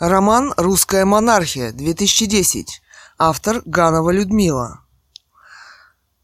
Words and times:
Роман 0.00 0.52
«Русская 0.56 1.04
монархия», 1.04 1.70
2010. 1.70 2.82
Автор 3.16 3.62
Ганова 3.64 4.10
Людмила. 4.10 4.80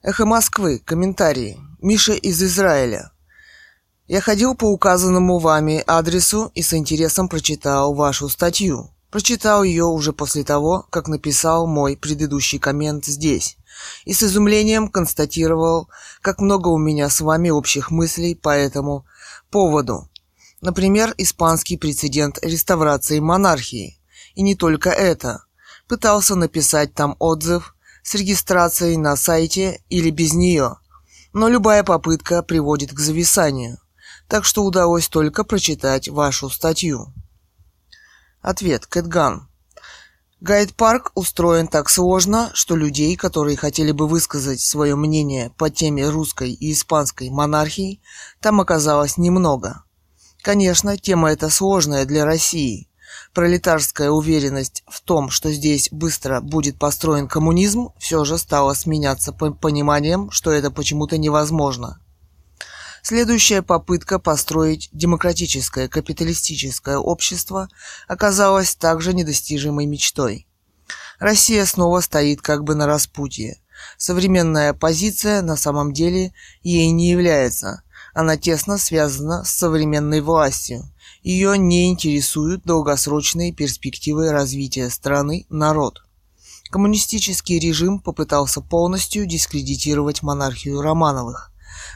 Эхо 0.03 0.27
Москвы. 0.27 0.81
Комментарии. 0.85 1.57
Миша 1.81 2.15
из 2.15 2.43
Израиля. 2.43 3.13
Я 4.09 4.21
ходил 4.21 4.57
по 4.57 4.65
указанному 4.65 5.39
вами 5.39 5.85
адресу 5.87 6.51
и 6.53 6.63
с 6.63 6.75
интересом 6.75 7.29
прочитал 7.29 7.95
вашу 7.95 8.29
статью. 8.29 8.91
Прочитал 9.09 9.63
ее 9.63 9.85
уже 9.85 10.13
после 10.13 10.43
того, 10.43 10.85
как 10.91 11.07
написал 11.07 11.69
мой 11.69 11.97
предыдущий 11.97 12.59
коммент 12.59 13.05
здесь. 13.05 13.57
И 14.05 14.13
с 14.13 14.25
изумлением 14.25 14.89
констатировал, 14.89 15.89
как 16.23 16.41
много 16.41 16.67
у 16.67 16.77
меня 16.77 17.09
с 17.09 17.21
вами 17.21 17.51
общих 17.51 17.93
мыслей 17.93 18.35
по 18.35 18.51
этому 18.51 19.07
поводу. 19.49 20.10
Например, 20.61 21.15
испанский 21.17 21.77
прецедент 21.77 22.39
реставрации 22.43 23.19
монархии. 23.19 23.99
И 24.35 24.43
не 24.43 24.55
только 24.55 24.91
это. 24.91 25.45
Пытался 25.89 26.35
написать 26.35 26.95
там 26.95 27.17
отзыв 27.19 27.75
с 28.03 28.15
регистрацией 28.15 28.97
на 28.97 29.17
сайте 29.17 29.83
или 29.89 30.11
без 30.11 30.35
нее. 30.35 30.77
Но 31.33 31.49
любая 31.49 31.83
попытка 31.83 32.43
приводит 32.43 32.93
к 32.93 32.99
зависанию. 32.99 33.79
Так 34.29 34.45
что 34.45 34.65
удалось 34.65 35.09
только 35.09 35.45
прочитать 35.45 36.09
вашу 36.09 36.51
статью. 36.51 37.13
Ответ. 38.43 38.87
Кэтган. 38.87 39.49
Гайд-парк 40.41 41.13
устроен 41.15 41.69
так 41.69 41.91
сложно, 41.91 42.51
что 42.55 42.75
людей, 42.75 43.15
которые 43.15 43.59
хотели 43.59 43.93
бы 43.93 44.09
высказать 44.09 44.61
свое 44.61 44.97
мнение 44.97 45.51
по 45.59 45.69
теме 45.69 46.09
русской 46.09 46.53
и 46.53 46.73
испанской 46.73 47.29
монархии, 47.29 48.01
там 48.41 48.61
оказалось 48.61 49.19
немного. 49.19 49.85
Конечно, 50.43 50.97
тема 50.97 51.33
эта 51.33 51.51
сложная 51.51 52.07
для 52.07 52.25
России. 52.25 52.89
Пролетарская 53.35 54.11
уверенность 54.11 54.83
в 54.89 55.01
том, 55.03 55.31
что 55.31 55.53
здесь 55.53 55.89
быстро 55.91 56.41
будет 56.41 56.79
построен 56.79 57.29
коммунизм, 57.29 57.91
все 57.99 58.25
же 58.25 58.39
стала 58.39 58.73
сменяться 58.75 59.33
пониманием, 59.33 60.31
что 60.31 60.51
это 60.53 60.71
почему-то 60.71 61.19
невозможно. 61.19 62.01
Следующая 63.03 63.63
попытка 63.63 64.19
построить 64.19 64.89
демократическое 64.93 65.89
капиталистическое 65.89 66.99
общество 66.99 67.69
оказалась 68.09 68.75
также 68.75 69.15
недостижимой 69.15 69.87
мечтой. 69.87 70.47
Россия 71.19 71.65
снова 71.67 72.01
стоит 72.01 72.41
как 72.41 72.65
бы 72.65 72.75
на 72.75 72.87
распутье. 72.87 73.61
Современная 73.97 74.71
оппозиция 74.71 75.43
на 75.43 75.57
самом 75.57 75.93
деле 75.93 76.33
ей 76.63 76.91
не 76.91 77.11
является– 77.11 77.83
она 78.15 78.37
тесно 78.37 78.79
связана 78.79 79.45
с 79.45 79.51
современной 79.51 80.21
властью. 80.21 80.83
Ее 81.23 81.57
не 81.59 81.91
интересуют 81.91 82.63
долгосрочные 82.65 83.53
перспективы 83.53 84.31
развития 84.31 84.91
страны, 84.91 85.47
народ. 85.49 86.03
Коммунистический 86.71 87.59
режим 87.59 87.99
попытался 87.99 88.61
полностью 88.61 89.27
дискредитировать 89.27 90.23
монархию 90.23 90.81
Романовых. 90.81 91.51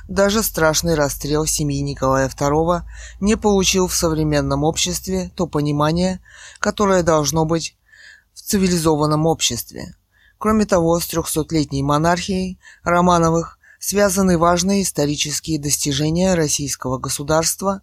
Даже 0.08 0.42
страшный 0.42 0.94
расстрел 0.94 1.46
семьи 1.46 1.80
Николая 1.80 2.28
II 2.28 2.82
не 3.20 3.36
получил 3.36 3.86
в 3.86 3.94
современном 3.94 4.64
обществе 4.64 5.30
то 5.34 5.46
понимание, 5.46 6.20
которое 6.58 7.02
должно 7.02 7.44
быть 7.44 7.76
в 8.34 8.40
цивилизованном 8.42 9.26
обществе. 9.26 9.94
Кроме 10.38 10.66
того, 10.66 11.00
с 11.00 11.06
трехсотлетней 11.06 11.82
монархией 11.82 12.58
Романовых 12.82 13.58
связаны 13.84 14.38
важные 14.38 14.82
исторические 14.82 15.58
достижения 15.58 16.34
российского 16.34 16.96
государства 16.96 17.82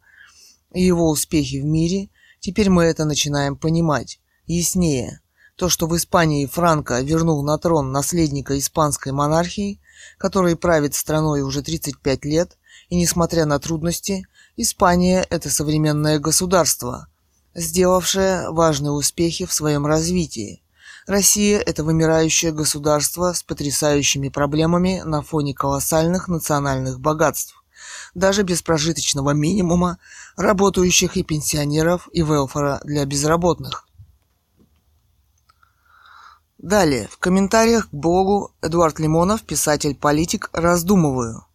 и 0.74 0.84
его 0.84 1.08
успехи 1.08 1.58
в 1.58 1.66
мире, 1.66 2.10
теперь 2.40 2.72
мы 2.72 2.86
это 2.86 3.06
начинаем 3.06 3.56
понимать 3.56 4.20
яснее. 4.48 5.22
То, 5.56 5.70
что 5.70 5.86
в 5.86 5.96
Испании 5.96 6.48
Франко 6.48 7.02
вернул 7.02 7.44
на 7.44 7.56
трон 7.60 7.92
наследника 7.92 8.58
испанской 8.58 9.12
монархии, 9.12 9.80
который 10.18 10.56
правит 10.56 10.96
страной 10.96 11.44
уже 11.44 11.62
35 11.62 12.26
лет, 12.26 12.58
и 12.90 12.96
несмотря 12.96 13.46
на 13.46 13.60
трудности, 13.60 14.26
Испания– 14.58 15.24
это 15.30 15.52
современное 15.52 16.18
государство, 16.18 17.10
сделавшее 17.54 18.50
важные 18.50 18.92
успехи 18.92 19.46
в 19.46 19.54
своем 19.54 19.86
развитии. 19.86 20.61
Россия– 21.12 21.60
это 21.66 21.84
вымирающее 21.84 22.54
государство 22.54 23.34
с 23.34 23.44
потрясающими 23.44 24.30
проблемами 24.30 25.02
на 25.04 25.22
фоне 25.22 25.54
колоссальных 25.54 26.30
национальных 26.30 27.02
богатств. 27.02 27.66
Даже 28.16 28.44
без 28.44 28.62
прожиточного 28.62 29.32
минимума, 29.32 29.98
работающих 30.38 31.18
и 31.18 31.24
пенсионеров, 31.24 32.08
и 32.14 32.22
велфора 32.22 32.80
для 32.86 33.04
безработных. 33.04 33.90
Далее, 36.58 37.10
в 37.12 37.18
комментариях 37.18 37.90
к 37.90 37.94
блогу 37.94 38.54
Эдуард 38.62 38.98
Лимонов, 38.98 39.44
писатель-политик, 39.44 40.50
раздумываю. 40.54 41.46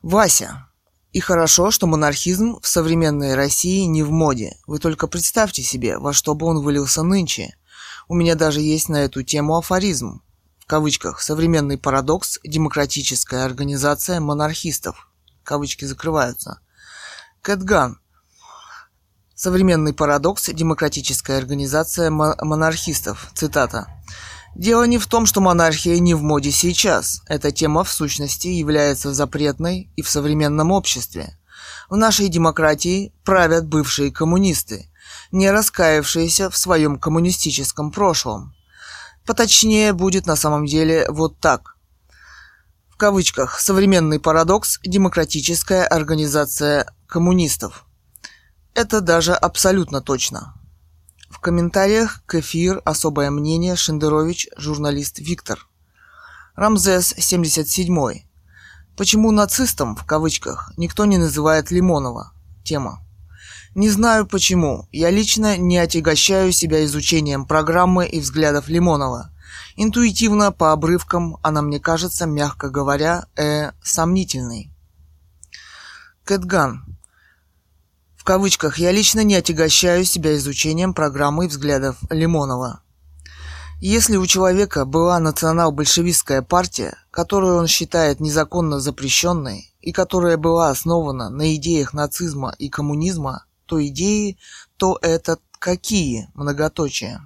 Вася, 0.00 0.68
и 1.12 1.20
хорошо, 1.20 1.70
что 1.70 1.86
монархизм 1.86 2.60
в 2.62 2.66
современной 2.66 3.34
России 3.34 3.84
не 3.84 4.02
в 4.02 4.10
моде. 4.10 4.56
Вы 4.66 4.78
только 4.78 5.06
представьте 5.06 5.62
себе, 5.62 5.98
во 5.98 6.14
что 6.14 6.34
бы 6.34 6.46
он 6.46 6.62
вылился 6.62 7.02
нынче. 7.02 7.57
У 8.08 8.14
меня 8.14 8.34
даже 8.34 8.62
есть 8.62 8.88
на 8.88 9.04
эту 9.04 9.22
тему 9.22 9.58
афоризм. 9.58 10.22
В 10.58 10.66
кавычках 10.66 11.20
«Современный 11.20 11.76
парадокс. 11.76 12.38
Демократическая 12.42 13.44
организация 13.44 14.18
монархистов». 14.18 15.10
Кавычки 15.44 15.84
закрываются. 15.84 16.60
Кэтган. 17.42 18.00
Современный 19.34 19.92
парадокс. 19.92 20.48
Демократическая 20.48 21.36
организация 21.36 22.10
монархистов. 22.10 23.30
Цитата. 23.34 23.86
Дело 24.54 24.84
не 24.84 24.96
в 24.96 25.06
том, 25.06 25.26
что 25.26 25.42
монархия 25.42 25.98
не 25.98 26.14
в 26.14 26.22
моде 26.22 26.50
сейчас. 26.50 27.20
Эта 27.26 27.52
тема 27.52 27.84
в 27.84 27.92
сущности 27.92 28.48
является 28.48 29.12
запретной 29.12 29.90
и 29.96 30.02
в 30.02 30.08
современном 30.08 30.72
обществе. 30.72 31.38
В 31.90 31.96
нашей 31.96 32.28
демократии 32.28 33.12
правят 33.24 33.66
бывшие 33.66 34.10
коммунисты, 34.10 34.90
не 35.32 35.50
раскаявшиеся 35.50 36.50
в 36.50 36.56
своем 36.56 36.98
коммунистическом 36.98 37.90
прошлом. 37.90 38.54
Поточнее 39.26 39.92
будет 39.92 40.26
на 40.26 40.36
самом 40.36 40.66
деле 40.66 41.06
вот 41.08 41.38
так. 41.38 41.76
В 42.88 42.96
кавычках 42.96 43.60
«современный 43.60 44.18
парадокс. 44.18 44.80
Демократическая 44.84 45.84
организация 45.84 46.86
коммунистов». 47.06 47.84
Это 48.74 49.00
даже 49.00 49.34
абсолютно 49.34 50.00
точно. 50.00 50.54
В 51.30 51.40
комментариях 51.40 52.22
к 52.26 52.36
эфир 52.36 52.80
особое 52.84 53.30
мнение 53.30 53.76
Шендерович, 53.76 54.48
журналист 54.56 55.18
Виктор. 55.18 55.68
Рамзес 56.54 57.14
77. 57.18 58.24
Почему 58.96 59.30
нацистом, 59.30 59.94
в 59.94 60.04
кавычках, 60.04 60.72
никто 60.76 61.04
не 61.04 61.18
называет 61.18 61.70
Лимонова? 61.70 62.32
Тема. 62.64 63.04
Не 63.78 63.90
знаю 63.90 64.26
почему. 64.26 64.88
Я 64.92 65.10
лично 65.10 65.56
не 65.56 65.78
отягощаю 65.78 66.52
себя 66.52 66.84
изучением 66.84 67.46
программы 67.46 68.06
и 68.06 68.20
взглядов 68.20 68.68
Лимонова. 68.68 69.30
Интуитивно, 69.76 70.52
по 70.52 70.72
обрывкам, 70.72 71.38
она 71.42 71.62
мне 71.62 71.80
кажется, 71.80 72.26
мягко 72.26 72.68
говоря, 72.68 73.26
э, 73.36 73.70
сомнительной. 73.82 74.70
Кэтган 76.24 76.88
кавычках 78.28 78.76
я 78.76 78.92
лично 78.92 79.24
не 79.24 79.36
отягощаю 79.36 80.04
себя 80.04 80.36
изучением 80.36 80.92
программы 80.92 81.46
и 81.46 81.48
взглядов 81.48 81.96
Лимонова. 82.10 82.82
Если 83.80 84.18
у 84.18 84.26
человека 84.26 84.84
была 84.84 85.18
национал-большевистская 85.18 86.42
партия, 86.42 86.98
которую 87.10 87.56
он 87.56 87.66
считает 87.66 88.20
незаконно 88.20 88.80
запрещенной 88.80 89.74
и 89.80 89.92
которая 89.92 90.36
была 90.36 90.68
основана 90.68 91.30
на 91.30 91.54
идеях 91.54 91.94
нацизма 91.94 92.54
и 92.58 92.68
коммунизма, 92.68 93.46
то 93.68 93.86
идеи, 93.86 94.38
то 94.78 94.98
это 95.02 95.38
какие, 95.58 96.30
многоточие. 96.34 97.20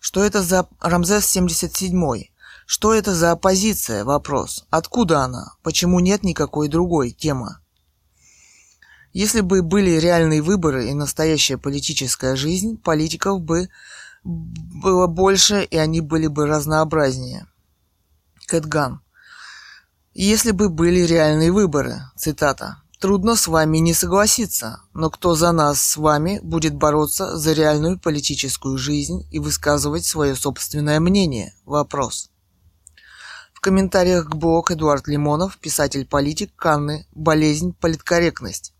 Что 0.00 0.24
это 0.24 0.42
за 0.42 0.66
Рамзес 0.80 1.26
77 1.26 2.24
Что 2.66 2.94
это 2.94 3.14
за 3.14 3.32
оппозиция? 3.32 4.04
Вопрос. 4.04 4.66
Откуда 4.70 5.20
она? 5.20 5.54
Почему 5.62 6.00
нет 6.00 6.24
никакой 6.24 6.68
другой? 6.68 7.10
Тема. 7.12 7.60
Если 9.12 9.42
бы 9.42 9.62
были 9.62 9.90
реальные 9.90 10.40
выборы 10.40 10.88
и 10.88 10.94
настоящая 10.94 11.58
политическая 11.58 12.34
жизнь, 12.34 12.78
политиков 12.78 13.42
бы 13.42 13.68
было 14.24 15.06
больше, 15.06 15.62
и 15.62 15.76
они 15.76 16.00
были 16.00 16.28
бы 16.28 16.46
разнообразнее. 16.46 17.46
Кэтган. 18.46 19.02
Если 20.14 20.50
бы 20.50 20.68
были 20.68 21.00
реальные 21.00 21.52
выборы, 21.52 22.02
цитата, 22.16 22.81
Трудно 23.02 23.34
с 23.34 23.48
вами 23.48 23.78
не 23.78 23.94
согласиться, 23.94 24.80
но 24.94 25.10
кто 25.10 25.34
за 25.34 25.50
нас 25.50 25.82
с 25.82 25.96
вами 25.96 26.38
будет 26.40 26.76
бороться 26.76 27.36
за 27.36 27.52
реальную 27.52 27.98
политическую 27.98 28.78
жизнь 28.78 29.26
и 29.32 29.40
высказывать 29.40 30.04
свое 30.04 30.36
собственное 30.36 31.00
мнение? 31.00 31.52
Вопрос. 31.64 32.30
В 33.52 33.60
комментариях 33.60 34.26
к 34.26 34.36
блог 34.36 34.70
Эдуард 34.70 35.08
Лимонов, 35.08 35.58
писатель-политик 35.58 36.54
Канны, 36.54 37.08
болезнь, 37.10 37.74
политкорректность. 37.74 38.72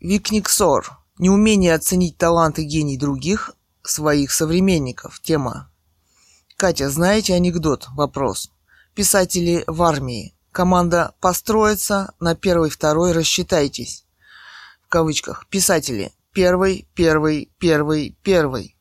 Викниксор. 0.00 0.96
Неумение 1.18 1.74
оценить 1.74 2.16
талант 2.16 2.58
и 2.58 2.64
гений 2.64 2.96
других, 2.96 3.54
своих 3.82 4.32
современников. 4.32 5.20
Тема. 5.20 5.70
Катя, 6.56 6.88
знаете 6.88 7.34
анекдот? 7.34 7.86
Вопрос. 7.94 8.50
Писатели 8.94 9.62
в 9.66 9.82
армии. 9.82 10.34
Команда 10.58 11.14
«Построиться» 11.20 12.14
на 12.18 12.34
первый-второй 12.34 13.12
рассчитайтесь. 13.12 14.04
В 14.82 14.88
кавычках. 14.88 15.46
Писатели. 15.46 16.12
Первый, 16.32 16.88
первый, 16.96 17.52
первый, 17.60 18.18
первый. 18.24 18.76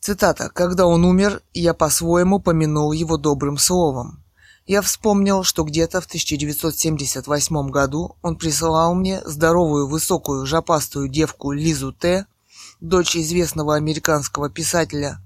Цитата. 0.00 0.48
«Когда 0.48 0.86
он 0.86 1.04
умер, 1.04 1.42
я 1.52 1.74
по-своему 1.74 2.40
помянул 2.40 2.92
его 2.92 3.18
добрым 3.18 3.58
словом. 3.58 4.24
Я 4.64 4.80
вспомнил, 4.80 5.44
что 5.44 5.64
где-то 5.64 6.00
в 6.00 6.06
1978 6.06 7.68
году 7.68 8.16
он 8.22 8.38
присылал 8.38 8.94
мне 8.94 9.20
здоровую, 9.26 9.86
высокую, 9.86 10.46
жопастую 10.46 11.10
девку 11.10 11.52
Лизу 11.52 11.92
Т., 11.92 12.24
дочь 12.80 13.16
известного 13.16 13.74
американского 13.76 14.48
писателя, 14.48 15.20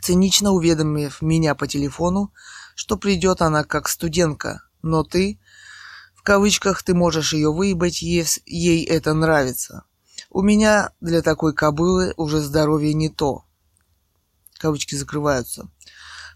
цинично 0.00 0.52
уведомив 0.52 1.20
меня 1.20 1.56
по 1.56 1.66
телефону, 1.66 2.32
что 2.78 2.96
придет 2.96 3.42
она 3.42 3.64
как 3.64 3.88
студентка, 3.88 4.62
но 4.82 5.02
ты, 5.02 5.40
в 6.14 6.22
кавычках, 6.22 6.84
ты 6.84 6.94
можешь 6.94 7.32
ее 7.32 7.52
выебать, 7.52 8.02
если 8.02 8.40
ей 8.46 8.84
это 8.84 9.14
нравится. 9.14 9.82
У 10.30 10.42
меня 10.42 10.92
для 11.00 11.22
такой 11.22 11.54
кобылы 11.54 12.14
уже 12.16 12.38
здоровье 12.38 12.94
не 12.94 13.08
то. 13.08 13.44
Кавычки 14.58 14.94
закрываются 14.94 15.68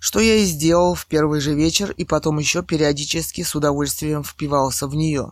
что 0.00 0.18
я 0.18 0.34
и 0.34 0.44
сделал 0.44 0.96
в 0.96 1.06
первый 1.06 1.40
же 1.40 1.54
вечер 1.54 1.92
и 1.92 2.04
потом 2.04 2.40
еще 2.40 2.64
периодически 2.64 3.44
с 3.44 3.54
удовольствием 3.54 4.24
впивался 4.24 4.88
в 4.88 4.96
нее. 4.96 5.30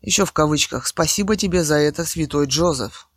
Еще 0.00 0.24
в 0.24 0.32
кавычках 0.32 0.88
«Спасибо 0.88 1.36
тебе 1.36 1.62
за 1.62 1.76
это, 1.76 2.04
святой 2.04 2.46
Джозеф», 2.46 3.08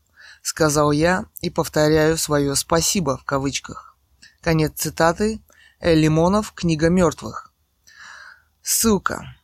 сказал 0.43 0.91
я 0.91 1.25
и 1.41 1.49
повторяю 1.49 2.15
свое 2.19 2.55
«спасибо» 2.55 3.17
в 3.17 3.23
кавычках. 3.23 3.97
Конец 4.39 4.73
цитаты. 4.75 5.41
Э. 5.79 5.93
Лимонов, 5.93 6.53
Книга 6.53 6.89
мертвых. 6.89 7.51
Ссылка. 8.61 9.35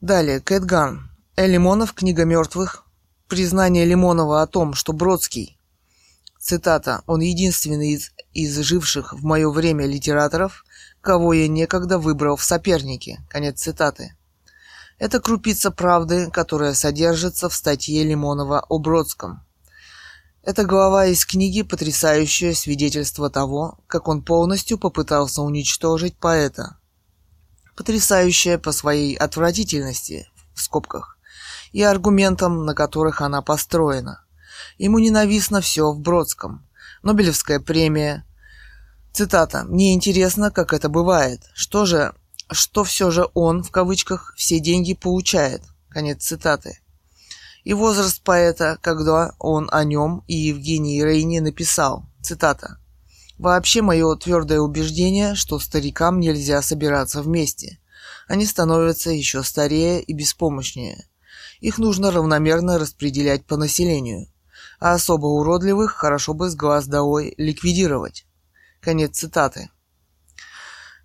Далее, 0.00 0.40
Кэтган. 0.40 1.10
Э. 1.36 1.46
Лимонов, 1.46 1.92
Книга 1.92 2.24
мертвых. 2.24 2.84
Признание 3.28 3.84
Лимонова 3.84 4.42
о 4.42 4.46
том, 4.46 4.74
что 4.74 4.92
Бродский 4.92 5.58
Цитата. 6.42 7.02
«Он 7.06 7.20
единственный 7.20 7.92
из, 7.92 8.10
из 8.32 8.58
живших 8.58 9.12
в 9.12 9.24
мое 9.24 9.48
время 9.48 9.86
литераторов, 9.86 10.64
кого 11.00 11.32
я 11.34 11.46
некогда 11.46 11.98
выбрал 11.98 12.34
в 12.34 12.42
соперники». 12.42 13.20
Конец 13.28 13.60
цитаты. 13.60 14.16
Это 14.98 15.20
крупица 15.20 15.70
правды, 15.70 16.30
которая 16.32 16.74
содержится 16.74 17.48
в 17.48 17.54
статье 17.54 18.02
Лимонова 18.02 18.64
о 18.68 18.80
Бродском. 18.80 19.46
Это 20.44 20.64
глава 20.64 21.06
из 21.06 21.24
книги 21.24 21.62
потрясающее 21.62 22.52
свидетельство 22.52 23.30
того, 23.30 23.78
как 23.86 24.08
он 24.08 24.22
полностью 24.22 24.76
попытался 24.76 25.40
уничтожить 25.40 26.16
поэта. 26.16 26.78
Потрясающее 27.76 28.58
по 28.58 28.72
своей 28.72 29.14
отвратительности, 29.14 30.28
в 30.52 30.60
скобках, 30.60 31.16
и 31.70 31.80
аргументам, 31.82 32.66
на 32.66 32.74
которых 32.74 33.20
она 33.20 33.40
построена. 33.40 34.24
Ему 34.78 34.98
ненавистно 34.98 35.60
все 35.60 35.92
в 35.92 36.00
Бродском. 36.00 36.66
Нобелевская 37.04 37.60
премия. 37.60 38.26
Цитата. 39.12 39.62
«Мне 39.62 39.94
интересно, 39.94 40.50
как 40.50 40.72
это 40.72 40.88
бывает. 40.88 41.40
Что 41.54 41.86
же, 41.86 42.14
что 42.50 42.82
все 42.82 43.12
же 43.12 43.28
он, 43.34 43.62
в 43.62 43.70
кавычках, 43.70 44.34
все 44.36 44.58
деньги 44.58 44.94
получает?» 44.94 45.62
Конец 45.88 46.24
цитаты. 46.24 46.81
И 47.64 47.74
возраст 47.74 48.22
поэта, 48.22 48.78
когда 48.80 49.34
он 49.38 49.68
о 49.70 49.84
нем 49.84 50.24
и 50.26 50.34
Евгении 50.34 51.02
Рейне 51.02 51.40
написал. 51.40 52.06
Цитата. 52.22 52.78
«Вообще 53.38 53.82
мое 53.82 54.14
твердое 54.16 54.60
убеждение, 54.60 55.34
что 55.34 55.58
старикам 55.58 56.20
нельзя 56.20 56.62
собираться 56.62 57.22
вместе. 57.22 57.78
Они 58.28 58.46
становятся 58.46 59.10
еще 59.10 59.42
старее 59.42 60.02
и 60.02 60.12
беспомощнее. 60.12 61.06
Их 61.60 61.78
нужно 61.78 62.10
равномерно 62.10 62.78
распределять 62.78 63.44
по 63.46 63.56
населению 63.56 64.28
а 64.82 64.94
особо 64.94 65.26
уродливых 65.26 65.92
хорошо 65.92 66.34
бы 66.34 66.50
с 66.50 66.56
глаз 66.56 66.88
долой 66.88 67.34
ликвидировать. 67.38 68.26
Конец 68.80 69.16
цитаты. 69.16 69.70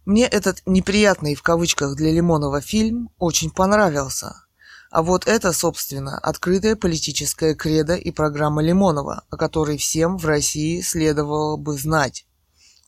Мне 0.03 0.25
этот 0.25 0.63
«неприятный» 0.65 1.35
в 1.35 1.43
кавычках 1.43 1.95
для 1.95 2.11
Лимонова 2.11 2.59
фильм 2.59 3.11
очень 3.19 3.51
понравился. 3.51 4.46
А 4.89 5.01
вот 5.01 5.27
это, 5.27 5.51
собственно, 5.51 6.17
открытая 6.17 6.75
политическая 6.75 7.55
кредо 7.55 7.95
и 7.95 8.11
программа 8.11 8.61
Лимонова, 8.63 9.23
о 9.29 9.37
которой 9.37 9.77
всем 9.77 10.17
в 10.17 10.25
России 10.25 10.81
следовало 10.81 11.57
бы 11.57 11.77
знать. 11.77 12.25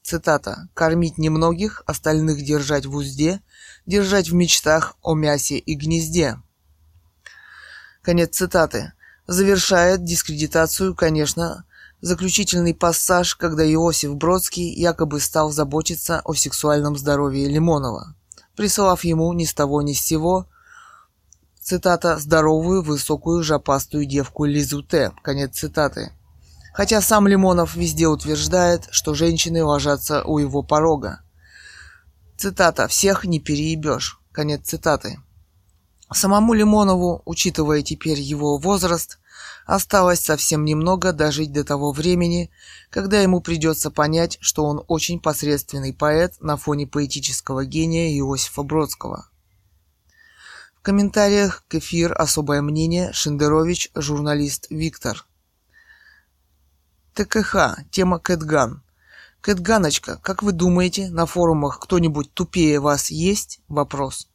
Цитата. 0.01 0.69
«Кормить 0.73 1.17
немногих, 1.17 1.83
остальных 1.85 2.43
держать 2.43 2.85
в 2.85 2.95
узде, 2.95 3.41
держать 3.85 4.29
в 4.29 4.33
мечтах 4.33 4.95
о 5.01 5.13
мясе 5.13 5.57
и 5.57 5.75
гнезде». 5.75 6.41
Конец 8.01 8.35
цитаты 8.35 8.93
завершает 9.27 10.03
дискредитацию, 10.03 10.95
конечно, 10.95 11.65
заключительный 12.01 12.73
пассаж, 12.73 13.35
когда 13.35 13.69
Иосиф 13.71 14.15
Бродский 14.15 14.73
якобы 14.73 15.19
стал 15.19 15.51
заботиться 15.51 16.21
о 16.23 16.33
сексуальном 16.33 16.97
здоровье 16.97 17.47
Лимонова, 17.49 18.15
присылав 18.55 19.03
ему 19.03 19.31
ни 19.33 19.43
с 19.43 19.53
того 19.53 19.81
ни 19.81 19.93
с 19.93 20.01
сего, 20.01 20.47
цитата, 21.69 22.17
«здоровую, 22.17 22.81
высокую, 22.81 23.43
жопастую 23.43 24.05
девку 24.05 24.45
Лизу 24.45 24.81
Т», 24.81 25.11
конец 25.21 25.59
цитаты. 25.59 26.11
Хотя 26.73 26.99
сам 26.99 27.27
Лимонов 27.27 27.75
везде 27.75 28.07
утверждает, 28.07 28.87
что 28.89 29.13
женщины 29.13 29.63
ложатся 29.63 30.23
у 30.23 30.39
его 30.39 30.63
порога. 30.63 31.21
Цитата 32.37 32.87
«всех 32.87 33.23
не 33.23 33.39
переебешь», 33.39 34.19
конец 34.31 34.61
цитаты. 34.67 35.19
Самому 36.11 36.53
Лимонову, 36.53 37.21
учитывая 37.25 37.83
теперь 37.83 38.19
его 38.19 38.57
возраст, 38.57 39.19
осталось 39.67 40.21
совсем 40.21 40.65
немного 40.65 41.13
дожить 41.13 41.53
до 41.53 41.63
того 41.63 41.91
времени, 41.91 42.49
когда 42.89 43.21
ему 43.21 43.41
придется 43.41 43.91
понять, 43.91 44.39
что 44.41 44.65
он 44.65 44.83
очень 44.87 45.19
посредственный 45.19 45.93
поэт 45.93 46.33
на 46.41 46.57
фоне 46.57 46.87
поэтического 46.87 47.63
гения 47.63 48.09
Иосифа 48.17 48.63
Бродского. 48.63 49.29
В 50.79 50.81
комментариях 50.81 51.65
к 51.67 51.75
эфир 51.75 52.13
особое 52.17 52.61
мнение 52.61 53.11
Шендерович, 53.11 53.91
журналист 53.95 54.67
Виктор. 54.69 55.25
ТКХ. 57.13 57.79
Тема 57.91 58.17
Кэтган. 58.17 58.81
Кэтганочка, 59.41 60.15
как 60.23 60.41
вы 60.41 60.53
думаете, 60.53 61.09
на 61.09 61.25
форумах 61.25 61.81
кто-нибудь 61.81 62.33
тупее 62.33 62.79
вас 62.79 63.11
есть? 63.11 63.59
Вопрос. 63.67 64.29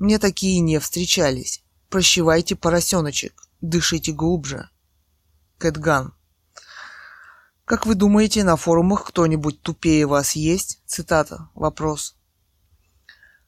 Мне 0.00 0.18
такие 0.18 0.58
не 0.58 0.80
встречались. 0.80 1.62
Прощевайте, 1.88 2.56
поросеночек. 2.56 3.44
Дышите 3.60 4.10
глубже. 4.10 4.68
Кэтган. 5.58 6.14
Как 7.64 7.86
вы 7.86 7.94
думаете, 7.94 8.42
на 8.42 8.56
форумах 8.56 9.04
кто-нибудь 9.04 9.62
тупее 9.62 10.06
вас 10.06 10.34
есть? 10.34 10.80
Цитата. 10.84 11.48
Вопрос. 11.54 12.15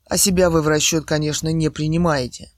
А 0.09 0.17
себя 0.17 0.49
вы 0.49 0.62
в 0.62 0.69
расчет, 0.69 1.05
конечно, 1.05 1.53
не 1.53 1.69
принимаете. 1.71 2.50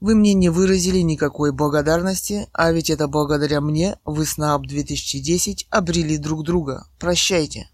Вы 0.00 0.14
мне 0.14 0.34
не 0.34 0.50
выразили 0.50 0.98
никакой 0.98 1.52
благодарности, 1.52 2.48
а 2.52 2.70
ведь 2.72 2.90
это 2.90 3.08
благодаря 3.08 3.60
мне 3.60 3.98
вы 4.04 4.26
с 4.26 4.36
НААП 4.36 4.66
2010 4.66 5.66
обрели 5.70 6.18
друг 6.18 6.44
друга. 6.44 6.86
Прощайте. 6.98 7.70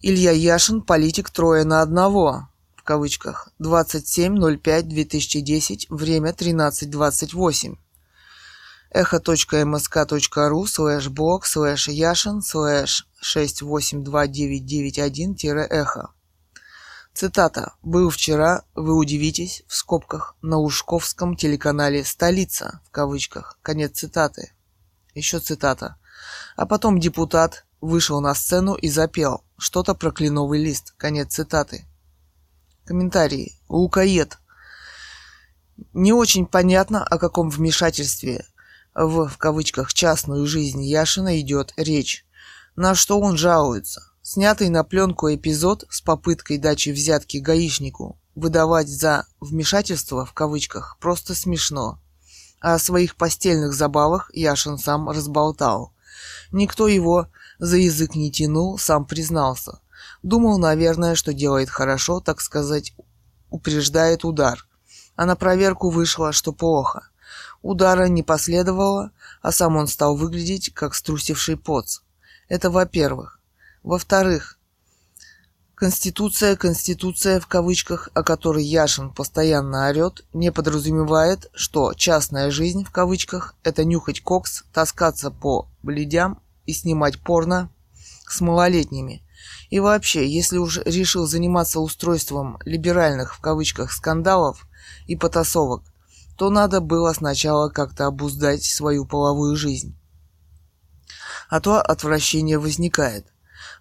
Илья 0.00 0.30
Яшин, 0.32 0.80
политик 0.82 1.30
трое 1.30 1.64
на 1.64 1.82
одного 1.82 2.48
в 2.76 2.82
кавычках 2.86 3.48
27.05.2010, 3.62 5.86
время 5.88 6.32
13.28. 6.32 7.76
echo.msk.ru 8.90 10.66
слэш 10.66 11.08
блог 11.08 11.46
слэш 11.46 11.88
яшин 11.88 12.42
слэш 12.42 13.08
682991-эхо. 13.22 16.13
Цитата. 17.14 17.74
«Был 17.84 18.10
вчера, 18.10 18.64
вы 18.74 18.96
удивитесь, 18.96 19.62
в 19.68 19.74
скобках, 19.76 20.34
на 20.42 20.58
Лужковском 20.58 21.36
телеканале 21.36 22.04
«Столица», 22.04 22.80
в 22.84 22.90
кавычках». 22.90 23.56
Конец 23.62 23.98
цитаты. 23.98 24.52
Еще 25.14 25.38
цитата. 25.38 25.96
А 26.56 26.66
потом 26.66 26.98
депутат 26.98 27.66
вышел 27.80 28.20
на 28.20 28.34
сцену 28.34 28.74
и 28.74 28.88
запел 28.88 29.44
что-то 29.56 29.94
про 29.94 30.10
кленовый 30.10 30.60
лист. 30.60 30.92
Конец 30.96 31.34
цитаты. 31.34 31.84
Комментарий. 32.84 33.60
Лукоед. 33.68 34.38
Не 35.92 36.12
очень 36.12 36.46
понятно, 36.46 37.04
о 37.04 37.18
каком 37.18 37.48
вмешательстве 37.48 38.44
в, 38.92 39.28
в 39.28 39.38
кавычках, 39.38 39.94
частную 39.94 40.46
жизнь 40.48 40.82
Яшина 40.82 41.40
идет 41.40 41.74
речь. 41.76 42.26
На 42.74 42.96
что 42.96 43.20
он 43.20 43.36
жалуется? 43.36 44.13
Снятый 44.26 44.70
на 44.70 44.84
пленку 44.84 45.34
эпизод 45.34 45.84
с 45.90 46.00
попыткой 46.00 46.56
дачи 46.56 46.88
взятки 46.88 47.36
гаишнику 47.36 48.18
выдавать 48.34 48.88
за 48.88 49.26
«вмешательство» 49.38 50.24
в 50.24 50.32
кавычках 50.32 50.96
просто 50.98 51.34
смешно. 51.34 52.00
А 52.58 52.72
о 52.72 52.78
своих 52.78 53.16
постельных 53.16 53.74
забавах 53.74 54.30
Яшин 54.32 54.78
сам 54.78 55.10
разболтал. 55.10 55.92
Никто 56.52 56.88
его 56.88 57.28
за 57.58 57.76
язык 57.76 58.14
не 58.14 58.32
тянул, 58.32 58.78
сам 58.78 59.04
признался. 59.04 59.80
Думал, 60.22 60.56
наверное, 60.56 61.16
что 61.16 61.34
делает 61.34 61.68
хорошо, 61.68 62.20
так 62.20 62.40
сказать, 62.40 62.94
упреждает 63.50 64.24
удар. 64.24 64.66
А 65.16 65.26
на 65.26 65.36
проверку 65.36 65.90
вышло, 65.90 66.32
что 66.32 66.54
плохо. 66.54 67.10
Удара 67.60 68.08
не 68.08 68.22
последовало, 68.22 69.10
а 69.42 69.52
сам 69.52 69.76
он 69.76 69.86
стал 69.86 70.16
выглядеть, 70.16 70.72
как 70.72 70.94
струсивший 70.94 71.58
поц. 71.58 71.98
Это 72.48 72.70
во-первых. 72.70 73.38
Во-вторых, 73.84 74.58
Конституция, 75.74 76.56
Конституция 76.56 77.38
в 77.38 77.46
кавычках, 77.46 78.08
о 78.14 78.22
которой 78.22 78.64
Яшин 78.64 79.10
постоянно 79.10 79.88
орет, 79.88 80.24
не 80.32 80.50
подразумевает, 80.50 81.50
что 81.52 81.92
частная 81.92 82.50
жизнь 82.50 82.82
в 82.84 82.90
кавычках– 82.90 83.54
это 83.62 83.84
нюхать 83.84 84.22
кокс, 84.22 84.64
таскаться 84.72 85.30
по 85.30 85.68
бледям 85.82 86.40
и 86.64 86.72
снимать 86.72 87.20
порно 87.20 87.70
с 88.26 88.40
малолетними. 88.40 89.22
И 89.68 89.80
вообще, 89.80 90.26
если 90.26 90.56
уж 90.56 90.78
решил 90.86 91.26
заниматься 91.26 91.78
устройством 91.78 92.58
либеральных 92.64 93.34
в 93.34 93.40
кавычках 93.42 93.92
скандалов 93.92 94.66
и 95.06 95.14
потасовок, 95.14 95.82
то 96.38 96.48
надо 96.48 96.80
было 96.80 97.12
сначала 97.12 97.68
как-то 97.68 98.06
обуздать 98.06 98.64
свою 98.64 99.04
половую 99.04 99.56
жизнь. 99.56 99.94
А 101.50 101.60
то 101.60 101.82
отвращение 101.82 102.58
возникает. 102.58 103.33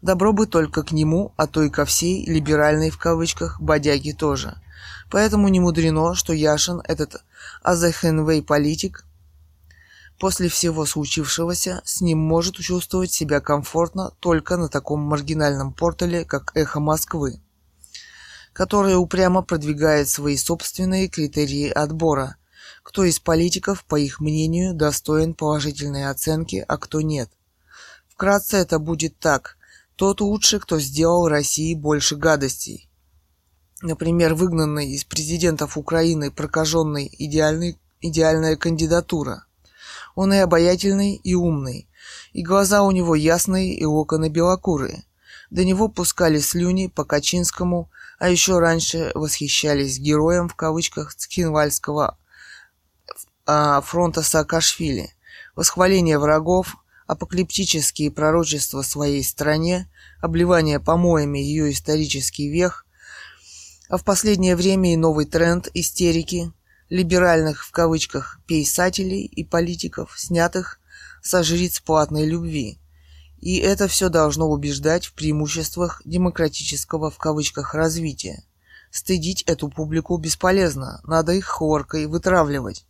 Добро 0.04 0.34
бы 0.34 0.48
только 0.48 0.84
к 0.84 0.92
нему, 0.92 1.32
а 1.38 1.48
то 1.48 1.64
и 1.64 1.70
ко 1.70 1.86
всей 1.86 2.26
«либеральной» 2.26 2.90
в 2.90 2.98
кавычках 2.98 3.62
бодяге 3.62 4.14
тоже. 4.14 4.62
Поэтому 5.10 5.48
не 5.48 5.62
мудрено, 5.62 6.14
что 6.14 6.34
Яшин, 6.34 6.82
этот 6.84 7.24
Азахенвей 7.62 8.44
политик, 8.44 9.06
после 10.20 10.50
всего 10.50 10.86
случившегося, 10.86 11.82
с 11.86 12.02
ним 12.02 12.20
может 12.20 12.56
чувствовать 12.58 13.14
себя 13.14 13.40
комфортно 13.40 14.12
только 14.20 14.58
на 14.58 14.68
таком 14.68 15.00
маргинальном 15.00 15.72
портале, 15.72 16.26
как 16.26 16.52
«Эхо 16.54 16.82
Москвы», 16.82 17.40
которое 18.52 18.98
упрямо 18.98 19.42
продвигает 19.42 20.10
свои 20.10 20.36
собственные 20.36 21.08
критерии 21.08 21.70
отбора, 21.70 22.36
кто 22.84 23.06
из 23.06 23.20
политиков, 23.22 23.86
по 23.86 23.96
их 23.96 24.20
мнению, 24.20 24.74
достоин 24.74 25.34
положительной 25.34 26.10
оценки, 26.10 26.66
а 26.68 26.78
кто 26.78 27.00
нет. 27.00 27.30
Вкратце 28.10 28.58
это 28.58 28.80
будет 28.80 29.18
так– 29.18 29.56
тот 30.04 30.20
лучше, 30.20 30.60
кто 30.60 30.82
сделал 30.82 31.30
России 31.30 31.74
больше 31.74 32.18
гадостей. 32.18 32.90
Например, 33.82 34.34
выгнанный 34.34 34.92
из 34.92 35.06
президентов 35.06 35.78
Украины 35.78 36.30
прокаженный 36.30 37.10
идеальный, 37.20 37.80
идеальная 38.02 38.58
кандидатура. 38.58 39.46
Он 40.14 40.34
и 40.34 40.40
обаятельный, 40.40 41.16
и 41.16 41.36
умный, 41.36 41.88
и 42.34 42.44
глаза 42.44 42.84
у 42.84 42.92
него 42.92 43.16
ясные, 43.16 43.76
и 43.76 43.86
локоны 43.86 44.28
белокурые. 44.28 45.06
До 45.50 45.64
него 45.64 45.88
пускали 45.88 46.40
слюни 46.40 46.88
по 46.88 47.06
Качинскому, 47.06 47.90
а 48.20 48.28
еще 48.28 48.60
раньше 48.60 49.10
восхищались 49.16 50.00
героем 50.00 50.50
в 50.50 50.56
кавычках 50.56 51.16
Цхинвальского 51.16 52.18
а, 53.46 53.80
фронта 53.80 54.22
Саакашвили. 54.22 55.14
Восхваление 55.56 56.20
врагов, 56.20 56.76
апокалиптические 57.08 58.12
пророчества 58.12 58.82
своей 58.82 59.24
стране, 59.24 59.88
обливание 60.24 60.80
помоями 60.80 61.40
ее 61.40 61.70
исторический 61.70 62.50
вех, 62.50 62.86
а 63.90 63.98
в 63.98 64.06
последнее 64.06 64.56
время 64.56 64.94
и 64.94 64.96
новый 64.96 65.26
тренд 65.26 65.68
истерики, 65.74 66.54
либеральных 66.90 67.66
в 67.66 67.72
кавычках 67.72 68.40
писателей 68.48 69.26
и 69.26 69.44
политиков, 69.44 70.18
снятых 70.18 70.80
со 71.22 71.44
жриц 71.44 71.82
платной 71.82 72.26
любви. 72.26 72.80
И 73.42 73.58
это 73.58 73.90
все 73.90 74.08
должно 74.08 74.50
убеждать 74.50 75.06
в 75.06 75.14
преимуществах 75.14 76.02
демократического 76.06 77.12
в 77.12 77.18
кавычках 77.18 77.74
развития. 77.74 78.46
Стыдить 78.92 79.42
эту 79.42 79.68
публику 79.68 80.16
бесполезно, 80.16 81.02
надо 81.04 81.34
их 81.34 81.46
хлоркой 81.46 82.06
вытравливать. 82.06 82.86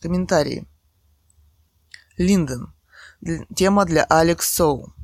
Комментарии. 0.00 0.66
Линден. 2.16 2.72
Тема 3.54 3.84
для 3.84 4.04
Алекс 4.04 4.48
Соу. 4.48 4.94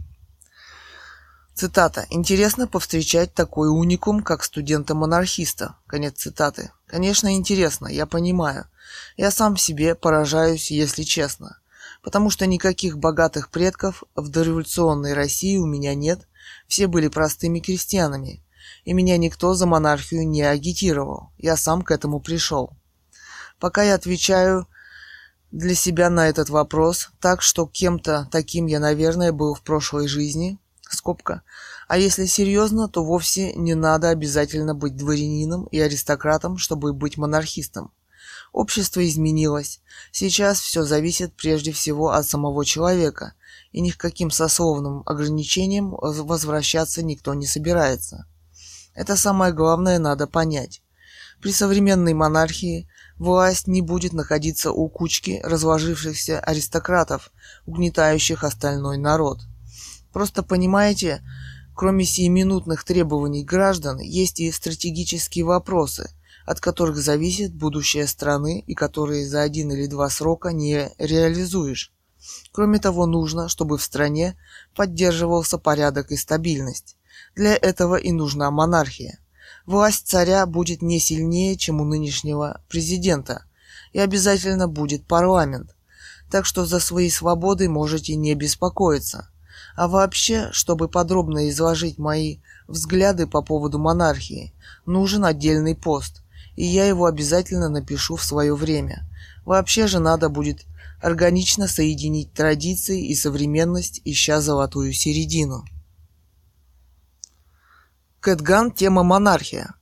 Цитата. 1.53 2.07
«Интересно 2.09 2.67
повстречать 2.67 3.35
такой 3.35 3.69
уникум, 3.69 4.23
как 4.23 4.43
студента-монархиста». 4.43 5.77
Конец 5.87 6.15
цитаты. 6.17 6.73
Конечно, 6.87 7.35
интересно, 7.35 7.89
я 7.89 8.07
понимаю. 8.07 8.71
Я 9.19 9.31
сам 9.31 9.59
себе 9.59 9.95
поражаюсь, 9.95 10.71
если 10.71 11.03
честно. 11.03 11.59
Потому 12.05 12.29
что 12.29 12.47
никаких 12.47 12.99
богатых 12.99 13.51
предков 13.51 14.05
в 14.15 14.29
дореволюционной 14.29 15.15
России 15.15 15.57
у 15.57 15.65
меня 15.65 15.95
нет. 15.95 16.29
Все 16.69 16.87
были 16.87 17.09
простыми 17.09 17.61
крестьянами. 17.61 18.45
И 18.85 18.93
меня 18.93 19.17
никто 19.17 19.55
за 19.55 19.67
монархию 19.67 20.29
не 20.29 20.43
агитировал. 20.43 21.31
Я 21.39 21.57
сам 21.57 21.81
к 21.81 21.91
этому 21.91 22.21
пришел. 22.21 22.77
Пока 23.59 23.83
я 23.83 23.95
отвечаю 23.95 24.69
для 25.51 25.75
себя 25.75 26.11
на 26.11 26.29
этот 26.29 26.51
вопрос, 26.51 27.09
так 27.21 27.41
что 27.41 27.67
кем-то 27.67 28.29
таким 28.31 28.67
я, 28.67 28.81
наверное, 28.81 29.33
был 29.33 29.55
в 29.55 29.63
прошлой 29.63 30.07
жизни, 30.07 30.59
скобка. 30.91 31.43
А 31.89 31.97
если 31.97 32.27
серьезно, 32.27 32.87
то 32.87 33.03
вовсе 33.03 33.55
не 33.55 33.75
надо 33.75 34.11
обязательно 34.11 34.75
быть 34.75 34.97
дворянином 34.97 35.65
и 35.67 35.79
аристократом, 35.79 36.59
чтобы 36.59 36.93
быть 36.93 37.17
монархистом. 37.17 37.93
Общество 38.55 39.07
изменилось. 39.07 39.83
Сейчас 40.11 40.61
все 40.61 40.85
зависит 40.85 41.35
прежде 41.35 41.73
всего 41.73 42.13
от 42.13 42.27
самого 42.27 42.65
человека, 42.65 43.35
и 43.73 43.83
ни 43.83 43.91
к 43.91 43.99
каким 43.99 44.31
сословным 44.31 45.03
ограничениям 45.05 45.91
возвращаться 45.91 47.03
никто 47.03 47.35
не 47.35 47.47
собирается. 47.47 48.27
Это 48.95 49.17
самое 49.17 49.53
главное 49.53 49.99
надо 49.99 50.27
понять. 50.27 50.81
При 51.43 51.53
современной 51.53 52.15
монархии 52.15 52.89
власть 53.19 53.67
не 53.67 53.83
будет 53.83 54.15
находиться 54.15 54.73
у 54.73 54.89
кучки 54.89 55.43
разложившихся 55.45 56.41
аристократов, 56.41 57.31
угнетающих 57.67 58.45
остальной 58.45 58.97
народ– 58.97 59.43
Просто 60.15 60.45
понимаете, 60.45 61.25
кроме 61.75 62.05
сиюминутных 62.05 62.85
требований 62.85 63.43
граждан, 63.43 63.99
есть 63.99 64.39
и 64.39 64.53
стратегические 64.53 65.45
вопросы, 65.45 66.09
от 66.45 66.61
которых 66.61 66.97
зависит 66.97 67.55
будущее 67.55 68.07
страны 68.07 68.65
и 68.67 68.75
которые 68.75 69.27
за 69.27 69.43
один 69.43 69.73
или 69.73 69.87
два 69.87 70.11
срока 70.11 70.53
не 70.53 70.91
реализуешь. 70.99 71.93
Кроме 72.53 72.79
того, 72.79 73.07
нужно, 73.07 73.49
чтобы 73.49 73.79
в 73.79 73.83
стране 73.83 74.37
поддерживался 74.75 75.59
порядок 75.59 76.11
и 76.11 76.17
стабильность. 76.17 76.97
Для 77.35 77.55
этого 77.55 77.97
и 77.97 78.13
нужна 78.13 78.51
монархия. 78.51 79.19
Власть 79.67 80.07
царя 80.07 80.47
будет 80.47 80.83
не 80.83 81.01
сильнее, 81.01 81.57
чем 81.57 81.81
у 81.81 81.85
нынешнего 81.85 82.61
президента, 82.69 83.45
и 83.93 83.99
обязательно 83.99 84.69
будет 84.69 85.07
парламент. 85.07 85.75
Так 86.31 86.47
что 86.47 86.67
за 86.67 86.81
свои 86.81 87.11
свободы 87.11 87.69
можете 87.69 88.17
не 88.17 88.35
беспокоиться. 88.35 89.29
А 89.77 89.89
вообще, 89.89 90.51
чтобы 90.53 90.89
подробно 90.89 91.49
изложить 91.49 91.99
мои 91.99 92.39
взгляды 92.67 93.27
по 93.27 93.43
поводу 93.43 93.79
монархии, 93.79 94.53
нужен 94.87 95.25
отдельный 95.25 95.75
пост, 95.75 96.24
и 96.57 96.65
я 96.65 96.87
его 96.87 97.07
обязательно 97.07 97.69
напишу 97.69 98.17
в 98.17 98.25
свое 98.25 98.55
время. 98.55 99.09
Вообще 99.45 99.87
же 99.87 99.99
надо 99.99 100.29
будет 100.29 100.65
органично 101.01 101.69
соединить 101.69 102.33
традиции 102.33 103.09
и 103.09 103.15
современность, 103.15 104.01
ища 104.05 104.41
золотую 104.41 104.93
середину. 104.93 105.65
Кэтган, 108.21 108.71
тема 108.71 109.03
монархия. 109.03 109.75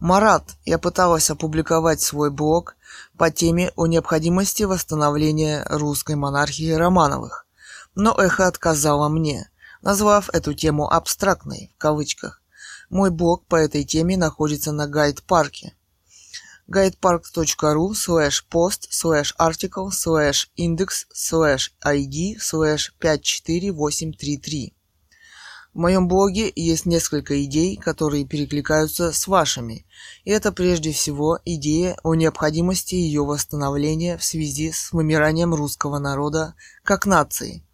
Марат, 0.00 0.56
я 0.64 0.78
пыталась 0.78 1.30
опубликовать 1.30 2.00
свой 2.00 2.30
блог 2.30 2.74
по 3.16 3.30
теме 3.30 3.70
о 3.76 3.86
необходимости 3.86 4.62
восстановления 4.62 5.64
русской 5.68 6.16
монархии 6.16 6.72
Романовых, 6.72 7.46
но 7.94 8.14
эхо 8.18 8.46
отказало 8.46 9.08
мне, 9.08 9.50
назвав 9.82 10.30
эту 10.30 10.54
тему 10.54 10.90
абстрактной, 10.90 11.70
в 11.76 11.78
кавычках. 11.78 12.42
Мой 12.88 13.10
блог 13.10 13.46
по 13.46 13.56
этой 13.56 13.84
теме 13.84 14.16
находится 14.16 14.72
на 14.72 14.88
гайд-парке 14.88 15.74
guidepark.ru 16.70 17.94
slash 17.94 18.44
post 18.48 18.86
slash 18.90 19.32
article 19.38 19.90
slash 19.90 20.48
index 20.56 21.06
slash 21.12 21.70
id 21.82 22.36
slash 22.38 22.92
54833 22.98 24.74
в 25.72 25.78
моем 25.78 26.08
блоге 26.08 26.50
есть 26.56 26.84
несколько 26.84 27.44
идей, 27.44 27.76
которые 27.76 28.26
перекликаются 28.26 29.12
с 29.12 29.28
вашими, 29.28 29.86
и 30.24 30.30
это 30.32 30.50
прежде 30.50 30.90
всего 30.90 31.38
идея 31.44 31.96
о 32.02 32.14
необходимости 32.14 32.96
ее 32.96 33.24
восстановления 33.24 34.18
в 34.18 34.24
связи 34.24 34.72
с 34.72 34.92
вымиранием 34.92 35.54
русского 35.54 36.00
народа 36.00 36.54
как 36.82 37.06
нации. 37.06 37.64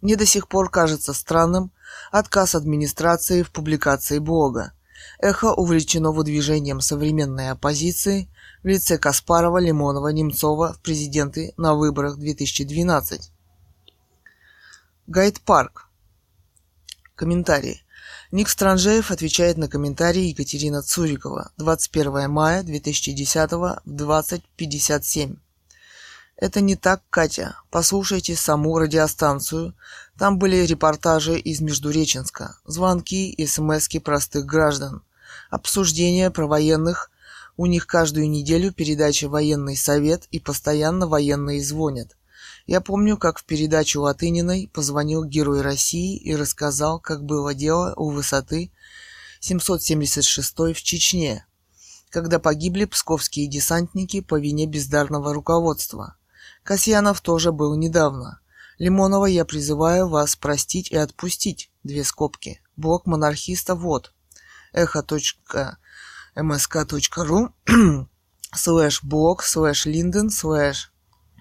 Мне 0.00 0.16
до 0.16 0.24
сих 0.24 0.48
пор 0.48 0.70
кажется 0.70 1.12
странным 1.12 1.70
отказ 2.10 2.54
администрации 2.54 3.42
в 3.42 3.50
публикации 3.50 4.20
блога. 4.20 4.72
Эхо 5.18 5.52
увлечено 5.52 6.12
выдвижением 6.12 6.80
современной 6.80 7.50
оппозиции 7.50 8.30
в 8.64 8.66
лице 8.66 8.96
Каспарова, 8.96 9.58
Лимонова, 9.58 10.08
Немцова 10.08 10.72
в 10.72 10.80
президенты 10.80 11.52
на 11.58 11.74
выборах 11.74 12.16
2012. 12.16 13.30
Гайд 15.06 15.40
Парк. 15.42 15.88
Комментарии. 17.14 17.82
Ник 18.32 18.48
Странжеев 18.48 19.10
отвечает 19.10 19.58
на 19.58 19.68
комментарии 19.68 20.22
Екатерина 20.22 20.82
Цурикова 20.82 21.52
21 21.58 22.30
мая 22.30 22.62
2010 22.62 23.52
в 23.52 23.82
20.57. 23.86 25.36
Это 26.36 26.60
не 26.62 26.74
так, 26.74 27.02
Катя. 27.10 27.56
Послушайте 27.70 28.34
саму 28.34 28.78
радиостанцию. 28.78 29.74
Там 30.18 30.38
были 30.38 30.56
репортажи 30.64 31.38
из 31.38 31.60
Междуреченска, 31.60 32.56
звонки 32.64 33.30
и 33.30 33.46
смски 33.46 33.98
простых 34.00 34.46
граждан, 34.46 35.02
обсуждения 35.50 36.30
про 36.30 36.46
военных. 36.46 37.10
У 37.56 37.66
них 37.66 37.86
каждую 37.86 38.28
неделю 38.28 38.72
передача 38.72 39.28
«Военный 39.28 39.76
совет» 39.76 40.26
и 40.32 40.40
постоянно 40.40 41.06
военные 41.06 41.62
звонят. 41.62 42.16
Я 42.66 42.80
помню, 42.80 43.16
как 43.16 43.38
в 43.38 43.44
передачу 43.44 44.00
Латыниной 44.00 44.70
позвонил 44.72 45.24
герой 45.24 45.60
России 45.60 46.16
и 46.16 46.34
рассказал, 46.34 46.98
как 46.98 47.22
было 47.24 47.54
дело 47.54 47.94
у 47.96 48.10
высоты 48.10 48.72
776 49.40 50.58
в 50.58 50.82
Чечне, 50.82 51.46
когда 52.10 52.38
погибли 52.38 52.86
псковские 52.86 53.46
десантники 53.46 54.20
по 54.20 54.40
вине 54.40 54.66
бездарного 54.66 55.32
руководства. 55.32 56.16
Касьянов 56.64 57.20
тоже 57.20 57.52
был 57.52 57.76
недавно. 57.76 58.40
Лимонова 58.78 59.26
я 59.26 59.44
призываю 59.44 60.08
вас 60.08 60.34
простить 60.34 60.90
и 60.90 60.96
отпустить. 60.96 61.70
Две 61.84 62.02
скобки. 62.02 62.60
Блок 62.76 63.06
монархиста 63.06 63.74
вот. 63.74 64.12
echo.msk.ru 66.34 67.50
слэш 68.54 69.02
блог 69.02 69.42
слэш 69.42 69.86
линден 69.86 70.30
слэш 70.30 70.92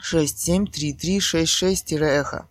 673366-эхо. 0.04 2.48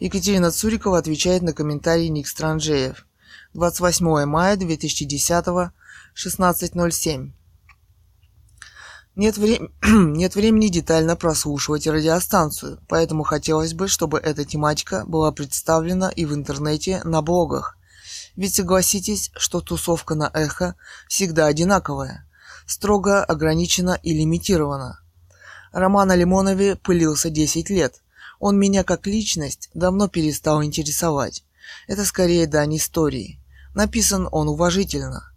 Екатерина 0.00 0.50
Цурикова 0.50 0.98
отвечает 0.98 1.42
на 1.42 1.52
комментарий 1.52 2.08
Ник 2.08 2.26
Странжеев. 2.28 3.04
28 3.54 4.24
мая 4.26 4.56
2010, 4.56 5.72
16.07. 6.14 7.30
Нет, 9.16 9.36
вре... 9.36 9.68
Нет 9.82 10.36
времени 10.36 10.68
детально 10.68 11.16
прослушивать 11.16 11.88
радиостанцию, 11.88 12.78
поэтому 12.88 13.24
хотелось 13.24 13.74
бы, 13.74 13.88
чтобы 13.88 14.18
эта 14.18 14.44
тематика 14.44 15.04
была 15.06 15.32
представлена 15.32 16.10
и 16.10 16.24
в 16.24 16.32
интернете 16.32 17.02
на 17.02 17.20
блогах. 17.22 17.77
Ведь 18.38 18.54
согласитесь, 18.54 19.30
что 19.36 19.60
тусовка 19.60 20.14
на 20.14 20.30
эхо 20.32 20.76
всегда 21.08 21.44
одинаковая, 21.44 22.26
строго 22.66 23.22
ограничена 23.22 24.00
и 24.02 24.14
лимитирована– 24.14 25.00
Роман 25.72 26.10
о 26.10 26.76
пылился 26.76 27.30
10 27.30 27.70
лет. 27.70 28.02
Он 28.40 28.58
меня 28.58 28.84
как 28.84 29.06
личность 29.06 29.70
давно 29.74 30.08
перестал 30.08 30.62
интересовать. 30.62 31.44
Это 31.86 32.04
скорее 32.04 32.46
дань 32.46 32.76
истории. 32.76 33.38
Написан 33.74 34.28
он 34.32 34.48
уважительно. 34.48 35.32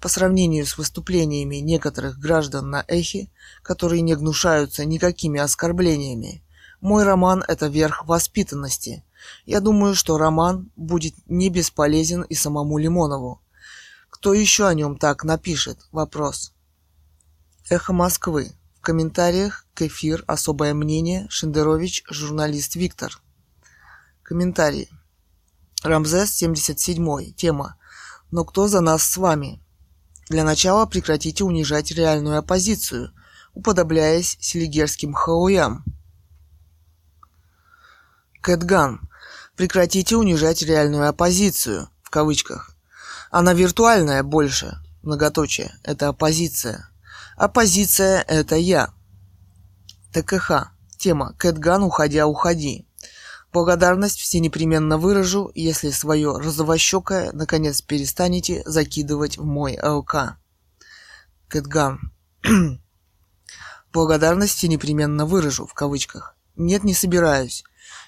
По 0.00 0.08
сравнению 0.08 0.66
с 0.66 0.78
выступлениями 0.78 1.56
некоторых 1.56 2.18
граждан 2.18 2.70
на 2.70 2.84
эхе, 2.88 3.28
которые 3.62 4.02
не 4.02 4.14
гнушаются 4.14 4.84
никакими 4.84 5.40
оскорблениями, 5.40 6.42
мой 6.80 7.04
роман– 7.04 7.44
это 7.48 7.66
верх 7.66 8.06
воспитанности. 8.06 9.04
Я 9.46 9.60
думаю, 9.60 9.94
что 9.94 10.18
роман 10.18 10.70
будет 10.76 11.14
не 11.26 11.50
бесполезен 11.50 12.22
и 12.22 12.34
самому 12.34 12.78
Лимонову. 12.78 13.40
Кто 14.08 14.34
еще 14.34 14.66
о 14.66 14.74
нем 14.74 14.96
так 14.96 15.24
напишет? 15.24 15.78
Вопрос. 15.92 16.52
Эхо 17.68 17.92
Москвы. 17.92 18.52
В 18.76 18.80
комментариях 18.82 19.66
к 19.74 19.82
эфир 19.82 20.24
особое 20.26 20.74
мнение 20.74 21.26
Шендерович, 21.28 22.04
журналист 22.08 22.76
Виктор. 22.76 23.20
Комментарий. 24.22 24.88
Рамзес 25.82 26.32
77. 26.32 27.32
Тема. 27.32 27.76
Но 28.30 28.44
кто 28.44 28.68
за 28.68 28.80
нас 28.80 29.02
с 29.02 29.16
вами? 29.16 29.60
Для 30.28 30.44
начала 30.44 30.86
прекратите 30.86 31.42
унижать 31.42 31.90
реальную 31.90 32.38
оппозицию, 32.38 33.12
уподобляясь 33.52 34.36
селигерским 34.40 35.12
хауям. 35.12 35.84
Кэтган. 38.40 39.09
Прекратите 39.56 40.16
унижать 40.16 40.62
реальную 40.62 41.08
оппозицию, 41.08 41.88
в 42.02 42.10
кавычках. 42.10 42.74
Она 43.30 43.52
виртуальная 43.52 44.22
больше, 44.22 44.78
многоточие, 45.02 45.74
это 45.84 46.08
оппозиция. 46.08 46.90
Оппозиция– 47.36 48.24
это 48.28 48.56
я. 48.56 48.92
ТКХ. 50.12 50.72
Тема 50.98 51.34
«Кэтган, 51.38 51.82
уходя, 51.82 52.26
уходи». 52.26 52.86
Благодарность 53.52 54.18
все 54.18 54.38
непременно 54.38 54.98
выражу, 54.98 55.50
если 55.54 55.90
свое 55.90 56.36
розовощекое 56.36 57.32
наконец 57.32 57.82
перестанете 57.82 58.62
закидывать 58.64 59.38
в 59.38 59.44
мой 59.44 59.78
ЛК. 59.82 60.36
Кэтган. 61.48 62.12
Благодарности 63.92 64.66
непременно 64.66 65.26
выражу, 65.26 65.66
в 65.66 65.74
кавычках. 65.74 66.36
Нет, 66.54 66.84
не 66.84 66.94
собираюсь. 66.94 67.64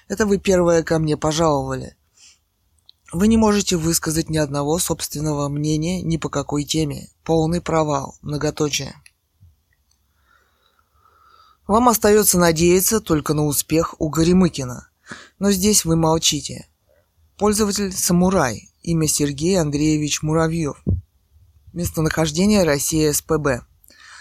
Это 0.07 0.25
вы 0.25 0.37
первое 0.37 0.83
ко 0.83 0.99
мне 0.99 1.17
пожаловали. 1.17 1.95
Вы 3.11 3.27
не 3.27 3.37
можете 3.37 3.77
высказать 3.77 4.29
ни 4.29 4.37
одного 4.37 4.79
собственного 4.79 5.47
мнения 5.47 6.01
ни 6.01 6.17
по 6.17 6.29
какой 6.29 6.63
теме. 6.63 7.09
Полный 7.23 7.61
провал. 7.61 8.15
Многоточие. 8.21 8.95
Вам 11.67 11.89
остается 11.89 12.39
надеяться 12.39 12.99
только 12.99 13.33
на 13.33 13.45
успех 13.45 13.95
у 13.99 14.09
Горемыкина. 14.09 14.89
Но 15.39 15.51
здесь 15.51 15.85
вы 15.85 15.95
молчите. 15.95 16.67
Пользователь 17.37 17.93
Самурай. 17.93 18.69
Имя 18.81 19.07
Сергей 19.07 19.59
Андреевич 19.59 20.23
Муравьев. 20.23 20.83
Местонахождение 21.71 22.63
Россия 22.63 23.13
СПБ. 23.13 23.65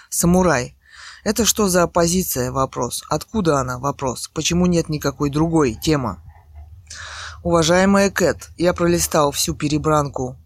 Самурай. 0.09 0.77
Это 1.25 1.45
что 1.45 1.69
за 1.69 1.85
оппозиция? 1.85 2.51
Вопрос. 2.51 3.05
Откуда 3.09 3.59
она? 3.59 3.79
Вопрос. 3.79 4.31
Почему 4.35 4.67
нет 4.67 4.89
никакой 4.89 5.31
другой? 5.31 5.75
Тема. 5.75 6.23
Уважаемая 7.45 8.11
Кэт, 8.11 8.51
я 8.57 8.73
пролистал 8.73 9.31
всю 9.31 9.55
перебранку 9.55 10.37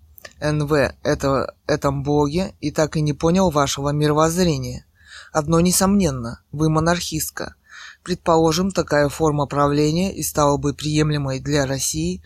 НВ 0.41 0.73
этого, 1.03 1.55
этом 1.67 2.03
блоге 2.03 2.55
и 2.61 2.71
так 2.71 2.97
и 2.97 3.01
не 3.01 3.13
понял 3.13 3.51
вашего 3.51 3.91
мировоззрения. 3.91 4.87
Одно 5.33 5.61
несомненно, 5.61 6.41
вы 6.53 6.69
монархистка. 6.69 7.55
Предположим, 8.03 8.71
такая 8.71 9.09
форма 9.09 9.47
правления 9.47 10.15
и 10.15 10.23
стала 10.23 10.57
бы 10.57 10.75
приемлемой 10.75 11.41
для 11.41 11.67
России, 11.67 12.23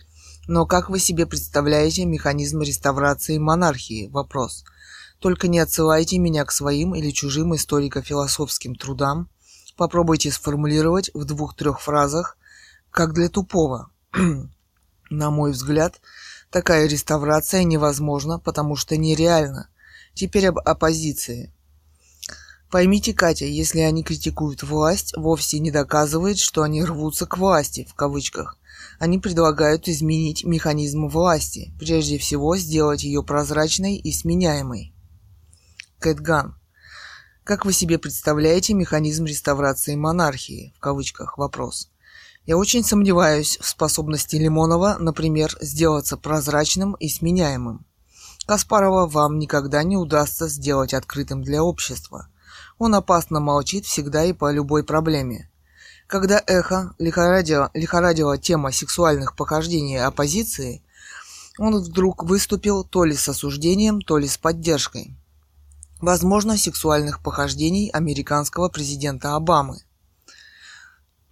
но 0.47 0.65
как 0.65 0.89
вы 0.89 0.99
себе 0.99 1.25
представляете 1.25 2.05
механизм 2.05 2.61
реставрации 2.61 3.37
монархии? 3.37 4.07
Вопрос. 4.07 4.63
Только 5.21 5.47
не 5.47 5.59
отсылайте 5.59 6.17
меня 6.17 6.43
к 6.45 6.51
своим 6.51 6.95
или 6.95 7.11
чужим 7.11 7.53
историко-философским 7.55 8.73
трудам. 8.75 9.29
Попробуйте 9.77 10.31
сформулировать 10.31 11.11
в 11.13 11.25
двух-трех 11.25 11.79
фразах, 11.79 12.37
как 12.89 13.13
для 13.13 13.29
тупого. 13.29 13.91
На 15.11 15.29
мой 15.29 15.51
взгляд, 15.51 16.01
такая 16.49 16.87
реставрация 16.87 17.63
невозможна, 17.63 18.39
потому 18.39 18.75
что 18.75 18.97
нереальна. 18.97 19.69
Теперь 20.15 20.47
об 20.47 20.57
оппозиции. 20.57 21.53
Поймите, 22.71 23.13
Катя, 23.13 23.45
если 23.45 23.81
они 23.81 24.03
критикуют 24.03 24.63
власть, 24.63 25.13
вовсе 25.15 25.59
не 25.59 25.69
доказывает, 25.69 26.39
что 26.39 26.63
они 26.63 26.83
рвутся 26.83 27.27
к 27.27 27.37
власти, 27.37 27.87
в 27.87 27.93
кавычках. 27.93 28.57
Они 28.97 29.19
предлагают 29.19 29.87
изменить 29.87 30.45
механизм 30.45 31.07
власти, 31.07 31.71
прежде 31.77 32.17
всего 32.17 32.57
сделать 32.57 33.03
ее 33.03 33.21
прозрачной 33.21 33.97
и 33.97 34.11
сменяемой. 34.11 34.90
Кэтган. 36.01 36.55
Как 37.43 37.63
вы 37.63 37.73
себе 37.73 37.99
представляете 37.99 38.73
механизм 38.73 39.25
реставрации 39.25 39.95
монархии? 39.95 40.73
В 40.75 40.79
кавычках 40.79 41.37
вопрос. 41.37 41.91
Я 42.47 42.57
очень 42.57 42.83
сомневаюсь 42.83 43.59
в 43.61 43.67
способности 43.67 44.35
Лимонова, 44.35 44.97
например, 44.99 45.55
сделаться 45.61 46.17
прозрачным 46.17 46.95
и 46.95 47.07
сменяемым. 47.07 47.85
Каспарова 48.47 49.05
вам 49.05 49.37
никогда 49.37 49.83
не 49.83 49.95
удастся 49.95 50.47
сделать 50.47 50.95
открытым 50.95 51.43
для 51.43 51.63
общества. 51.63 52.29
Он 52.79 52.95
опасно 52.95 53.39
молчит 53.39 53.85
всегда 53.85 54.25
и 54.25 54.33
по 54.33 54.51
любой 54.51 54.83
проблеме. 54.83 55.51
Когда 56.07 56.41
эхо 56.47 56.95
лихорадила, 56.97 57.69
лихорадила 57.75 58.39
тема 58.39 58.71
сексуальных 58.71 59.35
похождений 59.35 60.03
оппозиции, 60.03 60.83
он 61.59 61.77
вдруг 61.77 62.23
выступил 62.23 62.83
то 62.83 63.03
ли 63.03 63.13
с 63.15 63.29
осуждением, 63.29 64.01
то 64.01 64.17
ли 64.17 64.27
с 64.27 64.39
поддержкой. 64.39 65.15
Возможно, 66.01 66.57
сексуальных 66.57 67.21
похождений 67.21 67.89
американского 67.89 68.69
президента 68.69 69.35
Обамы. 69.35 69.81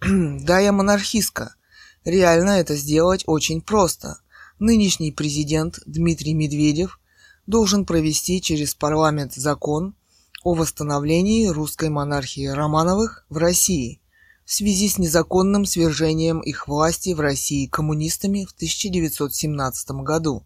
да, 0.00 0.58
я 0.60 0.72
монархистка. 0.72 1.54
Реально 2.04 2.50
это 2.50 2.76
сделать 2.76 3.24
очень 3.26 3.60
просто. 3.60 4.20
Нынешний 4.58 5.12
президент 5.12 5.80
Дмитрий 5.86 6.34
Медведев 6.34 7.00
должен 7.46 7.84
провести 7.84 8.40
через 8.40 8.74
парламент 8.74 9.34
закон 9.34 9.94
о 10.42 10.54
восстановлении 10.54 11.48
русской 11.48 11.88
монархии 11.88 12.46
Романовых 12.46 13.26
в 13.28 13.36
России– 13.36 14.00
в 14.50 14.52
связи 14.52 14.88
с 14.88 14.98
незаконным 14.98 15.64
свержением 15.64 16.40
их 16.40 16.66
власти 16.66 17.14
в 17.14 17.20
России 17.20 17.68
коммунистами 17.68 18.44
в 18.44 18.50
1917 18.50 19.90
году 20.02 20.44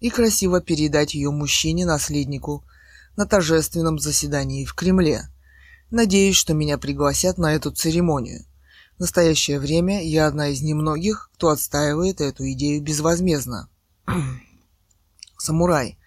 и 0.00 0.08
красиво 0.08 0.62
передать 0.62 1.12
ее 1.12 1.30
мужчине-наследнику 1.30 2.64
на 3.16 3.26
торжественном 3.26 3.98
заседании 3.98 4.64
в 4.64 4.74
Кремле. 4.74 5.28
Надеюсь, 5.90 6.36
что 6.36 6.54
меня 6.54 6.78
пригласят 6.78 7.38
на 7.38 7.54
эту 7.54 7.70
церемонию. 7.70 8.44
В 8.96 9.00
настоящее 9.00 9.58
время 9.58 10.02
я 10.02 10.26
одна 10.26 10.48
из 10.48 10.62
немногих, 10.62 11.30
кто 11.34 11.50
отстаивает 11.50 12.20
эту 12.20 12.50
идею 12.52 12.82
безвозмездно. 12.82 13.68
Самурай. 15.38 15.98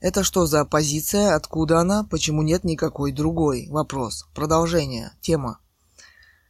Это 0.00 0.24
что 0.24 0.46
за 0.46 0.60
оппозиция? 0.60 1.34
Откуда 1.34 1.80
она? 1.80 2.04
Почему 2.04 2.42
нет 2.42 2.64
никакой 2.64 3.12
другой? 3.12 3.68
Вопрос. 3.68 4.26
Продолжение. 4.34 5.12
Тема. 5.20 5.58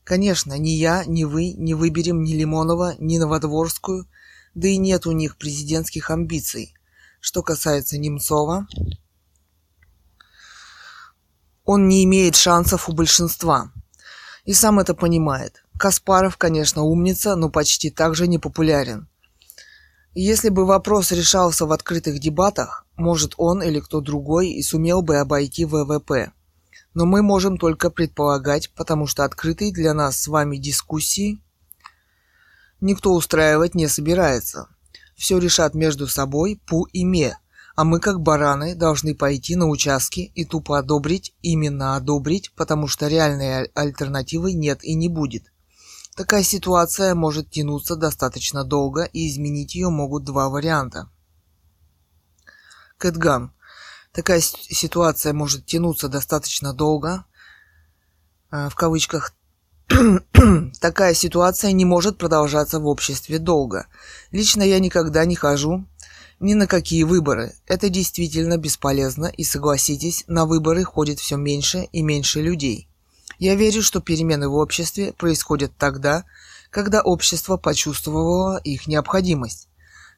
Конечно, 0.05 0.59
ни 0.59 0.71
я, 0.71 1.05
ни 1.05 1.25
вы 1.25 1.53
не 1.53 1.75
выберем 1.75 2.25
ни 2.25 2.33
Лимонова, 2.33 2.95
ни 2.99 3.19
Новодворскую, 3.19 4.09
да 4.55 4.69
и 4.69 4.77
нет 4.77 5.07
у 5.07 5.13
них 5.13 5.37
президентских 5.37 6.11
амбиций. 6.11 6.75
Что 7.21 7.43
касается 7.43 7.99
Немцова, 7.99 8.67
он 11.65 11.89
не 11.89 12.05
имеет 12.05 12.37
шансов 12.37 12.89
у 12.89 12.93
большинства. 12.93 13.73
И 14.45 14.53
сам 14.53 14.79
это 14.79 14.95
понимает. 14.95 15.65
Каспаров, 15.79 16.37
конечно, 16.37 16.83
умница, 16.83 17.37
но 17.37 17.49
почти 17.49 17.91
так 17.91 18.15
же 18.15 18.27
непопулярен. 18.27 19.09
Если 20.15 20.49
бы 20.49 20.67
вопрос 20.67 21.13
решался 21.13 21.67
в 21.67 21.73
открытых 21.73 22.19
дебатах, 22.19 22.87
может 22.97 23.35
он 23.37 23.63
или 23.63 23.81
кто 23.81 24.01
другой 24.01 24.51
и 24.51 24.63
сумел 24.63 25.03
бы 25.03 25.17
обойти 25.17 25.65
ВВП 25.65 26.33
но 26.95 27.07
мы 27.07 27.23
можем 27.23 27.57
только 27.57 27.91
предполагать, 27.91 28.71
потому 28.71 29.07
что 29.07 29.25
открытые 29.25 29.73
для 29.73 29.95
нас 29.95 30.19
с 30.19 30.29
вами 30.29 30.57
дискуссии 30.57 31.43
никто 32.81 33.15
устраивать 33.15 33.75
не 33.75 33.89
собирается. 33.89 34.69
Все 35.17 35.39
решат 35.39 35.75
между 35.75 36.07
собой 36.09 36.61
Пу 36.67 36.85
и 36.85 37.05
Ме, 37.05 37.39
а 37.75 37.85
мы, 37.85 38.01
как 38.01 38.21
бараны, 38.21 38.75
должны 38.75 39.15
пойти 39.15 39.57
на 39.57 39.69
участки 39.69 40.21
и 40.35 40.45
тупо 40.45 40.79
одобрить, 40.79 41.35
именно 41.43 41.97
одобрить, 41.97 42.53
потому 42.55 42.87
что 42.87 43.09
реальной 43.09 43.67
альтернативы 43.75 44.53
нет 44.53 44.85
и 44.85 44.95
не 44.95 45.09
будет. 45.09 45.45
Такая 46.15 46.43
ситуация 46.43 47.15
может 47.15 47.51
тянуться 47.51 47.97
достаточно 47.97 48.65
долго, 48.65 49.05
и 49.05 49.29
изменить 49.29 49.75
ее 49.75 49.89
могут 49.89 50.25
два 50.25 50.51
варианта. 50.51 51.09
Кэтган. 52.99 53.53
Такая 54.13 54.41
ситуация 54.41 55.33
может 55.33 55.65
тянуться 55.65 56.09
достаточно 56.09 56.75
долго, 56.75 57.25
а, 58.51 58.69
в 58.69 58.75
кавычках, 58.75 59.33
такая 60.81 61.15
ситуация 61.15 61.73
не 61.73 61.87
может 61.87 62.19
продолжаться 62.19 62.79
в 62.79 62.87
обществе 62.87 63.39
долго. 63.39 63.87
Лично 64.31 64.63
я 64.63 64.79
никогда 64.79 65.25
не 65.25 65.35
хожу 65.35 65.87
ни 66.43 66.55
на 66.55 66.67
какие 66.67 67.05
выборы. 67.05 67.55
Это 67.67 67.89
действительно 67.89 68.59
бесполезно, 68.59 69.27
и 69.27 69.45
согласитесь, 69.45 70.25
на 70.27 70.45
выборы 70.45 70.85
ходит 70.85 71.21
все 71.21 71.37
меньше 71.37 71.89
и 71.93 72.03
меньше 72.03 72.43
людей. 72.43 72.89
Я 73.39 73.55
верю, 73.55 73.83
что 73.83 74.01
перемены 74.01 74.49
в 74.49 74.55
обществе 74.57 75.13
происходят 75.13 75.73
тогда, 75.79 76.25
когда 76.71 77.01
общество 77.01 77.57
почувствовало 77.57 78.59
их 78.59 78.87
необходимость. 78.87 79.69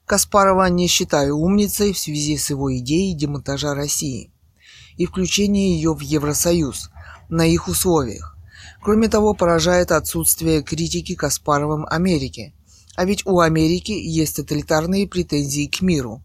Каспарова 0.07 0.69
не 0.69 0.89
считаю 0.89 1.39
умницей 1.39 1.93
в 1.93 1.99
связи 1.99 2.37
с 2.37 2.51
его 2.51 2.77
идеей 2.77 3.15
демонтажа 3.15 3.75
России 3.75 4.31
и 4.97 5.07
включения 5.07 5.75
ее 5.75 5.95
в 5.95 6.01
Евросоюз 6.01 6.91
на 7.29 7.47
их 7.47 7.69
условиях. 7.69 8.37
Кроме 8.83 9.09
того, 9.09 9.35
поражает 9.35 9.93
отсутствие 9.93 10.63
критики 10.63 11.15
Каспаровым 11.15 11.87
Америки. 11.89 12.55
А 12.97 13.05
ведь 13.05 13.27
у 13.27 13.41
Америки 13.41 13.93
есть 13.93 14.37
тоталитарные 14.37 15.09
претензии 15.09 15.67
к 15.67 15.81
миру. 15.83 16.23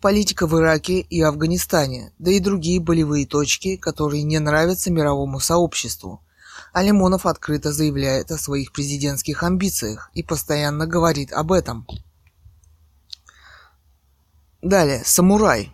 Политика 0.00 0.46
в 0.46 0.58
Ираке 0.58 1.00
и 1.00 1.20
Афганистане, 1.20 2.12
да 2.18 2.30
и 2.32 2.40
другие 2.40 2.80
болевые 2.80 3.26
точки, 3.26 3.76
которые 3.76 4.22
не 4.22 4.38
нравятся 4.38 4.90
мировому 4.90 5.40
сообществу. 5.40 6.20
А 6.72 6.82
Лимонов 6.82 7.26
открыто 7.26 7.72
заявляет 7.72 8.30
о 8.30 8.38
своих 8.38 8.72
президентских 8.72 9.42
амбициях 9.42 10.10
и 10.14 10.22
постоянно 10.22 10.86
говорит 10.86 11.32
об 11.32 11.52
этом. 11.52 11.86
Далее, 14.60 15.02
самурай. 15.04 15.70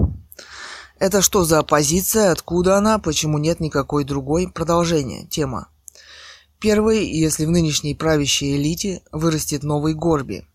Это 0.99 1.23
что 1.23 1.45
за 1.45 1.61
оппозиция, 1.61 2.33
откуда 2.33 2.77
она, 2.77 2.99
почему 2.99 3.39
нет 3.39 3.61
никакой 3.61 4.05
другой? 4.05 4.51
Продолжение. 4.51 5.27
Тема. 5.27 5.69
Первый, 6.61 7.07
если 7.07 7.45
в 7.45 7.51
нынешней 7.51 7.95
правящей 7.95 8.57
элите 8.57 9.03
вырастет 9.13 9.63
новый 9.63 9.95
Горби. 9.95 10.47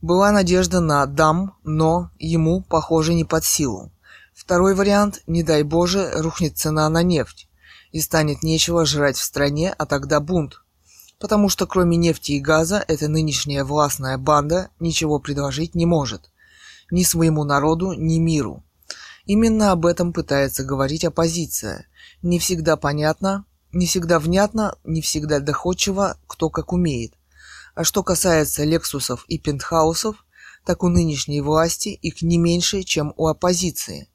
Была 0.00 0.32
надежда 0.32 0.80
на 0.80 1.06
дам, 1.06 1.56
но 1.62 2.10
ему, 2.18 2.62
похоже, 2.62 3.14
не 3.14 3.24
под 3.24 3.44
силу. 3.44 3.92
Второй 4.34 4.74
вариант, 4.74 5.22
не 5.26 5.42
дай 5.42 5.62
боже, 5.62 6.10
рухнет 6.16 6.58
цена 6.58 6.88
на 6.88 7.02
нефть, 7.02 7.48
и 7.92 8.00
станет 8.00 8.42
нечего 8.42 8.84
жрать 8.84 9.16
в 9.16 9.22
стране, 9.22 9.72
а 9.76 9.86
тогда 9.86 10.18
бунт. 10.18 10.62
Потому 11.20 11.48
что 11.48 11.66
кроме 11.66 11.96
нефти 11.96 12.32
и 12.32 12.40
газа 12.40 12.84
эта 12.88 13.08
нынешняя 13.08 13.64
властная 13.64 14.18
банда 14.18 14.70
ничего 14.80 15.20
предложить 15.20 15.76
не 15.76 15.86
может 15.86 16.32
ни 16.92 17.04
своему 17.04 17.42
народу, 17.42 17.94
ни 17.94 18.18
миру. 18.18 18.62
Именно 19.24 19.72
об 19.72 19.86
этом 19.86 20.12
пытается 20.12 20.62
говорить 20.62 21.04
оппозиция. 21.04 21.86
Не 22.20 22.38
всегда 22.38 22.76
понятно, 22.76 23.46
не 23.72 23.86
всегда 23.86 24.18
внятно, 24.18 24.76
не 24.84 25.00
всегда 25.00 25.40
доходчиво, 25.40 26.18
кто 26.26 26.50
как 26.50 26.72
умеет. 26.72 27.14
А 27.74 27.84
что 27.84 28.02
касается 28.02 28.64
лексусов 28.64 29.24
и 29.28 29.38
пентхаусов, 29.38 30.24
так 30.64 30.82
у 30.82 30.88
нынешней 30.88 31.40
власти 31.40 31.88
их 31.88 32.22
не 32.22 32.38
меньше, 32.38 32.82
чем 32.82 33.14
у 33.16 33.26
оппозиции. 33.28 34.08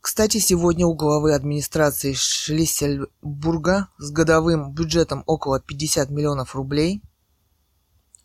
Кстати, 0.00 0.38
сегодня 0.38 0.86
у 0.86 0.94
главы 0.94 1.34
администрации 1.34 2.12
Шлиссельбурга 2.14 3.88
с 3.98 4.10
годовым 4.10 4.72
бюджетом 4.72 5.24
около 5.26 5.60
50 5.60 6.10
миллионов 6.10 6.54
рублей 6.54 7.02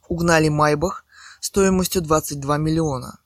угнали 0.08 0.50
Майбах 0.50 1.06
стоимостью 1.40 2.02
22 2.02 2.58
миллиона. 2.58 3.20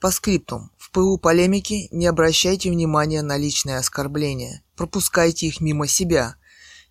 По 0.00 0.10
скриптум. 0.10 0.69
В 0.90 0.92
пылу 0.92 1.18
полемики 1.18 1.86
не 1.92 2.08
обращайте 2.08 2.68
внимания 2.68 3.22
на 3.22 3.36
личные 3.36 3.76
оскорбления. 3.76 4.64
Пропускайте 4.74 5.46
их 5.46 5.60
мимо 5.60 5.86
себя. 5.86 6.34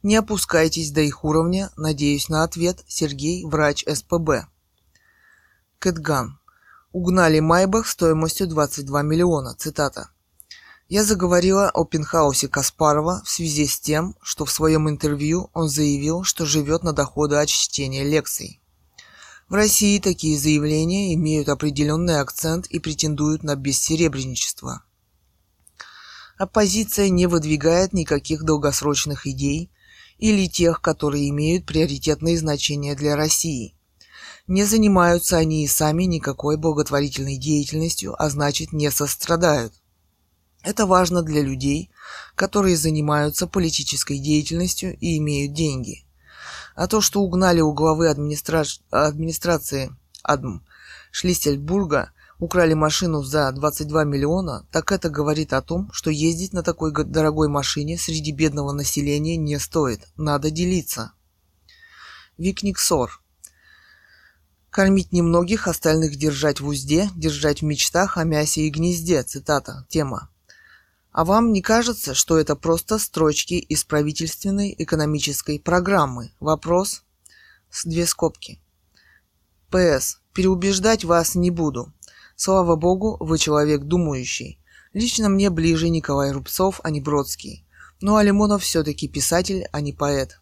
Не 0.03 0.15
опускайтесь 0.15 0.91
до 0.91 1.01
их 1.01 1.25
уровня. 1.25 1.69
Надеюсь 1.75 2.29
на 2.29 2.43
ответ. 2.43 2.81
Сергей, 2.87 3.43
врач 3.43 3.83
СПБ. 3.85 4.47
Кэтган. 5.79 6.39
Угнали 6.93 7.41
Майбах 7.41 7.87
стоимостью 7.87 8.47
22 8.47 9.01
миллиона. 9.01 9.53
Цитата. 9.55 10.11
Я 10.87 11.03
заговорила 11.03 11.69
о 11.69 11.83
пентхаусе 11.83 12.47
Каспарова 12.47 13.21
в 13.25 13.29
связи 13.29 13.67
с 13.67 13.81
тем, 13.81 14.15
что 14.21 14.45
в 14.45 14.51
своем 14.51 14.87
интервью 14.87 15.49
он 15.53 15.67
заявил, 15.67 16.23
что 16.23 16.45
живет 16.45 16.83
на 16.83 16.93
доходы 16.93 17.35
от 17.35 17.49
чтения 17.49 18.05
лекций. 18.05 18.58
В 19.49 19.55
России 19.55 19.97
такие 19.97 20.37
заявления 20.37 21.15
имеют 21.15 21.49
определенный 21.49 22.19
акцент 22.19 22.67
и 22.67 22.77
претендуют 22.77 23.41
на 23.41 23.55
бессеребреничество. 23.55 24.83
Оппозиция 26.37 27.09
не 27.09 27.25
выдвигает 27.25 27.91
никаких 27.91 28.43
долгосрочных 28.43 29.25
идей 29.25 29.71
или 30.19 30.45
тех, 30.45 30.81
которые 30.81 31.29
имеют 31.29 31.65
приоритетное 31.65 32.37
значение 32.37 32.93
для 32.93 33.15
России. 33.15 33.73
Не 34.45 34.65
занимаются 34.65 35.37
они 35.37 35.63
и 35.63 35.67
сами 35.67 36.03
никакой 36.03 36.55
благотворительной 36.55 37.37
деятельностью, 37.37 38.21
а 38.21 38.29
значит 38.29 38.71
не 38.71 38.91
сострадают. 38.91 39.73
Это 40.61 40.85
важно 40.85 41.23
для 41.23 41.41
людей, 41.41 41.89
которые 42.35 42.77
занимаются 42.77 43.47
политической 43.47 44.19
деятельностью 44.19 44.95
и 44.99 45.17
имеют 45.17 45.53
деньги. 45.53 46.05
А 46.79 46.87
то, 46.87 47.01
что 47.01 47.19
угнали 47.19 47.59
у 47.59 47.73
главы 47.73 48.07
администра... 48.07 48.63
администрации 48.89 49.93
Адм 50.23 50.61
Шлиссельбурга, 51.11 52.13
украли 52.37 52.73
машину 52.73 53.21
за 53.21 53.51
22 53.51 54.05
миллиона, 54.05 54.65
так 54.71 54.93
это 54.93 55.09
говорит 55.09 55.51
о 55.51 55.61
том, 55.61 55.91
что 55.91 56.09
ездить 56.09 56.53
на 56.53 56.63
такой 56.63 56.93
дорогой 56.93 57.49
машине 57.49 57.97
среди 57.97 58.31
бедного 58.31 58.71
населения 58.71 59.35
не 59.35 59.59
стоит. 59.59 60.07
Надо 60.15 60.51
делиться. 60.51 61.11
Викниксор. 62.37 63.09
Кормить 64.69 65.11
немногих, 65.11 65.67
остальных 65.67 66.15
держать 66.15 66.61
в 66.61 66.67
узде, 66.69 67.09
держать 67.13 67.59
в 67.59 67.65
мечтах 67.65 68.15
о 68.17 68.23
мясе 68.23 68.61
и 68.61 68.69
гнезде. 68.69 69.21
Цитата. 69.23 69.85
Тема. 69.89 70.29
А 71.11 71.25
вам 71.25 71.51
не 71.51 71.61
кажется, 71.61 72.13
что 72.13 72.37
это 72.37 72.55
просто 72.55 72.99
строчки 72.99 73.55
из 73.55 73.83
правительственной 73.83 74.75
экономической 74.77 75.59
программы? 75.59 76.31
Вопрос 76.39 77.03
с 77.71 77.85
две 77.85 78.05
скобки. 78.05 78.59
П.С. 79.71 80.19
Переубеждать 80.33 81.03
вас 81.03 81.33
не 81.35 81.49
буду. 81.49 81.91
Слава 82.35 82.75
богу, 82.75 83.17
вы 83.19 83.37
человек 83.39 83.83
думающий. 83.83 84.59
Лично 84.93 85.29
мне 85.29 85.49
ближе 85.49 85.89
Николай 85.89 86.31
Рубцов, 86.31 86.79
а 86.83 86.91
не 86.91 87.01
Бродский. 87.01 87.65
Ну 88.01 88.15
а 88.15 88.23
Лимонов 88.23 88.63
все-таки 88.63 89.07
писатель, 89.07 89.67
а 89.71 89.81
не 89.81 89.93
поэт. 89.93 90.39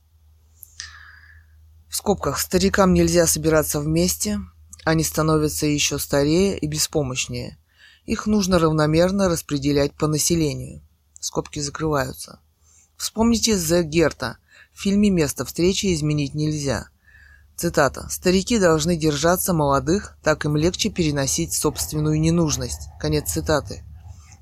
В 1.89 1.95
скобках 1.95 2.39
старикам 2.39 2.93
нельзя 2.93 3.25
собираться 3.25 3.79
вместе, 3.79 4.39
они 4.83 5.03
становятся 5.03 5.65
еще 5.65 5.97
старее 5.97 6.57
и 6.57 6.67
беспомощнее– 6.67 7.57
их 8.07 8.25
нужно 8.25 8.57
равномерно 8.57 9.29
распределять 9.29 9.93
по 9.93 10.07
населению. 10.07 10.81
Скобки 11.19 11.59
закрываются. 11.59 12.39
Вспомните 12.95 13.57
Зе 13.57 13.83
Герта. 13.83 14.37
В 14.73 14.81
фильме 14.81 15.09
«Место 15.09 15.45
встречи 15.45 15.93
изменить 15.93 16.33
нельзя». 16.33 16.87
Цитата. 17.57 18.07
«Старики 18.09 18.59
должны 18.59 18.95
держаться 18.95 19.53
молодых, 19.53 20.17
так 20.23 20.45
им 20.45 20.55
легче 20.55 20.89
переносить 20.89 21.53
собственную 21.53 22.19
ненужность». 22.19 22.87
Конец 22.99 23.31
цитаты. 23.31 23.83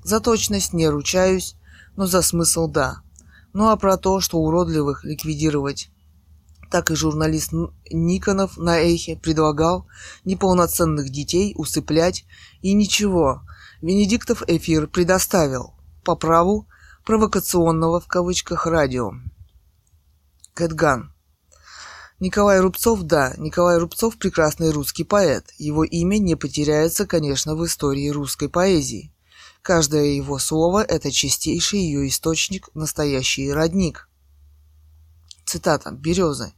За 0.04 0.20
точность 0.20 0.72
не 0.72 0.88
ручаюсь, 0.88 1.56
но 1.96 2.06
за 2.06 2.22
смысл 2.22 2.68
да. 2.68 3.02
Ну 3.52 3.68
а 3.68 3.76
про 3.76 3.96
то, 3.96 4.20
что 4.20 4.38
уродливых 4.38 5.04
ликвидировать 5.04 5.90
так 6.70 6.90
и 6.90 6.96
журналист 6.96 7.52
Никонов 7.90 8.58
на 8.58 8.78
Эхе 8.78 9.16
предлагал 9.16 9.86
неполноценных 10.24 11.10
детей 11.10 11.54
усыплять 11.56 12.24
и 12.60 12.74
ничего, 12.74 13.42
Венедиктов 13.82 14.42
эфир 14.46 14.86
предоставил 14.86 15.74
по 16.02 16.16
праву 16.16 16.66
провокационного 17.04 18.00
в 18.00 18.06
кавычках 18.06 18.66
радио. 18.66 19.12
Кэтган. 20.54 21.12
Николай 22.18 22.60
Рубцов, 22.60 23.02
да, 23.02 23.34
Николай 23.36 23.76
Рубцов 23.76 24.16
прекрасный 24.16 24.70
русский 24.70 25.04
поэт. 25.04 25.50
Его 25.58 25.84
имя 25.84 26.16
не 26.16 26.34
потеряется, 26.34 27.06
конечно, 27.06 27.54
в 27.54 27.66
истории 27.66 28.08
русской 28.08 28.48
поэзии. 28.48 29.12
Каждое 29.60 30.06
его 30.06 30.38
слово– 30.38 30.82
это 30.88 31.10
чистейший 31.10 31.80
ее 31.80 32.08
источник, 32.08 32.70
настоящий 32.74 33.52
родник. 33.52 34.08
Цитата. 35.44 35.90
Березы. 35.90 36.54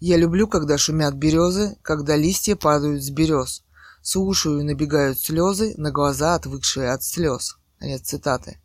«Я 0.00 0.18
люблю, 0.18 0.48
когда 0.48 0.76
шумят 0.76 1.14
березы, 1.14 1.76
когда 1.80 2.16
листья 2.16 2.56
падают 2.56 3.02
с 3.02 3.08
берез. 3.08 3.62
Слушаю, 4.02 4.64
набегают 4.64 5.20
слезы, 5.20 5.74
на 5.76 5.92
глаза 5.92 6.34
отвыкшие 6.34 6.90
от 6.90 7.04
слез. 7.04 7.56
Конец 7.78 8.02
цитаты. 8.02 8.58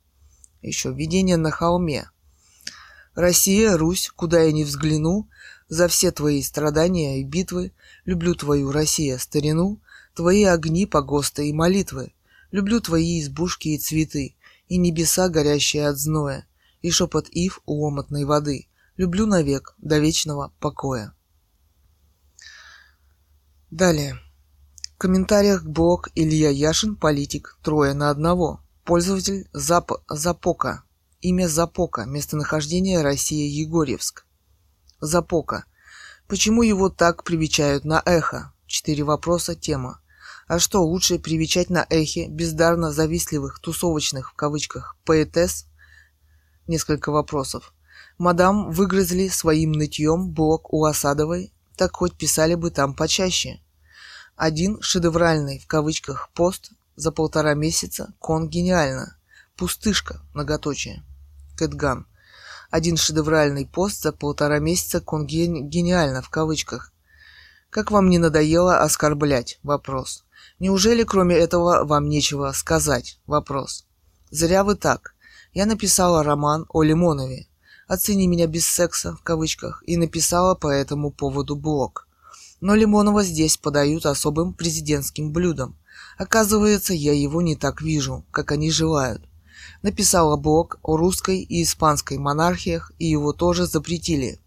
Еще 0.64 0.92
видение 0.92 1.38
на 1.38 1.52
холме. 1.52 2.10
Россия, 3.14 3.78
Русь, 3.78 4.10
куда 4.16 4.42
я 4.42 4.52
ни 4.52 4.64
взгляну, 4.64 5.30
за 5.70 5.88
все 5.88 6.12
твои 6.12 6.42
страдания 6.42 7.22
и 7.22 7.24
битвы, 7.24 7.72
люблю 8.06 8.34
твою, 8.34 8.72
Россия, 8.72 9.20
старину, 9.20 9.80
твои 10.16 10.44
огни, 10.44 10.88
погосты 10.88 11.50
и 11.50 11.54
молитвы, 11.54 12.14
люблю 12.52 12.80
твои 12.80 13.22
избушки 13.22 13.70
и 13.70 13.78
цветы, 13.78 14.36
и 14.68 14.78
небеса, 14.78 15.30
горящие 15.30 15.88
от 15.88 15.98
зноя, 15.98 16.48
и 16.82 16.90
шепот 16.90 17.28
ив 17.30 17.62
у 17.66 17.88
омутной 17.88 18.26
воды, 18.26 18.68
люблю 18.98 19.28
навек 19.28 19.76
до 19.78 20.00
вечного 20.00 20.52
покоя. 20.60 21.14
Далее. 23.70 24.20
Комментариях 24.98 25.64
блог 25.64 26.10
Илья 26.16 26.50
Яшин, 26.50 26.96
политик, 26.96 27.60
трое 27.62 27.94
на 27.94 28.10
одного. 28.10 28.62
Пользователь 28.84 29.48
Зап... 29.54 29.92
Запока. 30.10 30.86
Имя 31.22 31.48
Запока. 31.48 32.06
Местонахождение 32.06 33.04
Россия 33.04 33.48
Егорьевск. 33.48 34.26
Запока. 35.00 35.66
Почему 36.28 36.64
его 36.64 36.90
так 36.90 37.24
привечают 37.24 37.86
на 37.86 38.02
эхо? 38.08 38.54
Четыре 38.66 39.04
вопроса, 39.04 39.54
тема. 39.54 40.02
А 40.48 40.58
что, 40.58 40.84
лучше 40.84 41.20
привечать 41.20 41.70
на 41.70 41.86
эхе 41.92 42.28
бездарно 42.28 42.92
завистливых, 42.92 43.60
тусовочных, 43.60 44.32
в 44.32 44.34
кавычках, 44.34 44.98
поэтесс? 45.06 45.68
Несколько 46.66 47.12
вопросов. 47.12 47.72
Мадам 48.18 48.72
выгрызли 48.72 49.28
своим 49.28 49.74
нытьем 49.74 50.32
блок 50.32 50.74
у 50.74 50.86
Осадовой, 50.86 51.54
так 51.76 51.98
хоть 51.98 52.18
писали 52.18 52.56
бы 52.56 52.72
там 52.72 52.96
почаще. 52.96 53.62
Один 54.38 54.80
шедевральный, 54.84 55.58
в 55.58 55.66
кавычках, 55.66 56.30
пост 56.36 56.70
за 56.96 57.12
полтора 57.12 57.56
месяца, 57.56 58.14
кон 58.20 58.48
гениально. 58.48 59.18
Пустышка, 59.56 60.22
многоточие. 60.36 61.04
Кэтган. 61.58 62.06
Один 62.70 62.98
шедевральный 62.98 63.66
пост 63.66 64.04
за 64.04 64.14
полтора 64.14 64.60
месяца, 64.60 65.02
кон 65.02 65.26
гениально, 65.26 66.22
в 66.22 66.30
кавычках. 66.30 66.94
Как 67.72 67.90
вам 67.90 68.10
не 68.12 68.20
надоело 68.20 68.78
оскорблять? 68.78 69.60
Вопрос. 69.64 70.24
Неужели 70.60 71.04
кроме 71.04 71.36
этого 71.36 71.84
вам 71.84 72.08
нечего 72.08 72.52
сказать? 72.52 73.20
Вопрос. 73.26 73.88
Зря 74.30 74.64
вы 74.64 74.76
так. 74.76 75.16
Я 75.52 75.66
написала 75.66 76.24
роман 76.24 76.68
о 76.70 76.84
Лимонове. 76.84 77.48
Оцени 77.88 78.28
меня 78.28 78.46
без 78.46 78.68
секса, 78.68 79.16
в 79.16 79.24
кавычках, 79.24 79.82
и 79.88 79.98
написала 79.98 80.54
по 80.54 80.68
этому 80.68 81.10
поводу 81.10 81.56
блог. 81.56 82.07
Но 82.60 82.76
Лимонова 82.76 83.24
здесь 83.24 83.58
подают 83.58 84.06
особым 84.06 84.54
президентским 84.54 85.32
блюдом. 85.32 85.78
Оказывается, 86.18 86.94
я 86.94 87.14
его 87.14 87.42
не 87.42 87.56
так 87.56 87.82
вижу, 87.82 88.26
как 88.32 88.52
они 88.52 88.72
желают. 88.72 89.24
Написала 89.84 90.38
блог 90.38 90.80
о 90.82 90.98
русской 90.98 91.40
и 91.40 91.62
испанской 91.62 92.18
монархиях, 92.18 92.92
и 92.98 93.06
его 93.06 93.32
тоже 93.34 93.68
запретили. 93.68 94.40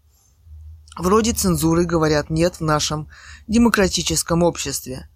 Вроде 0.97 1.31
цензуры, 1.31 1.85
говорят, 1.85 2.29
нет 2.29 2.55
в 2.55 2.61
нашем 2.61 3.07
демократическом 3.47 4.43
обществе. 4.43 5.07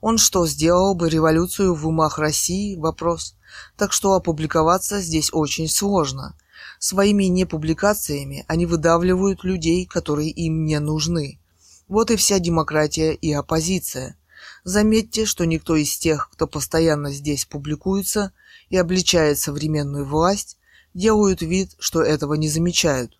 Он 0.00 0.16
что, 0.18 0.46
сделал 0.46 0.94
бы 0.94 1.10
революцию 1.10 1.74
в 1.74 1.86
умах 1.88 2.18
России? 2.18 2.76
Вопрос. 2.76 3.36
Так 3.76 3.92
что 3.92 4.12
опубликоваться 4.12 5.00
здесь 5.00 5.30
очень 5.32 5.68
сложно. 5.68 6.36
Своими 6.78 7.24
непубликациями 7.24 8.44
они 8.46 8.66
выдавливают 8.66 9.42
людей, 9.42 9.86
которые 9.86 10.30
им 10.30 10.64
не 10.64 10.78
нужны. 10.78 11.40
Вот 11.88 12.10
и 12.10 12.16
вся 12.16 12.38
демократия 12.38 13.12
и 13.14 13.32
оппозиция. 13.32 14.16
Заметьте, 14.64 15.26
что 15.26 15.44
никто 15.44 15.76
из 15.76 15.96
тех, 15.96 16.30
кто 16.30 16.46
постоянно 16.46 17.12
здесь 17.12 17.44
публикуется 17.44 18.32
и 18.70 18.76
обличает 18.76 19.38
современную 19.38 20.06
власть, 20.06 20.58
делают 20.94 21.42
вид, 21.42 21.74
что 21.78 22.02
этого 22.02 22.34
не 22.34 22.48
замечают. 22.48 23.18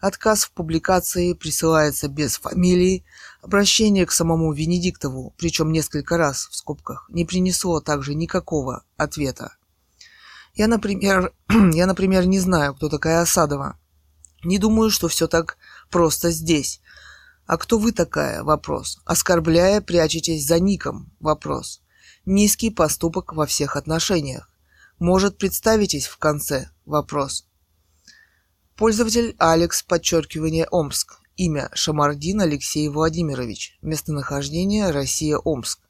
Отказ 0.00 0.44
в 0.44 0.50
публикации 0.52 1.32
присылается 1.32 2.08
без 2.08 2.36
фамилии, 2.36 3.04
обращение 3.40 4.04
к 4.04 4.12
самому 4.12 4.52
Венедиктову, 4.52 5.32
причем 5.38 5.72
несколько 5.72 6.16
раз, 6.16 6.48
в 6.50 6.56
скобках, 6.56 7.06
не 7.08 7.24
принесло 7.24 7.80
также 7.80 8.14
никакого 8.14 8.84
ответа. 8.96 9.56
Я, 10.54 10.66
например, 10.66 11.32
я, 11.72 11.86
например, 11.86 12.26
не 12.26 12.40
знаю, 12.40 12.74
кто 12.74 12.88
такая 12.88 13.20
Осадова. 13.20 13.78
Не 14.44 14.58
думаю, 14.58 14.90
что 14.90 15.08
все 15.08 15.28
так 15.28 15.56
просто 15.88 16.30
здесь. 16.30 16.81
«А 17.46 17.56
кто 17.58 17.78
вы 17.78 17.92
такая?»– 17.92 18.42
вопрос. 18.44 19.00
Оскорбляя, 19.04 19.80
прячетесь 19.80 20.46
за 20.46 20.60
ником– 20.60 21.10
вопрос. 21.20 21.82
Низкий 22.24 22.70
поступок 22.70 23.32
во 23.32 23.46
всех 23.46 23.76
отношениях. 23.76 24.48
Может, 24.98 25.38
представитесь 25.38 26.06
в 26.06 26.18
конце? 26.18 26.70
Вопрос. 26.86 27.46
Пользователь 28.76 29.34
Алекс, 29.38 29.82
подчеркивание 29.82 30.68
Омск. 30.70 31.18
Имя 31.36 31.70
Шамардин 31.74 32.40
Алексей 32.40 32.88
Владимирович. 32.88 33.76
Местонахождение 33.82 34.90
Россия 34.90 35.36
Омск. 35.36 35.80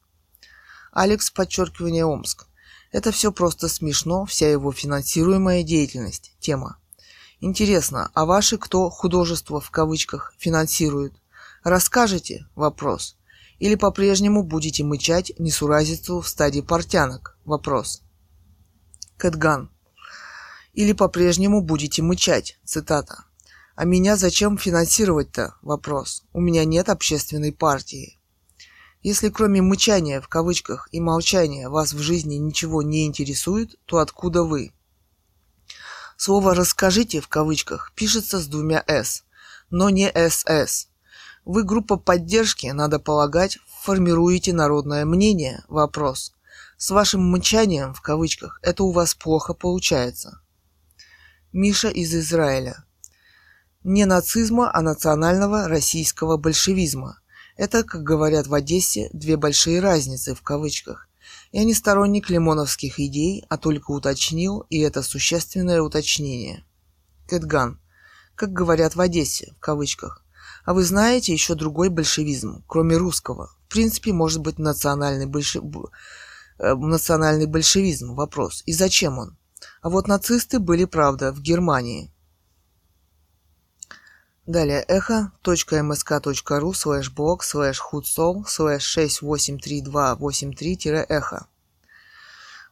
Алекс, 0.92 1.30
подчеркивание 1.30 2.06
Омск. 2.06 2.46
Это 2.90 3.12
все 3.12 3.32
просто 3.32 3.68
смешно, 3.68 4.24
вся 4.24 4.50
его 4.50 4.72
финансируемая 4.72 5.62
деятельность. 5.62 6.34
Тема. 6.40 6.78
Интересно, 7.40 8.10
а 8.14 8.24
ваши 8.24 8.56
кто 8.56 8.88
художество 8.88 9.60
в 9.60 9.70
кавычках 9.70 10.34
финансируют? 10.38 11.14
Расскажете? 11.64 12.46
Вопрос. 12.54 13.16
Или 13.58 13.76
по-прежнему 13.76 14.42
будете 14.42 14.82
мычать 14.82 15.32
несуразицу 15.38 16.20
в 16.20 16.28
стадии 16.28 16.60
портянок? 16.60 17.38
Вопрос. 17.44 18.02
Кэтган. 19.16 19.70
Или 20.72 20.92
по-прежнему 20.92 21.60
будете 21.60 22.02
мычать? 22.02 22.58
Цитата. 22.64 23.24
А 23.76 23.84
меня 23.84 24.16
зачем 24.16 24.58
финансировать-то? 24.58 25.54
Вопрос. 25.62 26.24
У 26.32 26.40
меня 26.40 26.64
нет 26.64 26.88
общественной 26.88 27.52
партии. 27.52 28.18
Если 29.02 29.30
кроме 29.30 29.62
мычания 29.62 30.20
в 30.20 30.28
кавычках 30.28 30.88
и 30.92 31.00
молчания 31.00 31.68
вас 31.68 31.92
в 31.92 31.98
жизни 31.98 32.36
ничего 32.36 32.82
не 32.82 33.06
интересует, 33.06 33.76
то 33.86 33.98
откуда 33.98 34.42
вы? 34.42 34.72
Слово 36.16 36.54
«расскажите» 36.54 37.20
в 37.20 37.26
кавычках 37.26 37.92
пишется 37.96 38.38
с 38.38 38.46
двумя 38.46 38.84
«с», 38.86 39.24
но 39.70 39.90
не 39.90 40.08
«СС». 40.08 40.91
Вы 41.44 41.64
группа 41.64 41.96
поддержки, 41.96 42.68
надо 42.68 43.00
полагать, 43.00 43.58
формируете 43.82 44.52
народное 44.52 45.04
мнение? 45.04 45.64
Вопрос. 45.66 46.32
С 46.76 46.90
вашим 46.90 47.22
мычанием, 47.28 47.94
в 47.94 48.00
кавычках, 48.00 48.60
это 48.62 48.84
у 48.84 48.92
вас 48.92 49.14
плохо 49.14 49.52
получается. 49.52 50.40
Миша 51.52 51.88
из 51.88 52.14
Израиля. 52.14 52.84
Не 53.82 54.04
нацизма, 54.04 54.70
а 54.72 54.82
национального 54.82 55.66
российского 55.66 56.36
большевизма. 56.36 57.18
Это, 57.56 57.82
как 57.82 58.04
говорят 58.04 58.46
в 58.46 58.54
Одессе, 58.54 59.10
две 59.12 59.36
большие 59.36 59.80
разницы, 59.80 60.36
в 60.36 60.42
кавычках. 60.42 61.08
Я 61.50 61.64
не 61.64 61.74
сторонник 61.74 62.30
лимоновских 62.30 63.00
идей, 63.00 63.44
а 63.48 63.58
только 63.58 63.90
уточнил, 63.90 64.60
и 64.70 64.78
это 64.78 65.02
существенное 65.02 65.82
уточнение. 65.82 66.64
Кэтган. 67.26 67.80
Как 68.36 68.52
говорят 68.52 68.94
в 68.94 69.00
Одессе, 69.00 69.52
в 69.56 69.60
кавычках. 69.60 70.21
А 70.64 70.74
вы 70.74 70.84
знаете 70.84 71.32
еще 71.32 71.54
другой 71.54 71.88
большевизм, 71.88 72.62
кроме 72.66 72.96
русского? 72.96 73.50
В 73.66 73.72
принципе, 73.72 74.12
может 74.12 74.40
быть 74.40 74.58
национальный, 74.58 75.26
больше... 75.26 75.60
Э, 76.58 76.74
национальный 76.74 77.46
большевизм. 77.46 78.14
Вопрос. 78.14 78.62
И 78.66 78.72
зачем 78.72 79.18
он? 79.18 79.36
А 79.80 79.88
вот 79.90 80.08
нацисты 80.08 80.60
были, 80.60 80.84
правда, 80.84 81.32
в 81.32 81.40
Германии. 81.40 82.12
Далее 84.46 84.84
echo.msk.ru 84.88 86.74
слэш 86.74 87.10
блог 87.12 87.44
слэш 87.44 87.78
худсол 87.78 88.44
слэш 88.44 88.98
683283-эхо. 88.98 91.46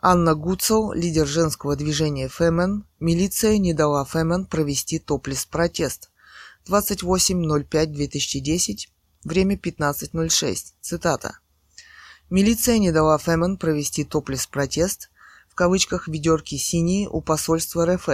Анна 0.02 0.34
Гуцел, 0.34 0.92
лидер 0.92 1.26
женского 1.26 1.76
движения 1.76 2.28
Фемен, 2.28 2.84
милиция 2.98 3.58
не 3.58 3.72
дала 3.72 4.04
Фемен 4.04 4.46
провести 4.46 4.98
топлес-протест. 4.98 6.10
28.05.2010, 6.68 8.88
время 9.24 9.56
15.06. 9.56 10.74
Цитата. 10.80 11.38
Милиция 12.30 12.78
не 12.78 12.92
дала 12.92 13.18
Фемен 13.18 13.56
провести 13.56 14.04
топлес-протест, 14.04 15.10
в 15.48 15.54
кавычках 15.54 16.08
«ведерки 16.08 16.58
синие» 16.58 17.08
у 17.08 17.20
посольства 17.20 17.86
РФ, 17.86 18.08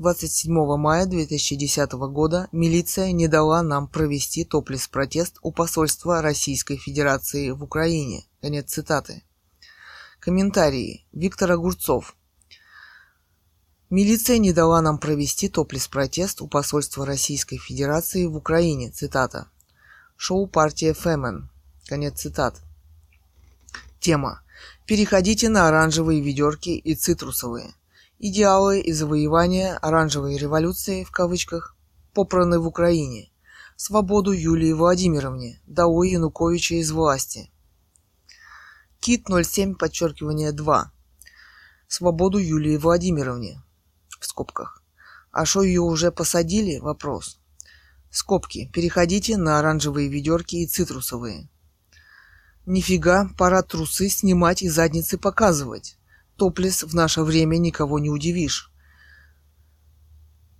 27 0.00 0.78
мая 0.78 1.04
2010 1.04 1.92
года 1.92 2.48
милиция 2.52 3.12
не 3.12 3.28
дала 3.28 3.62
нам 3.62 3.86
провести 3.86 4.46
топлес-протест 4.46 5.36
у 5.42 5.52
посольства 5.52 6.22
Российской 6.22 6.78
Федерации 6.78 7.50
в 7.50 7.62
Украине. 7.62 8.24
Конец 8.40 8.70
цитаты. 8.70 9.24
Комментарии. 10.18 11.04
Виктор 11.12 11.52
Огурцов. 11.52 12.16
Милиция 13.90 14.38
не 14.38 14.52
дала 14.52 14.80
нам 14.82 14.98
провести 14.98 15.48
топлес-протест 15.48 16.42
у 16.42 16.46
посольства 16.46 17.04
Российской 17.04 17.56
Федерации 17.56 18.26
в 18.26 18.36
Украине. 18.36 18.90
Цитата. 18.90 19.48
Шоу 20.16 20.46
партия 20.46 20.94
Фемен. 20.94 21.50
Конец 21.88 22.20
цитат. 22.20 22.62
Тема. 23.98 24.42
Переходите 24.86 25.48
на 25.48 25.66
оранжевые 25.66 26.20
ведерки 26.20 26.68
и 26.68 26.94
цитрусовые. 26.94 27.74
Идеалы 28.20 28.80
и 28.80 28.92
завоевания 28.92 29.76
оранжевой 29.78 30.36
революции 30.36 31.02
в 31.02 31.10
кавычках 31.10 31.74
попраны 32.14 32.60
в 32.60 32.68
Украине. 32.68 33.32
Свободу 33.74 34.30
Юлии 34.30 34.72
Владимировне, 34.72 35.60
Дао 35.66 36.04
Януковича 36.04 36.76
из 36.76 36.92
власти. 36.92 37.50
Кит 39.00 39.26
07, 39.26 39.74
подчеркивание 39.74 40.52
2. 40.52 40.92
Свободу 41.88 42.38
Юлии 42.38 42.76
Владимировне. 42.76 43.60
В 44.20 44.26
скобках. 44.26 44.84
А 45.32 45.44
что 45.44 45.62
ее 45.62 45.80
уже 45.80 46.12
посадили? 46.12 46.78
Вопрос. 46.78 47.40
Скобки. 48.10 48.70
Переходите 48.72 49.36
на 49.36 49.58
оранжевые 49.58 50.08
ведерки 50.08 50.56
и 50.56 50.66
цитрусовые. 50.66 51.48
Нифига, 52.66 53.28
пора 53.36 53.62
трусы 53.62 54.08
снимать 54.08 54.62
и 54.62 54.68
задницы 54.68 55.18
показывать 55.18 55.96
топлес 56.40 56.84
в 56.84 56.94
наше 56.94 57.22
время 57.22 57.58
никого 57.58 57.98
не 57.98 58.08
удивишь. 58.08 58.72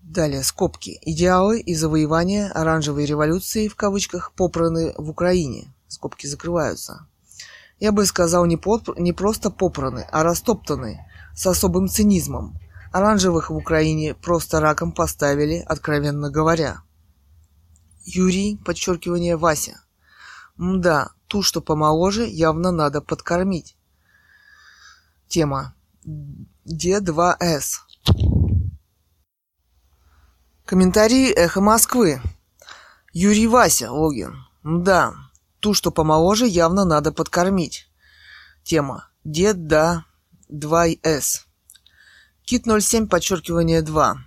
Далее, 0.02 0.42
скобки. 0.42 0.98
Идеалы 1.00 1.58
и 1.58 1.74
завоевания 1.74 2.52
оранжевой 2.52 3.06
революции, 3.06 3.66
в 3.66 3.76
кавычках, 3.76 4.32
попраны 4.32 4.92
в 4.98 5.08
Украине. 5.08 5.72
Скобки 5.88 6.26
закрываются. 6.26 7.06
Я 7.78 7.92
бы 7.92 8.04
сказал, 8.04 8.44
не, 8.44 8.58
поп... 8.58 8.98
не 8.98 9.14
просто 9.14 9.48
попраны, 9.50 10.06
а 10.12 10.22
растоптаны, 10.22 11.06
с 11.34 11.46
особым 11.46 11.88
цинизмом. 11.88 12.60
Оранжевых 12.92 13.50
в 13.50 13.54
Украине 13.54 14.14
просто 14.14 14.60
раком 14.60 14.92
поставили, 14.92 15.58
откровенно 15.66 16.30
говоря. 16.30 16.82
Юрий, 18.04 18.56
подчеркивание 18.64 19.36
Вася. 19.36 19.82
Мда, 20.56 21.12
ту, 21.28 21.42
что 21.42 21.60
помоложе, 21.60 22.26
явно 22.26 22.72
надо 22.72 23.00
подкормить. 23.00 23.76
Тема. 25.28 25.74
Д2С. 26.66 27.78
Комментарии 30.64 31.30
«Эхо 31.30 31.60
Москвы». 31.60 32.20
Юрий 33.12 33.46
Вася, 33.46 33.90
логин. 33.90 34.34
Да, 34.62 35.14
ту, 35.60 35.74
что 35.74 35.90
помоложе, 35.90 36.46
явно 36.46 36.84
надо 36.84 37.12
подкормить. 37.12 37.88
Тема. 38.64 39.08
Дед, 39.24 39.66
да, 39.66 40.04
2С. 40.48 41.49
Кит 42.50 42.64
07, 42.66 43.06
подчеркивание 43.06 43.80
2. 43.80 44.24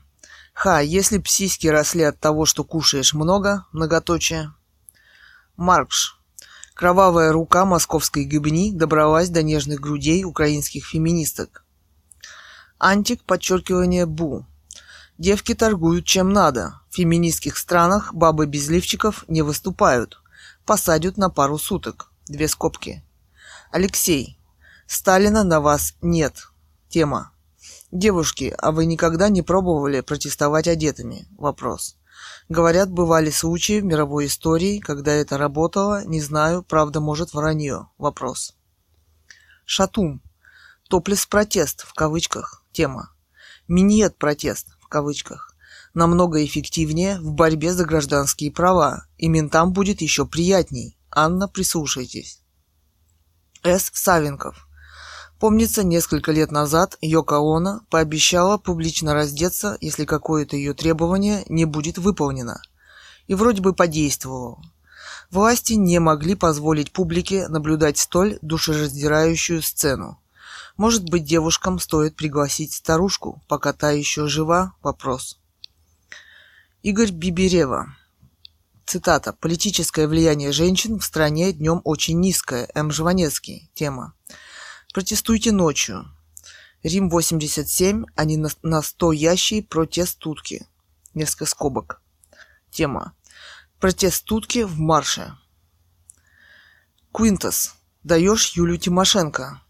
Ха, 0.54 0.80
если 0.80 1.18
псиськи 1.18 1.68
росли 1.68 2.04
от 2.04 2.22
того, 2.22 2.46
что 2.46 2.64
кушаешь 2.64 3.14
много, 3.14 3.66
многоточие. 3.74 4.54
Маркш. 5.58 6.18
Кровавая 6.74 7.34
рука 7.34 7.66
московской 7.66 8.24
гибни 8.24 8.72
добралась 8.72 9.28
до 9.28 9.44
нежных 9.44 9.82
грудей 9.82 10.24
украинских 10.24 10.86
феминисток. 10.86 11.66
Антик, 12.80 13.26
подчеркивание 13.26 14.06
Бу. 14.06 14.46
Девки 15.18 15.54
торгуют 15.54 16.06
чем 16.06 16.32
надо. 16.32 16.80
В 16.92 16.96
феминистских 16.96 17.58
странах 17.58 18.14
бабы 18.14 18.46
без 18.46 18.70
лифчиков 18.70 19.26
не 19.28 19.42
выступают. 19.42 20.22
Посадят 20.66 21.18
на 21.18 21.30
пару 21.30 21.58
суток. 21.58 22.10
Две 22.30 22.48
скобки. 22.48 23.04
Алексей. 23.70 24.40
Сталина 24.88 25.44
на 25.44 25.60
вас 25.60 25.96
нет. 26.02 26.48
Тема. 26.88 27.33
Девушки, 27.94 28.52
а 28.58 28.72
вы 28.72 28.88
никогда 28.88 29.30
не 29.30 29.44
пробовали 29.44 30.02
протестовать 30.02 30.68
одетыми? 30.68 31.28
Вопрос. 31.38 31.96
Говорят, 32.50 32.90
бывали 32.90 33.30
случаи 33.30 33.82
в 33.82 33.84
мировой 33.84 34.26
истории, 34.26 34.80
когда 34.80 35.14
это 35.14 35.38
работало, 35.38 36.04
не 36.04 36.20
знаю, 36.20 36.64
правда, 36.64 37.02
может, 37.02 37.36
вранье. 37.36 37.90
Вопрос. 38.00 38.56
Шатум. 39.66 40.24
Топлес-протест, 40.90 41.84
в 41.84 41.94
кавычках, 41.94 42.64
тема. 42.72 43.12
Миньет-протест, 43.68 44.70
в 44.82 44.88
кавычках. 44.88 45.56
Намного 45.94 46.44
эффективнее 46.44 47.20
в 47.20 47.34
борьбе 47.34 47.74
за 47.74 47.86
гражданские 47.86 48.52
права, 48.52 49.06
и 49.20 49.28
ментам 49.28 49.72
будет 49.72 50.02
еще 50.02 50.26
приятней. 50.26 50.98
Анна, 51.12 51.48
прислушайтесь. 51.48 52.42
С. 53.62 53.92
Савенков. 53.94 54.68
Помнится, 55.40 55.84
несколько 55.84 56.32
лет 56.32 56.52
назад 56.52 56.98
Йока 57.02 57.38
Оно 57.38 57.82
пообещала 57.90 58.58
публично 58.58 59.14
раздеться, 59.14 59.78
если 59.82 60.06
какое-то 60.06 60.56
ее 60.56 60.74
требование 60.74 61.44
не 61.50 61.66
будет 61.66 61.98
выполнено. 61.98 62.62
И 63.28 63.36
вроде 63.36 63.62
бы 63.62 63.74
подействовало. 63.74 64.62
Власти 65.32 65.74
не 65.74 66.00
могли 66.00 66.36
позволить 66.36 66.92
публике 66.92 67.48
наблюдать 67.48 67.98
столь 67.98 68.38
душераздирающую 68.42 69.62
сцену. 69.62 70.20
Может 70.78 71.10
быть, 71.10 71.24
девушкам 71.24 71.80
стоит 71.80 72.16
пригласить 72.16 72.74
старушку, 72.74 73.42
пока 73.48 73.74
та 73.74 73.92
еще 73.92 74.28
жива? 74.28 74.74
Вопрос. 74.82 75.40
Игорь 76.84 77.12
Биберева. 77.12 77.96
Цитата. 78.86 79.34
«Политическое 79.34 80.08
влияние 80.08 80.52
женщин 80.52 81.00
в 81.00 81.06
стране 81.06 81.54
днем 81.54 81.82
очень 81.84 82.20
низкое». 82.20 82.70
М. 82.76 82.92
Жванецкий. 82.92 83.70
Тема. 83.74 84.14
Протестуйте 84.94 85.52
ночью. 85.52 86.06
Рим 86.84 87.10
87, 87.10 88.06
а 88.16 88.26
не 88.26 88.38
настоящий 88.62 89.64
протест 89.64 90.20
тутки. 90.20 90.68
Несколько 91.16 91.48
скобок. 91.48 92.00
Тема. 92.70 93.16
Протест 93.80 94.24
тутки 94.26 94.62
в 94.62 94.80
марше. 94.80 95.36
Квинтас. 97.12 97.76
Даешь 98.04 98.52
Юлю 98.56 98.78
Тимошенко. 98.78 99.64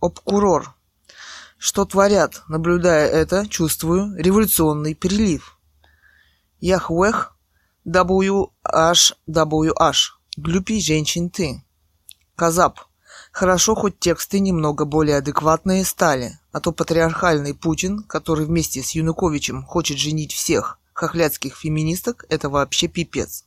Обкурор. 0.00 0.76
Что 1.58 1.84
творят? 1.84 2.44
Наблюдая 2.46 3.08
это, 3.08 3.48
чувствую 3.48 4.14
революционный 4.16 4.94
прилив. 4.94 5.58
Яхвех. 6.60 7.36
WHWH. 7.84 8.52
Глюпи 10.36 10.80
женщин 10.80 11.30
ты. 11.30 11.64
Казап. 12.36 12.87
Хорошо, 13.38 13.76
хоть 13.76 14.00
тексты 14.00 14.40
немного 14.40 14.84
более 14.84 15.18
адекватные 15.18 15.84
стали, 15.84 16.40
а 16.50 16.58
то 16.58 16.72
патриархальный 16.72 17.54
Путин, 17.54 18.02
который 18.02 18.46
вместе 18.46 18.82
с 18.82 18.90
Януковичем 18.96 19.62
хочет 19.62 19.96
женить 19.96 20.32
всех 20.32 20.80
хохлядских 20.92 21.54
феминисток, 21.54 22.24
это 22.30 22.48
вообще 22.48 22.88
пипец. 22.88 23.44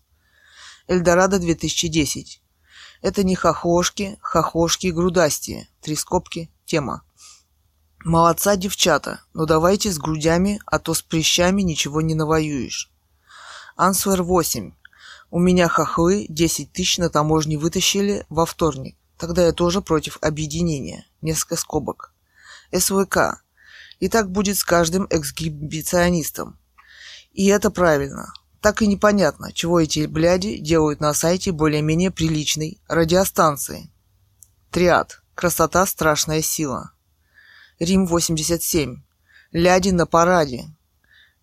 Эльдорадо 0.88 1.40
2010. 1.40 2.42
Это 3.02 3.24
не 3.26 3.36
хохошки, 3.36 4.18
хохошки 4.22 4.88
грудастие. 4.88 5.68
Три 5.82 5.98
скобки, 5.98 6.50
тема. 6.66 7.02
Молодца, 8.06 8.56
девчата, 8.56 9.20
но 9.34 9.46
давайте 9.46 9.92
с 9.92 9.98
грудями, 9.98 10.62
а 10.66 10.80
то 10.80 10.94
с 10.94 11.02
прыщами 11.02 11.64
ничего 11.64 12.00
не 12.00 12.16
навоюешь. 12.16 12.90
Ансвер 13.76 14.24
8. 14.24 14.72
У 15.32 15.40
меня 15.40 15.68
хохлы 15.68 16.28
10 16.30 16.72
тысяч 16.72 16.98
на 16.98 17.10
таможне 17.10 17.58
вытащили 17.58 18.26
во 18.30 18.46
вторник. 18.46 18.96
Тогда 19.22 19.46
я 19.46 19.52
тоже 19.52 19.82
против 19.82 20.18
объединения. 20.22 21.06
Несколько 21.22 21.56
скобок. 21.56 22.12
СВК. 22.76 23.44
И 24.00 24.10
так 24.10 24.32
будет 24.32 24.58
с 24.58 24.64
каждым 24.64 25.06
эксгибиционистом. 25.12 26.58
И 27.32 27.46
это 27.46 27.70
правильно. 27.70 28.34
Так 28.62 28.82
и 28.82 28.88
непонятно, 28.88 29.54
чего 29.54 29.80
эти 29.80 30.08
бляди 30.08 30.58
делают 30.58 31.02
на 31.02 31.14
сайте 31.14 31.52
более-менее 31.52 32.10
приличной 32.10 32.82
радиостанции. 32.88 33.92
Триад. 34.72 35.22
Красота– 35.36 35.86
страшная 35.86 36.42
сила. 36.42 36.94
Рим 37.78 38.08
87. 38.08 39.04
Ляди 39.52 39.90
на 39.90 40.08
параде. 40.08 40.66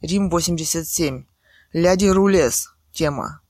Рим 0.00 0.30
87. 0.30 1.26
Ляди 1.72 2.06
рулес. 2.06 2.70
Тема. 2.92 3.40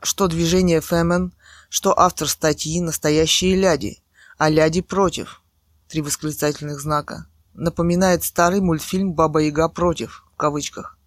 Что 0.00 0.28
движение 0.28 0.80
Фемен, 0.80 1.32
что 1.72 1.98
автор 1.98 2.28
статьи 2.28 2.82
настоящие 2.82 3.56
ляди, 3.56 4.02
а 4.36 4.50
ляди 4.50 4.82
против. 4.82 5.40
Три 5.88 6.02
восклицательных 6.02 6.78
знака. 6.78 7.28
Напоминает 7.54 8.24
старый 8.24 8.60
мультфильм 8.60 9.14
«Баба-Яга 9.14 9.70
против» 9.70 10.26
в 10.34 10.36
кавычках. 10.36 10.98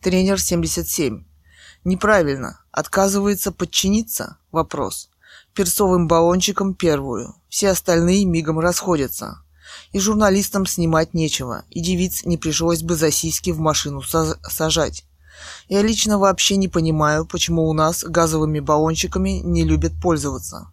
Тренер 0.00 0.40
77. 0.40 1.24
Неправильно. 1.84 2.58
Отказывается 2.72 3.52
подчиниться? 3.52 4.36
Вопрос. 4.50 5.10
Перцовым 5.54 6.08
баллончиком 6.08 6.74
первую. 6.74 7.36
Все 7.48 7.68
остальные 7.70 8.24
мигом 8.24 8.58
расходятся. 8.58 9.44
И 9.92 10.00
журналистам 10.00 10.66
снимать 10.66 11.14
нечего, 11.14 11.64
и 11.70 11.80
девиц 11.80 12.24
не 12.24 12.36
пришлось 12.36 12.82
бы 12.82 12.96
за 12.96 13.12
сиськи 13.12 13.50
в 13.50 13.60
машину 13.60 14.02
сажать. 14.02 15.04
Я 15.68 15.82
лично 15.82 16.18
вообще 16.18 16.56
не 16.56 16.68
понимаю, 16.68 17.26
почему 17.26 17.68
у 17.68 17.72
нас 17.72 18.04
газовыми 18.04 18.60
баллончиками 18.60 19.40
не 19.42 19.64
любят 19.64 19.92
пользоваться. 20.00 20.70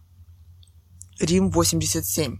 Рим 1.20 1.50
87. 1.50 2.40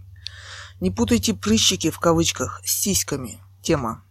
Не 0.80 0.90
путайте 0.90 1.34
прыщики 1.34 1.90
в 1.90 1.98
кавычках 1.98 2.62
с 2.64 2.72
сиськами. 2.72 3.40
Тема. 3.62 4.02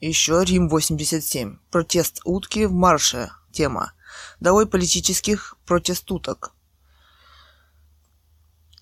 Еще 0.00 0.44
Рим 0.44 0.68
87. 0.68 1.58
Протест 1.70 2.20
утки 2.24 2.66
в 2.66 2.72
марше. 2.72 3.30
Тема. 3.50 3.92
Долой 4.40 4.66
политических 4.66 5.56
протестуток. 5.66 6.52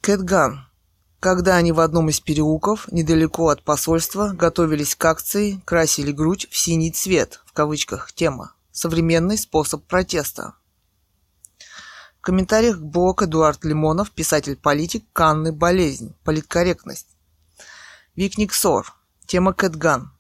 Кэтган. 0.01 0.67
Когда 1.25 1.57
они 1.57 1.73
в 1.73 1.81
одном 1.81 2.11
из 2.11 2.21
переулков, 2.21 2.87
недалеко 2.93 3.49
от 3.49 3.63
посольства, 3.63 4.35
готовились 4.35 4.95
к 4.95 5.03
акции, 5.07 5.59
красили 5.65 6.13
грудь 6.13 6.47
в 6.51 6.59
синий 6.59 6.93
цвет, 6.93 7.41
в 7.47 7.55
кавычках, 7.55 8.13
тема. 8.13 8.53
Современный 8.73 9.39
способ 9.39 9.87
протеста. 9.87 10.53
В 12.19 12.21
комментариях 12.21 12.79
блог 12.79 13.23
Эдуард 13.23 13.65
Лимонов, 13.65 14.11
писатель-политик, 14.11 15.07
Канны 15.15 15.51
болезнь, 15.51 16.15
политкорректность. 16.25 17.17
Вик 18.15 18.37
Никсор. 18.37 18.93
Тема 19.25 19.55
Кэтган. 19.55 20.13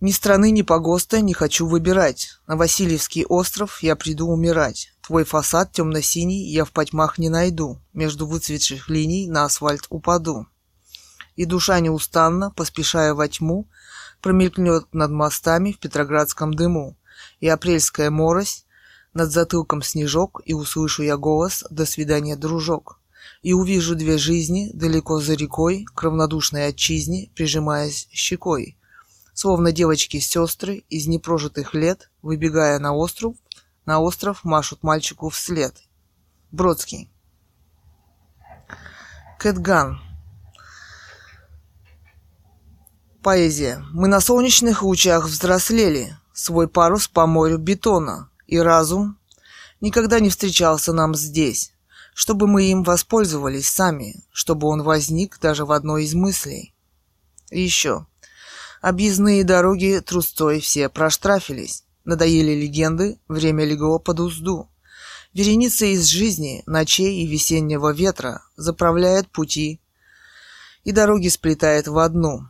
Ни 0.00 0.12
страны, 0.12 0.52
ни 0.52 0.62
погоста 0.62 1.20
не 1.20 1.34
хочу 1.34 1.66
выбирать. 1.66 2.38
На 2.46 2.56
Васильевский 2.56 3.24
остров 3.24 3.82
я 3.82 3.96
приду 3.96 4.28
умирать. 4.28 4.92
Твой 5.04 5.24
фасад 5.24 5.72
темно-синий 5.72 6.52
я 6.52 6.64
в 6.64 6.70
потьмах 6.70 7.18
не 7.18 7.28
найду. 7.28 7.80
Между 7.92 8.24
выцветших 8.24 8.88
линий 8.88 9.26
на 9.26 9.44
асфальт 9.44 9.86
упаду. 9.90 10.46
И 11.34 11.44
душа 11.46 11.80
неустанно, 11.80 12.52
поспешая 12.52 13.12
во 13.12 13.26
тьму, 13.26 13.68
промелькнет 14.22 14.86
над 14.94 15.10
мостами 15.10 15.72
в 15.72 15.80
петроградском 15.80 16.54
дыму. 16.54 16.96
И 17.40 17.48
апрельская 17.48 18.10
морось, 18.10 18.66
над 19.14 19.32
затылком 19.32 19.82
снежок, 19.82 20.40
и 20.44 20.54
услышу 20.54 21.02
я 21.02 21.16
голос 21.16 21.64
«До 21.70 21.84
свидания, 21.84 22.36
дружок». 22.36 23.00
И 23.42 23.52
увижу 23.52 23.96
две 23.96 24.16
жизни 24.16 24.70
далеко 24.72 25.20
за 25.20 25.34
рекой, 25.34 25.86
к 25.92 26.02
равнодушной 26.02 26.68
отчизне, 26.68 27.32
прижимаясь 27.34 28.06
щекой– 28.12 28.76
словно 29.38 29.70
девочки-сестры 29.70 30.82
из 30.88 31.06
непрожитых 31.06 31.72
лет, 31.72 32.10
выбегая 32.22 32.80
на 32.80 32.92
остров, 32.92 33.36
на 33.86 34.00
остров 34.00 34.42
машут 34.42 34.82
мальчику 34.82 35.28
вслед. 35.28 35.76
Бродский. 36.50 37.08
Кэтган. 39.38 40.00
Поэзия. 43.22 43.84
Мы 43.92 44.08
на 44.08 44.20
солнечных 44.20 44.82
лучах 44.82 45.26
взрослели, 45.26 46.16
свой 46.32 46.66
парус 46.66 47.06
по 47.06 47.24
морю 47.28 47.58
бетона, 47.58 48.30
и 48.48 48.58
разум 48.58 49.20
никогда 49.80 50.18
не 50.18 50.30
встречался 50.30 50.92
нам 50.92 51.14
здесь, 51.14 51.72
чтобы 52.12 52.48
мы 52.48 52.64
им 52.64 52.82
воспользовались 52.82 53.70
сами, 53.70 54.20
чтобы 54.32 54.66
он 54.66 54.82
возник 54.82 55.38
даже 55.38 55.64
в 55.64 55.70
одной 55.70 56.06
из 56.06 56.14
мыслей. 56.14 56.74
И 57.52 57.62
еще. 57.62 58.07
Объездные 58.80 59.42
дороги 59.42 60.00
трустой 60.04 60.60
все 60.60 60.88
проштрафились. 60.88 61.84
Надоели 62.04 62.52
легенды, 62.52 63.18
время 63.26 63.64
легло 63.64 63.98
под 63.98 64.20
узду. 64.20 64.70
Вереница 65.34 65.86
из 65.86 66.06
жизни, 66.06 66.62
ночей 66.66 67.22
и 67.22 67.26
весеннего 67.26 67.92
ветра 67.92 68.42
заправляет 68.56 69.28
пути, 69.30 69.80
и 70.84 70.92
дороги 70.92 71.28
сплетает 71.28 71.88
в 71.88 71.98
одну. 71.98 72.48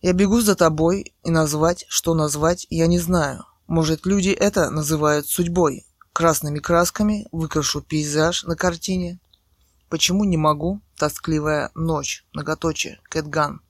Я 0.00 0.12
бегу 0.12 0.40
за 0.40 0.54
тобой, 0.54 1.14
и 1.24 1.30
назвать, 1.30 1.86
что 1.88 2.14
назвать, 2.14 2.66
я 2.70 2.86
не 2.86 2.98
знаю. 2.98 3.44
Может, 3.66 4.04
люди 4.04 4.30
это 4.30 4.70
называют 4.70 5.26
судьбой. 5.26 5.86
Красными 6.12 6.58
красками 6.58 7.26
выкрашу 7.32 7.80
пейзаж 7.80 8.44
на 8.44 8.54
картине. 8.54 9.18
Почему 9.88 10.24
не 10.24 10.36
могу? 10.36 10.82
Тоскливая 10.96 11.70
ночь, 11.74 12.24
многоточие, 12.32 13.00
Кэтган 13.08 13.62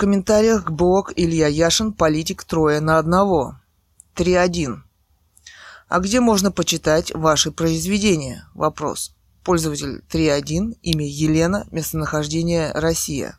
комментариях 0.00 0.70
блог 0.70 1.12
Илья 1.14 1.46
Яшин 1.46 1.92
«Политик 1.92 2.44
трое 2.44 2.80
на 2.80 2.96
одного». 2.96 3.60
3.1. 4.16 4.78
А 5.88 5.98
где 6.00 6.20
можно 6.20 6.50
почитать 6.50 7.14
ваши 7.14 7.52
произведения? 7.52 8.48
Вопрос. 8.54 9.14
Пользователь 9.44 10.02
3.1, 10.10 10.78
имя 10.80 11.06
Елена, 11.06 11.66
местонахождение 11.70 12.72
Россия. 12.72 13.36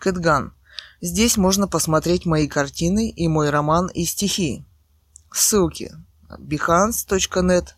Кэтган. 0.00 0.52
Здесь 1.00 1.36
можно 1.36 1.68
посмотреть 1.68 2.26
мои 2.26 2.48
картины 2.48 3.08
и 3.08 3.28
мой 3.28 3.50
роман 3.50 3.86
и 3.86 4.04
стихи. 4.04 4.64
Ссылки. 5.30 5.92
behance.net, 6.28 7.68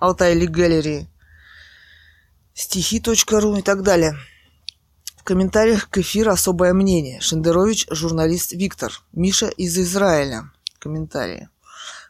Altai 0.00 0.46
Gallery, 0.46 1.08
стихи.ру 2.54 3.56
и 3.56 3.62
так 3.62 3.82
далее. 3.82 4.16
В 5.20 5.22
комментариях 5.22 5.90
к 5.90 5.98
эфиру 5.98 6.30
особое 6.30 6.72
мнение. 6.72 7.20
Шендерович, 7.20 7.86
журналист 7.90 8.52
Виктор. 8.52 9.02
Миша 9.12 9.48
из 9.48 9.78
Израиля. 9.78 10.50
Комментарии. 10.78 11.50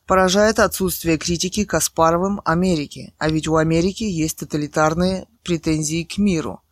Поражает 0.07 0.61
отсутствие 0.61 1.19
критики 1.19 1.65
Каспаровым 1.65 2.41
Америки, 2.45 3.13
а 3.19 3.29
ведь 3.29 3.49
у 3.49 3.57
Америки 3.57 4.05
есть 4.05 4.39
тоталитарные 4.39 5.27
претензии 5.43 6.05
к 6.05 6.19
миру. 6.19 6.63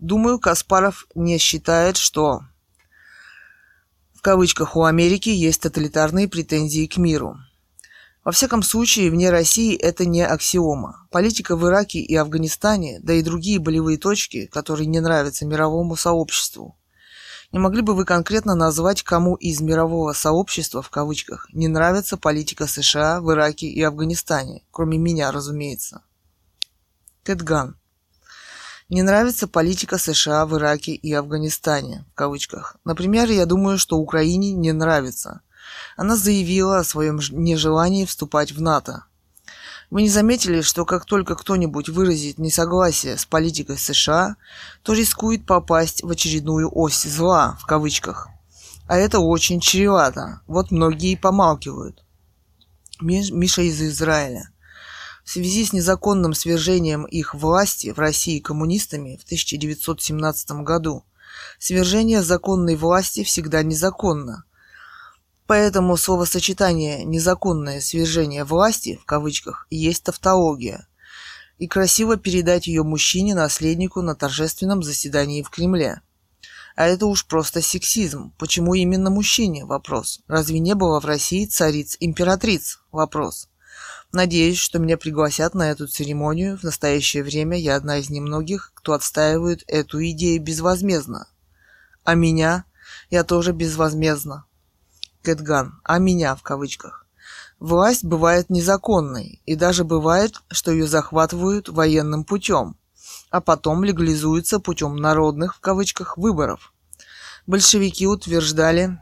Думаю, 0.00 0.40
Каспаров 0.40 1.06
не 1.14 1.38
считает, 1.38 1.96
что 1.96 2.40
в 4.12 4.22
кавычках 4.22 4.74
у 4.74 4.82
Америки 4.82 5.28
есть 5.28 5.62
тоталитарные 5.62 6.26
претензии 6.26 6.88
к 6.88 6.96
миру. 6.96 7.38
Во 8.22 8.32
всяком 8.32 8.62
случае, 8.62 9.10
вне 9.10 9.30
России 9.30 9.74
это 9.74 10.04
не 10.04 10.26
аксиома. 10.26 11.06
Политика 11.10 11.56
в 11.56 11.66
Ираке 11.66 12.00
и 12.00 12.14
Афганистане, 12.14 13.00
да 13.02 13.14
и 13.14 13.22
другие 13.22 13.58
болевые 13.58 13.96
точки, 13.96 14.46
которые 14.46 14.86
не 14.86 15.00
нравятся 15.00 15.46
мировому 15.46 15.96
сообществу. 15.96 16.76
Не 17.52 17.58
могли 17.58 17.80
бы 17.80 17.94
вы 17.94 18.04
конкретно 18.04 18.54
назвать, 18.54 19.02
кому 19.02 19.34
из 19.34 19.60
мирового 19.60 20.12
сообщества, 20.12 20.82
в 20.82 20.90
кавычках, 20.90 21.48
не 21.52 21.66
нравится 21.66 22.16
политика 22.16 22.66
США 22.66 23.20
в 23.20 23.32
Ираке 23.32 23.66
и 23.66 23.82
Афганистане, 23.82 24.62
кроме 24.70 24.98
меня, 24.98 25.32
разумеется? 25.32 26.02
Кэтган. 27.24 27.76
Не 28.88 29.02
нравится 29.02 29.48
политика 29.48 29.98
США 29.98 30.46
в 30.46 30.56
Ираке 30.56 30.92
и 30.92 31.12
Афганистане, 31.12 32.04
в 32.12 32.14
кавычках. 32.14 32.76
Например, 32.84 33.30
я 33.30 33.46
думаю, 33.46 33.78
что 33.78 33.98
Украине 33.98 34.52
не 34.52 34.72
нравится. 34.72 35.40
Она 36.00 36.16
заявила 36.16 36.78
о 36.78 36.84
своем 36.84 37.20
нежелании 37.30 38.06
вступать 38.06 38.52
в 38.52 38.62
НАТО. 38.62 39.04
Вы 39.90 40.00
не 40.00 40.08
заметили, 40.08 40.62
что 40.62 40.86
как 40.86 41.04
только 41.04 41.36
кто-нибудь 41.36 41.90
выразит 41.90 42.38
несогласие 42.38 43.18
с 43.18 43.26
политикой 43.26 43.76
США, 43.76 44.36
то 44.82 44.94
рискует 44.94 45.44
попасть 45.44 46.02
в 46.02 46.08
очередную 46.08 46.70
ось 46.74 47.02
зла, 47.02 47.58
в 47.60 47.66
кавычках. 47.66 48.28
А 48.86 48.96
это 48.96 49.18
очень 49.18 49.60
чревато. 49.60 50.40
Вот 50.46 50.70
многие 50.70 51.16
помалкивают. 51.16 52.02
Миша 53.02 53.60
из 53.60 53.82
Израиля. 53.82 54.48
В 55.22 55.30
связи 55.30 55.66
с 55.66 55.74
незаконным 55.74 56.32
свержением 56.32 57.04
их 57.04 57.34
власти 57.34 57.92
в 57.92 57.98
России 57.98 58.38
коммунистами 58.38 59.18
в 59.20 59.24
1917 59.24 60.50
году, 60.62 61.04
свержение 61.58 62.22
законной 62.22 62.76
власти 62.76 63.22
всегда 63.22 63.62
незаконно. 63.62 64.44
Поэтому 65.50 65.96
словосочетание 65.96 67.02
«незаконное 67.02 67.80
свержение 67.80 68.44
власти» 68.44 69.00
в 69.02 69.04
кавычках 69.04 69.66
есть 69.68 70.04
тавтология. 70.04 70.86
И 71.58 71.66
красиво 71.66 72.16
передать 72.16 72.68
ее 72.68 72.84
мужчине-наследнику 72.84 74.00
на 74.00 74.14
торжественном 74.14 74.84
заседании 74.84 75.42
в 75.42 75.50
Кремле. 75.50 76.02
А 76.76 76.86
это 76.86 77.06
уж 77.06 77.26
просто 77.26 77.62
сексизм. 77.62 78.32
Почему 78.38 78.74
именно 78.74 79.10
мужчине? 79.10 79.64
Вопрос. 79.64 80.20
Разве 80.28 80.60
не 80.60 80.76
было 80.76 81.00
в 81.00 81.04
России 81.04 81.46
цариц-императриц? 81.46 82.78
Вопрос. 82.92 83.48
Надеюсь, 84.12 84.58
что 84.58 84.78
меня 84.78 84.96
пригласят 84.96 85.54
на 85.54 85.72
эту 85.72 85.88
церемонию. 85.88 86.58
В 86.58 86.62
настоящее 86.62 87.24
время 87.24 87.58
я 87.58 87.74
одна 87.74 87.98
из 87.98 88.08
немногих, 88.08 88.70
кто 88.76 88.92
отстаивает 88.92 89.64
эту 89.66 90.00
идею 90.10 90.40
безвозмездно. 90.40 91.26
А 92.04 92.14
меня? 92.14 92.66
Я 93.10 93.24
тоже 93.24 93.50
безвозмездно. 93.50 94.44
Кэтган. 95.22 95.80
А 95.84 95.98
меня 95.98 96.34
в 96.34 96.42
кавычках. 96.42 97.06
Власть 97.58 98.04
бывает 98.04 98.48
незаконной, 98.48 99.42
и 99.44 99.54
даже 99.54 99.84
бывает, 99.84 100.40
что 100.50 100.72
ее 100.72 100.86
захватывают 100.86 101.68
военным 101.68 102.24
путем, 102.24 102.76
а 103.30 103.42
потом 103.42 103.84
легализуется 103.84 104.60
путем 104.60 104.96
народных, 104.96 105.56
в 105.56 105.60
кавычках, 105.60 106.16
выборов. 106.16 106.72
Большевики 107.46 108.06
утверждали, 108.06 108.98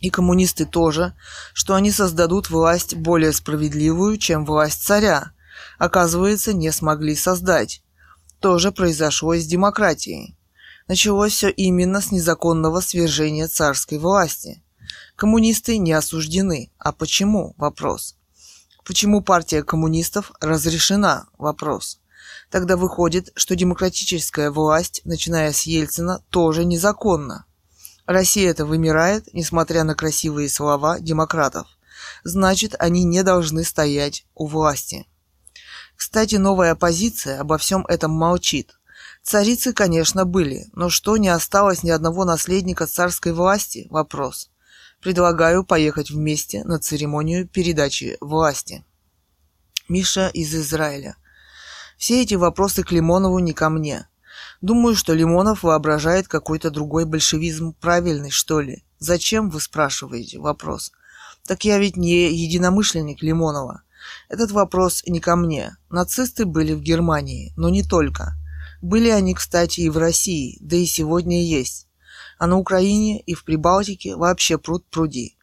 и 0.00 0.10
коммунисты 0.10 0.66
тоже, 0.66 1.14
что 1.52 1.74
они 1.74 1.92
создадут 1.92 2.50
власть 2.50 2.96
более 2.96 3.32
справедливую, 3.32 4.18
чем 4.18 4.44
власть 4.44 4.82
царя. 4.82 5.30
Оказывается, 5.78 6.52
не 6.52 6.72
смогли 6.72 7.14
создать. 7.14 7.82
То 8.40 8.58
же 8.58 8.72
произошло 8.72 9.34
и 9.34 9.40
с 9.40 9.46
демократией. 9.46 10.36
Началось 10.88 11.32
все 11.32 11.48
именно 11.48 12.00
с 12.00 12.10
незаконного 12.10 12.80
свержения 12.80 13.46
царской 13.46 13.98
власти. 13.98 14.63
Коммунисты 15.16 15.78
не 15.78 15.92
осуждены. 15.92 16.72
А 16.78 16.92
почему? 16.92 17.54
Вопрос. 17.56 18.16
Почему 18.84 19.22
партия 19.22 19.62
коммунистов 19.62 20.32
разрешена? 20.40 21.28
Вопрос. 21.38 22.00
Тогда 22.50 22.76
выходит, 22.76 23.30
что 23.36 23.54
демократическая 23.54 24.50
власть, 24.50 25.02
начиная 25.04 25.52
с 25.52 25.62
Ельцина, 25.62 26.22
тоже 26.30 26.64
незаконна. 26.64 27.46
Россия 28.06 28.50
это 28.50 28.66
вымирает, 28.66 29.32
несмотря 29.32 29.84
на 29.84 29.94
красивые 29.94 30.48
слова 30.48 30.98
демократов. 30.98 31.68
Значит, 32.24 32.74
они 32.78 33.04
не 33.04 33.22
должны 33.22 33.64
стоять 33.64 34.26
у 34.34 34.46
власти. 34.46 35.06
Кстати, 35.96 36.34
новая 36.34 36.72
оппозиция 36.72 37.40
обо 37.40 37.56
всем 37.56 37.86
этом 37.86 38.10
молчит. 38.10 38.72
Царицы, 39.22 39.72
конечно, 39.72 40.24
были, 40.24 40.66
но 40.72 40.90
что, 40.90 41.16
не 41.16 41.28
осталось 41.28 41.82
ни 41.82 41.90
одного 41.90 42.24
наследника 42.24 42.86
царской 42.86 43.32
власти? 43.32 43.86
Вопрос. 43.90 44.50
Предлагаю 45.04 45.64
поехать 45.64 46.10
вместе 46.10 46.64
на 46.64 46.78
церемонию 46.78 47.46
передачи 47.46 48.16
власти. 48.22 48.86
Миша 49.86 50.28
из 50.28 50.54
Израиля. 50.54 51.16
Все 51.98 52.22
эти 52.22 52.36
вопросы 52.36 52.82
к 52.82 52.90
Лимонову 52.90 53.38
не 53.38 53.52
ко 53.52 53.68
мне. 53.68 54.08
Думаю, 54.62 54.96
что 54.96 55.12
Лимонов 55.12 55.62
воображает 55.62 56.26
какой-то 56.26 56.70
другой 56.70 57.04
большевизм 57.04 57.74
правильный, 57.74 58.30
что 58.30 58.62
ли. 58.62 58.82
Зачем, 58.98 59.50
вы 59.50 59.60
спрашиваете? 59.60 60.38
Вопрос. 60.38 60.90
Так 61.46 61.66
я 61.66 61.78
ведь 61.78 61.98
не 61.98 62.34
единомышленник 62.34 63.22
Лимонова. 63.22 63.82
Этот 64.30 64.52
вопрос 64.52 65.02
не 65.06 65.20
ко 65.20 65.36
мне. 65.36 65.76
Нацисты 65.90 66.46
были 66.46 66.72
в 66.72 66.80
Германии, 66.80 67.52
но 67.58 67.68
не 67.68 67.82
только. 67.82 68.32
Были 68.80 69.10
они, 69.10 69.34
кстати, 69.34 69.82
и 69.82 69.90
в 69.90 69.98
России, 69.98 70.56
да 70.62 70.76
и 70.76 70.86
сегодня 70.86 71.44
есть. 71.44 71.88
А 72.38 72.46
на 72.46 72.56
Украине 72.58 73.20
и 73.20 73.34
в 73.34 73.44
Прибалтике 73.44 74.16
вообще 74.16 74.58
пруд 74.58 74.84
пруди. 74.90 75.36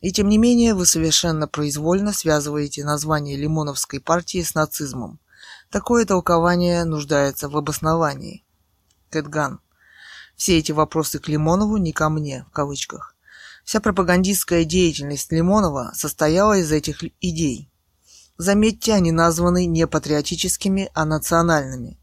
И 0.00 0.12
тем 0.12 0.28
не 0.28 0.38
менее 0.38 0.74
вы 0.74 0.86
совершенно 0.86 1.48
произвольно 1.48 2.12
связываете 2.12 2.84
название 2.84 3.36
Лимоновской 3.36 4.00
партии 4.00 4.42
с 4.42 4.54
нацизмом. 4.54 5.18
Такое 5.70 6.04
толкование 6.04 6.84
нуждается 6.84 7.48
в 7.48 7.56
обосновании. 7.56 8.44
Кэтган. 9.10 9.60
Все 10.36 10.58
эти 10.58 10.72
вопросы 10.72 11.18
к 11.18 11.28
Лимонову 11.28 11.78
не 11.78 11.92
ко 11.92 12.08
мне, 12.08 12.44
в 12.48 12.52
кавычках. 12.52 13.16
Вся 13.64 13.80
пропагандистская 13.80 14.64
деятельность 14.64 15.32
Лимонова 15.32 15.92
состояла 15.94 16.58
из 16.58 16.70
этих 16.70 17.02
идей. 17.20 17.70
Заметьте, 18.38 18.92
они 18.92 19.12
названы 19.12 19.66
не 19.66 19.86
патриотическими, 19.86 20.90
а 20.94 21.04
национальными. 21.04 21.98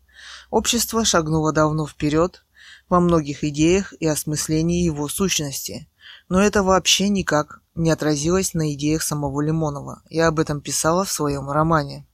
Общество 0.49 1.05
шагнуло 1.05 1.53
давно 1.53 1.88
вперед 1.88 2.43
во 2.89 2.99
многих 2.99 3.43
идеях 3.43 3.93
и 3.99 4.07
осмыслении 4.07 4.84
его 4.84 5.07
сущности, 5.07 5.88
но 6.29 6.41
это 6.41 6.63
вообще 6.63 7.09
никак 7.09 7.61
не 7.75 7.91
отразилось 7.91 8.53
на 8.53 8.73
идеях 8.73 9.03
самого 9.03 9.41
Лимонова. 9.41 10.03
Я 10.09 10.27
об 10.27 10.39
этом 10.39 10.61
писала 10.61 11.05
в 11.05 11.11
своем 11.11 11.49
романе. 11.49 12.05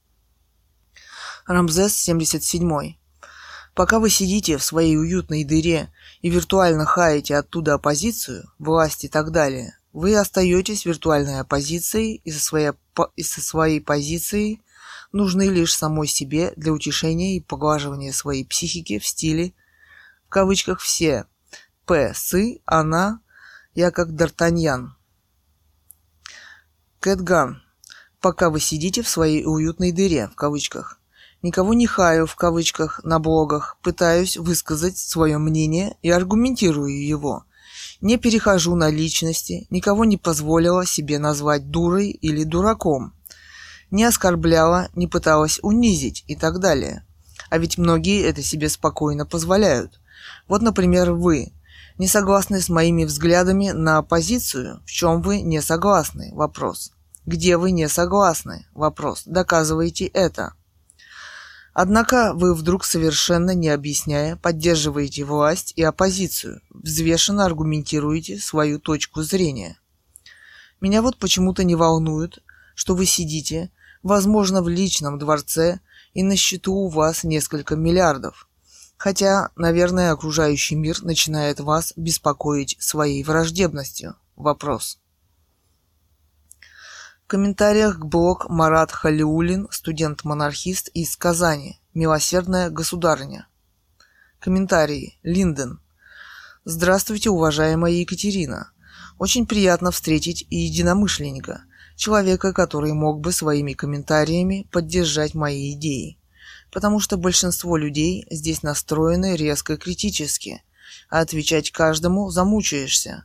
Рамзес 1.46 1.94
77. 1.96 2.94
Пока 3.74 3.98
вы 3.98 4.10
сидите 4.10 4.56
в 4.56 4.64
своей 4.64 4.96
уютной 4.96 5.44
дыре 5.44 5.92
и 6.22 6.30
виртуально 6.30 6.84
хаете 6.84 7.36
оттуда 7.36 7.74
оппозицию, 7.74 8.50
власть 8.58 9.04
и 9.04 9.08
так 9.08 9.30
далее, 9.30 9.76
вы 9.92 10.16
остаетесь 10.16 10.84
виртуальной 10.84 11.40
оппозицией 11.40 12.20
и 12.24 12.30
со 12.30 12.40
своей, 12.40 12.72
и 13.16 13.22
со 13.22 13.40
своей 13.40 13.80
позицией 13.80 14.62
нужны 15.12 15.48
лишь 15.48 15.74
самой 15.74 16.06
себе 16.06 16.52
для 16.56 16.72
утешения 16.72 17.36
и 17.36 17.40
поглаживания 17.40 18.12
своей 18.12 18.44
психики 18.44 18.98
в 18.98 19.06
стиле, 19.06 19.52
в 20.30 20.32
кавычках 20.32 20.78
все, 20.78 21.24
П, 21.86 22.12
сы, 22.14 22.60
она, 22.64 23.20
я 23.74 23.90
как 23.90 24.10
Д'Артаньян. 24.10 24.90
Кэтган. 27.00 27.60
Пока 28.20 28.48
вы 28.48 28.60
сидите 28.60 29.02
в 29.02 29.08
своей 29.08 29.44
уютной 29.44 29.90
дыре, 29.90 30.28
в 30.28 30.36
кавычках, 30.36 31.00
Никого 31.42 31.74
не 31.74 31.88
хаю 31.88 32.26
в 32.26 32.36
кавычках 32.36 33.00
на 33.02 33.18
блогах, 33.18 33.78
пытаюсь 33.82 34.36
высказать 34.36 34.98
свое 34.98 35.38
мнение 35.38 35.96
и 36.00 36.10
аргументирую 36.10 37.04
его. 37.04 37.44
Не 38.00 38.16
перехожу 38.16 38.76
на 38.76 38.88
личности, 38.88 39.66
никого 39.68 40.04
не 40.04 40.16
позволила 40.16 40.86
себе 40.86 41.18
назвать 41.18 41.72
дурой 41.72 42.10
или 42.10 42.44
дураком. 42.44 43.14
Не 43.90 44.04
оскорбляла, 44.04 44.90
не 44.94 45.08
пыталась 45.08 45.58
унизить 45.60 46.22
и 46.28 46.36
так 46.36 46.60
далее. 46.60 47.04
А 47.48 47.58
ведь 47.58 47.78
многие 47.78 48.22
это 48.22 48.42
себе 48.42 48.68
спокойно 48.68 49.26
позволяют. 49.26 49.99
Вот, 50.50 50.62
например, 50.62 51.12
вы. 51.12 51.52
Не 51.96 52.08
согласны 52.08 52.60
с 52.60 52.68
моими 52.68 53.04
взглядами 53.04 53.70
на 53.70 53.98
оппозицию? 53.98 54.82
В 54.84 54.90
чем 54.90 55.22
вы 55.22 55.42
не 55.42 55.62
согласны? 55.62 56.32
Вопрос. 56.34 56.90
Где 57.24 57.56
вы 57.56 57.70
не 57.70 57.88
согласны? 57.88 58.66
Вопрос. 58.74 59.22
Доказывайте 59.26 60.06
это. 60.06 60.54
Однако 61.72 62.32
вы 62.34 62.52
вдруг 62.52 62.84
совершенно 62.84 63.52
не 63.52 63.68
объясняя 63.68 64.34
поддерживаете 64.34 65.22
власть 65.22 65.72
и 65.76 65.84
оппозицию, 65.84 66.60
взвешенно 66.70 67.44
аргументируете 67.44 68.40
свою 68.40 68.80
точку 68.80 69.22
зрения. 69.22 69.78
Меня 70.80 71.00
вот 71.00 71.16
почему-то 71.16 71.62
не 71.62 71.76
волнует, 71.76 72.42
что 72.74 72.96
вы 72.96 73.06
сидите, 73.06 73.70
возможно, 74.02 74.64
в 74.64 74.68
личном 74.68 75.16
дворце, 75.16 75.78
и 76.12 76.24
на 76.24 76.34
счету 76.34 76.74
у 76.74 76.88
вас 76.88 77.22
несколько 77.22 77.76
миллиардов. 77.76 78.49
Хотя, 79.00 79.48
наверное, 79.56 80.12
окружающий 80.12 80.74
мир 80.74 81.02
начинает 81.02 81.58
вас 81.58 81.94
беспокоить 81.96 82.76
своей 82.78 83.24
враждебностью. 83.24 84.14
Вопрос 84.36 85.00
комментариях 87.30 88.00
к 88.00 88.04
блог 88.04 88.48
Марат 88.48 88.90
Халиулин, 88.90 89.68
студент-монархист 89.70 90.88
из 90.88 91.16
Казани, 91.16 91.78
милосердная 91.94 92.70
государыня. 92.70 93.46
Комментарии. 94.40 95.16
Линден. 95.22 95.80
Здравствуйте, 96.64 97.30
уважаемая 97.30 97.92
Екатерина. 97.92 98.72
Очень 99.20 99.46
приятно 99.46 99.92
встретить 99.92 100.44
единомышленника, 100.50 101.62
человека, 101.94 102.52
который 102.52 102.94
мог 102.94 103.20
бы 103.20 103.30
своими 103.30 103.74
комментариями 103.74 104.66
поддержать 104.72 105.34
мои 105.34 105.72
идеи. 105.74 106.18
Потому 106.70 107.00
что 107.00 107.16
большинство 107.16 107.76
людей 107.76 108.26
здесь 108.30 108.62
настроены 108.62 109.36
резко 109.36 109.76
критически, 109.76 110.62
а 111.08 111.20
отвечать 111.20 111.70
каждому 111.72 112.30
замучаешься. 112.30 113.24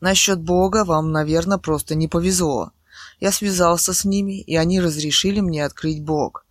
Насчет 0.00 0.40
Бога 0.40 0.84
вам, 0.84 1.12
наверное, 1.12 1.58
просто 1.58 1.94
не 1.94 2.08
повезло. 2.08 2.72
Я 3.20 3.30
связался 3.30 3.94
с 3.94 4.04
ними, 4.04 4.40
и 4.40 4.56
они 4.56 4.80
разрешили 4.80 5.40
мне 5.40 5.64
открыть 5.64 6.02
Бог. 6.02 6.44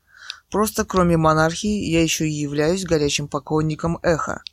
Просто 0.50 0.86
кроме 0.86 1.18
монархии 1.18 1.90
я 1.90 2.04
еще 2.04 2.28
и 2.28 2.34
являюсь 2.34 2.86
горячим 2.86 3.28
поклонником 3.28 4.00
эхо. 4.04 4.44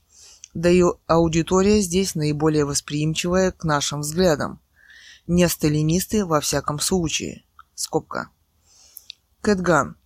Да 0.55 0.70
и 0.70 0.83
аудитория 1.07 1.81
здесь 1.81 2.14
наиболее 2.14 2.64
восприимчивая 2.64 3.53
к 3.53 3.64
нашим 3.64 4.01
взглядам. 4.01 4.61
Не 5.26 5.49
сталинисты 5.49 6.24
во 6.24 6.41
всяком 6.41 6.81
случае. 6.81 7.45
Скобка. 7.74 8.31
Кэтган. 9.43 9.97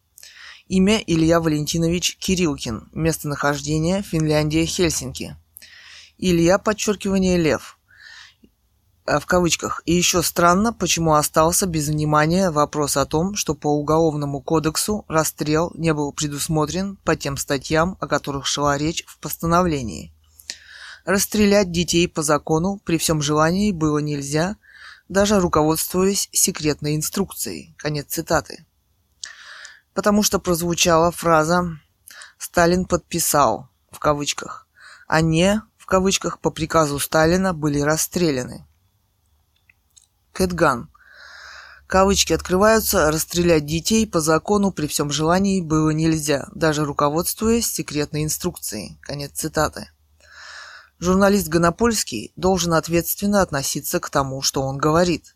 Имя 0.67 0.97
Илья 1.05 1.39
Валентинович 1.39 2.17
Кирилкин. 2.17 2.89
Местонахождение 2.91 4.01
Финляндия, 4.01 4.65
Хельсинки. 4.65 5.37
Илья, 6.17 6.57
подчеркивание, 6.57 7.37
Лев. 7.37 7.77
Э, 9.05 9.19
в 9.19 9.27
кавычках. 9.27 9.83
И 9.85 9.93
еще 9.93 10.23
странно, 10.23 10.73
почему 10.73 11.13
остался 11.13 11.67
без 11.67 11.87
внимания 11.89 12.49
вопрос 12.49 12.97
о 12.97 13.05
том, 13.05 13.35
что 13.35 13.53
по 13.53 13.67
Уголовному 13.67 14.41
кодексу 14.41 15.05
расстрел 15.07 15.71
не 15.75 15.93
был 15.93 16.11
предусмотрен 16.11 16.97
по 17.03 17.15
тем 17.15 17.37
статьям, 17.37 17.95
о 17.99 18.07
которых 18.07 18.47
шла 18.47 18.75
речь 18.75 19.05
в 19.05 19.19
постановлении. 19.19 20.11
Расстрелять 21.05 21.71
детей 21.71 22.07
по 22.07 22.23
закону 22.23 22.81
при 22.83 22.97
всем 22.97 23.21
желании 23.21 23.71
было 23.71 23.99
нельзя, 23.99 24.57
даже 25.09 25.39
руководствуясь 25.39 26.27
секретной 26.31 26.95
инструкцией. 26.95 27.75
Конец 27.77 28.07
цитаты. 28.07 28.65
Потому 29.95 30.21
что 30.21 30.39
прозвучала 30.39 31.09
фраза 31.11 31.79
«Сталин 32.37 32.85
подписал» 32.85 33.69
в 33.89 33.97
кавычках, 33.97 34.67
а 35.07 35.21
не 35.21 35.61
в 35.77 35.85
кавычках 35.85 36.39
по 36.39 36.51
приказу 36.51 36.99
Сталина 36.99 37.53
были 37.53 37.79
расстреляны. 37.79 38.67
Кэтган. 40.33 40.91
Кавычки 41.87 42.33
открываются, 42.33 43.09
расстрелять 43.09 43.65
детей 43.65 44.05
по 44.05 44.19
закону 44.19 44.71
при 44.71 44.87
всем 44.87 45.11
желании 45.11 45.61
было 45.61 45.91
нельзя, 45.91 46.49
даже 46.53 46.83
руководствуясь 46.83 47.71
секретной 47.71 48.25
инструкцией. 48.25 48.99
Конец 49.01 49.31
цитаты. 49.33 49.89
Журналист 50.99 51.47
Гонопольский 51.47 52.33
должен 52.35 52.73
ответственно 52.73 53.41
относиться 53.41 54.01
к 54.01 54.09
тому, 54.09 54.41
что 54.41 54.61
он 54.61 54.77
говорит. 54.77 55.35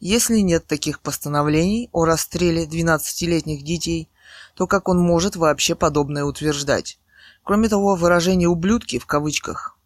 Если 0.00 0.38
нет 0.38 0.66
таких 0.66 1.00
постановлений 1.00 1.88
о 1.92 2.04
расстреле 2.04 2.66
12-летних 2.66 3.64
детей, 3.64 4.08
то 4.54 4.66
как 4.66 4.88
он 4.88 4.98
может 4.98 5.36
вообще 5.36 5.74
подобное 5.74 6.24
утверждать? 6.24 6.98
Кроме 7.42 7.68
того, 7.68 7.96
выражение 7.96 8.48
«ублюдки» 8.48 8.98
в 8.98 9.06
кавычках 9.06 9.78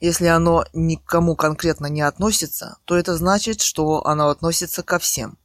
если 0.00 0.26
оно 0.26 0.64
ни 0.72 0.96
к 0.96 1.04
кому 1.04 1.36
конкретно 1.36 1.86
не 1.86 2.00
относится, 2.00 2.78
то 2.84 2.96
это 2.96 3.16
значит, 3.16 3.60
что 3.60 4.06
оно 4.06 4.30
относится 4.30 4.82
ко 4.82 4.98
всем. 4.98 5.38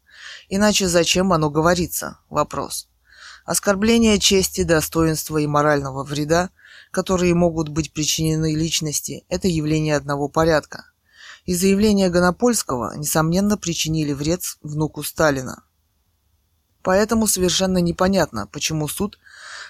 Иначе 0.50 0.88
зачем 0.88 1.34
оно 1.34 1.50
говорится? 1.50 2.20
Вопрос. 2.30 2.88
Оскорбление 3.46 4.18
чести, 4.18 4.64
достоинства 4.64 5.38
и 5.38 5.46
морального 5.46 6.04
вреда, 6.04 6.50
которые 6.92 7.36
могут 7.36 7.70
быть 7.70 7.94
причинены 7.94 8.56
личности, 8.56 9.26
это 9.30 9.48
явление 9.48 9.96
одного 9.96 10.30
порядка. 10.30 10.86
И 11.46 11.54
заявления 11.54 12.10
Гонопольского, 12.10 12.96
несомненно, 12.98 13.58
причинили 13.58 14.14
вред 14.14 14.42
внуку 14.62 15.04
Сталина. 15.04 15.64
Поэтому 16.82 17.28
совершенно 17.28 17.80
непонятно, 17.80 18.48
почему 18.48 18.88
суд, 18.88 19.20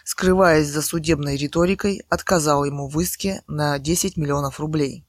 скрываясь 0.03 0.67
за 0.67 0.81
судебной 0.81 1.37
риторикой, 1.37 2.03
отказал 2.09 2.65
ему 2.65 2.87
в 2.87 2.99
иске 2.99 3.41
на 3.47 3.79
10 3.79 4.17
миллионов 4.17 4.59
рублей. 4.59 5.05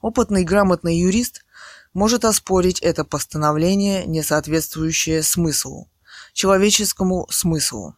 Опытный 0.00 0.44
грамотный 0.44 0.98
юрист 0.98 1.44
может 1.92 2.24
оспорить 2.24 2.80
это 2.80 3.04
постановление, 3.04 4.06
не 4.06 4.22
соответствующее 4.22 5.22
смыслу, 5.22 5.88
человеческому 6.32 7.26
смыслу. 7.30 7.96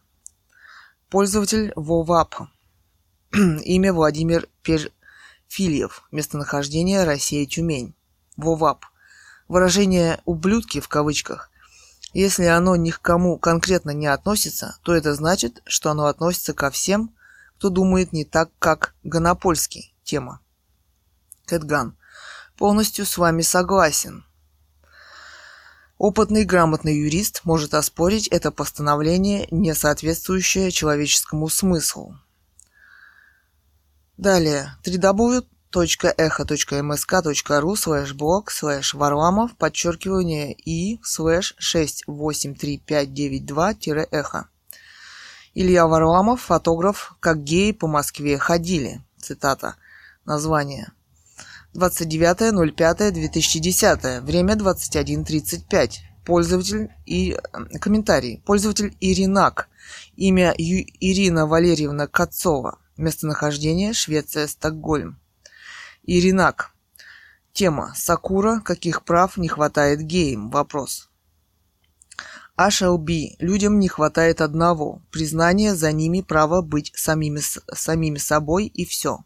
Пользователь 1.09 1.71
ВОВАП. 1.75 2.49
Имя 3.33 3.93
Владимир 3.93 4.47
Перфильев. 5.53 6.03
Местонахождение 6.11 7.03
Россия 7.03 7.45
Тюмень. 7.45 7.93
ВОВАП. 8.37 8.85
Выражение 9.47 10.19
«ублюдки» 10.25 10.79
в 10.79 10.87
кавычках. 10.87 11.51
Если 12.11 12.45
оно 12.45 12.75
ни 12.75 12.89
к 12.89 12.99
кому 12.99 13.37
конкретно 13.37 13.91
не 13.91 14.07
относится, 14.07 14.77
то 14.81 14.95
это 14.95 15.13
значит, 15.13 15.61
что 15.65 15.91
оно 15.91 16.07
относится 16.07 16.53
ко 16.53 16.71
всем, 16.71 17.13
кто 17.57 17.69
думает 17.69 18.13
не 18.13 18.25
так, 18.25 18.49
как 18.57 18.95
Гонопольский. 19.03 19.93
Тема. 20.03 20.41
Кэтган. 21.45 21.95
Полностью 22.57 23.05
с 23.05 23.19
вами 23.19 23.43
согласен. 23.43 24.25
Опытный 25.99 26.45
грамотный 26.45 26.97
юрист 26.97 27.41
может 27.43 27.75
оспорить 27.75 28.27
это 28.27 28.49
постановление, 28.49 29.47
не 29.51 29.75
соответствующее 29.75 30.71
человеческому 30.71 31.47
смыслу. 31.47 32.17
Далее. 34.23 34.71
www.echo.msk.ru 34.85 37.75
слэш 37.75 38.13
блог 38.13 38.51
слэш 38.51 38.93
варламов 38.93 39.57
подчеркивание 39.57 40.53
и 40.53 41.01
слэш 41.03 41.55
683592-эхо. 41.59 44.47
Илья 45.55 45.87
Варламов, 45.87 46.41
фотограф, 46.41 47.15
как 47.19 47.43
геи 47.43 47.73
по 47.73 47.87
Москве 47.87 48.37
ходили. 48.37 49.01
Цитата. 49.21 49.75
Название. 50.23 50.93
29.05.2010. 51.75 54.21
Время 54.21 54.53
21.35. 54.53 55.95
Пользователь 56.25 56.93
и 57.05 57.37
комментарий. 57.81 58.41
Пользователь 58.45 58.95
Иринак. 59.01 59.67
Имя 60.15 60.55
Ю... 60.57 60.85
Ирина 61.01 61.45
Валерьевна 61.45 62.07
Кацова. 62.07 62.77
Местонахождение 62.97 63.93
Швеция, 63.93 64.47
Стокгольм. 64.47 65.19
Иринак. 66.03 66.71
Тема. 67.51 67.93
Сакура. 67.95 68.59
Каких 68.59 69.03
прав 69.03 69.37
не 69.37 69.47
хватает 69.47 70.01
геям? 70.01 70.51
Вопрос. 70.51 71.09
HLB. 72.55 73.35
Людям 73.39 73.79
не 73.79 73.87
хватает 73.87 74.41
одного. 74.41 75.01
Признание 75.11 75.73
за 75.73 75.91
ними 75.91 76.21
права 76.21 76.61
быть 76.61 76.91
самими, 76.95 77.39
самими 77.73 78.19
собой 78.19 78.67
и 78.67 78.85
все. 78.85 79.23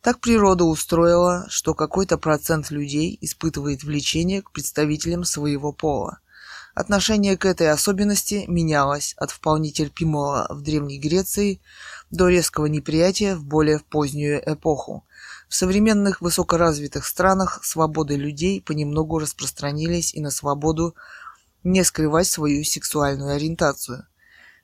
Так 0.00 0.20
природа 0.20 0.64
устроила, 0.64 1.46
что 1.50 1.74
какой-то 1.74 2.16
процент 2.16 2.70
людей 2.70 3.18
испытывает 3.20 3.84
влечение 3.84 4.40
к 4.40 4.52
представителям 4.52 5.24
своего 5.24 5.72
пола. 5.72 6.20
Отношение 6.74 7.36
к 7.36 7.44
этой 7.44 7.70
особенности 7.70 8.44
менялось 8.48 9.14
от 9.16 9.30
вполне 9.30 9.70
терпимого 9.70 10.46
в 10.50 10.60
Древней 10.60 10.98
Греции 10.98 11.60
до 12.14 12.28
резкого 12.28 12.66
неприятия 12.66 13.34
в 13.34 13.44
более 13.44 13.80
позднюю 13.80 14.40
эпоху. 14.46 15.04
В 15.48 15.54
современных 15.54 16.20
высокоразвитых 16.20 17.04
странах 17.06 17.60
свободы 17.64 18.16
людей 18.16 18.62
понемногу 18.62 19.18
распространились 19.18 20.14
и 20.14 20.20
на 20.20 20.30
свободу 20.30 20.94
не 21.64 21.82
скрывать 21.82 22.28
свою 22.28 22.64
сексуальную 22.64 23.34
ориентацию. 23.34 24.06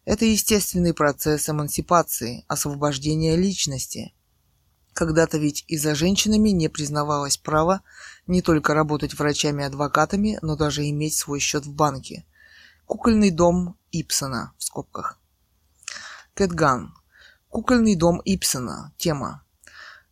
Это 0.05 0.25
естественный 0.25 0.95
процесс 0.95 1.49
эмансипации, 1.49 2.45
освобождения 2.47 3.37
личности. 3.37 4.15
Когда-то 4.93 5.39
ведь 5.39 5.65
и 5.67 5.77
за 5.77 5.95
женщинами 5.95 6.51
не 6.51 6.69
признавалось 6.69 7.37
право 7.37 7.83
не 8.27 8.43
только 8.43 8.75
работать 8.75 9.15
врачами-адвокатами, 9.15 10.39
но 10.43 10.57
даже 10.57 10.89
иметь 10.89 11.17
свой 11.17 11.41
счет 11.41 11.67
в 11.67 11.73
банке. 11.73 12.25
Кукольный 12.87 13.31
дом 13.31 13.77
Ипсона 13.91 14.53
в 14.57 14.65
скобках. 14.65 15.19
Кэтган. 16.35 16.95
Кукольный 17.51 17.97
дом 17.97 18.23
Ипсона. 18.25 18.93
Тема. 18.97 19.43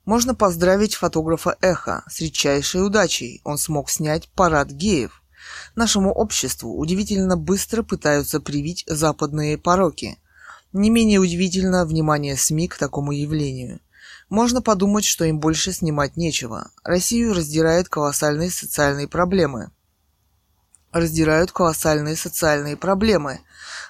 Можно 0.05 0.35
поздравить 0.35 0.97
фотографа 0.97 1.57
Эхо 1.61 2.03
с 2.09 2.21
редчайшей 2.21 2.85
удачей. 2.85 3.41
Он 3.45 3.59
смог 3.59 3.91
снять 3.91 4.29
парад 4.31 4.73
геев. 4.73 5.23
Нашему 5.77 6.13
обществу 6.13 6.77
удивительно 6.77 7.37
быстро 7.37 7.85
пытаются 7.85 8.41
привить 8.41 8.83
западные 8.89 9.57
пороки. 9.57 10.19
Не 10.73 10.91
менее 10.91 11.21
удивительно 11.21 11.87
внимание 11.87 12.37
СМИ 12.37 12.67
к 12.67 12.77
такому 12.77 13.13
явлению. 13.13 13.79
Можно 14.29 14.61
подумать, 14.61 15.05
что 15.05 15.25
им 15.25 15.39
больше 15.39 15.73
снимать 15.73 16.17
нечего. 16.17 16.73
Россию 16.83 17.35
раздирают 17.35 17.89
колоссальные 17.89 18.51
социальные 18.51 19.07
проблемы. 19.07 19.71
Раздирают 20.91 21.53
колоссальные 21.53 22.17
социальные 22.17 22.77
проблемы, 22.77 23.43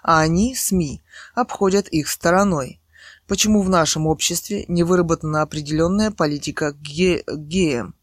а 0.03 0.21
они, 0.21 0.55
СМИ, 0.55 1.03
обходят 1.35 1.89
их 1.89 2.09
стороной. 2.09 2.83
Почему 3.29 3.61
в 3.61 3.69
нашем 3.69 4.07
обществе 4.07 4.65
не 4.69 4.83
выработана 4.83 5.43
определенная 5.43 6.11
политика 6.11 6.73
ге- 6.73 7.23
геям? 7.29 7.95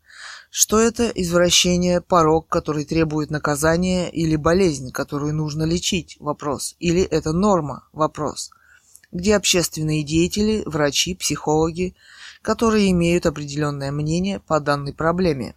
Что 0.52 0.80
это 0.80 1.10
извращение, 1.10 2.00
порог, 2.00 2.48
который 2.48 2.86
требует 2.86 3.32
наказания, 3.32 4.08
или 4.10 4.36
болезнь, 4.36 4.92
которую 4.92 5.34
нужно 5.34 5.64
лечить? 5.64 6.16
Вопрос. 6.20 6.76
Или 6.80 7.02
это 7.02 7.34
норма? 7.34 7.88
Вопрос. 7.92 8.52
Где 9.12 9.36
общественные 9.36 10.04
деятели, 10.04 10.62
врачи, 10.68 11.16
психологи, 11.16 11.96
которые 12.44 12.92
имеют 12.92 13.26
определенное 13.26 13.92
мнение 13.92 14.40
по 14.40 14.60
данной 14.60 14.94
проблеме? 14.94 15.56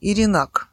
Иринак 0.00 0.69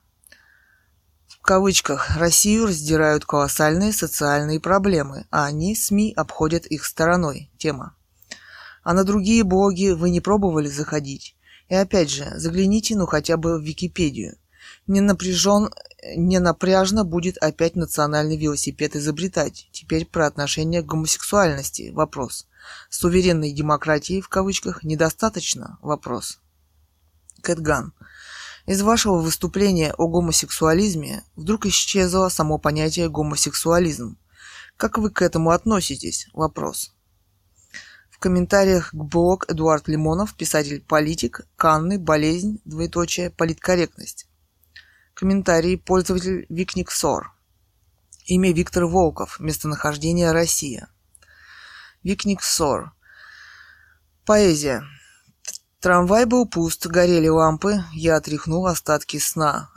кавычках 1.47 2.17
Россию 2.17 2.65
раздирают 2.65 3.23
колоссальные 3.23 3.93
социальные 3.93 4.59
проблемы, 4.59 5.27
а 5.31 5.45
они, 5.45 5.75
СМИ, 5.75 6.11
обходят 6.13 6.65
их 6.65 6.83
стороной. 6.83 7.49
Тема. 7.57 7.95
А 8.83 8.93
на 8.93 9.05
другие 9.05 9.45
блоги 9.45 9.91
вы 9.91 10.09
не 10.09 10.19
пробовали 10.19 10.67
заходить? 10.67 11.37
И 11.69 11.75
опять 11.75 12.11
же, 12.11 12.29
загляните 12.35 12.97
ну 12.97 13.05
хотя 13.05 13.37
бы 13.37 13.57
в 13.57 13.63
Википедию. 13.63 14.35
Не 14.87 14.99
напряжен, 14.99 15.69
не 16.17 16.39
напряжно 16.39 17.05
будет 17.05 17.37
опять 17.37 17.77
национальный 17.77 18.35
велосипед 18.35 18.97
изобретать. 18.97 19.69
Теперь 19.71 20.05
про 20.05 20.27
отношение 20.27 20.81
к 20.81 20.85
гомосексуальности. 20.85 21.91
Вопрос. 21.93 22.45
Суверенной 22.89 23.53
демократии 23.53 24.19
в 24.19 24.27
кавычках 24.27 24.83
недостаточно? 24.83 25.77
Вопрос. 25.81 26.39
Кэтган. 27.41 27.93
Из 28.67 28.81
вашего 28.81 29.19
выступления 29.21 29.93
о 29.93 30.09
гомосексуализме 30.09 31.23
вдруг 31.37 31.65
исчезло 31.65 32.27
само 32.27 32.57
понятие 32.57 33.09
гомосексуализм. 33.09 34.17
Как 34.75 34.97
вы 34.97 35.09
к 35.09 35.21
этому 35.21 35.51
относитесь? 35.51 36.27
Вопрос. 36.33 36.93
В 38.11 38.19
комментариях 38.19 38.91
к 38.91 38.93
блог 38.93 39.49
Эдуард 39.49 39.87
Лимонов, 39.87 40.35
писатель-политик, 40.35 41.47
Канны, 41.55 41.97
болезнь, 41.97 42.59
двоеточие, 42.65 43.29
политкорректность. 43.29 44.27
Комментарий 45.13 45.77
пользователь 45.77 46.45
Викник 46.49 46.91
Сор. 46.91 47.31
Имя 48.25 48.51
Виктор 48.51 48.83
Волков, 48.83 49.39
местонахождение 49.39 50.33
Россия. 50.33 50.89
Викник 52.03 52.43
Сор. 52.43 52.91
Поэзия. 54.25 54.83
Трамвай 55.79 56.25
был 56.25 56.47
пуст, 56.47 56.87
горели 56.87 57.27
лампы, 57.27 57.83
я 57.93 58.15
отряхнул 58.15 58.65
остатки 58.65 59.17
сна. 59.17 59.69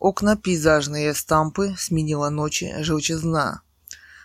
Окна 0.00 0.36
пейзажные 0.36 1.14
стампы 1.14 1.76
сменила 1.78 2.30
ночи 2.30 2.74
желчезна. 2.80 3.62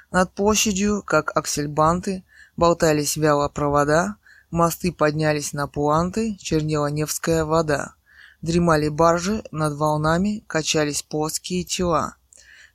Над 0.10 0.34
площадью, 0.34 1.04
как 1.04 1.38
аксельбанты, 1.38 2.24
болтались 2.58 3.18
вяло 3.18 3.50
провода, 3.50 4.16
мосты 4.50 4.92
поднялись 4.92 5.54
на 5.54 5.68
пуанты, 5.68 6.36
чернела 6.38 6.88
Невская 6.88 7.46
вода. 7.46 7.94
Дремали 8.42 8.90
баржи, 8.90 9.44
над 9.52 9.76
волнами 9.76 10.44
качались 10.48 11.04
плоские 11.04 11.66
тела. 11.66 12.16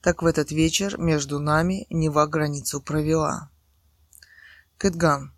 Так 0.02 0.22
в 0.22 0.26
этот 0.26 0.52
вечер 0.52 0.98
между 0.98 1.40
нами 1.40 1.86
Нева 1.90 2.26
границу 2.26 2.80
провела. 2.80 3.50
Кэтган. 4.78 5.34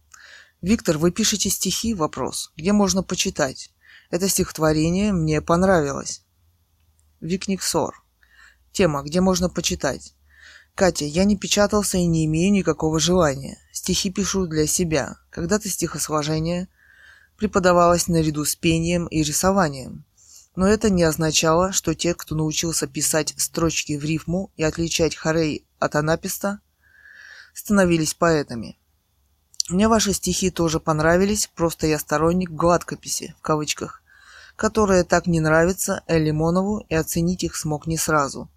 Виктор, 0.63 0.97
вы 0.97 1.11
пишете 1.11 1.51
стихи? 1.51 1.93
Вопрос. 1.95 2.53
Где 2.57 2.73
можно 2.73 3.03
почитать? 3.03 3.71
Это 4.11 4.29
стихотворение 4.29 5.13
мне 5.13 5.43
понравилось. 5.43 6.23
Викник 7.21 7.63
Сор. 7.63 8.03
Тема. 8.73 9.03
Где 9.03 9.21
можно 9.21 9.51
почитать? 9.51 10.15
Катя, 10.75 11.05
я 11.05 11.25
не 11.25 11.37
печатался 11.37 11.99
и 11.99 12.07
не 12.07 12.25
имею 12.27 12.53
никакого 12.53 12.99
желания. 13.01 13.59
Стихи 13.73 14.11
пишу 14.11 14.47
для 14.47 14.67
себя. 14.67 15.17
Когда-то 15.31 15.69
стихосложение 15.69 16.69
преподавалось 17.37 18.09
наряду 18.09 18.45
с 18.45 18.57
пением 18.57 19.07
и 19.07 19.23
рисованием. 19.23 20.05
Но 20.55 20.67
это 20.67 20.89
не 20.89 21.03
означало, 21.03 21.73
что 21.73 21.95
те, 21.95 22.15
кто 22.15 22.35
научился 22.35 22.87
писать 22.87 23.35
строчки 23.37 23.99
в 23.99 24.05
рифму 24.05 24.51
и 24.57 24.63
отличать 24.63 25.15
хорей 25.15 25.67
от 25.79 25.97
анаписта, 25.97 26.61
становились 27.53 28.15
поэтами. 28.15 28.79
Мне 29.69 29.89
ваши 29.89 30.13
стихи 30.13 30.51
тоже 30.51 30.79
понравились, 30.79 31.51
просто 31.53 31.89
я 31.89 31.99
сторонник 31.99 32.51
гладкописи, 32.51 33.35
в 33.37 33.43
кавычках, 33.43 34.01
которая 34.55 35.03
так 35.03 35.27
не 35.27 35.41
нравится 35.41 36.05
Элимонову 36.07 36.87
и 36.89 36.95
оценить 36.95 37.43
их 37.43 37.57
смог 37.57 37.89
не 37.89 37.97
сразу. 37.97 38.49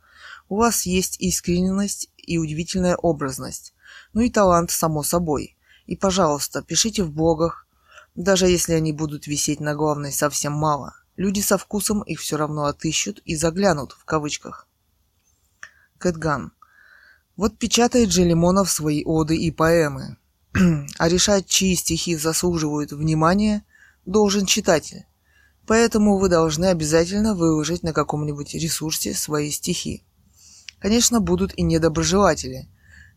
У 0.50 0.58
вас 0.58 0.86
есть 0.86 1.20
искренность 1.20 2.12
и 2.16 2.38
удивительная 2.38 2.96
образность, 2.96 3.74
ну 4.14 4.22
и 4.22 4.30
талант, 4.30 4.70
само 4.70 5.02
собой. 5.02 5.58
И, 5.88 5.96
пожалуйста, 5.96 6.62
пишите 6.62 7.02
в 7.02 7.12
блогах, 7.12 7.66
даже 8.14 8.46
если 8.46 8.74
они 8.74 8.94
будут 8.94 9.26
висеть 9.26 9.60
на 9.60 9.74
главной 9.74 10.12
совсем 10.12 10.54
мало. 10.54 10.94
Люди 11.18 11.40
со 11.40 11.58
вкусом 11.58 12.04
их 12.04 12.20
все 12.20 12.38
равно 12.38 12.66
отыщут 12.66 13.20
и 13.26 13.36
заглянут, 13.36 13.94
в 13.94 14.06
кавычках. 14.06 14.68
Кэтган. 15.98 16.52
Вот 17.36 17.58
печатает 17.58 18.12
же 18.12 18.24
Лимонов 18.24 18.70
свои 18.70 19.04
оды 19.04 19.36
и 19.36 19.50
поэмы. 19.50 20.19
А 20.54 21.10
решать, 21.10 21.48
чьи 21.48 21.76
стихи 21.76 22.16
заслуживают 22.16 22.92
внимания, 22.92 23.64
должен 24.06 24.46
читатель. 24.46 25.06
Поэтому 25.68 26.18
вы 26.18 26.30
должны 26.30 26.66
обязательно 26.66 27.36
выложить 27.36 27.84
на 27.84 27.94
каком-нибудь 27.94 28.56
ресурсе 28.56 29.14
свои 29.14 29.52
стихи. 29.52 30.04
Конечно, 30.80 31.20
будут 31.20 31.54
и 31.58 31.62
недоброжелатели. 31.62 32.68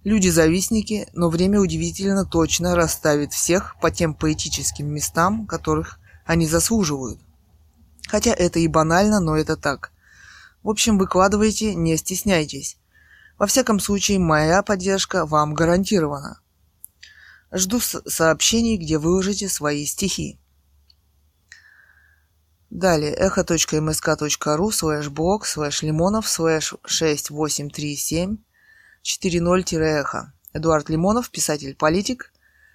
Люди-завистники, 0.05 1.09
но 1.15 1.31
время 1.31 1.61
удивительно 1.61 2.25
точно 2.27 2.75
расставит 2.75 3.33
всех 3.33 3.77
по 3.81 3.91
тем 3.91 4.15
поэтическим 4.15 4.93
местам, 4.93 5.47
которых 5.47 5.99
они 6.27 6.47
заслуживают. 6.47 7.21
Хотя 8.09 8.33
это 8.33 8.59
и 8.59 8.67
банально, 8.67 9.21
но 9.21 9.37
это 9.37 9.57
так. 9.57 9.93
В 10.63 10.69
общем, 10.69 10.99
выкладывайте, 10.99 11.75
не 11.75 11.97
стесняйтесь. 11.97 12.77
Во 13.39 13.47
всяком 13.47 13.81
случае, 13.81 14.19
моя 14.19 14.63
поддержка 14.63 15.25
вам 15.25 15.55
гарантирована. 15.55 16.41
Жду 17.53 17.81
сообщений, 17.81 18.77
где 18.77 18.99
выложите 18.99 19.49
свои 19.49 19.85
стихи. 19.85 20.39
Далее 22.71 23.13
echo.msk.ru 23.13 24.71
слэш 24.71 25.09
блог 25.11 25.47
слэш 25.47 25.83
лимонов 25.83 26.29
слэш 26.29 26.75
6837 26.87 28.39
40-эхо. 29.05 30.33
Эдуард 30.53 30.89
Лимонов, 30.89 31.31
писатель-политик. 31.31 32.33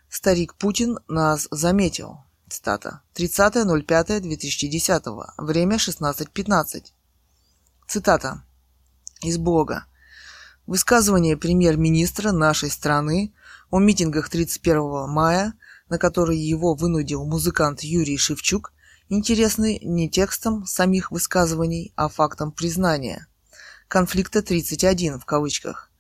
Старик 0.10 0.56
Путин 0.56 1.00
нас 1.08 1.48
заметил. 1.52 2.26
Цитата. 2.50 3.02
30.05.2010. 3.16 5.26
Время 5.38 5.78
16.15. 5.78 6.92
Цитата. 7.88 8.44
Из 9.22 9.38
блога. 9.38 9.86
Высказывание 10.66 11.38
премьер-министра 11.38 12.32
нашей 12.32 12.70
страны 12.70 13.34
о 13.70 13.80
митингах 13.80 14.30
31 14.30 15.10
мая, 15.10 15.54
на 15.90 15.98
которые 15.98 16.48
его 16.48 16.74
вынудил 16.74 17.26
музыкант 17.26 17.82
Юрий 17.82 18.18
Шевчук, 18.18 18.74
интересны 19.10 19.80
не 19.82 20.10
текстом 20.10 20.66
самих 20.66 21.12
высказываний, 21.12 21.94
а 21.96 22.10
фактом 22.10 22.52
признания. 22.52 23.28
Конфликта 23.88 24.42
31 24.42 25.20
в 25.20 25.26
кавычках. 25.26 25.92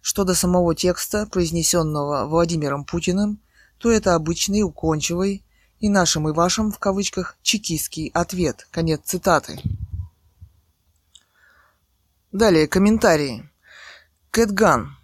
Что 0.00 0.24
до 0.24 0.34
самого 0.34 0.74
текста, 0.74 1.26
произнесенного 1.26 2.26
Владимиром 2.26 2.84
Путиным, 2.84 3.40
то 3.78 3.90
это 3.90 4.14
обычный, 4.14 4.62
укончивый 4.62 5.44
и 5.80 5.88
нашим 5.88 6.28
и 6.28 6.32
вашим 6.32 6.72
в 6.72 6.78
кавычках 6.78 7.36
чекистский 7.42 8.10
ответ. 8.14 8.66
Конец 8.70 9.00
цитаты. 9.04 9.60
Далее 12.32 12.66
комментарии. 12.66 13.48
Кэтган. 14.30 14.96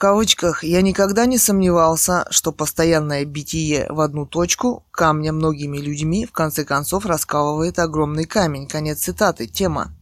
Кавычках 0.00 0.64
«Я 0.64 0.80
никогда 0.80 1.26
не 1.26 1.36
сомневался, 1.36 2.26
что 2.30 2.52
постоянное 2.52 3.26
битие 3.26 3.84
в 3.90 4.00
одну 4.00 4.24
точку 4.24 4.82
камня 4.90 5.30
многими 5.30 5.76
людьми 5.76 6.24
в 6.24 6.32
конце 6.32 6.64
концов 6.64 7.04
раскалывает 7.04 7.78
огромный 7.78 8.24
камень». 8.24 8.66
Конец 8.66 9.00
цитаты. 9.00 9.46
Тема. 9.46 9.92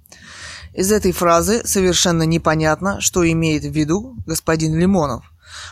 Из 0.73 0.93
этой 0.93 1.11
фразы 1.11 1.67
совершенно 1.67 2.23
непонятно, 2.23 3.01
что 3.01 3.29
имеет 3.29 3.65
в 3.65 3.73
виду 3.73 4.15
господин 4.25 4.79
Лимонов. 4.79 5.25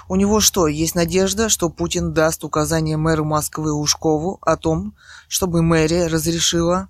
У 0.09 0.16
него 0.16 0.41
что, 0.41 0.66
есть 0.66 0.97
надежда, 0.97 1.49
что 1.49 1.70
Путин 1.70 2.12
даст 2.12 2.43
указание 2.43 2.97
мэру 2.97 3.24
Москвы 3.24 3.72
Ушкову 3.72 4.41
о 4.43 4.57
том, 4.57 4.97
чтобы 5.29 5.62
мэрия 5.62 6.09
разрешила 6.09 6.89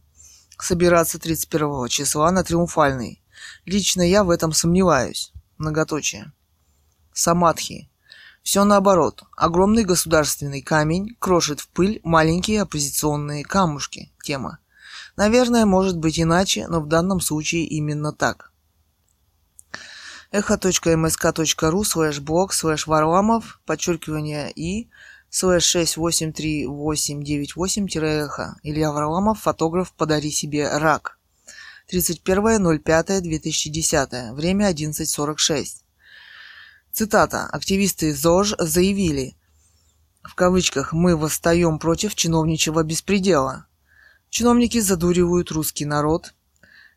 собираться 0.59 1.19
31 1.19 1.89
числа 1.89 2.31
на 2.31 2.43
Триумфальный? 2.43 3.23
Лично 3.67 4.01
я 4.01 4.25
в 4.25 4.31
этом 4.31 4.55
сомневаюсь. 4.55 5.35
Многоточие. 5.59 6.33
Самадхи. 7.17 7.89
Все 8.43 8.65
наоборот. 8.65 9.23
Огромный 9.39 9.85
государственный 9.85 10.61
камень 10.61 11.17
крошит 11.19 11.61
в 11.61 11.69
пыль 11.69 12.03
маленькие 12.05 12.61
оппозиционные 12.61 13.43
камушки. 13.43 14.13
Тема. 14.23 14.59
Наверное, 15.17 15.65
может 15.65 15.97
быть 15.97 16.21
иначе, 16.21 16.69
но 16.69 16.83
в 16.83 16.89
данном 16.89 17.23
случае 17.23 17.65
именно 17.65 18.13
так. 18.13 18.53
echo.msk.ru 20.31 21.85
слэш 21.85 22.21
блог 22.21 22.53
слэш 22.53 22.87
варламов 22.87 23.63
подчеркивание 23.65 24.53
и 24.53 24.91
слэш 25.31 25.75
683898-эхо 25.75 28.57
Илья 28.63 28.93
Варламов, 28.93 29.41
фотограф 29.41 29.95
«Подари 29.95 30.31
себе 30.31 30.69
рак». 30.69 31.19
31.05.2010. 31.91 34.35
Время 34.35 34.71
11.46. 34.71 35.86
Цитата. 36.97 37.47
Активисты 37.53 38.15
ЗОЖ 38.15 38.55
заявили, 38.59 39.37
в 40.23 40.35
кавычках, 40.35 40.95
«Мы 40.95 41.15
восстаем 41.15 41.79
против 41.79 42.15
чиновничьего 42.15 42.83
беспредела». 42.85 43.67
Чиновники 44.31 44.81
задуривают 44.81 45.51
русский 45.51 45.85
народ 45.85 46.33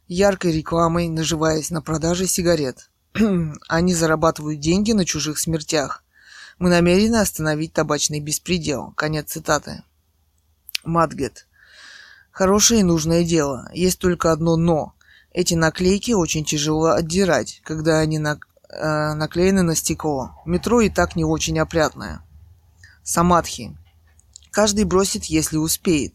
яркой 0.07 0.53
рекламой, 0.53 1.09
наживаясь 1.09 1.69
на 1.69 1.81
продаже 1.81 2.27
сигарет. 2.27 2.89
Они 3.67 3.93
зарабатывают 3.93 4.61
деньги 4.61 4.93
на 4.93 5.03
чужих 5.03 5.37
смертях. 5.37 6.05
Мы 6.59 6.69
намерены 6.69 7.17
остановить 7.17 7.73
табачный 7.73 8.21
беспредел. 8.21 8.93
Конец 8.95 9.33
цитаты. 9.33 9.83
Матгет. 10.85 11.45
Хорошее 12.31 12.79
и 12.79 12.83
нужное 12.83 13.25
дело. 13.25 13.69
Есть 13.73 13.99
только 13.99 14.31
одно 14.31 14.55
«но». 14.55 14.93
Эти 15.31 15.55
наклейки 15.55 16.11
очень 16.11 16.45
тяжело 16.45 16.91
отдирать, 16.91 17.61
когда 17.65 17.99
они 17.99 18.17
на, 18.17 18.39
э, 18.69 19.13
наклеены 19.13 19.61
на 19.63 19.75
стекло. 19.75 20.35
Метро 20.45 20.81
и 20.81 20.89
так 20.89 21.15
не 21.15 21.25
очень 21.25 21.59
опрятное. 21.59 22.21
Самадхи. 23.03 23.77
Каждый 24.51 24.85
бросит, 24.85 25.25
если 25.25 25.57
успеет. 25.57 26.13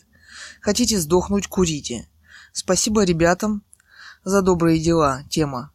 Хотите 0.61 0.98
сдохнуть, 0.98 1.46
курите. 1.46 2.09
Спасибо 2.52 3.05
ребятам 3.05 3.62
за 4.24 4.42
добрые 4.42 4.78
дела. 4.80 5.22
Тема. 5.28 5.70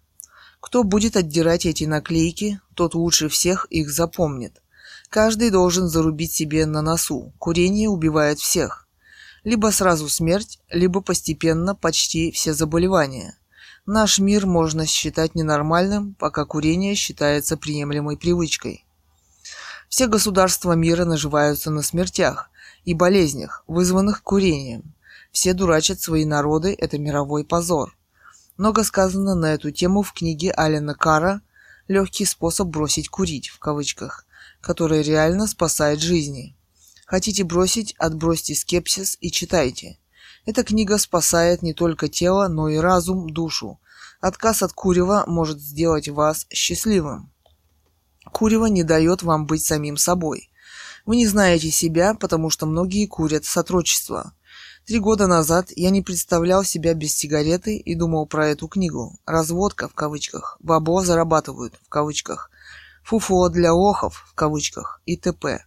Кто 0.60 0.84
будет 0.84 1.16
отдирать 1.16 1.66
эти 1.66 1.86
наклейки, 1.86 2.60
тот 2.74 2.96
лучше 2.96 3.30
всех 3.30 3.66
их 3.70 3.90
запомнит. 3.90 4.62
Каждый 5.10 5.50
должен 5.50 5.88
зарубить 5.88 6.34
себе 6.34 6.66
на 6.66 6.82
носу. 6.82 7.34
Курение 7.40 7.90
убивает 7.90 8.40
всех. 8.40 8.88
Либо 9.44 9.72
сразу 9.72 10.10
смерть, 10.10 10.60
либо 10.70 11.02
постепенно 11.02 11.76
почти 11.76 12.32
все 12.32 12.54
заболевания. 12.54 13.38
Наш 13.92 14.20
мир 14.20 14.46
можно 14.46 14.86
считать 14.86 15.34
ненормальным, 15.34 16.14
пока 16.20 16.46
курение 16.46 16.94
считается 16.94 17.58
приемлемой 17.58 18.18
привычкой. 18.18 18.86
Все 19.90 20.06
государства 20.06 20.74
мира 20.74 21.06
наживаются 21.06 21.72
на 21.72 21.82
смертях, 21.82 22.52
и 22.86 22.94
болезнях, 22.94 23.64
вызванных 23.66 24.22
курением. 24.22 24.94
Все 25.32 25.54
дурачат 25.54 26.00
свои 26.00 26.24
народы, 26.24 26.76
это 26.78 27.00
мировой 27.00 27.44
позор. 27.44 27.98
Много 28.58 28.84
сказано 28.84 29.34
на 29.34 29.56
эту 29.56 29.72
тему 29.72 30.04
в 30.04 30.14
книге 30.14 30.52
Алена 30.52 30.94
Кара 30.94 31.42
«Легкий 31.88 32.26
способ 32.26 32.68
бросить 32.68 33.10
курить» 33.10 33.48
в 33.48 33.58
кавычках, 33.58 34.28
который 34.62 35.02
реально 35.02 35.48
спасает 35.48 36.00
жизни. 36.00 36.56
Хотите 37.08 37.44
бросить, 37.44 37.96
отбросьте 37.98 38.54
скепсис 38.54 39.18
и 39.20 39.32
читайте. 39.32 39.98
Эта 40.50 40.64
книга 40.64 40.98
спасает 40.98 41.62
не 41.62 41.76
только 41.76 42.08
тело, 42.08 42.48
но 42.48 42.70
и 42.70 42.78
разум, 42.78 43.30
душу. 43.30 43.80
Отказ 44.20 44.64
от 44.64 44.74
курева 44.74 45.24
может 45.28 45.60
сделать 45.60 46.10
вас 46.10 46.48
счастливым. 46.50 47.32
Курево 48.32 48.66
не 48.66 48.82
дает 48.82 49.22
вам 49.22 49.46
быть 49.46 49.64
самим 49.64 49.96
собой. 49.96 50.50
Вы 51.06 51.18
не 51.18 51.28
знаете 51.28 51.70
себя, 51.70 52.16
потому 52.16 52.50
что 52.50 52.66
многие 52.66 53.06
курят 53.06 53.46
с 53.46 53.56
отрочества. 53.58 54.34
Три 54.88 54.98
года 54.98 55.28
назад 55.28 55.68
я 55.76 55.92
не 55.92 56.02
представлял 56.02 56.64
себя 56.64 56.96
без 56.96 57.16
сигареты 57.16 57.78
и 57.78 57.94
думал 57.94 58.26
про 58.26 58.48
эту 58.48 58.68
книгу. 58.68 59.20
«Разводка» 59.28 59.88
в 59.88 59.94
кавычках, 59.94 60.58
«бабло 60.62 61.04
зарабатывают» 61.04 61.76
в 61.86 61.90
кавычках, 61.90 62.50
«фуфло 63.04 63.50
для 63.50 63.72
лохов» 63.72 64.26
в 64.28 64.34
кавычках 64.34 65.00
и 65.06 65.16
т.п. 65.16 65.64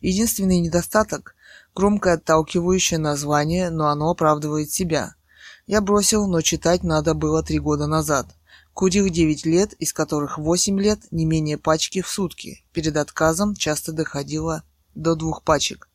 Единственный 0.00 0.60
недостаток– 0.60 1.34
громкое 1.76 2.14
отталкивающее 2.14 2.98
название, 2.98 3.68
но 3.68 3.88
оно 3.88 4.10
оправдывает 4.10 4.72
себя. 4.72 5.14
Я 5.66 5.82
бросил, 5.82 6.26
но 6.26 6.40
читать 6.40 6.82
надо 6.82 7.12
было 7.12 7.42
три 7.42 7.58
года 7.58 7.86
назад. 7.86 8.34
Курил 8.72 9.08
9 9.08 9.44
лет, 9.44 9.74
из 9.74 9.92
которых 9.92 10.38
8 10.38 10.80
лет 10.80 11.00
не 11.10 11.26
менее 11.26 11.58
пачки 11.58 12.00
в 12.00 12.08
сутки. 12.08 12.64
Перед 12.72 12.96
отказом 12.96 13.54
часто 13.54 13.92
доходило 13.92 14.62
до 14.94 15.14
двух 15.14 15.42
пачек. 15.42 15.88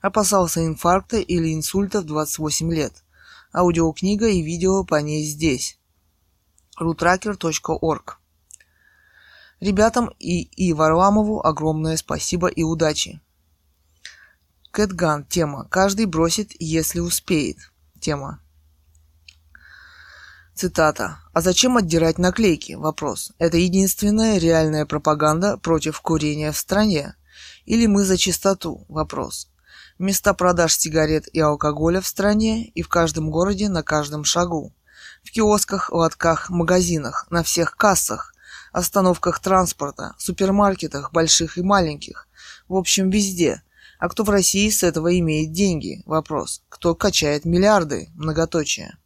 Опасался 0.00 0.64
инфаркта 0.64 1.18
или 1.18 1.52
инсульта 1.54 2.00
в 2.00 2.04
28 2.04 2.72
лет. 2.72 3.04
Аудиокнига 3.52 4.28
и 4.28 4.42
видео 4.42 4.84
по 4.84 4.96
ней 4.96 5.24
здесь. 5.24 5.78
rutracker.org 6.80 8.18
Ребятам 9.60 10.10
и, 10.18 10.42
и 10.42 10.72
Варламову 10.72 11.44
огромное 11.44 11.96
спасибо 11.96 12.48
и 12.48 12.62
удачи. 12.62 13.20
Кэтган. 14.76 15.24
Тема. 15.24 15.66
Каждый 15.70 16.04
бросит, 16.04 16.50
если 16.58 17.00
успеет. 17.00 17.56
Тема. 17.98 18.40
Цитата. 20.54 21.18
«А 21.32 21.40
зачем 21.40 21.78
отдирать 21.78 22.18
наклейки?» 22.18 22.74
Вопрос. 22.74 23.32
«Это 23.38 23.56
единственная 23.56 24.36
реальная 24.36 24.84
пропаганда 24.84 25.56
против 25.56 26.02
курения 26.02 26.52
в 26.52 26.58
стране? 26.58 27.14
Или 27.64 27.86
мы 27.86 28.04
за 28.04 28.18
чистоту?» 28.18 28.84
Вопрос. 28.90 29.48
Места 29.98 30.34
продаж 30.34 30.76
сигарет 30.76 31.26
и 31.28 31.40
алкоголя 31.40 32.02
в 32.02 32.06
стране 32.06 32.66
и 32.66 32.82
в 32.82 32.88
каждом 32.90 33.30
городе 33.30 33.70
на 33.70 33.82
каждом 33.82 34.24
шагу. 34.24 34.74
В 35.24 35.30
киосках, 35.30 35.90
лотках, 35.90 36.50
магазинах, 36.50 37.26
на 37.30 37.42
всех 37.42 37.78
кассах, 37.78 38.34
остановках 38.72 39.40
транспорта, 39.40 40.14
супермаркетах, 40.18 41.12
больших 41.12 41.56
и 41.56 41.62
маленьких. 41.62 42.28
В 42.68 42.74
общем, 42.74 43.08
везде. 43.08 43.62
А 43.98 44.08
кто 44.08 44.24
в 44.24 44.30
России 44.30 44.68
с 44.68 44.82
этого 44.82 45.18
имеет 45.18 45.52
деньги? 45.52 46.02
Вопрос. 46.06 46.62
Кто 46.68 46.94
качает 46.94 47.44
миллиарды? 47.44 48.08
Многоточие. 48.14 48.98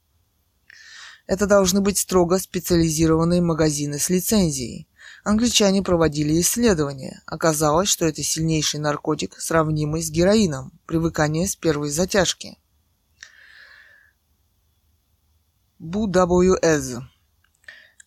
Это 1.26 1.46
должны 1.46 1.80
быть 1.80 1.98
строго 1.98 2.38
специализированные 2.38 3.40
магазины 3.40 3.98
с 4.00 4.10
лицензией. 4.10 4.88
Англичане 5.22 5.82
проводили 5.82 6.40
исследования. 6.40 7.22
Оказалось, 7.26 7.88
что 7.88 8.04
это 8.06 8.22
сильнейший 8.22 8.80
наркотик, 8.80 9.38
сравнимый 9.38 10.02
с 10.02 10.10
героином. 10.10 10.72
Привыкание 10.86 11.46
с 11.46 11.54
первой 11.54 11.90
затяжки. 11.90 12.58
BWS. 15.78 17.02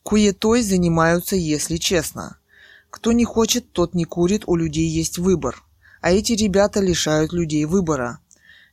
Куетой 0.04 0.62
занимаются, 0.62 1.36
если 1.38 1.78
честно. 1.78 2.38
Кто 2.90 3.14
не 3.14 3.24
хочет, 3.24 3.72
тот 3.72 3.96
не 3.96 4.04
курит, 4.04 4.44
у 4.48 4.56
людей 4.56 4.88
есть 4.88 5.18
выбор. 5.18 5.64
А 6.04 6.12
эти 6.12 6.34
ребята 6.34 6.82
лишают 6.82 7.32
людей 7.32 7.64
выбора. 7.64 8.20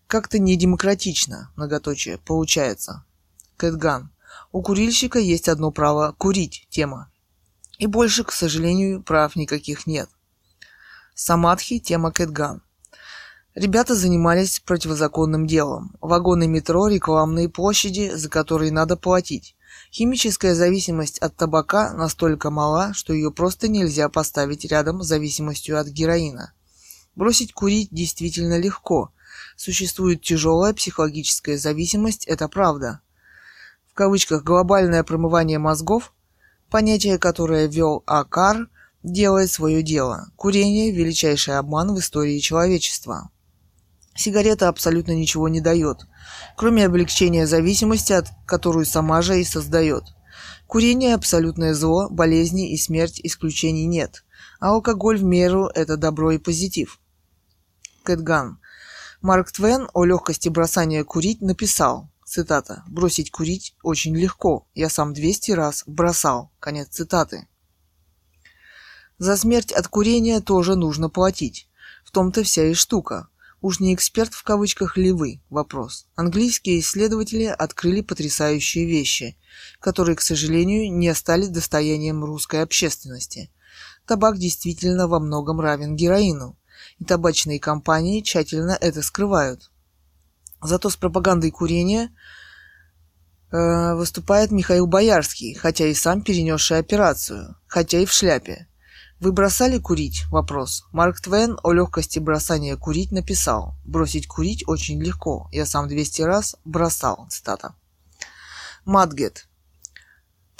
Как-то 0.08 0.40
недемократично, 0.40 1.52
многоточие, 1.54 2.18
получается. 2.18 3.04
Кэтган. 3.56 4.10
У 4.50 4.62
курильщика 4.62 5.20
есть 5.20 5.48
одно 5.48 5.70
право– 5.70 6.12
курить, 6.18 6.66
тема. 6.70 7.08
И 7.78 7.86
больше, 7.86 8.24
к 8.24 8.32
сожалению, 8.32 9.04
прав 9.04 9.36
никаких 9.36 9.86
нет. 9.86 10.10
Самадхи, 11.14 11.78
тема 11.78 12.10
Кэтган. 12.10 12.62
Ребята 13.54 13.94
занимались 13.94 14.58
противозаконным 14.58 15.46
делом. 15.46 15.94
Вагоны 16.00 16.48
метро, 16.48 16.88
рекламные 16.88 17.48
площади, 17.48 18.10
за 18.12 18.28
которые 18.28 18.72
надо 18.72 18.96
платить. 18.96 19.54
Химическая 19.92 20.56
зависимость 20.56 21.20
от 21.20 21.36
табака 21.36 21.92
настолько 21.92 22.50
мала, 22.50 22.92
что 22.92 23.12
ее 23.12 23.30
просто 23.30 23.68
нельзя 23.68 24.08
поставить 24.08 24.64
рядом 24.64 25.00
с 25.00 25.06
зависимостью 25.06 25.78
от 25.78 25.86
героина. 25.86 26.54
Бросить 27.14 27.52
курить 27.52 27.88
действительно 27.90 28.58
легко. 28.58 29.12
Существует 29.56 30.22
тяжелая 30.22 30.72
психологическая 30.72 31.58
зависимость, 31.58 32.26
это 32.26 32.48
правда 32.48 33.00
в 33.90 33.94
кавычках 33.94 34.44
глобальное 34.44 35.02
промывание 35.02 35.58
мозгов 35.58 36.12
Понятие, 36.70 37.18
которое 37.18 37.66
ввел 37.66 38.04
Акар, 38.06 38.68
делает 39.02 39.50
свое 39.50 39.82
дело. 39.82 40.30
Курение– 40.36 40.90
величайший 40.92 41.58
обман 41.58 41.92
в 41.92 41.98
истории 41.98 42.38
человечества. 42.38 43.30
Сигарета 44.14 44.68
абсолютно 44.68 45.10
ничего 45.12 45.48
не 45.48 45.60
дает, 45.60 46.02
кроме 46.56 46.86
облегчения 46.86 47.48
зависимости, 47.48 48.12
от 48.12 48.28
которую 48.46 48.86
сама 48.86 49.20
же 49.20 49.40
и 49.40 49.44
создает. 49.44 50.04
Курение– 50.68 51.14
абсолютное 51.16 51.74
зло, 51.74 52.08
болезни 52.08 52.72
и 52.72 52.78
смерть 52.78 53.20
исключений 53.24 53.86
нет, 53.86 54.24
а 54.60 54.68
алкоголь 54.68 55.18
в 55.18 55.24
меру– 55.24 55.66
это 55.74 55.96
добро 55.96 56.32
и 56.32 56.38
позитив. 56.38 57.00
Кэтган. 58.04 58.60
Марк 59.22 59.50
Твен 59.52 59.88
о 59.92 60.04
легкости 60.04 60.48
бросания 60.48 61.04
курить 61.04 61.42
написал, 61.42 62.10
цитата, 62.24 62.84
«Бросить 62.86 63.30
курить 63.30 63.74
очень 63.82 64.16
легко, 64.16 64.66
я 64.74 64.88
сам 64.88 65.12
200 65.12 65.52
раз 65.52 65.82
бросал». 65.86 66.52
Конец 66.60 66.88
цитаты. 66.88 67.48
За 69.18 69.36
смерть 69.36 69.72
от 69.72 69.88
курения 69.88 70.40
тоже 70.40 70.76
нужно 70.76 71.10
платить. 71.10 71.68
В 72.04 72.10
том-то 72.10 72.42
вся 72.42 72.66
и 72.66 72.74
штука. 72.74 73.28
Уж 73.60 73.80
не 73.80 73.94
эксперт 73.94 74.32
в 74.32 74.42
кавычках 74.42 74.96
ли 74.96 75.12
вы? 75.12 75.42
Вопрос. 75.50 76.06
Английские 76.14 76.80
исследователи 76.80 77.44
открыли 77.44 78.00
потрясающие 78.00 78.86
вещи, 78.86 79.36
которые, 79.78 80.16
к 80.16 80.22
сожалению, 80.22 80.90
не 80.90 81.14
стали 81.14 81.46
достоянием 81.46 82.24
русской 82.24 82.62
общественности. 82.62 83.50
Табак 84.10 84.38
действительно 84.38 85.06
во 85.06 85.20
многом 85.20 85.60
равен 85.60 85.94
героину, 85.94 86.58
и 86.98 87.04
табачные 87.04 87.60
компании 87.60 88.22
тщательно 88.22 88.76
это 88.80 89.02
скрывают. 89.02 89.70
Зато 90.60 90.90
с 90.90 90.96
пропагандой 90.96 91.52
курения 91.52 92.10
э, 93.52 93.94
выступает 93.94 94.50
Михаил 94.50 94.88
Боярский, 94.88 95.54
хотя 95.54 95.86
и 95.86 95.94
сам 95.94 96.22
перенесший 96.22 96.78
операцию, 96.78 97.54
хотя 97.68 98.00
и 98.00 98.04
в 98.04 98.10
шляпе. 98.10 98.66
Вы 99.20 99.30
бросали 99.30 99.78
курить? 99.78 100.24
Вопрос. 100.32 100.88
Марк 100.90 101.20
Твен 101.20 101.56
о 101.62 101.70
легкости 101.70 102.18
бросания 102.18 102.76
курить 102.76 103.12
написал. 103.12 103.76
Бросить 103.84 104.26
курить 104.26 104.66
очень 104.66 105.00
легко. 105.00 105.48
Я 105.52 105.66
сам 105.66 105.86
200 105.86 106.22
раз 106.22 106.56
бросал. 106.64 107.28
Цитата. 107.30 107.76
Матгет. 108.84 109.46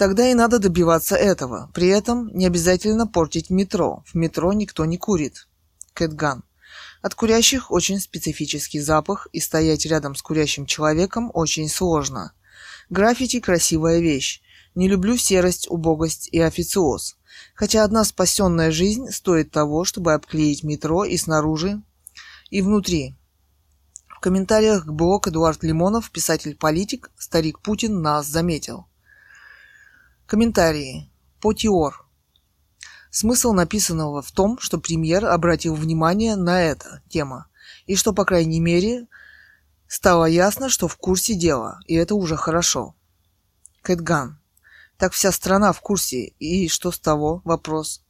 Тогда 0.01 0.31
и 0.31 0.33
надо 0.33 0.59
добиваться 0.59 1.15
этого. 1.15 1.71
При 1.75 1.89
этом 1.89 2.29
не 2.29 2.47
обязательно 2.47 3.07
портить 3.07 3.51
метро. 3.51 4.03
В 4.07 4.15
метро 4.15 4.51
никто 4.55 4.87
не 4.87 4.97
курит. 4.97 5.47
Кэтган. 5.93 6.43
От 7.03 7.15
курящих 7.15 7.71
очень 7.71 8.01
специфический 8.01 8.81
запах, 8.81 9.29
и 9.33 9.41
стоять 9.41 9.85
рядом 9.85 10.15
с 10.15 10.23
курящим 10.23 10.65
человеком 10.65 11.31
очень 11.35 11.69
сложно. 11.69 12.33
Граффити– 12.89 13.41
красивая 13.43 14.01
вещь. 14.01 14.41
Не 14.75 14.89
люблю 14.89 15.19
серость, 15.19 15.67
убогость 15.69 16.31
и 16.33 16.41
официоз. 16.41 17.19
Хотя 17.55 17.85
одна 17.85 18.03
спасенная 18.05 18.71
жизнь 18.71 19.11
стоит 19.11 19.51
того, 19.51 19.85
чтобы 19.85 20.15
обклеить 20.15 20.65
метро 20.65 21.05
и 21.05 21.19
снаружи, 21.19 21.83
и 22.49 22.63
внутри. 22.63 23.17
В 24.09 24.19
комментариях 24.21 24.87
к 24.87 24.91
блог 24.93 25.29
Эдуард 25.29 25.63
Лимонов, 25.63 26.11
писатель-политик, 26.11 27.11
старик 27.19 27.59
Путин 27.59 28.01
нас 28.01 28.27
заметил. 28.27 28.87
Комментарии. 30.31 31.11
Потиор. 31.41 32.07
Смысл 33.11 33.53
написанного 33.53 34.23
в 34.23 34.31
том, 34.31 34.61
что 34.61 34.79
премьер 34.79 35.27
обратил 35.27 35.75
внимание 35.75 36.37
на 36.37 36.63
это 36.63 37.03
тема, 37.09 37.49
и 37.87 37.97
что, 37.97 38.13
по 38.13 38.25
крайней 38.25 38.61
мере, 38.61 39.09
стало 39.89 40.27
ясно, 40.27 40.69
что 40.69 40.87
в 40.87 40.97
курсе 40.97 41.35
дела, 41.35 41.81
и 41.87 41.97
это 41.97 42.15
уже 42.15 42.37
хорошо. 42.37 42.95
Кэтган. 43.83 44.39
Так 44.99 45.15
вся 45.15 45.33
страна 45.33 45.73
в 45.73 45.81
курсе. 45.81 46.27
И 46.39 46.69
что 46.69 46.93
с 46.93 47.01
того? 47.01 47.43
Вопрос. 47.45 48.05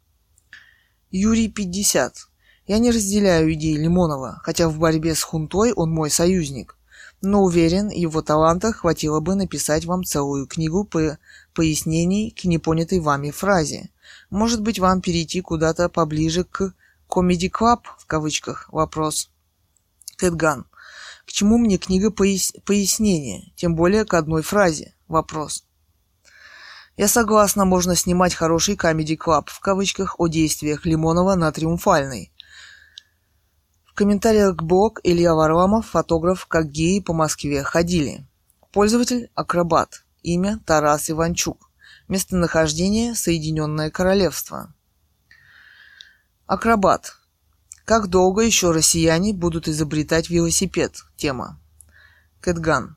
Юрий 1.11 1.49
50. 1.49 2.17
Я 2.67 2.79
не 2.81 2.91
разделяю 2.91 3.51
идеи 3.55 3.79
Лимонова, 3.79 4.41
хотя 4.43 4.69
в 4.69 4.79
борьбе 4.79 5.15
с 5.15 5.23
хунтой 5.23 5.73
он 5.73 5.91
мой 5.91 6.11
союзник. 6.11 6.77
Но 7.23 7.43
уверен, 7.43 7.89
его 7.89 8.21
таланта 8.23 8.73
хватило 8.73 9.21
бы 9.21 9.35
написать 9.35 9.85
вам 9.87 10.05
целую 10.05 10.47
книгу 10.47 10.85
по 10.85 11.19
пояснений 11.55 12.31
к 12.31 12.45
непонятой 12.45 13.01
вами 13.01 13.31
фразе. 13.31 13.91
Может 14.31 14.63
быть, 14.63 14.79
вам 14.79 15.01
перейти 15.01 15.41
куда-то 15.41 15.89
поближе 15.89 16.45
к 16.45 16.75
«Comedy 17.09 17.51
Club» 17.51 17.81
в 17.99 18.07
кавычках? 18.07 18.69
Вопрос. 18.73 19.31
Кэтган. 20.17 20.67
К 21.27 21.33
чему 21.33 21.59
мне 21.59 21.79
книга 21.79 22.11
пояс... 22.11 22.53
пояснения, 22.65 23.53
тем 23.57 23.75
более 23.75 24.05
к 24.05 24.15
одной 24.15 24.43
фразе? 24.43 24.95
Вопрос. 25.09 25.65
Я 26.97 27.09
согласна, 27.09 27.65
можно 27.65 27.97
снимать 27.97 28.35
хороший 28.35 28.77
комедий 28.77 29.17
клаб 29.17 29.49
в 29.49 29.61
кавычках 29.61 30.19
о 30.19 30.27
действиях 30.29 30.85
Лимонова 30.85 31.35
на 31.35 31.51
Триумфальной. 31.51 32.33
В 33.87 33.95
комментариях 33.95 34.57
к 34.57 34.63
блог 34.63 35.01
Илья 35.03 35.35
Варламов, 35.35 35.87
фотограф, 35.89 36.47
как 36.47 36.71
геи 36.71 37.01
по 37.01 37.13
Москве 37.13 37.63
ходили. 37.63 38.27
Пользователь– 38.73 39.31
акробат. 39.35 40.05
Имя– 40.23 40.61
Тарас 40.67 41.11
Иванчук. 41.11 41.71
Местонахождение– 42.09 43.15
Соединенное 43.17 43.91
Королевство. 43.91 44.75
Акробат. 46.47 47.17
Как 47.85 48.09
долго 48.09 48.43
еще 48.43 48.71
россияне 48.71 49.33
будут 49.33 49.69
изобретать 49.69 50.31
велосипед? 50.31 50.97
Тема. 51.17 51.59
Кэтган. 52.41 52.97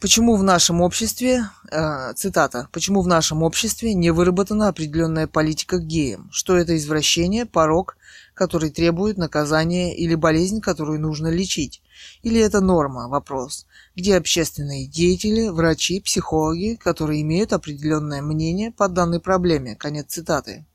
Почему 0.00 0.36
в 0.36 0.42
нашем 0.42 0.82
обществе, 0.82 1.48
э, 1.70 2.12
цитата, 2.14 2.68
почему 2.72 3.00
в 3.00 3.06
нашем 3.06 3.42
обществе 3.42 3.94
не 3.94 4.10
выработана 4.10 4.68
определенная 4.68 5.26
политика 5.26 5.78
к 5.78 5.86
геям? 5.86 6.28
Что 6.30 6.56
это 6.56 6.76
извращение, 6.76 7.46
порог, 7.46 7.96
который 8.34 8.70
требует 8.70 9.16
наказания 9.16 9.96
или 9.96 10.14
болезнь, 10.14 10.60
которую 10.60 11.00
нужно 11.00 11.28
лечить? 11.28 11.82
Или 12.22 12.40
это 12.40 12.60
норма? 12.60 13.08
Вопрос. 13.08 13.66
Где 13.96 14.16
общественные 14.16 14.88
деятели, 14.88 15.48
врачи, 15.48 16.00
психологи, 16.00 16.74
которые 16.74 17.22
имеют 17.22 17.52
определенное 17.52 18.22
мнение 18.22 18.72
по 18.72 18.88
данной 18.88 19.20
проблеме? 19.20 19.76
Конец 19.76 20.06
цитаты. 20.08 20.66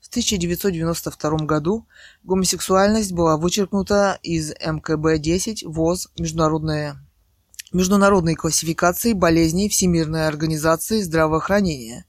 В 0.00 0.08
1992 0.08 1.30
году 1.44 1.86
гомосексуальность 2.22 3.12
была 3.12 3.36
вычеркнута 3.36 4.18
из 4.22 4.52
МКБ-10 4.52 5.68
ВОЗ 5.68 6.08
Международная 6.18 7.04
Международной 7.70 8.34
классификации 8.34 9.12
болезней 9.12 9.68
Всемирной 9.68 10.26
организации 10.26 11.02
здравоохранения. 11.02 12.06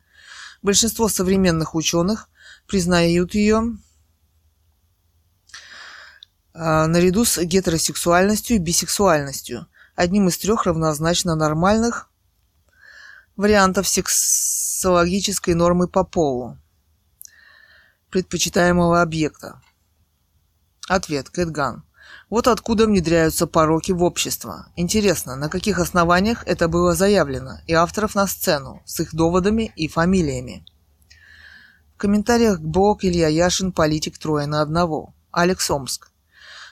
Большинство 0.62 1.10
современных 1.10 1.76
ученых 1.76 2.30
признают 2.66 3.36
ее 3.36 3.78
а, 6.54 6.88
наряду 6.88 7.26
с 7.26 7.44
гетеросексуальностью 7.44 8.56
и 8.56 8.60
бисексуальностью, 8.60 9.68
одним 10.00 10.30
из 10.30 10.38
трех 10.38 10.66
равнозначно 10.66 11.36
нормальных 11.36 12.10
вариантов 13.36 13.86
сексологической 13.86 15.56
нормы 15.56 15.89
по 15.89 16.06
полу 16.06 16.58
предпочитаемого 18.10 19.02
объекта. 19.02 19.62
Ответ. 20.88 21.30
Кэтган. 21.30 21.84
Вот 22.30 22.47
откуда 22.47 22.86
внедряются 22.86 23.45
пороки 23.45 23.91
в 23.91 24.02
общество. 24.02 24.68
Интересно, 24.78 25.36
на 25.36 25.50
каких 25.50 25.80
основаниях 25.80 26.47
это 26.47 26.70
было 26.70 26.95
заявлено, 26.95 27.60
и 27.68 27.74
авторов 27.74 28.16
на 28.16 28.26
сцену, 28.26 28.82
с 28.86 29.02
их 29.02 29.14
доводами 29.14 29.74
и 29.76 29.89
фамилиями. 29.89 30.66
В 31.95 31.97
комментариях 31.97 32.62
блог 32.62 33.04
Илья 33.04 33.28
Яшин 33.28 33.74
«Политик 33.74 34.18
трое 34.18 34.47
на 34.47 34.62
одного». 34.62 35.14
Алекс 35.32 35.70
Омск. 35.70 36.09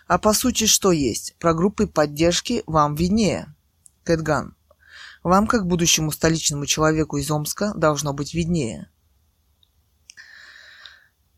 А 0.07 0.17
по 0.17 0.33
сути 0.33 0.65
что 0.65 0.91
есть? 0.91 1.35
Про 1.39 1.53
группы 1.53 1.87
поддержки 1.87 2.63
вам 2.65 2.95
виднее. 2.95 3.53
Кэтган. 4.03 4.55
Вам, 5.23 5.47
как 5.47 5.67
будущему 5.67 6.11
столичному 6.11 6.65
человеку 6.65 7.17
из 7.17 7.29
Омска, 7.29 7.73
должно 7.75 8.13
быть 8.13 8.33
виднее 8.33 8.89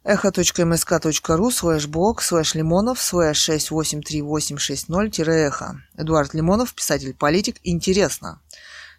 echo.msk.ru 0.10 1.52
слэш 1.52 1.88
блог 1.88 2.22
слэш 2.24 2.56
лимонов 2.56 3.02
слэш 3.02 3.50
683860-эхо. 3.50 5.82
Эдуард 5.96 6.34
Лимонов, 6.34 6.74
писатель-политик. 6.74 7.58
Интересно. 7.64 8.42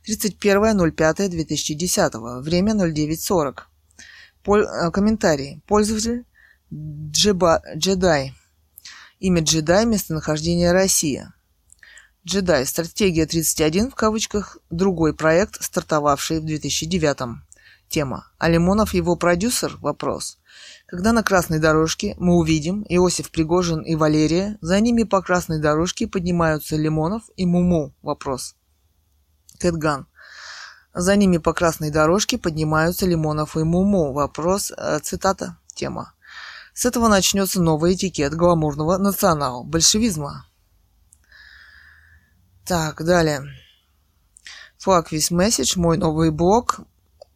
31.05.2010. 0.06 2.42
Время 2.42 2.74
09.40. 2.74 3.58
Пол... 4.44 4.60
Э, 4.60 4.92
комментарий. 4.92 5.60
Пользователь 5.66 6.24
Джеба... 6.72 7.60
Джедай. 7.74 8.36
Имя 9.20 9.42
Джедай. 9.42 9.84
Местонахождение 9.84 10.72
Россия. 10.72 11.34
Джедай. 12.26 12.64
Стратегия 12.64 13.26
31 13.26 13.90
в 13.90 13.94
кавычках. 13.94 14.56
Другой 14.70 15.14
проект, 15.14 15.62
стартовавший 15.62 16.40
в 16.40 16.46
2009. 16.46 17.42
Тема. 17.90 18.30
А 18.38 18.48
Лимонов 18.48 18.94
его 18.94 19.16
продюсер? 19.16 19.76
Вопрос. 19.82 20.38
Когда 20.86 21.12
на 21.12 21.22
красной 21.22 21.58
дорожке 21.58 22.16
мы 22.18 22.36
увидим 22.36 22.86
Иосиф 22.88 23.30
Пригожин 23.30 23.82
и 23.82 23.94
Валерия, 23.94 24.56
за 24.62 24.80
ними 24.80 25.02
по 25.02 25.20
красной 25.20 25.60
дорожке 25.60 26.08
поднимаются 26.08 26.76
Лимонов 26.76 27.24
и 27.36 27.44
Муму. 27.44 27.94
Вопрос. 28.00 28.56
Кэтган. 29.58 30.06
За 30.94 31.14
ними 31.14 31.36
по 31.36 31.52
красной 31.52 31.90
дорожке 31.90 32.38
поднимаются 32.38 33.04
Лимонов 33.04 33.56
и 33.58 33.64
Муму. 33.64 34.14
Вопрос, 34.14 34.72
э, 34.74 34.98
цитата, 35.02 35.58
тема. 35.74 36.14
С 36.74 36.84
этого 36.86 37.08
начнется 37.08 37.60
новый 37.60 37.94
этикет 37.94 38.34
гламурного 38.34 38.98
национал-большевизма. 38.98 40.46
Так, 42.64 43.04
далее. 43.04 43.42
Флаг 44.78 45.12
весь 45.12 45.30
месседж, 45.30 45.74
мой 45.76 45.98
новый 45.98 46.30
блог, 46.30 46.80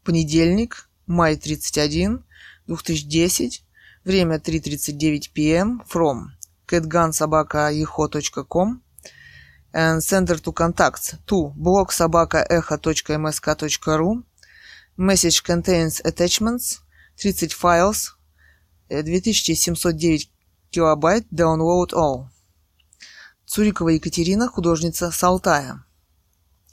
понедельник, 0.03 0.89
май 1.07 1.37
31, 1.37 2.25
2010, 2.67 3.63
время 4.05 4.39
3.39 4.39 5.31
p.m. 5.33 5.83
from 5.87 6.31
catgunsobaka.eho.com 6.67 8.83
and 9.75 10.01
sender 10.01 10.39
to 10.39 10.53
contacts 10.53 11.17
to 11.27 11.53
blog 11.57 11.91
собака 11.91 12.47
echo.msk.ru 12.49 14.23
Message 14.97 15.43
contains 15.43 16.01
attachments, 16.05 16.81
30 17.17 17.49
files, 17.49 18.14
2709 18.89 20.31
килобайт, 20.71 21.27
download 21.33 21.93
all. 21.93 22.27
Цурикова 23.47 23.91
Екатерина, 23.91 24.49
художница 24.49 25.11
с 25.11 25.23
Алтая. 25.23 25.85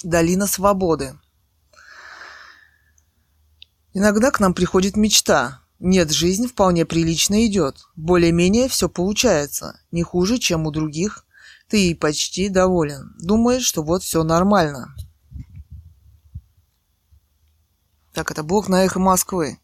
Долина 0.03 0.47
свободы. 0.47 1.18
Иногда 3.93 4.32
к 4.32 4.39
нам 4.39 4.53
приходит 4.53 4.95
мечта. 4.95 5.62
Нет, 5.80 6.12
жизнь 6.12 6.47
вполне 6.47 6.86
прилично 6.86 7.45
идет. 7.45 7.88
Более-менее 7.95 8.70
все 8.70 8.88
получается. 8.88 9.80
Не 9.91 10.03
хуже, 10.03 10.38
чем 10.38 10.66
у 10.66 10.72
других. 10.72 11.26
Ты 11.68 11.89
и 11.89 11.95
почти 11.95 12.49
доволен. 12.49 13.16
Думаешь, 13.20 13.64
что 13.64 13.84
вот 13.84 14.03
все 14.03 14.24
нормально. 14.24 14.95
Так, 18.14 18.32
это 18.32 18.43
блог 18.43 18.70
на 18.70 18.84
эхо 18.86 18.99
Москвы. 18.99 19.59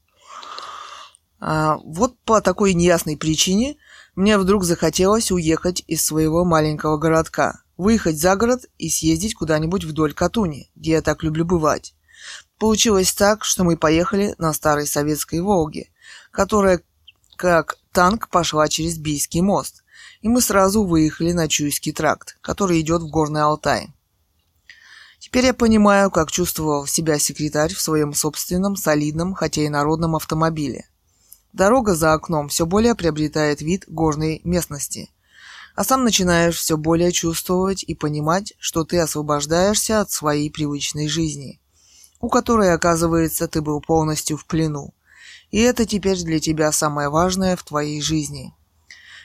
А, 1.40 1.78
вот 1.84 2.18
по 2.20 2.42
такой 2.42 2.74
неясной 2.74 3.18
причине 3.18 3.78
мне 4.16 4.38
вдруг 4.38 4.64
захотелось 4.64 5.32
уехать 5.32 5.84
из 5.88 6.06
своего 6.06 6.44
маленького 6.44 6.98
городка, 6.98 7.62
выехать 7.78 8.20
за 8.20 8.36
город 8.36 8.66
и 8.78 8.90
съездить 8.90 9.36
куда-нибудь 9.36 9.84
вдоль 9.84 10.14
Катуни, 10.14 10.72
где 10.76 10.92
я 10.92 11.02
так 11.02 11.24
люблю 11.24 11.46
бывать. 11.46 11.94
Получилось 12.58 13.14
так, 13.14 13.44
что 13.44 13.64
мы 13.64 13.78
поехали 13.78 14.34
на 14.40 14.52
старой 14.54 14.88
советской 14.88 15.42
«Волге», 15.42 15.90
которая 16.32 16.82
как 17.36 17.78
танк 17.92 18.30
пошла 18.30 18.68
через 18.68 18.98
Бийский 18.98 19.42
мост, 19.42 19.84
и 20.22 20.28
мы 20.28 20.42
сразу 20.42 20.84
выехали 20.84 21.34
на 21.34 21.48
Чуйский 21.48 21.94
тракт, 21.94 22.38
который 22.42 22.82
идет 22.82 23.04
в 23.04 23.10
Горный 23.10 23.44
Алтай. 23.44 23.94
Теперь 25.20 25.46
я 25.46 25.54
понимаю, 25.54 26.10
как 26.10 26.32
чувствовал 26.32 26.88
себя 26.88 27.20
секретарь 27.20 27.74
в 27.74 27.82
своем 27.82 28.14
собственном, 28.14 28.76
солидном, 28.76 29.36
хотя 29.36 29.62
и 29.62 29.70
народном 29.70 30.16
автомобиле. 30.16 30.86
Дорога 31.54 31.96
за 31.96 32.14
окном 32.14 32.50
все 32.50 32.66
более 32.66 32.96
приобретает 32.96 33.62
вид 33.62 33.86
горной 33.88 34.42
местности, 34.44 35.10
а 35.76 35.84
сам 35.84 36.04
начинаешь 36.04 36.58
все 36.58 36.78
более 36.78 37.12
чувствовать 37.12 37.84
и 37.84 37.96
понимать, 37.96 38.54
что 38.60 38.84
ты 38.84 39.00
освобождаешься 39.00 40.02
от 40.02 40.12
своей 40.12 40.52
привычной 40.52 41.08
жизни– 41.08 41.60
у 42.20 42.30
которой, 42.30 42.74
оказывается, 42.74 43.48
ты 43.48 43.62
был 43.62 43.82
полностью 43.82 44.38
в 44.38 44.46
плену. 44.46 44.94
И 45.52 45.60
это 45.60 45.86
теперь 45.86 46.22
для 46.24 46.40
тебя 46.40 46.72
самое 46.72 47.10
важное 47.10 47.56
в 47.56 47.64
твоей 47.64 48.02
жизни. 48.02 48.54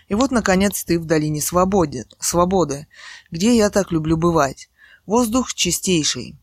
И 0.09 0.15
вот, 0.15 0.31
наконец, 0.31 0.85
ты 0.85 0.99
в 0.99 1.05
долине 1.05 1.41
свободы, 1.41 2.05
свободы, 2.21 2.87
где 3.31 3.57
я 3.57 3.71
так 3.71 3.93
люблю 3.93 4.17
бывать. 4.17 4.69
Воздух 5.07 5.55
чистейший, 5.55 6.37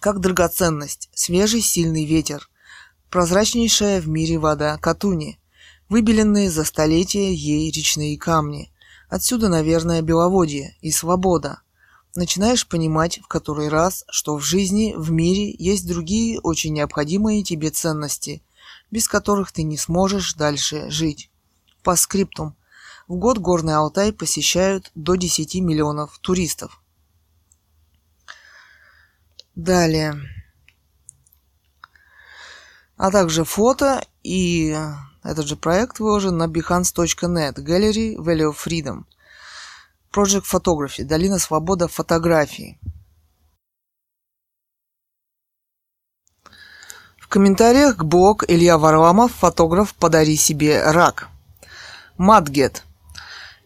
как 0.00 0.20
драгоценность, 0.20 1.10
свежий 1.12 1.60
сильный 1.60 2.06
ветер, 2.06 2.48
прозрачнейшая 3.10 4.00
в 4.00 4.08
мире 4.08 4.38
вода 4.38 4.76
Катуни, 4.78 5.38
выбеленные 5.88 6.50
за 6.50 6.64
столетия 6.64 7.32
ей 7.32 7.70
речные 7.70 8.18
камни. 8.18 8.72
Отсюда, 9.08 9.48
наверное, 9.48 10.02
беловодье 10.02 10.76
и 10.80 10.90
свобода 10.90 11.60
начинаешь 12.14 12.66
понимать 12.66 13.18
в 13.18 13.26
который 13.26 13.68
раз, 13.68 14.04
что 14.08 14.36
в 14.36 14.42
жизни, 14.42 14.94
в 14.96 15.10
мире 15.10 15.54
есть 15.58 15.86
другие 15.86 16.40
очень 16.40 16.72
необходимые 16.72 17.42
тебе 17.42 17.70
ценности, 17.70 18.42
без 18.90 19.08
которых 19.08 19.52
ты 19.52 19.62
не 19.62 19.76
сможешь 19.76 20.34
дальше 20.34 20.90
жить. 20.90 21.30
По 21.82 21.96
скриптум. 21.96 22.56
В 23.08 23.16
год 23.16 23.38
Горный 23.38 23.74
Алтай 23.74 24.12
посещают 24.12 24.90
до 24.94 25.16
10 25.16 25.56
миллионов 25.56 26.18
туристов. 26.20 26.80
Далее. 29.54 30.33
А 32.96 33.10
также 33.10 33.44
фото 33.44 34.04
и 34.22 34.76
этот 35.22 35.46
же 35.46 35.56
проект 35.56 35.98
выложен 35.98 36.36
на 36.36 36.46
behance.net 36.46 37.54
Gallery 37.56 38.16
Value 38.16 38.52
of 38.52 38.56
Freedom– 38.64 39.04
Project 40.14 40.44
Photography. 40.44 41.02
Долина 41.02 41.38
свобода 41.38 41.88
фотографии. 41.88 42.78
В 47.18 47.26
комментариях 47.28 47.96
к 47.96 48.04
блог 48.04 48.44
Илья 48.48 48.78
Варламов, 48.78 49.32
фотограф 49.32 49.92
«Подари 49.94 50.36
себе 50.36 50.84
рак». 50.84 51.28
Матгет. 52.16 52.84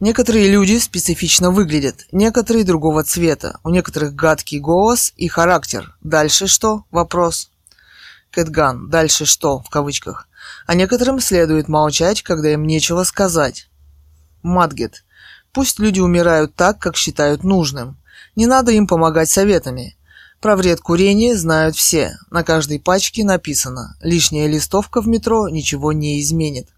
Некоторые 0.00 0.48
люди 0.48 0.78
специфично 0.78 1.50
выглядят, 1.50 2.06
некоторые 2.12 2.64
другого 2.64 3.04
цвета, 3.04 3.58
у 3.62 3.68
некоторых 3.68 4.14
гадкий 4.14 4.58
голос 4.58 5.12
и 5.16 5.28
характер. 5.28 5.96
Дальше 6.00 6.46
что? 6.46 6.84
Вопрос. 6.90 7.50
Кэтган. 8.38 8.88
Дальше 8.88 9.26
что? 9.26 9.58
В 9.58 9.68
кавычках. 9.68 10.28
А 10.64 10.76
некоторым 10.76 11.18
следует 11.18 11.66
молчать, 11.66 12.22
когда 12.22 12.52
им 12.52 12.68
нечего 12.68 13.02
сказать. 13.02 13.68
Матгет. 14.44 15.04
Пусть 15.52 15.80
люди 15.80 15.98
умирают 15.98 16.54
так, 16.54 16.78
как 16.78 16.96
считают 16.96 17.42
нужным. 17.42 17.96
Не 18.36 18.46
надо 18.46 18.70
им 18.70 18.86
помогать 18.86 19.28
советами. 19.28 19.96
Про 20.40 20.54
вред 20.54 20.80
курения 20.80 21.36
знают 21.36 21.74
все. 21.74 22.16
На 22.30 22.44
каждой 22.44 22.78
пачке 22.78 23.24
написано 23.24 23.96
«Лишняя 24.02 24.46
листовка 24.46 25.02
в 25.02 25.08
метро 25.08 25.48
ничего 25.48 25.90
не 25.90 26.20
изменит». 26.20 26.68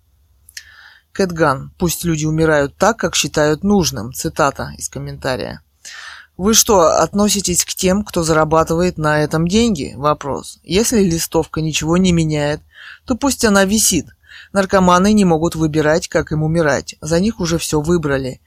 Кэтган. 1.12 1.74
Пусть 1.78 2.04
люди 2.04 2.24
умирают 2.24 2.74
так, 2.78 2.96
как 2.96 3.14
считают 3.14 3.64
нужным. 3.64 4.14
Цитата 4.14 4.72
из 4.78 4.88
комментария. 4.88 5.60
Вы 6.40 6.54
что, 6.54 7.02
относитесь 7.02 7.66
к 7.66 7.74
тем, 7.74 8.02
кто 8.02 8.22
зарабатывает 8.22 8.96
на 8.96 9.22
этом 9.22 9.46
деньги? 9.46 9.92
Вопрос. 9.94 10.58
Если 10.62 11.02
листовка 11.02 11.60
ничего 11.60 11.98
не 11.98 12.12
меняет, 12.12 12.62
то 13.04 13.14
пусть 13.14 13.44
она 13.44 13.66
висит. 13.66 14.06
Наркоманы 14.54 15.12
не 15.12 15.26
могут 15.26 15.54
выбирать, 15.54 16.08
как 16.08 16.32
им 16.32 16.42
умирать. 16.42 16.94
За 17.02 17.20
них 17.20 17.40
уже 17.40 17.58
все 17.58 17.82
выбрали. 17.82 18.40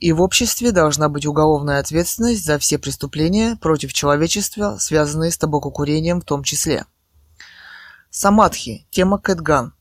И 0.00 0.12
в 0.12 0.20
обществе 0.20 0.70
должна 0.70 1.08
быть 1.08 1.24
уголовная 1.24 1.80
ответственность 1.80 2.44
за 2.44 2.58
все 2.58 2.76
преступления 2.76 3.56
против 3.56 3.94
человечества, 3.94 4.76
связанные 4.78 5.30
с 5.30 5.38
табакокурением 5.38 6.20
в 6.20 6.26
том 6.26 6.42
числе. 6.42 6.84
Самадхи. 8.10 8.86
Тема 8.90 9.16
Кэтган. 9.16 9.72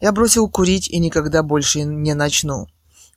Я 0.00 0.12
бросил 0.12 0.48
курить 0.48 0.88
и 0.88 1.00
никогда 1.00 1.42
больше 1.42 1.82
не 1.82 2.14
начну. 2.14 2.68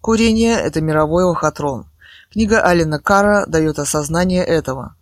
Курение– 0.02 0.56
это 0.56 0.82
мировой 0.82 1.26
лохотрон. 1.26 1.86
Книга 2.32 2.62
Алина 2.62 3.00
Кара 3.00 3.46
дает 3.46 3.80
осознание 3.80 4.44
этого. 4.44 4.96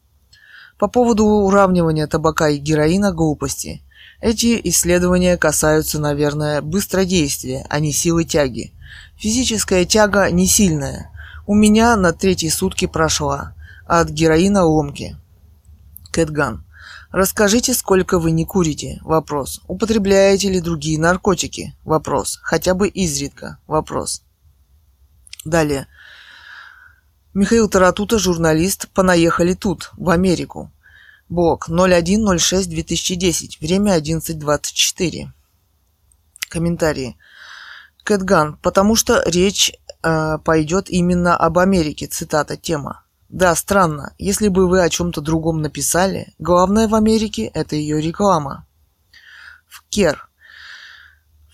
По 0.77 0.87
поводу 0.87 1.25
уравнивания 1.25 2.07
табака 2.07 2.49
и 2.49 2.57
героина– 2.57 3.11
глупости. 3.13 3.81
Эти 4.21 4.59
исследования 4.69 5.37
касаются, 5.37 5.99
наверное, 5.99 6.61
быстродействия, 6.61 7.65
а 7.69 7.79
не 7.79 7.91
силы 7.91 8.23
тяги. 8.23 8.73
Физическая 9.17 9.85
тяга 9.85 10.29
не 10.31 10.47
сильная– 10.47 11.11
у 11.47 11.53
меня 11.53 11.95
на 11.95 12.11
третьи 12.11 12.49
сутки 12.49 12.87
прошла. 12.87 13.53
От 13.85 14.09
героина 14.09 14.63
ломки. 14.63 15.15
Кэтган. 16.11 16.65
Расскажите, 17.11 17.75
сколько 17.75 18.17
вы 18.17 18.31
не 18.31 18.45
курите? 18.45 18.99
Вопрос. 19.03 19.61
Употребляете 19.67 20.49
ли 20.49 20.59
другие 20.59 20.99
наркотики? 20.99 21.75
Вопрос. 21.83 22.39
Хотя 22.41 22.73
бы 22.73 22.87
изредка? 22.87 23.59
Вопрос. 23.67 24.23
Далее. 25.45 25.85
Михаил 27.35 27.67
Таратута, 27.67 28.17
журналист, 28.17 28.87
понаехали 28.93 29.55
тут, 29.55 29.91
в 29.97 30.09
Америку. 30.09 30.71
Блок 31.27 31.67
0106-2010, 31.67 33.57
время 33.59 33.99
11.24. 33.99 35.27
Комментарии. 36.47 37.17
Кэтган, 38.05 38.55
потому 38.61 38.95
что 38.95 39.21
речь 39.25 39.73
э, 40.01 40.37
пойдет 40.45 40.89
именно 40.89 41.35
об 41.35 41.59
Америке, 41.59 42.07
цитата, 42.07 42.55
тема. 42.55 43.03
Да, 43.27 43.53
странно, 43.55 44.13
если 44.17 44.47
бы 44.47 44.69
вы 44.69 44.81
о 44.81 44.87
чем-то 44.87 45.19
другом 45.19 45.61
написали, 45.61 46.33
главное 46.39 46.87
в 46.87 46.95
Америке– 46.95 47.51
это 47.53 47.75
ее 47.75 47.99
реклама. 47.99 48.65
В 49.67 49.83
Кер. 49.89 50.29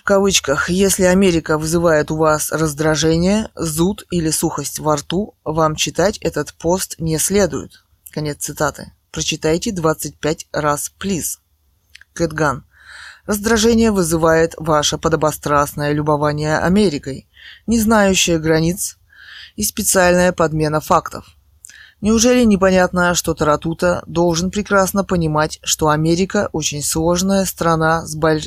В 0.02 0.04
кавычках, 0.04 0.68
если 0.72 1.04
Америка 1.04 1.60
вызывает 1.60 2.10
у 2.10 2.18
вас 2.18 2.52
раздражение, 2.52 3.50
зуд 3.54 4.04
или 4.10 4.32
сухость 4.32 4.80
во 4.80 4.96
рту, 4.96 5.36
вам 5.44 5.76
читать 5.76 6.18
этот 6.18 6.56
пост 6.56 6.96
не 6.98 7.20
следует. 7.20 7.84
Конец 8.10 8.40
цитаты. 8.40 8.94
Прочитайте 9.12 9.72
25 9.72 10.48
раз, 10.54 10.92
плиз. 10.98 11.40
Кэтган. 12.14 12.66
Раздражение 13.28 13.92
вызывает 13.92 14.56
ваше 14.58 14.98
подобострастное 14.98 15.92
любование 15.92 16.58
Америкой, 16.58 17.30
не 17.68 17.80
знающее 17.80 18.40
границ 18.40 18.98
и 19.56 19.62
специальная 19.62 20.32
подмена 20.32 20.82
фактов. 20.82 21.28
Неужели 22.02 22.44
непонятно, 22.44 23.14
что 23.14 23.36
Таратута 23.36 24.02
должен 24.08 24.50
прекрасно 24.50 25.04
понимать, 25.04 25.60
что 25.62 25.90
Америка 25.90 26.50
очень 26.54 26.82
сложная 26.82 27.46
страна 27.46 28.08
с, 28.08 28.16
боль... 28.16 28.42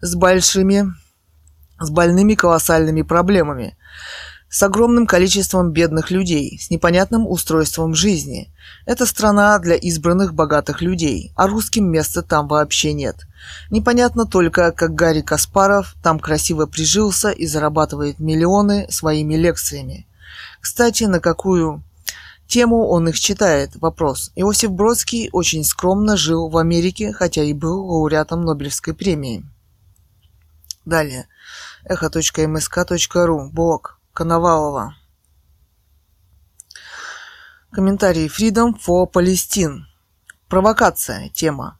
с 0.00 0.14
большими, 0.14 0.92
с 1.80 1.90
больными 1.90 2.34
колоссальными 2.34 3.02
проблемами, 3.02 3.76
с 4.48 4.62
огромным 4.62 5.06
количеством 5.06 5.72
бедных 5.72 6.10
людей, 6.10 6.58
с 6.58 6.70
непонятным 6.70 7.26
устройством 7.26 7.94
жизни. 7.94 8.52
Это 8.86 9.04
страна 9.06 9.58
для 9.58 9.74
избранных 9.74 10.34
богатых 10.34 10.80
людей, 10.80 11.32
а 11.34 11.46
русским 11.46 11.90
места 11.90 12.22
там 12.22 12.48
вообще 12.48 12.92
нет. 12.92 13.16
Непонятно 13.70 14.26
только, 14.26 14.72
как 14.72 14.94
Гарри 14.94 15.20
Каспаров 15.20 15.94
там 16.02 16.20
красиво 16.20 16.66
прижился 16.66 17.30
и 17.30 17.46
зарабатывает 17.46 18.18
миллионы 18.18 18.86
своими 18.90 19.34
лекциями. 19.34 20.06
Кстати, 20.60 21.04
на 21.04 21.20
какую 21.20 21.82
Тему 22.46 22.86
он 22.86 23.08
их 23.08 23.18
читает. 23.18 23.70
Вопрос. 23.74 24.30
Иосиф 24.36 24.70
Бродский 24.70 25.28
очень 25.32 25.64
скромно 25.64 26.16
жил 26.16 26.48
в 26.48 26.56
Америке, 26.58 27.12
хотя 27.12 27.42
и 27.42 27.52
был 27.52 27.84
лауреатом 27.84 28.44
Нобелевской 28.44 28.94
премии. 28.94 29.44
Далее. 30.86 31.28
Эхо.мск.ру. 31.84 33.50
Блог. 33.52 34.00
Коновалова. 34.14 34.96
Комментарий. 37.70 38.28
Freedom 38.28 38.72
for 38.74 39.10
Palestine. 39.12 39.80
Провокация. 40.48 41.28
Тема. 41.28 41.78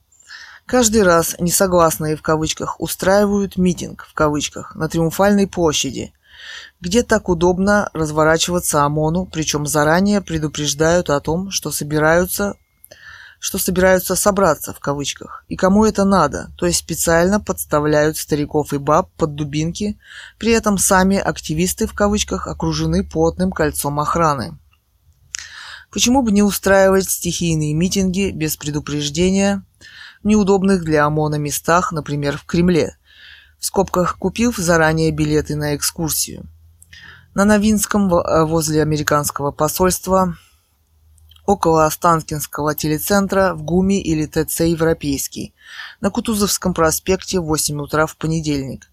Каждый 0.67 1.01
раз 1.01 1.35
несогласные 1.39 2.15
в 2.15 2.21
кавычках 2.21 2.79
устраивают 2.79 3.57
митинг 3.57 4.05
в 4.05 4.13
кавычках 4.13 4.75
на 4.75 4.87
Триумфальной 4.89 5.47
площади 5.47 6.13
где 6.79 7.03
так 7.03 7.29
удобно 7.29 7.89
разворачиваться 7.93 8.83
ОМОНу, 8.83 9.25
причем 9.25 9.65
заранее 9.65 10.21
предупреждают 10.21 11.09
о 11.09 11.19
том, 11.19 11.51
что 11.51 11.71
собираются 11.71 12.55
что 13.39 13.57
собираются 13.57 14.15
собраться 14.15 14.73
в 14.73 14.79
кавычках, 14.79 15.45
и 15.47 15.55
кому 15.55 15.85
это 15.85 16.05
надо, 16.05 16.51
то 16.57 16.65
есть 16.65 16.79
специально 16.79 17.39
подставляют 17.39 18.17
стариков 18.17 18.73
и 18.73 18.77
баб 18.77 19.11
под 19.17 19.35
дубинки, 19.35 19.99
при 20.37 20.51
этом 20.51 20.77
сами 20.77 21.17
активисты 21.17 21.87
в 21.87 21.93
кавычках 21.93 22.47
окружены 22.47 23.03
плотным 23.03 23.51
кольцом 23.51 23.99
охраны. 23.99 24.57
Почему 25.91 26.21
бы 26.21 26.31
не 26.31 26.43
устраивать 26.43 27.09
стихийные 27.09 27.73
митинги 27.73 28.31
без 28.31 28.57
предупреждения 28.57 29.63
в 30.23 30.27
неудобных 30.27 30.83
для 30.83 31.05
ОМОНа 31.05 31.35
местах, 31.35 31.91
например, 31.91 32.37
в 32.37 32.45
Кремле, 32.45 32.97
в 33.59 33.65
скобках 33.65 34.17
купив 34.17 34.57
заранее 34.57 35.11
билеты 35.11 35.55
на 35.55 35.75
экскурсию– 35.75 36.45
на 37.37 37.45
Новинском 37.45 38.11
э, 38.11 38.45
возле 38.45 38.81
американского 38.81 39.51
посольства, 39.51 40.35
около 41.47 41.85
Останкинского 41.85 42.75
телецентра 42.75 43.55
в 43.55 43.63
ГУМе 43.63 43.99
или 44.01 44.25
ТЦ 44.25 44.59
«Европейский», 44.61 45.55
на 46.01 46.11
Кутузовском 46.11 46.73
проспекте 46.73 47.39
в 47.39 47.45
8 47.45 47.81
утра 47.81 48.05
в 48.05 48.17
понедельник, 48.17 48.89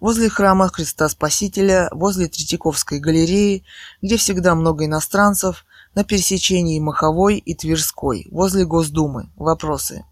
возле 0.00 0.28
храма 0.30 0.68
Христа 0.68 1.08
Спасителя, 1.08 1.88
возле 1.90 2.28
Третьяковской 2.28 3.00
галереи, 3.00 3.64
где 4.00 4.16
всегда 4.16 4.54
много 4.54 4.84
иностранцев, 4.84 5.66
на 5.96 6.04
пересечении 6.04 6.78
Маховой 6.78 7.38
и 7.38 7.54
Тверской, 7.54 8.28
возле 8.30 8.64
Госдумы. 8.64 9.30
Вопросы. 9.34 10.04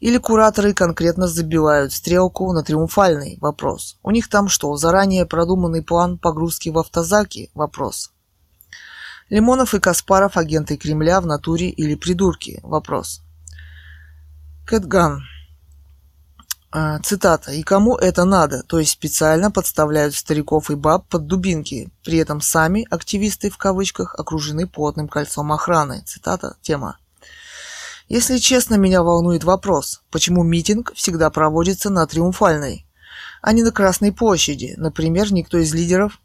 Или 0.00 0.18
кураторы 0.18 0.74
конкретно 0.74 1.28
забивают 1.28 1.92
стрелку 1.92 2.52
на 2.52 2.62
триумфальный 2.62 3.38
вопрос. 3.40 3.98
У 4.02 4.10
них 4.10 4.28
там 4.28 4.48
что, 4.48 4.76
заранее 4.76 5.26
продуманный 5.26 5.82
план 5.82 6.18
погрузки 6.18 6.70
в 6.70 6.78
автозаки? 6.78 7.50
Вопрос. 7.54 8.12
Лимонов 9.30 9.74
и 9.74 9.80
Каспаров 9.80 10.36
агенты 10.36 10.76
Кремля 10.76 11.20
в 11.20 11.26
натуре 11.26 11.68
или 11.68 11.94
придурки? 11.94 12.60
Вопрос. 12.62 13.22
Кэтган. 14.66 15.22
А, 16.70 16.98
цитата. 17.00 17.52
«И 17.52 17.62
кому 17.62 17.96
это 17.96 18.24
надо?» 18.24 18.62
То 18.62 18.78
есть 18.78 18.92
специально 18.92 19.50
подставляют 19.50 20.14
стариков 20.14 20.70
и 20.70 20.74
баб 20.74 21.08
под 21.08 21.26
дубинки. 21.26 21.90
При 22.04 22.18
этом 22.18 22.42
сами, 22.42 22.86
активисты 22.90 23.48
в 23.48 23.56
кавычках, 23.56 24.14
окружены 24.18 24.66
плотным 24.66 25.08
кольцом 25.08 25.50
охраны. 25.50 26.02
Цитата. 26.04 26.56
Тема. 26.60 26.98
Если 28.08 28.38
честно, 28.38 28.76
меня 28.76 29.02
волнует 29.02 29.44
вопрос, 29.44 30.02
почему 30.10 30.42
митинг 30.42 30.92
всегда 30.94 31.28
проводится 31.30 31.90
на 31.90 32.06
Триумфальной, 32.06 32.86
а 33.42 33.52
не 33.52 33.62
на 33.62 33.70
Красной 33.70 34.12
площади. 34.12 34.74
Например, 34.78 35.30
никто 35.32 35.58
из 35.58 35.74
лидеров 35.74 36.20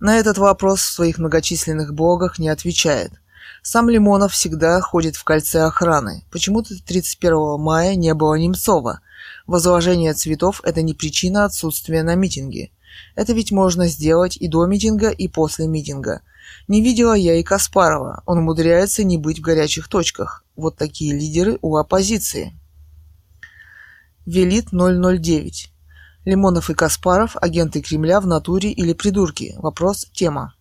на 0.00 0.18
этот 0.18 0.38
вопрос 0.38 0.80
в 0.80 0.92
своих 0.92 1.18
многочисленных 1.18 1.94
блогах 1.94 2.38
не 2.38 2.48
отвечает. 2.48 3.12
Сам 3.62 3.88
Лимонов 3.88 4.32
всегда 4.32 4.80
ходит 4.80 5.16
в 5.16 5.24
кольце 5.24 5.62
охраны. 5.62 6.24
Почему-то 6.30 6.74
31 6.84 7.58
мая 7.58 7.94
не 7.94 8.12
было 8.14 8.34
Немцова. 8.34 9.00
Возложение 9.46 10.12
цветов– 10.14 10.60
это 10.64 10.82
не 10.82 10.94
причина 10.94 11.44
отсутствия 11.44 12.02
на 12.02 12.14
митинге. 12.14 12.70
Это 13.14 13.32
ведь 13.32 13.52
можно 13.52 13.88
сделать 13.88 14.36
и 14.36 14.48
до 14.48 14.66
митинга, 14.66 15.10
и 15.10 15.28
после 15.28 15.66
митинга– 15.66 16.20
не 16.68 16.82
видела 16.82 17.14
я 17.14 17.36
и 17.36 17.42
Каспарова. 17.42 18.22
Он 18.26 18.38
умудряется 18.38 19.04
не 19.04 19.18
быть 19.18 19.38
в 19.38 19.42
горячих 19.42 19.88
точках. 19.88 20.44
Вот 20.56 20.76
такие 20.76 21.12
лидеры 21.12 21.58
у 21.62 21.76
оппозиции. 21.76 22.58
Велит 24.26 24.68
009. 24.70 25.70
Лимонов 26.24 26.70
и 26.70 26.74
Каспаров– 26.74 27.36
агенты 27.40 27.82
Кремля 27.82 28.20
в 28.20 28.26
натуре 28.26 28.70
или 28.70 28.92
придурки? 28.92 29.54
Вопрос– 29.58 30.06
тема. 30.12 30.54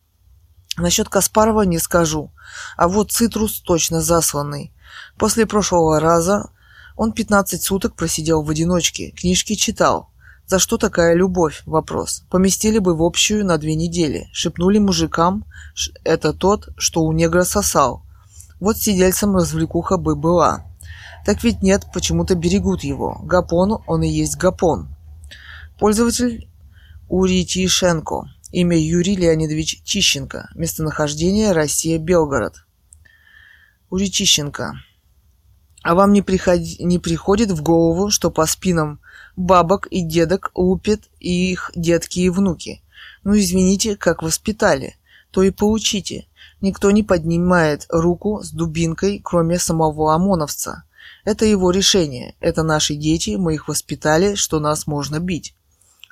Насчет 0.78 1.08
Каспарова 1.08 1.62
не 1.62 1.80
скажу. 1.80 2.32
А 2.76 2.88
вот 2.88 3.12
Цитрус 3.12 3.62
точно 3.62 4.02
засланный. 4.02 4.74
После 5.18 5.46
прошлого 5.46 6.00
раза 6.00 6.50
он 6.96 7.14
15 7.14 7.62
суток 7.62 7.96
просидел 7.96 8.44
в 8.44 8.50
одиночке, 8.50 9.12
книжки 9.12 9.56
читал. 9.56 10.10
За 10.46 10.60
что 10.60 10.78
такая 10.78 11.16
любовь? 11.16 11.64
Вопрос. 11.66 12.24
Поместили 12.30 12.80
бы 12.80 12.96
в 12.96 13.02
общую 13.02 13.46
на 13.46 13.58
две 13.58 13.76
недели. 13.76 14.28
Шепнули 14.34 14.78
мужикам, 14.78 15.46
это 16.04 16.34
тот, 16.34 16.70
что 16.78 17.04
у 17.04 17.12
негра 17.14 17.44
сосал. 17.44 18.04
Вот 18.60 18.78
сидельцем 18.78 19.36
развлекуха 19.36 19.98
бы 19.98 20.16
была. 20.16 20.66
Так 21.26 21.44
ведь 21.44 21.62
нет, 21.62 21.86
почему-то 21.94 22.36
берегут 22.36 22.84
его. 22.84 23.20
Гапон, 23.24 23.82
он 23.88 24.04
и 24.04 24.10
есть 24.10 24.38
Гапон. 24.38 24.93
Пользователь 25.84 26.48
Уритишенко. 27.10 28.30
Имя 28.54 28.80
Юрий 28.80 29.18
Леонидович 29.18 29.82
Тищенко. 29.84 30.50
Местонахождение 30.56 31.52
Россия, 31.52 31.98
Белгород. 31.98 32.64
Уритищенко. 33.90 34.76
А 35.82 35.96
вам 35.96 36.14
не, 36.14 36.22
приходи, 36.22 36.78
не 36.82 37.00
приходит 37.00 37.52
в 37.52 37.62
голову, 37.62 38.12
что 38.12 38.32
по 38.32 38.46
спинам 38.46 39.02
бабок 39.36 39.88
и 39.88 40.04
дедок 40.04 40.52
лупят 40.56 41.02
их 41.20 41.70
детки 41.76 42.22
и 42.22 42.30
внуки? 42.30 42.82
Ну, 43.26 43.38
извините, 43.38 43.98
как 43.98 44.24
воспитали, 44.24 44.96
то 45.32 45.44
и 45.44 45.52
получите. 45.52 46.28
Никто 46.62 46.92
не 46.92 47.04
поднимает 47.04 47.88
руку 47.90 48.40
с 48.42 48.52
дубинкой, 48.52 49.20
кроме 49.22 49.60
самого 49.60 50.16
ОМОНовца. 50.16 50.86
Это 51.26 51.44
его 51.44 51.72
решение. 51.72 52.36
Это 52.40 52.64
наши 52.64 52.96
дети, 52.96 53.32
мы 53.32 53.56
их 53.56 53.68
воспитали, 53.68 54.36
что 54.36 54.62
нас 54.62 54.88
можно 54.88 55.20
бить. 55.20 55.54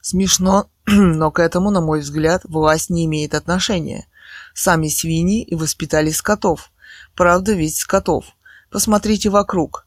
Смешно, 0.02 0.70
но 0.88 1.32
к 1.32 1.40
этому, 1.40 1.72
на 1.72 1.82
мой 1.82 2.02
взгляд, 2.02 2.42
власть 2.46 2.90
не 2.90 3.06
имеет 3.06 3.34
отношения. 3.34 4.08
Сами 4.54 4.88
свиньи 4.88 5.44
и 5.44 5.56
воспитали 5.56 6.10
скотов. 6.10 6.72
Правда 7.16 7.54
ведь 7.54 7.78
скотов. 7.78 8.26
Посмотрите 8.70 9.30
вокруг. 9.30 9.86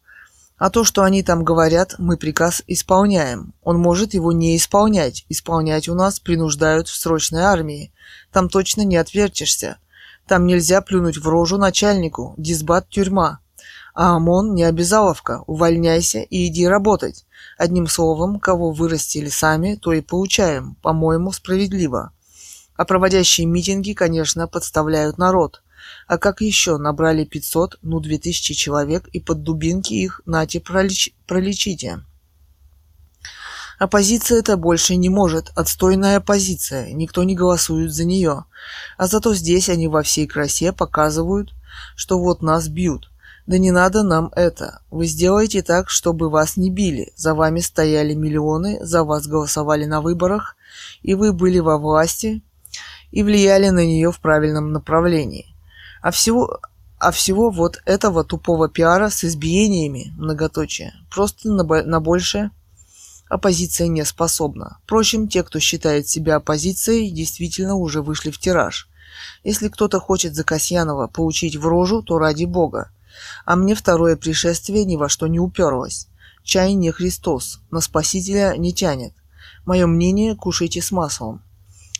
А 0.56 0.70
то, 0.70 0.84
что 0.84 1.02
они 1.02 1.22
там 1.22 1.42
говорят, 1.42 1.96
мы 1.98 2.16
приказ 2.16 2.62
исполняем. 2.66 3.54
Он 3.62 3.78
может 3.78 4.14
его 4.14 4.32
не 4.32 4.56
исполнять. 4.56 5.26
Исполнять 5.28 5.88
у 5.88 5.94
нас 5.94 6.20
принуждают 6.20 6.88
в 6.88 6.96
срочной 6.96 7.42
армии. 7.42 7.92
Там 8.32 8.48
точно 8.48 8.82
не 8.82 8.96
отвертишься. 8.96 9.78
Там 10.26 10.46
нельзя 10.46 10.80
плюнуть 10.80 11.18
в 11.18 11.28
рожу 11.28 11.58
начальнику. 11.58 12.34
Дисбат 12.38 12.88
тюрьма. 12.88 13.40
А 13.94 14.16
ОМОН 14.16 14.54
не 14.54 14.64
обязаловка. 14.64 15.44
Увольняйся 15.46 16.20
и 16.20 16.48
иди 16.48 16.66
работать. 16.66 17.24
Одним 17.56 17.86
словом, 17.86 18.40
кого 18.40 18.72
вырастили 18.72 19.28
сами, 19.28 19.76
то 19.76 19.92
и 19.92 20.00
получаем. 20.00 20.76
По-моему, 20.82 21.30
справедливо. 21.30 22.10
А 22.76 22.84
проводящие 22.84 23.46
митинги, 23.46 23.92
конечно, 23.92 24.48
подставляют 24.48 25.16
народ. 25.16 25.62
А 26.08 26.18
как 26.18 26.40
еще 26.40 26.76
набрали 26.76 27.24
500, 27.24 27.78
ну 27.82 28.00
2000 28.00 28.54
человек 28.54 29.06
и 29.08 29.20
под 29.20 29.44
дубинки 29.44 29.92
их 29.92 30.20
нате 30.26 30.60
пролеч... 30.60 31.14
пролечите? 31.28 32.00
Оппозиция 33.78 34.38
это 34.38 34.56
больше 34.56 34.96
не 34.96 35.08
может. 35.08 35.52
Отстойная 35.54 36.16
оппозиция. 36.16 36.92
Никто 36.92 37.22
не 37.22 37.36
голосует 37.36 37.92
за 37.92 38.04
нее. 38.04 38.44
А 38.96 39.06
зато 39.06 39.34
здесь 39.34 39.68
они 39.68 39.86
во 39.86 40.02
всей 40.02 40.26
красе 40.26 40.72
показывают, 40.72 41.52
что 41.94 42.18
вот 42.18 42.42
нас 42.42 42.68
бьют. 42.68 43.10
Да 43.46 43.58
не 43.58 43.70
надо 43.70 44.02
нам 44.02 44.32
это. 44.34 44.80
Вы 44.90 45.06
сделаете 45.06 45.62
так, 45.62 45.90
чтобы 45.90 46.30
вас 46.30 46.56
не 46.56 46.70
били. 46.70 47.12
За 47.14 47.34
вами 47.34 47.60
стояли 47.60 48.14
миллионы, 48.14 48.78
за 48.82 49.04
вас 49.04 49.26
голосовали 49.26 49.84
на 49.84 50.00
выборах, 50.00 50.56
и 51.02 51.14
вы 51.14 51.32
были 51.32 51.58
во 51.58 51.78
власти 51.78 52.42
и 53.10 53.22
влияли 53.22 53.68
на 53.68 53.84
нее 53.84 54.10
в 54.10 54.20
правильном 54.20 54.72
направлении. 54.72 55.54
А 56.00 56.10
всего, 56.10 56.58
а 56.98 57.10
всего 57.12 57.50
вот 57.50 57.82
этого 57.84 58.24
тупого 58.24 58.68
пиара 58.68 59.10
с 59.10 59.24
избиениями, 59.24 60.12
многоточие, 60.16 60.94
просто 61.10 61.50
на, 61.50 61.64
на 61.64 62.00
большее 62.00 62.50
оппозиция 63.28 63.88
не 63.88 64.04
способна. 64.04 64.78
Впрочем, 64.84 65.28
те, 65.28 65.42
кто 65.42 65.58
считает 65.58 66.08
себя 66.08 66.36
оппозицией, 66.36 67.10
действительно 67.10 67.74
уже 67.74 68.02
вышли 68.02 68.30
в 68.30 68.38
тираж. 68.38 68.88
Если 69.44 69.68
кто-то 69.68 70.00
хочет 70.00 70.34
за 70.34 70.44
Касьянова 70.44 71.06
получить 71.06 71.56
в 71.56 71.66
рожу, 71.66 72.02
то 72.02 72.18
ради 72.18 72.44
бога. 72.44 72.90
А 73.44 73.56
мне 73.56 73.74
второе 73.74 74.16
пришествие 74.16 74.84
ни 74.84 74.96
во 74.96 75.08
что 75.08 75.26
не 75.26 75.38
уперлось. 75.38 76.08
Чай 76.42 76.74
не 76.74 76.90
Христос, 76.90 77.60
на 77.70 77.80
Спасителя 77.80 78.54
не 78.56 78.72
тянет. 78.72 79.14
Мое 79.64 79.86
мнение, 79.86 80.36
кушайте 80.36 80.82
с 80.82 80.92
маслом. 80.92 81.42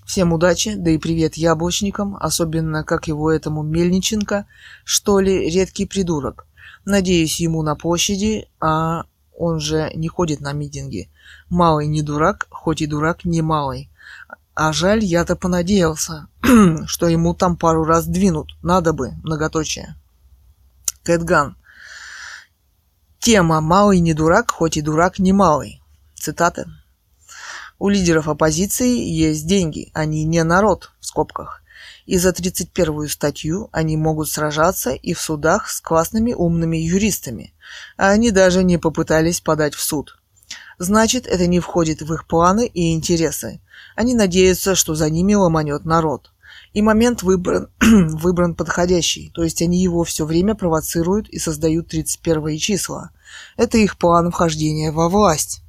Всем 0.05 0.35
удачи, 0.35 0.75
да 0.75 0.91
и 0.91 0.99
привет 0.99 1.37
яблочникам, 1.37 2.17
особенно 2.21 2.85
как 2.85 3.09
его 3.09 3.31
этому 3.31 3.63
Мельниченко, 3.63 4.47
что 4.85 5.19
ли, 5.19 5.51
редкий 5.51 5.87
придурок. 5.87 6.47
Надеюсь, 6.85 7.41
ему 7.41 7.63
на 7.63 7.75
площади, 7.75 8.49
а 8.61 9.05
он 9.37 9.61
же 9.61 9.91
не 9.95 10.09
ходит 10.09 10.41
на 10.41 10.53
митинги. 10.53 11.09
Малый 11.49 11.87
не 11.87 12.03
дурак, 12.03 12.47
хоть 12.51 12.83
и 12.83 12.87
дурак 12.87 13.25
не 13.25 13.41
малый. 13.41 13.91
А 14.55 14.73
жаль, 14.73 15.03
я-то 15.03 15.37
понадеялся, 15.37 16.29
что 16.87 17.09
ему 17.09 17.35
там 17.35 17.57
пару 17.57 17.85
раз 17.85 18.07
двинут. 18.07 18.57
Надо 18.63 18.93
бы, 18.93 19.13
многоточие. 19.23 19.97
Кэтган. 21.05 21.57
Тема 23.19 23.61
«Малый 23.61 24.01
не 24.01 24.15
дурак, 24.15 24.51
хоть 24.51 24.79
и 24.79 24.81
дурак 24.81 25.19
не 25.19 25.35
малый». 25.35 25.83
Цитаты. 26.15 26.65
У 27.79 27.91
лидеров 27.91 28.27
оппозиции 28.27 29.05
есть 29.07 29.47
деньги, 29.47 29.91
они 29.93 30.25
не 30.25 30.43
народ, 30.45 30.93
в 31.01 31.07
скобках. 31.07 31.63
И 32.07 32.17
за 32.17 32.31
31-ю 32.31 33.07
статью 33.09 33.69
они 33.71 33.99
могут 33.99 34.31
сражаться 34.31 34.93
и 34.93 35.13
в 35.13 35.21
судах 35.21 35.69
с 35.69 35.83
классными 35.83 36.33
умными 36.33 36.79
юристами. 36.79 37.53
А 37.99 38.09
они 38.09 38.31
даже 38.31 38.65
не 38.65 38.79
попытались 38.79 39.43
подать 39.43 39.75
в 39.75 39.83
суд. 39.83 40.19
Значит, 40.79 41.27
это 41.27 41.47
не 41.47 41.61
входит 41.61 42.01
в 42.01 42.15
их 42.15 42.27
планы 42.27 42.67
и 42.67 42.95
интересы. 42.95 43.61
Они 43.95 44.15
надеются, 44.15 44.75
что 44.75 44.95
за 44.95 45.11
ними 45.11 45.35
ломанет 45.35 45.85
народ. 45.85 46.34
И 46.75 46.83
момент 46.83 47.23
выбран, 47.23 47.69
выбран 47.81 48.55
подходящий, 48.55 49.31
то 49.33 49.45
есть 49.45 49.63
они 49.63 49.81
его 49.81 50.03
все 50.03 50.27
время 50.27 50.57
провоцируют 50.57 51.29
и 51.29 51.39
создают 51.39 51.89
31 51.89 52.59
числа. 52.59 53.11
Это 53.57 53.79
их 53.79 53.97
план 53.97 54.31
вхождения 54.33 54.91
во 54.91 55.09
власть. 55.09 55.63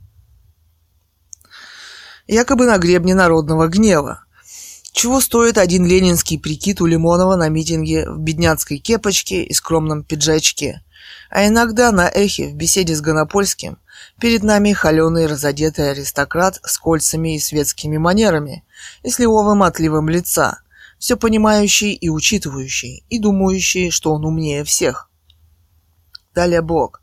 Якобы 2.27 2.65
на 2.65 2.79
гребне 2.79 3.13
народного 3.13 3.67
гнева. 3.67 4.25
Чего 4.93 5.21
стоит 5.21 5.59
один 5.59 5.85
ленинский 5.85 6.39
прикид 6.39 6.81
у 6.81 6.87
Лимонова 6.87 7.35
на 7.35 7.49
митинге 7.49 8.09
в 8.09 8.17
бедняцкой 8.17 8.79
кепочке 8.79 9.43
и 9.43 9.53
скромном 9.53 10.03
пиджачке? 10.03 10.81
А 11.29 11.45
иногда 11.45 11.91
на 11.91 12.09
эхе 12.09 12.47
в 12.47 12.55
беседе 12.55 12.95
с 12.95 13.01
Гонопольским 13.01 13.77
перед 14.19 14.41
нами 14.41 14.73
холеный 14.73 15.27
разодетый 15.27 15.91
аристократ 15.91 16.59
с 16.63 16.79
кольцами 16.79 17.35
и 17.35 17.39
светскими 17.39 17.97
манерами 17.97 18.63
и 19.03 19.09
с 19.11 19.19
отливом 19.19 20.09
лица, 20.09 20.61
все 20.97 21.17
понимающий 21.17 21.93
и 21.93 22.09
учитывающий, 22.09 23.03
и 23.09 23.19
думающий, 23.19 23.91
что 23.91 24.13
он 24.13 24.25
умнее 24.25 24.63
всех. 24.63 25.09
Далее 26.33 26.61
блок 26.61 27.01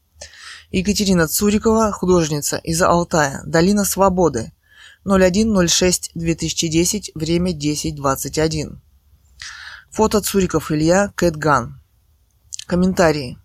Екатерина 0.71 1.27
Цурикова, 1.27 1.91
художница 1.93 2.59
из 2.59 2.83
Алтая, 2.83 3.41
Долина 3.47 3.87
Свободы, 3.87 4.53
01.06.2010, 5.07 7.13
время 7.15 7.53
10.21. 7.53 8.77
Фото 9.91 10.21
Цуриков 10.21 10.71
Илья, 10.71 11.11
Кэтган. 11.17 11.81
Комментарии. 12.67 13.39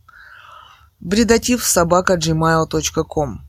Бредатив 1.04 1.64
собака 1.66 2.16
gmail.com 2.16 3.42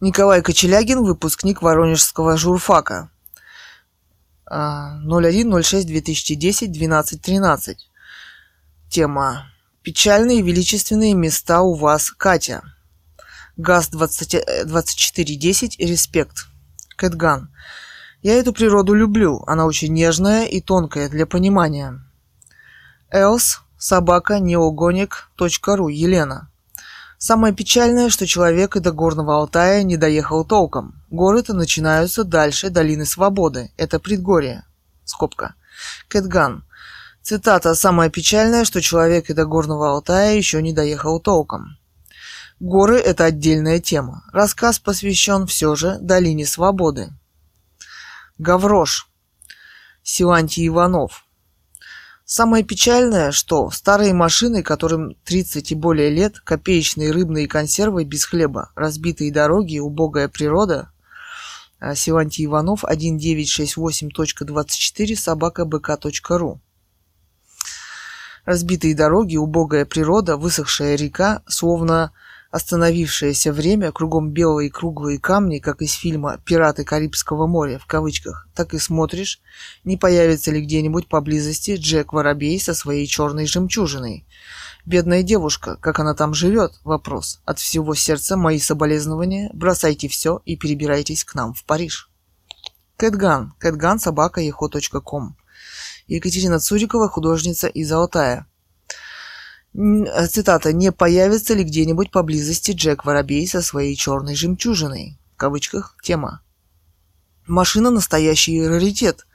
Николай 0.00 0.40
Кочелягин, 0.40 1.02
выпускник 1.02 1.62
Воронежского 1.62 2.36
журфака. 2.36 3.10
01.06.2010, 4.48 6.68
12.13. 6.68 7.76
Тема 8.88 9.50
Печальные 9.82 10.42
величественные 10.42 11.14
места 11.14 11.62
у 11.62 11.74
вас, 11.74 12.12
Катя. 12.12 12.62
ГАЗ 13.56 13.88
20, 13.88 14.66
2410, 14.66 15.80
респект. 15.80 16.46
Кэтган. 16.96 17.52
Я 18.22 18.34
эту 18.34 18.52
природу 18.52 18.94
люблю, 18.94 19.42
она 19.48 19.66
очень 19.66 19.92
нежная 19.92 20.46
и 20.46 20.60
тонкая 20.60 21.08
для 21.08 21.26
понимания. 21.26 21.98
Элс, 23.10 23.64
собака, 23.78 24.38
неогоник.ру, 24.38 25.88
Елена. 25.88 26.50
Самое 27.18 27.54
печальное, 27.54 28.10
что 28.10 28.26
человек 28.26 28.76
и 28.76 28.80
до 28.80 28.92
Горного 28.92 29.36
Алтая 29.36 29.82
не 29.82 29.96
доехал 29.96 30.44
толком. 30.44 31.02
Горы-то 31.10 31.54
начинаются 31.54 32.24
дальше 32.24 32.70
долины 32.70 33.06
Свободы. 33.06 33.72
Это 33.76 33.98
предгорье. 33.98 34.64
Скобка. 35.04 35.54
Кэтган. 36.08 36.64
Цитата 37.22 37.74
«Самое 37.74 38.10
печальное, 38.10 38.66
что 38.66 38.82
человек 38.82 39.30
и 39.30 39.32
до 39.32 39.46
Горного 39.46 39.88
Алтая 39.90 40.36
еще 40.36 40.60
не 40.60 40.74
доехал 40.74 41.20
толком». 41.20 41.78
Горы– 42.60 42.98
это 42.98 43.24
отдельная 43.24 43.80
тема. 43.80 44.24
Рассказ 44.32 44.78
посвящен 44.78 45.46
все 45.46 45.74
же 45.74 45.98
Долине 46.00 46.44
Свободы. 46.44 47.12
Гаврош. 48.38 49.08
Силантий 50.02 50.68
Иванов. 50.68 51.23
Самое 52.26 52.64
печальное, 52.64 53.32
что 53.32 53.70
старые 53.70 54.14
машины, 54.14 54.62
которым 54.62 55.14
30 55.24 55.72
и 55.72 55.74
более 55.74 56.08
лет, 56.08 56.40
копеечные 56.40 57.10
рыбные 57.10 57.46
консервы 57.46 58.04
без 58.04 58.24
хлеба, 58.24 58.72
разбитые 58.74 59.30
дороги, 59.30 59.78
убогая 59.78 60.28
природа. 60.28 60.90
А, 61.78 61.94
Силантий 61.94 62.46
Иванов 62.46 62.82
1968.24 62.84 65.16
собака 65.16 65.66
бк.ру 65.66 66.62
Разбитые 68.46 68.94
дороги, 68.94 69.36
убогая 69.36 69.84
природа, 69.84 70.38
высохшая 70.38 70.96
река, 70.96 71.42
словно 71.46 72.12
остановившееся 72.54 73.52
время, 73.52 73.90
кругом 73.90 74.30
белые 74.30 74.70
круглые 74.70 75.18
камни, 75.18 75.58
как 75.58 75.82
из 75.82 75.92
фильма 75.92 76.38
«Пираты 76.44 76.84
Карибского 76.84 77.48
моря» 77.48 77.80
в 77.80 77.86
кавычках, 77.86 78.46
так 78.54 78.74
и 78.74 78.78
смотришь, 78.78 79.40
не 79.82 79.96
появится 79.96 80.52
ли 80.52 80.60
где-нибудь 80.62 81.08
поблизости 81.08 81.74
Джек 81.74 82.12
Воробей 82.12 82.60
со 82.60 82.72
своей 82.72 83.08
черной 83.08 83.46
жемчужиной. 83.46 84.24
Бедная 84.86 85.24
девушка, 85.24 85.76
как 85.80 85.98
она 85.98 86.14
там 86.14 86.32
живет? 86.32 86.74
Вопрос. 86.84 87.40
От 87.44 87.58
всего 87.58 87.92
сердца 87.96 88.36
мои 88.36 88.60
соболезнования. 88.60 89.50
Бросайте 89.52 90.06
все 90.06 90.40
и 90.44 90.54
перебирайтесь 90.56 91.24
к 91.24 91.34
нам 91.34 91.54
в 91.54 91.64
Париж. 91.64 92.08
Кэтган. 92.96 93.54
Кэтган 93.58 93.98
собака 93.98 94.40
ком. 95.02 95.36
Екатерина 96.06 96.60
Цурикова, 96.60 97.08
художница 97.08 97.66
из 97.66 97.90
Алтая. 97.90 98.46
Э, 99.74 100.26
цитата. 100.28 100.72
«Не 100.72 100.92
появится 100.92 101.54
ли 101.54 101.64
где-нибудь 101.64 102.10
поблизости 102.10 102.72
Джек 102.72 103.04
Воробей 103.04 103.46
со 103.48 103.60
своей 103.60 103.96
черной 103.96 104.36
жемчужиной?» 104.36 105.18
В 105.34 105.36
кавычках 105.36 105.96
тема. 106.02 106.40
Машина 107.46 107.90
настоящий 107.90 108.66
раритет. 108.66 109.26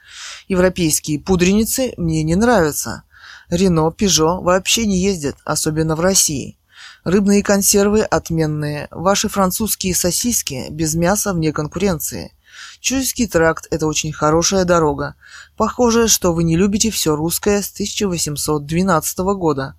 Европейские 0.48 1.20
пудреницы 1.20 1.94
мне 1.98 2.24
не 2.24 2.36
нравятся. 2.36 3.04
Рено, 3.50 3.92
Пежо 3.92 4.42
вообще 4.42 4.86
не 4.86 5.00
ездят, 5.00 5.36
особенно 5.44 5.96
в 5.96 6.00
России. 6.00 6.58
Рыбные 7.04 7.44
консервы 7.44 8.02
отменные. 8.02 8.88
Ваши 8.92 9.28
французские 9.28 9.94
сосиски 9.94 10.68
без 10.70 10.96
мяса 10.96 11.34
вне 11.34 11.52
конкуренции. 11.52 12.32
Чуйский 12.80 13.28
тракт– 13.28 13.68
это 13.72 13.86
очень 13.88 14.14
хорошая 14.14 14.64
дорога. 14.64 15.16
Похоже, 15.58 16.08
что 16.08 16.34
вы 16.34 16.44
не 16.44 16.56
любите 16.56 16.92
все 16.92 17.16
русское 17.16 17.62
с 17.62 17.72
1812 17.72 19.18
года. 19.36 19.76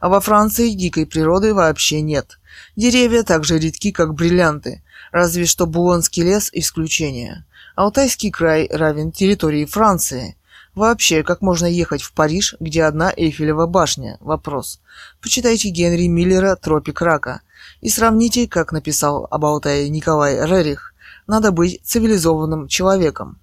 А 0.00 0.08
во 0.08 0.20
Франции 0.20 0.70
дикой 0.70 1.06
природы 1.06 1.54
вообще 1.54 2.00
нет. 2.00 2.38
Деревья 2.76 3.22
так 3.22 3.44
же 3.44 3.58
редки, 3.58 3.92
как 3.92 4.14
бриллианты, 4.14 4.82
разве 5.12 5.46
что 5.46 5.66
Булонский 5.66 6.22
лес– 6.22 6.50
исключение. 6.52 7.44
Алтайский 7.76 8.30
край 8.30 8.68
равен 8.70 9.12
территории 9.12 9.64
Франции. 9.64 10.36
Вообще, 10.74 11.22
как 11.22 11.42
можно 11.42 11.66
ехать 11.66 12.02
в 12.02 12.12
Париж, 12.12 12.54
где 12.60 12.84
одна 12.84 13.12
Эйфелева 13.16 13.66
башня? 13.66 14.16
Вопрос. 14.20 14.80
Почитайте 15.20 15.70
Генри 15.70 16.06
Миллера 16.06 16.56
«Тропик 16.56 17.00
рака» 17.00 17.40
и 17.80 17.88
сравните, 17.88 18.46
как 18.46 18.72
написал 18.72 19.26
об 19.30 19.44
Алтае 19.44 19.88
Николай 19.88 20.44
Рерих. 20.46 20.94
Надо 21.26 21.52
быть 21.52 21.80
цивилизованным 21.84 22.68
человеком. 22.68 23.40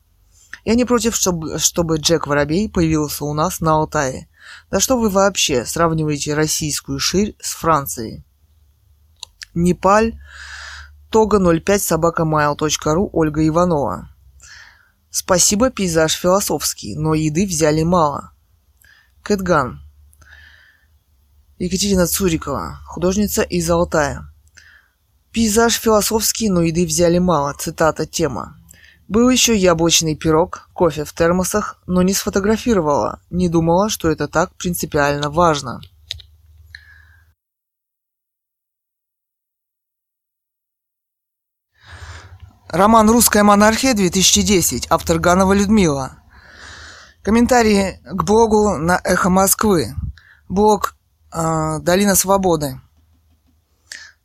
Я 0.63 0.75
не 0.75 0.85
против, 0.85 1.15
чтобы, 1.15 1.59
чтобы 1.59 1.97
Джек 1.97 2.27
Воробей 2.27 2.69
появился 2.69 3.25
у 3.25 3.33
нас 3.33 3.59
на 3.59 3.73
Алтае. 3.73 4.29
Да 4.71 4.79
что 4.79 4.97
вы 4.97 5.09
вообще 5.09 5.65
сравниваете 5.65 6.33
российскую 6.33 6.99
ширь 6.99 7.35
с 7.41 7.53
Францией? 7.53 8.23
Непаль, 9.53 10.19
тога 11.09 11.39
05 11.39 11.81
собакамайл.ру 11.81 13.09
Ольга 13.13 13.47
Иванова. 13.47 14.09
Спасибо, 15.09 15.69
пейзаж 15.69 16.13
философский, 16.13 16.95
но 16.95 17.13
еды 17.13 17.45
взяли 17.45 17.83
мало. 17.83 18.31
Кэтган. 19.23 19.81
Екатерина 21.57 22.05
Цурикова, 22.05 22.81
художница 22.85 23.41
из 23.41 23.69
Алтая. 23.69 24.29
Пейзаж 25.31 25.79
философский, 25.79 26.49
но 26.49 26.61
еды 26.61 26.85
взяли 26.85 27.17
мало. 27.17 27.53
Цитата 27.57 28.05
тема. 28.05 28.57
Был 29.07 29.29
еще 29.29 29.55
яблочный 29.55 30.15
пирог, 30.15 30.67
кофе 30.73 31.05
в 31.05 31.13
термосах, 31.13 31.79
но 31.85 32.01
не 32.01 32.13
сфотографировала, 32.13 33.21
не 33.29 33.49
думала, 33.49 33.89
что 33.89 34.09
это 34.09 34.27
так 34.27 34.55
принципиально 34.55 35.29
важно. 35.29 35.79
Роман 42.67 43.09
«Русская 43.09 43.43
монархия» 43.43 43.93
2010. 43.93 44.87
Автор 44.89 45.19
Ганова 45.19 45.53
Людмила. 45.53 46.17
Комментарии 47.21 48.01
к 48.03 48.23
блогу 48.23 48.77
на 48.77 48.99
Эхо 49.03 49.29
Москвы. 49.29 49.95
Блог 50.49 50.95
э, 51.31 51.79
Долина 51.79 52.15
Свободы. 52.15 52.81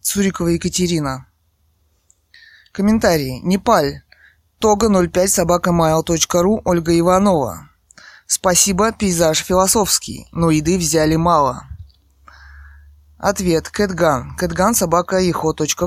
Цурикова 0.01 0.49
Екатерина. 0.49 1.29
Комментарии. 2.73 3.41
Непаль. 3.45 4.03
Тога 4.61 4.91
05 4.91 5.31
собака 5.31 5.71
mail.ru 5.71 6.61
Ольга 6.67 6.99
Иванова. 6.99 7.71
Спасибо, 8.27 8.93
пейзаж 8.93 9.43
философский, 9.43 10.27
но 10.33 10.51
еды 10.51 10.77
взяли 10.77 11.17
мало. 11.17 11.65
Ответ. 13.17 13.71
Кэтган. 13.71 14.37
Кэтган 14.37 14.75
собака 14.75 15.19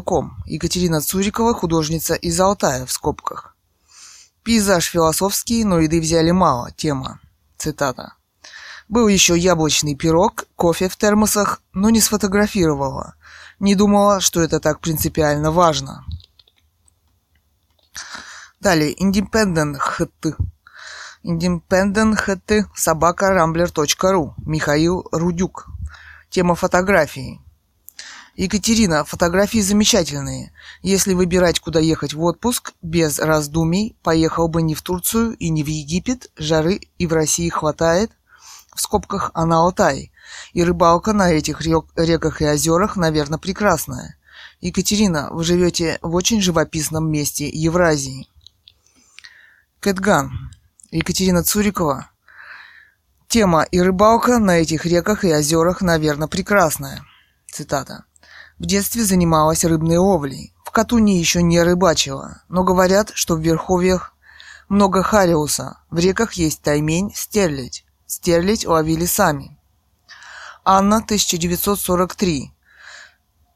ком. 0.03 0.37
Екатерина 0.47 1.01
Цурикова, 1.01 1.53
художница 1.53 2.15
из 2.15 2.39
Алтая, 2.39 2.87
в 2.87 2.91
скобках. 2.91 3.55
Пейзаж 4.41 4.85
философский, 4.85 5.63
но 5.65 5.79
еды 5.79 6.01
взяли 6.01 6.31
мало. 6.31 6.71
Тема. 6.71 7.19
Цитата. 7.57 8.15
Был 8.89 9.07
еще 9.07 9.37
яблочный 9.37 9.95
пирог, 9.95 10.45
кофе 10.55 10.89
в 10.89 10.97
термосах, 10.97 11.61
но 11.73 11.91
не 11.91 12.01
сфотографировала. 12.01 13.13
Не 13.59 13.75
думала, 13.75 14.19
что 14.19 14.41
это 14.41 14.59
так 14.59 14.79
принципиально 14.79 15.51
важно. 15.51 16.03
Далее. 18.63 18.95
Independent 18.95 19.75
HT. 19.75 20.37
Independent 21.25 22.15
HT 22.15 22.63
собака 22.73 23.25
rambler.ru. 23.33 24.35
Михаил 24.37 25.05
Рудюк. 25.11 25.67
Тема 26.29 26.55
фотографии. 26.55 27.41
Екатерина, 28.37 29.03
фотографии 29.03 29.59
замечательные. 29.59 30.53
Если 30.81 31.13
выбирать, 31.13 31.59
куда 31.59 31.81
ехать 31.81 32.13
в 32.13 32.23
отпуск, 32.23 32.71
без 32.81 33.19
раздумий, 33.19 33.97
поехал 34.01 34.47
бы 34.47 34.61
не 34.61 34.75
в 34.75 34.81
Турцию 34.81 35.33
и 35.33 35.49
не 35.49 35.61
в 35.61 35.67
Египет, 35.67 36.31
жары 36.37 36.79
и 36.97 37.05
в 37.05 37.11
России 37.11 37.49
хватает, 37.49 38.11
в 38.73 38.79
скобках, 38.79 39.31
а 39.33 39.45
на 39.45 39.57
Алтай. 39.57 40.13
И 40.53 40.63
рыбалка 40.63 41.11
на 41.11 41.33
этих 41.33 41.59
рек, 41.59 41.87
реках 41.97 42.41
и 42.41 42.47
озерах, 42.47 42.95
наверное, 42.95 43.39
прекрасная. 43.39 44.15
Екатерина, 44.61 45.27
вы 45.31 45.43
живете 45.43 45.99
в 46.01 46.15
очень 46.15 46.41
живописном 46.41 47.11
месте 47.11 47.49
Евразии. 47.49 48.29
Кэтган. 49.83 50.31
Екатерина 50.91 51.43
Цурикова, 51.43 52.09
Тема 53.27 53.63
и 53.63 53.81
рыбалка 53.81 54.39
на 54.39 54.61
этих 54.61 54.85
реках 54.85 55.25
и 55.25 55.33
озерах, 55.33 55.81
наверное, 55.81 56.29
прекрасная. 56.29 57.03
Цитата. 57.51 58.05
В 58.59 58.65
детстве 58.65 59.03
занималась 59.03 59.65
рыбной 59.65 59.97
ловлей. 59.97 60.53
В 60.63 60.71
Катуне 60.71 61.19
еще 61.19 61.43
не 61.43 61.61
рыбачила, 61.61 62.43
но 62.47 62.63
говорят, 62.63 63.11
что 63.13 63.35
в 63.35 63.41
Верховьях 63.41 64.13
много 64.69 65.03
хариуса. 65.03 65.79
В 65.89 65.99
реках 65.99 66.31
есть 66.33 66.61
таймень, 66.61 67.11
стерлядь. 67.13 67.83
Стерлядь 68.05 68.65
ловили 68.65 69.05
сами. 69.05 69.59
Анна, 70.63 70.99
1943. 70.99 72.53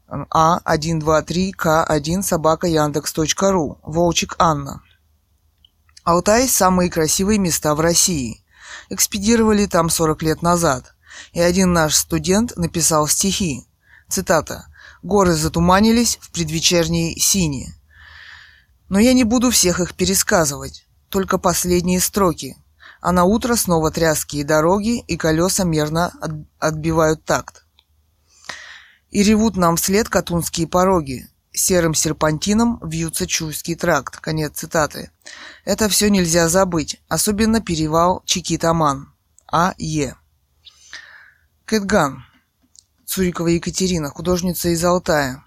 А123К1 0.10 2.22
собака 2.22 2.68
Яндекс.ру. 2.68 3.80
Волчик 3.82 4.36
Анна. 4.40 4.82
Алтай– 6.08 6.48
самые 6.50 6.90
красивые 6.90 7.38
места 7.38 7.76
в 7.76 7.82
России– 7.82 8.42
экспедировали 8.90 9.66
там 9.66 9.90
40 9.90 10.22
лет 10.22 10.42
назад, 10.42 10.96
и 11.34 11.42
один 11.42 11.74
наш 11.74 11.96
студент 11.96 12.56
написал 12.56 13.10
стихи. 13.10 13.68
Цитата. 14.08 14.68
«Горы 15.04 15.34
затуманились 15.34 16.18
в 16.22 16.32
предвечерней 16.32 17.20
сине». 17.20 17.76
Но 18.88 19.00
я 19.00 19.12
не 19.12 19.26
буду 19.26 19.52
всех 19.52 19.82
их 19.82 19.96
пересказывать, 19.96 20.88
только 21.10 21.38
последние 21.38 22.00
строки. 22.00 22.56
А 23.02 23.12
на 23.12 23.26
утро 23.26 23.58
снова 23.58 23.92
тряские 23.92 24.46
дороги 24.46 25.00
и 25.10 25.18
колеса 25.18 25.66
мерно 25.66 26.14
отбивают 26.58 27.26
такт. 27.26 27.66
И 29.10 29.24
ревут 29.24 29.58
нам 29.58 29.76
вслед 29.76 30.08
катунские 30.08 30.68
пороги, 30.68 31.28
серым 31.58 31.94
серпантином 31.94 32.80
вьются 32.84 33.28
Чуйский 33.28 33.76
тракт. 33.76 34.18
Конец 34.18 34.58
цитаты. 34.60 35.12
Это 35.66 35.90
все 35.90 36.10
нельзя 36.10 36.48
забыть, 36.50 37.02
особенно 37.08 37.62
перевал 37.62 38.24
Чикитаман. 38.26 39.14
А. 39.52 39.74
Е. 39.78 40.16
Кэтган. 41.66 42.24
Цурикова 43.06 43.48
Екатерина, 43.48 44.10
художница 44.10 44.70
из 44.70 44.84
Алтая. 44.84 45.44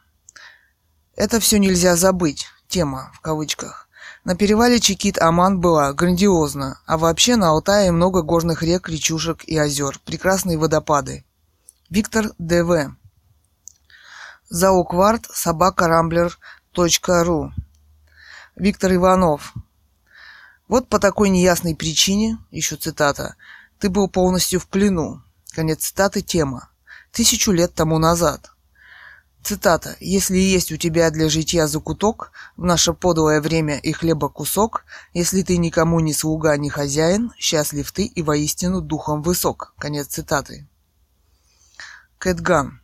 Это 1.17 1.41
все 1.41 1.59
нельзя 1.59 1.97
забыть. 1.97 2.47
Тема, 2.69 3.11
в 3.15 3.21
кавычках. 3.21 3.89
На 4.25 4.37
перевале 4.37 4.81
Чикит-Аман 4.81 5.61
была 5.61 5.93
грандиозно, 5.93 6.81
а 6.87 6.99
вообще 6.99 7.37
на 7.37 7.49
Алтае 7.49 7.91
много 7.91 8.23
горных 8.23 8.63
рек, 8.63 8.89
речушек 8.89 9.45
и 9.45 9.57
озер, 9.57 9.99
прекрасные 10.05 10.59
водопады. 10.59 11.25
Виктор 11.89 12.33
Д.В. 12.39 12.95
Заукварт 14.53 15.27
собака 15.33 15.87
ру. 17.25 17.53
Виктор 18.57 18.93
Иванов. 18.93 19.55
Вот 20.67 20.89
по 20.89 20.99
такой 20.99 21.29
неясной 21.29 21.77
причине, 21.77 22.37
еще 22.51 22.75
цитата, 22.75 23.37
ты 23.79 23.89
был 23.89 24.09
полностью 24.09 24.59
в 24.59 24.67
плену. 24.67 25.23
Конец 25.53 25.85
цитаты 25.85 26.21
тема. 26.21 26.69
Тысячу 27.13 27.53
лет 27.53 27.75
тому 27.75 27.99
назад. 27.99 28.51
Цитата. 29.45 29.97
«Если 30.01 30.37
есть 30.37 30.73
у 30.73 30.77
тебя 30.77 31.13
для 31.13 31.29
житья 31.29 31.69
закуток, 31.69 32.33
в 32.57 32.65
наше 32.65 32.93
подлое 32.93 33.41
время 33.41 33.79
и 33.79 33.93
хлеба 33.93 34.29
кусок, 34.29 34.85
если 35.15 35.43
ты 35.43 35.59
никому 35.59 36.01
не 36.01 36.13
слуга, 36.13 36.57
не 36.57 36.71
хозяин, 36.71 37.33
счастлив 37.39 37.91
ты 37.93 38.05
и 38.05 38.21
воистину 38.21 38.81
духом 38.81 39.23
высок». 39.23 39.75
Конец 39.79 40.09
цитаты. 40.09 40.67
Кэтган. 42.19 42.80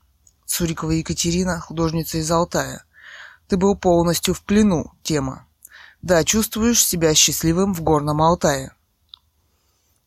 Цурикова 0.47 0.93
Екатерина, 0.93 1.61
художница 1.61 2.19
из 2.19 2.31
Алтая. 2.31 2.85
Ты 3.49 3.57
был 3.57 3.77
полностью 3.77 4.35
в 4.35 4.43
плену, 4.43 4.93
тема. 5.03 5.47
Да, 6.03 6.25
чувствуешь 6.25 6.85
себя 6.85 7.15
счастливым 7.15 7.75
в 7.75 7.83
горном 7.83 8.23
Алтае. 8.23 8.73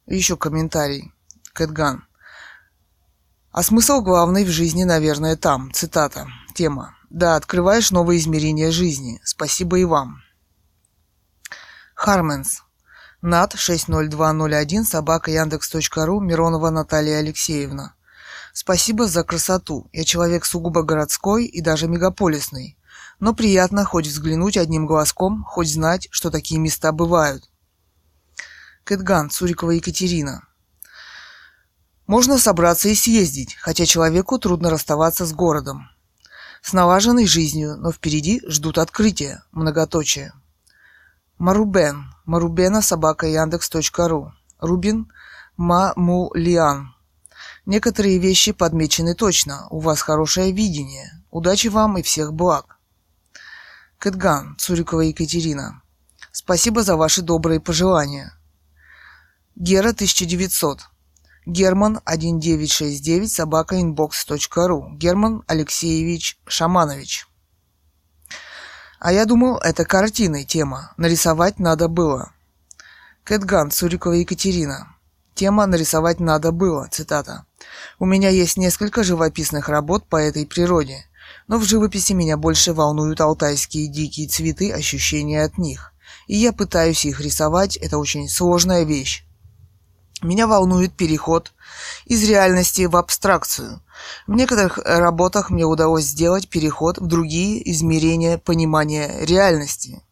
Еще 0.07 0.37
комментарий. 0.37 1.13
Кэтган. 1.53 2.05
А 3.51 3.63
смысл 3.63 4.01
главный 4.01 4.45
в 4.45 4.49
жизни, 4.49 4.83
наверное, 4.83 5.35
там. 5.35 5.71
Цитата. 5.73 6.27
Тема. 6.55 6.95
Да, 7.09 7.35
открываешь 7.35 7.91
новые 7.91 8.19
измерения 8.19 8.71
жизни. 8.71 9.19
Спасибо 9.23 9.79
и 9.79 9.85
вам. 9.85 10.21
Харменс. 11.95 12.63
Над 13.21 13.53
60201 13.53 14.85
собака 14.85 15.31
Яндекс.ру 15.31 16.21
Миронова 16.21 16.69
Наталья 16.69 17.17
Алексеевна. 17.17 17.93
Спасибо 18.61 19.07
за 19.07 19.23
красоту. 19.23 19.87
Я 19.93 20.03
человек 20.03 20.43
сугубо 20.43 20.83
городской 20.83 21.45
и 21.45 21.61
даже 21.61 21.87
мегаполисный. 21.87 22.77
Но 23.21 23.33
приятно 23.33 23.85
хоть 23.85 24.05
взглянуть 24.05 24.57
одним 24.57 24.85
глазком, 24.85 25.45
хоть 25.45 25.71
знать, 25.71 26.09
что 26.11 26.29
такие 26.29 26.59
места 26.59 26.91
бывают. 26.91 27.49
Кэтган, 28.83 29.29
Цурикова 29.29 29.71
Екатерина. 29.71 30.45
Можно 32.05 32.37
собраться 32.37 32.89
и 32.89 32.95
съездить, 32.95 33.55
хотя 33.61 33.85
человеку 33.85 34.37
трудно 34.37 34.69
расставаться 34.69 35.25
с 35.25 35.31
городом. 35.31 35.89
С 36.61 36.73
налаженной 36.73 37.27
жизнью, 37.27 37.77
но 37.77 37.93
впереди 37.93 38.41
ждут 38.45 38.77
открытия, 38.77 39.41
многоточие. 39.53 40.33
Марубен. 41.37 42.13
Марубена 42.25 42.81
собака 42.81 43.25
Яндекс.ру. 43.25 44.33
Рубин 44.59 45.09
Мамулиан. 45.55 46.93
Некоторые 47.69 48.17
вещи 48.17 48.51
подмечены 48.51 49.13
точно. 49.13 49.67
У 49.69 49.79
вас 49.79 50.01
хорошее 50.01 50.51
видение. 50.51 51.11
Удачи 51.29 51.67
вам 51.67 51.99
и 51.99 52.01
всех 52.01 52.33
благ. 52.33 52.79
Кэтган, 53.99 54.55
Цурикова 54.57 55.01
Екатерина. 55.01 55.83
Спасибо 56.31 56.81
за 56.81 56.95
ваши 56.95 57.21
добрые 57.21 57.59
пожелания. 57.59 58.33
Гера 59.55 59.89
1900. 59.89 60.79
Герман 61.45 62.01
1969 62.05 63.31
собака 63.31 63.75
inbox.ru. 63.75 64.97
Герман 64.97 65.43
Алексеевич 65.45 66.39
Шаманович. 66.47 67.27
А 68.99 69.11
я 69.13 69.25
думал, 69.25 69.59
это 69.59 69.85
картины 69.85 70.43
тема. 70.43 70.91
Нарисовать 70.97 71.59
надо 71.59 71.87
было. 71.87 72.31
Кэтган, 73.23 73.69
Цурикова 73.69 74.13
Екатерина. 74.13 74.95
Тема 75.39 75.67
«Нарисовать 75.67 76.19
надо 76.19 76.51
было», 76.51 76.89
цитата. 76.91 77.45
«У 77.97 78.05
меня 78.05 78.27
есть 78.27 78.57
несколько 78.57 79.05
живописных 79.05 79.69
работ 79.69 80.05
по 80.05 80.17
этой 80.17 80.45
природе, 80.45 81.05
но 81.47 81.57
в 81.57 81.63
живописи 81.63 82.11
меня 82.11 82.35
больше 82.35 82.73
волнуют 82.73 83.21
алтайские 83.21 83.87
дикие 83.87 84.27
цветы, 84.27 84.69
ощущения 84.69 85.41
от 85.41 85.57
них. 85.57 85.93
И 86.27 86.35
я 86.35 86.51
пытаюсь 86.51 87.05
их 87.05 87.21
рисовать, 87.21 87.77
это 87.77 87.97
очень 87.99 88.27
сложная 88.27 88.83
вещь. 88.83 89.23
Меня 90.21 90.45
волнует 90.45 90.97
переход 90.97 91.53
из 92.03 92.21
реальности 92.29 92.81
в 92.81 92.97
абстракцию. 92.97 93.81
В 94.27 94.33
некоторых 94.33 94.77
работах 94.79 95.51
мне 95.51 95.63
удалось 95.63 96.03
сделать 96.03 96.49
переход 96.49 96.97
в 96.97 97.07
другие 97.07 97.71
измерения 97.71 98.39
понимания 98.39 99.23
реальности. 99.23 100.03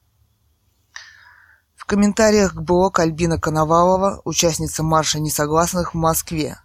Комментариях 1.88 2.54
к 2.54 2.60
блог 2.60 3.00
Альбина 3.00 3.40
Коновалова, 3.40 4.22
участница 4.26 4.84
марша 4.84 5.22
несогласных 5.22 5.94
в 5.94 5.98
Москве. 5.98 6.60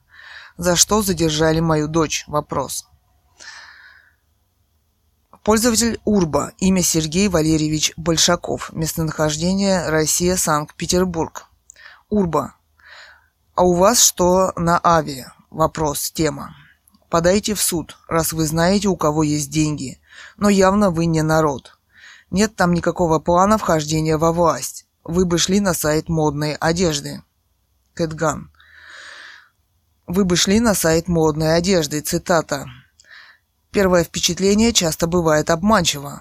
За 0.57 0.75
что 0.75 1.01
задержали 1.01 1.61
мою 1.61 1.87
дочь? 1.87 2.25
Вопрос. 2.27 2.89
Пользователь 5.45 6.01
Урба. 6.05 6.51
Имя 6.59 6.83
Сергей 6.83 7.29
Валерьевич 7.29 7.93
Большаков. 7.97 8.73
Местонахождение 8.73 9.89
Россия, 9.89 10.37
Санкт-Петербург. 10.37 11.47
Урба. 12.11 12.57
А 13.55 13.63
у 13.63 13.75
вас 13.75 14.03
что 14.03 14.53
на 14.57 14.81
Ави? 14.83 15.27
Вопрос, 15.51 16.11
тема. 16.11 16.57
Подайте 17.09 17.55
в 17.55 17.63
суд, 17.63 17.97
раз 18.09 18.33
вы 18.33 18.45
знаете, 18.45 18.89
у 18.89 18.97
кого 18.97 19.23
есть 19.23 19.51
деньги. 19.51 20.01
Но 20.37 20.49
явно 20.49 20.91
вы 20.91 21.07
не 21.07 21.23
народ. 21.23 21.79
Нет 22.33 22.57
там 22.57 22.73
никакого 22.73 23.21
плана 23.21 23.57
вхождения 23.57 24.19
во 24.19 24.33
власть. 24.33 24.82
Вы 25.05 25.25
бы 25.27 25.39
шли 25.39 25.59
на 25.59 25.75
сайт 25.75 26.09
модной 26.09 26.55
одежды. 26.55 27.23
Кэтган. 27.95 28.53
Вы 30.07 30.25
бы 30.25 30.37
шли 30.37 30.61
на 30.61 30.75
сайт 30.75 31.09
модной 31.09 31.57
одежды. 31.57 32.01
Цитата. 32.03 32.67
Первое 33.73 34.05
впечатление 34.05 34.73
часто 34.73 35.09
бывает 35.09 35.51
обманчиво. 35.51 36.21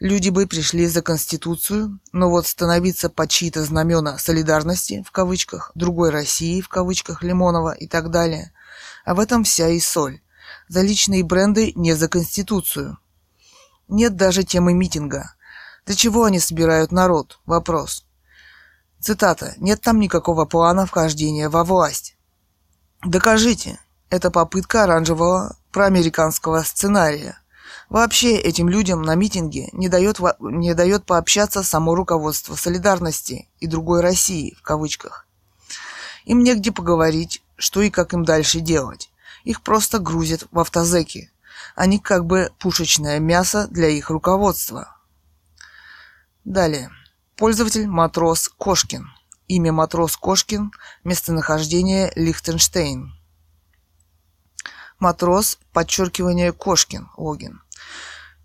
Люди 0.00 0.30
бы 0.30 0.46
пришли 0.46 0.86
за 0.86 1.02
Конституцию, 1.02 2.00
но 2.12 2.30
вот 2.30 2.46
становиться 2.46 3.10
под 3.10 3.28
чьи-то 3.28 3.62
знамена 3.62 4.16
солидарности, 4.16 5.04
в 5.06 5.10
кавычках, 5.10 5.70
другой 5.74 6.10
России, 6.10 6.62
в 6.62 6.68
кавычках, 6.68 7.22
Лимонова 7.22 7.72
и 7.72 7.86
так 7.86 8.10
далее. 8.10 8.52
А 9.04 9.14
в 9.14 9.20
этом 9.20 9.44
вся 9.44 9.68
и 9.68 9.80
соль. 9.80 10.20
За 10.68 10.80
личные 10.80 11.24
бренды 11.24 11.72
не 11.74 11.92
за 11.92 12.08
Конституцию. 12.08 12.98
Нет 13.86 14.16
даже 14.16 14.44
темы 14.44 14.72
митинга. 14.72 15.34
Для 15.84 15.94
чего 15.94 16.24
они 16.24 16.40
собирают 16.40 16.90
народ? 16.90 17.38
Вопрос. 17.44 18.06
Цитата. 19.04 19.54
Нет 19.58 19.82
там 19.82 20.00
никакого 20.00 20.46
плана 20.46 20.86
вхождения 20.86 21.50
во 21.50 21.62
власть. 21.62 22.16
Докажите. 23.04 23.78
Это 24.08 24.30
попытка 24.30 24.84
оранжевого 24.84 25.56
проамериканского 25.72 26.62
сценария– 26.62 27.38
Вообще 27.88 28.36
этим 28.36 28.68
людям 28.68 29.02
на 29.02 29.14
митинге 29.14 29.68
не 29.72 29.88
дает, 29.88 30.18
не 30.40 30.74
дает 30.74 31.04
пообщаться 31.04 31.62
само 31.62 31.94
руководство 31.94 32.54
солидарности 32.54 33.48
и 33.60 33.66
другой 33.66 34.00
России, 34.00 34.54
в 34.58 34.62
кавычках. 34.62 35.26
Им 36.24 36.42
негде 36.42 36.72
поговорить, 36.72 37.42
что 37.56 37.82
и 37.82 37.90
как 37.90 38.14
им 38.14 38.24
дальше 38.24 38.60
делать. 38.60 39.10
Их 39.44 39.60
просто 39.60 39.98
грузят 39.98 40.46
в 40.50 40.58
автозеки. 40.58 41.30
Они 41.76 41.98
как 41.98 42.24
бы 42.24 42.50
пушечное 42.58 43.18
мясо 43.18 43.68
для 43.68 43.88
их 43.88 44.08
руководства. 44.08 44.96
Далее. 46.44 46.90
Пользователь 47.36 47.88
Матрос 47.88 48.48
Кошкин. 48.48 49.10
Имя 49.48 49.72
Матрос 49.72 50.16
Кошкин. 50.16 50.70
Местонахождение 51.02 52.12
Лихтенштейн. 52.14 53.12
Матрос, 55.00 55.58
подчеркивание 55.72 56.52
Кошкин, 56.52 57.08
логин. 57.16 57.60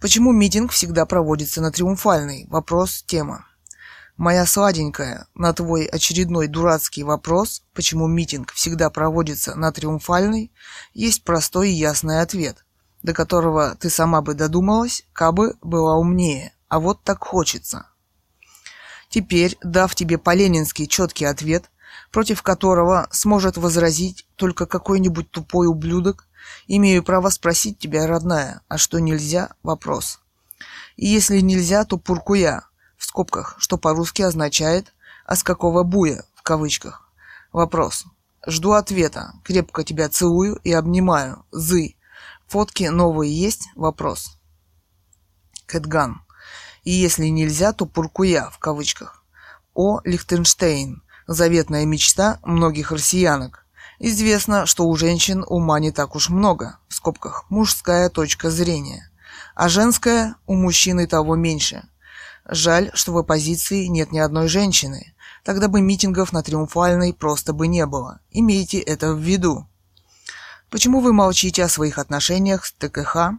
Почему 0.02 0.32
митинг 0.32 0.72
всегда 0.72 1.06
проводится 1.06 1.62
на 1.62 1.72
Триумфальной? 1.72 2.48
Вопрос, 2.50 3.04
тема. 3.06 3.46
Моя 4.18 4.48
сладенькая, 4.48 5.28
на 5.36 5.54
твой 5.54 5.86
очередной 5.86 6.48
дурацкий 6.48 7.04
вопрос, 7.04 7.62
почему 7.76 8.08
митинг 8.08 8.52
всегда 8.54 8.90
проводится 8.90 9.54
на 9.54 9.72
Триумфальной, 9.72 10.52
есть 10.96 11.24
простой 11.24 11.70
и 11.70 11.76
ясный 11.76 12.22
ответ, 12.22 12.66
до 13.04 13.14
которого 13.14 13.76
ты 13.76 13.92
сама 13.92 14.22
бы 14.24 14.34
додумалась, 14.34 15.06
кабы 15.14 15.54
была 15.62 15.96
умнее, 15.96 16.56
а 16.70 16.80
вот 16.80 17.04
так 17.04 17.24
хочется. 17.24 17.89
Теперь, 19.10 19.58
дав 19.64 19.94
тебе 19.96 20.18
по-ленински 20.18 20.86
четкий 20.86 21.26
ответ, 21.26 21.70
против 22.12 22.44
которого 22.44 23.08
сможет 23.12 23.58
возразить 23.58 24.26
только 24.36 24.66
какой-нибудь 24.66 25.32
тупой 25.32 25.68
ублюдок, 25.68 26.30
Имею 26.68 27.04
право 27.04 27.30
спросить 27.30 27.80
тебя, 27.80 28.08
родная, 28.08 28.62
а 28.68 28.78
что 28.78 29.00
нельзя? 29.00 29.54
Вопрос. 29.64 30.20
И 30.96 31.08
если 31.08 31.40
нельзя, 31.40 31.86
то 31.86 31.98
пуркуя, 31.98 32.64
в 32.98 33.06
скобках, 33.06 33.56
что 33.60 33.78
по-русски 33.78 34.22
означает 34.22 34.94
«а 35.26 35.36
с 35.36 35.44
какого 35.44 35.84
буя?» 35.84 36.24
в 36.36 36.42
кавычках. 36.42 37.10
Вопрос. 37.52 38.06
Жду 38.46 38.72
ответа. 38.74 39.34
Крепко 39.44 39.84
тебя 39.84 40.10
целую 40.10 40.56
и 40.64 40.72
обнимаю. 40.74 41.46
Зы. 41.52 41.96
Фотки 42.48 42.84
новые 42.84 43.34
есть? 43.34 43.70
Вопрос. 43.76 44.38
Кэтган. 45.66 46.22
И 46.90 46.92
если 46.92 47.28
нельзя, 47.28 47.72
то 47.72 47.86
пуркуя 47.86 48.50
в 48.50 48.58
кавычках. 48.58 49.24
О 49.76 50.02
Лихтенштейн. 50.06 51.04
Заветная 51.28 51.86
мечта 51.86 52.40
многих 52.42 52.92
россиянок. 52.92 53.68
Известно, 54.00 54.66
что 54.66 54.88
у 54.88 54.96
женщин 54.96 55.46
ума 55.48 55.80
не 55.80 55.92
так 55.92 56.16
уж 56.16 56.30
много, 56.30 56.80
в 56.88 56.96
скобках, 56.96 57.46
мужская 57.50 58.10
точка 58.10 58.50
зрения, 58.50 59.12
а 59.54 59.70
женская 59.70 60.38
у 60.48 60.56
мужчины 60.56 61.06
того 61.06 61.36
меньше. 61.36 61.88
Жаль, 62.46 62.90
что 62.96 63.14
в 63.14 63.20
оппозиции 63.20 63.86
нет 63.86 64.12
ни 64.12 64.18
одной 64.18 64.48
женщины, 64.48 65.14
тогда 65.44 65.68
бы 65.68 65.82
митингов 65.82 66.34
на 66.34 66.42
Триумфальной 66.42 67.14
просто 67.14 67.54
бы 67.54 67.68
не 67.68 67.86
было. 67.86 68.20
Имейте 68.32 68.80
это 68.80 69.14
в 69.14 69.20
виду. 69.20 69.70
Почему 70.72 71.02
вы 71.02 71.14
молчите 71.14 71.64
о 71.64 71.70
своих 71.70 72.00
отношениях 72.00 72.66
с 72.66 72.72
ТКХ 72.72 73.38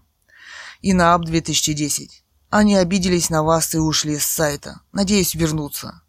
и 0.83 0.93
на 0.93 1.15
АБ 1.15 1.25
2010? 1.25 2.23
Они 2.51 2.75
обиделись 2.75 3.31
на 3.31 3.43
вас 3.45 3.75
и 3.75 3.79
ушли 3.79 4.19
с 4.19 4.27
сайта. 4.27 4.81
Надеюсь 4.93 5.35
вернуться. 5.35 6.03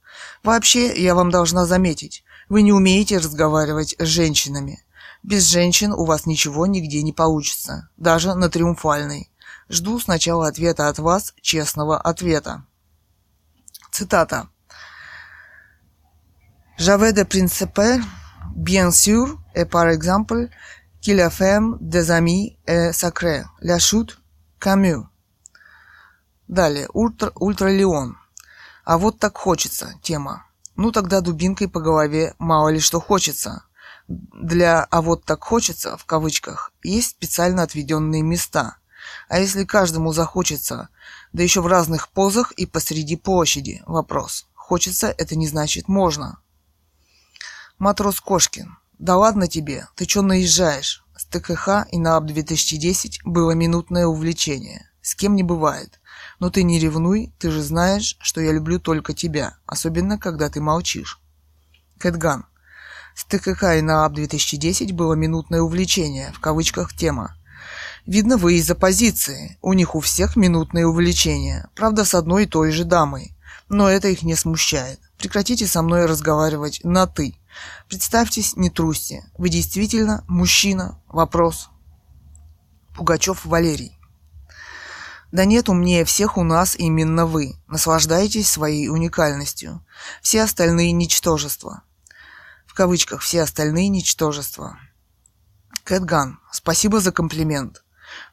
Вообще, 0.44 0.92
я 1.02 1.14
вам 1.14 1.30
должна 1.30 1.66
заметить, 1.66 2.24
вы 2.50 2.64
не 2.64 2.74
умеете 2.74 3.18
разговаривать 3.18 3.96
с 4.00 4.06
женщинами. 4.06 4.84
Без 5.24 5.48
женщин 5.48 5.94
у 5.94 6.04
вас 6.04 6.26
ничего 6.26 6.66
нигде 6.66 7.04
не 7.04 7.14
получится, 7.14 7.90
даже 7.96 8.34
на 8.34 8.50
триумфальной. 8.50 9.32
Жду 9.70 10.00
сначала 10.00 10.48
ответа 10.48 10.88
от 10.88 10.98
вас, 10.98 11.34
честного 11.42 11.98
ответа. 11.98 12.66
Цитата. 13.92 14.48
J'avais 16.78 17.14
des 17.14 17.26
principes, 17.26 18.02
bien 18.56 18.90
sûr, 18.90 19.38
et 19.54 19.66
par 19.66 19.88
exemple, 19.88 20.50
qu'il 21.00 21.22
a 21.22 21.30
fait 21.30 21.60
des 21.80 22.10
amis 22.10 22.58
et 22.66 22.92
sacrés. 22.92 23.44
La 23.62 23.78
chute, 23.78 24.18
Камю. 24.60 25.11
Далее, 26.52 26.90
Ультра, 26.94 27.32
Ультралеон. 27.36 28.18
А 28.84 28.98
вот 28.98 29.20
так 29.20 29.38
хочется, 29.38 29.94
тема. 30.04 30.46
Ну 30.76 30.92
тогда 30.92 31.22
дубинкой 31.22 31.70
по 31.70 31.80
голове 31.80 32.36
мало 32.40 32.68
ли 32.68 32.82
что 32.82 33.00
хочется. 33.00 33.64
Для 34.10 34.84
«а 34.84 35.02
вот 35.02 35.24
так 35.24 35.42
хочется» 35.46 35.96
в 35.96 36.04
кавычках 36.04 36.74
есть 36.84 37.12
специально 37.12 37.64
отведенные 37.64 38.22
места. 38.22 38.76
А 39.30 39.40
если 39.40 39.64
каждому 39.64 40.12
захочется, 40.12 40.90
да 41.32 41.42
еще 41.42 41.62
в 41.62 41.68
разных 41.68 42.10
позах 42.10 42.52
и 42.52 42.66
посреди 42.66 43.16
площади, 43.16 43.82
вопрос. 43.86 44.46
Хочется– 44.54 45.08
это 45.18 45.38
не 45.38 45.48
значит 45.48 45.88
можно. 45.88 46.40
Матрос 47.80 48.20
Кошкин. 48.20 48.78
Да 49.00 49.16
ладно 49.16 49.48
тебе, 49.48 49.88
ты 49.96 50.06
чё 50.06 50.22
наезжаешь? 50.22 51.06
С 51.16 51.24
ТКХ 51.28 51.88
и 51.92 51.98
на 51.98 52.18
АБ-2010 52.18 53.20
было 53.24 53.52
минутное 53.52 54.06
увлечение. 54.06 54.92
С 55.02 55.16
кем 55.16 55.38
не 55.38 55.44
бывает. 55.44 56.01
Но 56.42 56.50
ты 56.50 56.64
не 56.64 56.80
ревнуй, 56.80 57.32
ты 57.38 57.52
же 57.52 57.62
знаешь, 57.62 58.18
что 58.20 58.42
я 58.42 58.52
люблю 58.52 58.80
только 58.80 59.14
тебя, 59.14 59.58
особенно 59.68 60.18
когда 60.18 60.50
ты 60.50 60.60
молчишь. 60.60 61.20
Кэтган. 62.00 62.46
С 63.16 63.26
ТКК 63.26 63.76
и 63.76 63.82
НААП 63.82 64.14
2010 64.14 64.92
было 64.94 65.14
минутное 65.14 65.62
увлечение, 65.62 66.32
в 66.34 66.40
кавычках 66.40 66.96
тема. 66.96 67.38
Видно, 68.08 68.38
вы 68.38 68.56
из 68.56 68.68
оппозиции. 68.72 69.60
У 69.62 69.74
них 69.74 69.94
у 69.94 70.00
всех 70.00 70.36
минутные 70.36 70.88
увлечения. 70.88 71.70
Правда, 71.76 72.06
с 72.06 72.16
одной 72.16 72.46
и 72.46 72.48
той 72.48 72.72
же 72.72 72.86
дамой. 72.86 73.38
Но 73.70 73.88
это 73.88 74.08
их 74.08 74.24
не 74.24 74.36
смущает. 74.36 75.00
Прекратите 75.20 75.68
со 75.68 75.84
мной 75.84 76.08
разговаривать 76.08 76.82
на 76.84 77.06
«ты». 77.06 77.36
Представьтесь, 77.88 78.56
не 78.56 78.72
трусьте. 78.72 79.24
Вы 79.38 79.50
действительно 79.50 80.24
мужчина? 80.28 81.00
Вопрос. 81.08 81.70
Пугачев 82.96 83.46
Валерий. 83.46 84.01
Да 85.32 85.46
нет, 85.46 85.70
умнее 85.70 86.04
всех 86.04 86.38
у 86.38 86.44
нас 86.44 86.76
именно 86.76 87.26
вы. 87.26 87.56
Наслаждайтесь 87.68 88.50
своей 88.50 88.90
уникальностью. 88.90 89.86
Все 90.22 90.44
остальные 90.44 90.92
ничтожества. 90.92 91.84
В 92.66 92.74
кавычках 92.74 93.22
«все 93.22 93.42
остальные 93.42 93.90
ничтожества». 93.90 94.78
Кэтган, 95.84 96.40
спасибо 96.52 97.00
за 97.00 97.12
комплимент. 97.12 97.84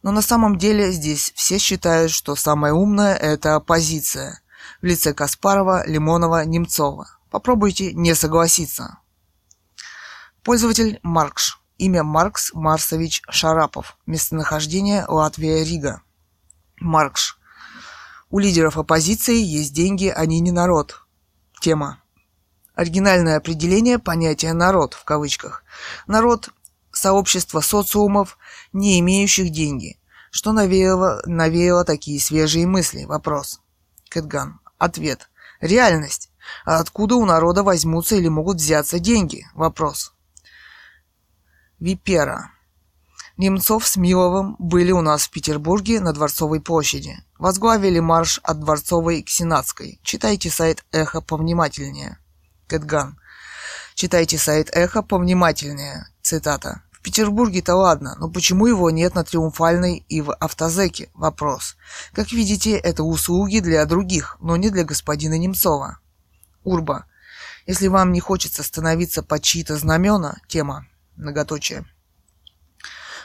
Но 0.02 0.10
на 0.10 0.22
самом 0.22 0.58
деле 0.58 0.90
здесь 0.90 1.32
все 1.34 1.58
считают, 1.58 2.10
что 2.10 2.36
самое 2.36 2.74
умное– 2.74 3.14
это 3.16 3.54
оппозиция 3.54 4.40
в 4.80 4.84
лице 4.84 5.14
Каспарова, 5.14 5.86
Лимонова, 5.86 6.44
Немцова. 6.44 7.08
Попробуйте 7.30 7.92
не 7.92 8.14
согласиться. 8.14 8.98
Пользователь 10.42 10.98
Маркш. 11.02 11.60
Имя 11.78 12.02
Маркс 12.02 12.52
Марсович 12.54 13.22
Шарапов. 13.30 13.96
Местонахождение 14.06 15.04
Латвия, 15.06 15.64
Рига. 15.64 16.02
Маркш. 16.80 17.38
У 18.30 18.38
лидеров 18.38 18.76
оппозиции 18.76 19.36
есть 19.36 19.72
деньги, 19.72 20.08
они 20.08 20.40
не 20.40 20.52
народ. 20.52 21.02
Тема. 21.60 22.02
Оригинальное 22.74 23.36
определение 23.36 23.98
понятия 23.98 24.52
«народ» 24.52 24.94
в 24.94 25.04
кавычках. 25.04 25.64
Народ– 26.06 26.50
сообщество 26.92 27.60
социумов, 27.60 28.38
не 28.72 29.00
имеющих 29.00 29.50
деньги. 29.50 29.98
Что 30.30 30.52
навеяло, 30.52 31.22
навеяло 31.26 31.84
такие 31.84 32.20
свежие 32.20 32.66
мысли? 32.66 33.04
Вопрос. 33.04 33.60
Кэтган. 34.10 34.60
Ответ. 34.78 35.28
Реальность. 35.60 36.30
А 36.64 36.78
откуда 36.78 37.16
у 37.16 37.24
народа 37.24 37.62
возьмутся 37.62 38.16
или 38.16 38.28
могут 38.28 38.58
взяться 38.58 38.98
деньги? 38.98 39.46
Вопрос. 39.54 40.12
Випера. 41.80 42.52
Немцов 43.38 43.86
с 43.86 43.96
Миловым 43.96 44.56
были 44.58 44.90
у 44.90 45.00
нас 45.00 45.28
в 45.28 45.30
Петербурге 45.30 46.00
на 46.00 46.12
Дворцовой 46.12 46.60
площади. 46.60 47.22
Возглавили 47.38 48.00
марш 48.00 48.40
от 48.42 48.58
Дворцовой 48.58 49.22
к 49.22 49.30
Сенатской. 49.30 50.00
Читайте 50.02 50.50
сайт 50.50 50.84
Эхо 50.90 51.20
повнимательнее. 51.20 52.18
Кэтган. 52.66 53.16
Читайте 53.94 54.38
сайт 54.38 54.70
Эхо 54.74 55.02
повнимательнее. 55.02 56.08
Цитата. 56.20 56.82
В 56.90 57.00
Петербурге-то 57.00 57.76
ладно, 57.76 58.16
но 58.18 58.28
почему 58.28 58.66
его 58.66 58.90
нет 58.90 59.14
на 59.14 59.22
Триумфальной 59.22 60.04
и 60.08 60.20
в 60.20 60.34
Автозеке? 60.34 61.08
Вопрос. 61.14 61.76
Как 62.14 62.32
видите, 62.32 62.72
это 62.72 63.04
услуги 63.04 63.60
для 63.60 63.86
других, 63.86 64.36
но 64.40 64.56
не 64.56 64.68
для 64.68 64.82
господина 64.82 65.38
Немцова. 65.38 66.00
Урба. 66.64 67.06
Если 67.68 67.86
вам 67.86 68.10
не 68.12 68.18
хочется 68.18 68.64
становиться 68.64 69.22
под 69.22 69.44
чьи-то 69.44 69.76
знамена, 69.76 70.38
тема 70.48 70.88
многоточие. 71.14 71.86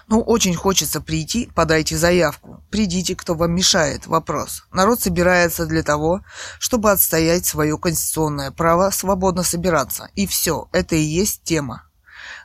Ну, 0.08 0.22
очень 0.22 0.56
хочется 0.56 1.02
прийти, 1.02 1.50
подайте 1.56 1.98
заявку. 1.98 2.64
Придите, 2.70 3.16
кто 3.16 3.36
вам 3.36 3.54
мешает. 3.54 4.08
Вопрос. 4.08 4.66
Народ 4.72 5.00
собирается 5.00 5.66
для 5.66 5.84
того, 5.84 6.22
чтобы 6.60 6.92
отстоять 6.92 7.46
свое 7.46 7.78
конституционное 7.78 8.52
право 8.52 8.90
свободно 8.90 9.44
собираться. 9.44 10.10
И 10.16 10.28
все, 10.28 10.68
это 10.72 10.96
и 10.96 11.02
есть 11.02 11.44
тема. 11.44 11.84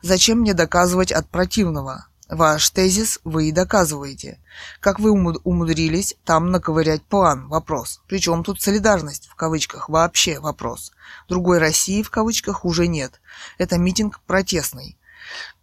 Зачем 0.03 0.41
мне 0.41 0.55
доказывать 0.55 1.13
от 1.13 1.29
противного? 1.29 2.07
Ваш 2.29 2.69
тезис 2.71 3.21
вы 3.25 3.49
и 3.49 3.53
доказываете. 3.53 4.39
Как 4.81 5.01
вы 5.01 5.11
умудрились 5.13 6.15
там 6.25 6.51
наковырять 6.51 7.03
план? 7.03 7.49
Вопрос. 7.49 8.03
Причем 8.07 8.45
тут 8.45 8.61
солидарность, 8.61 9.29
в 9.29 9.35
кавычках, 9.35 9.89
вообще 9.89 10.39
вопрос. 10.39 10.93
Другой 11.27 11.59
России, 11.59 12.03
в 12.03 12.11
кавычках, 12.11 12.67
уже 12.67 12.87
нет. 12.87 13.23
Это 13.57 13.79
митинг 13.79 14.21
протестный. 14.27 14.98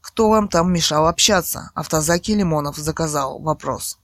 Кто 0.06 0.30
вам 0.30 0.49
там 0.49 0.72
мешал 0.72 1.07
общаться? 1.07 1.72
Автозаки 1.73 2.36
Лимонов 2.36 2.77
заказал. 2.77 3.40
Вопрос. 3.40 3.98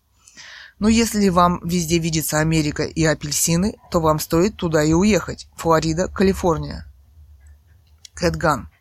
Но 0.80 0.90
если 0.90 1.30
вам 1.30 1.62
везде 1.64 2.00
видится 2.00 2.40
Америка 2.40 2.82
и 2.82 3.06
апельсины, 3.06 3.76
то 3.92 4.02
вам 4.02 4.20
стоит 4.20 4.56
туда 4.56 4.84
и 4.84 4.94
уехать. 4.94 5.48
Флорида, 5.58 6.08
Калифорния. 6.08 6.88
Кэтган. 8.16 8.72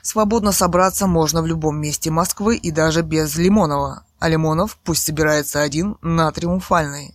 Свободно 0.00 0.52
собраться 0.52 1.06
можно 1.06 1.42
в 1.42 1.46
любом 1.46 1.78
месте 1.78 2.10
Москвы 2.10 2.56
и 2.56 2.70
даже 2.70 3.02
без 3.02 3.36
Лимонова. 3.36 4.06
А 4.18 4.28
Лимонов 4.30 4.78
пусть 4.84 5.04
собирается 5.04 5.60
один 5.60 5.98
на 6.00 6.32
Триумфальной. 6.32 7.14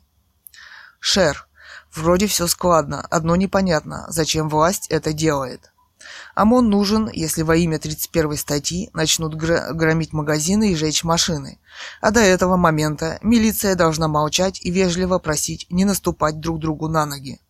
Шер. 1.00 1.48
Вроде 1.96 2.28
все 2.28 2.46
складно, 2.46 3.02
одно 3.10 3.36
непонятно, 3.36 4.06
зачем 4.10 4.48
власть 4.48 4.86
это 4.90 5.12
делает. 5.12 5.72
ОМОН 6.40 6.70
нужен, 6.70 7.10
если 7.12 7.42
во 7.42 7.58
имя 7.58 7.80
31 7.80 8.38
статьи 8.38 8.90
начнут 8.94 9.36
гр- 9.36 9.74
громить 9.74 10.14
магазины 10.14 10.72
и 10.72 10.76
жечь 10.76 11.04
машины. 11.04 11.60
А 12.00 12.12
до 12.12 12.22
этого 12.22 12.56
момента 12.56 13.20
милиция 13.22 13.76
должна 13.76 14.08
молчать 14.08 14.62
и 14.64 14.72
вежливо 14.72 15.20
просить 15.20 15.68
не 15.70 15.84
наступать 15.84 16.40
друг 16.40 16.60
другу 16.60 16.88
на 16.88 17.06
ноги. 17.06 17.42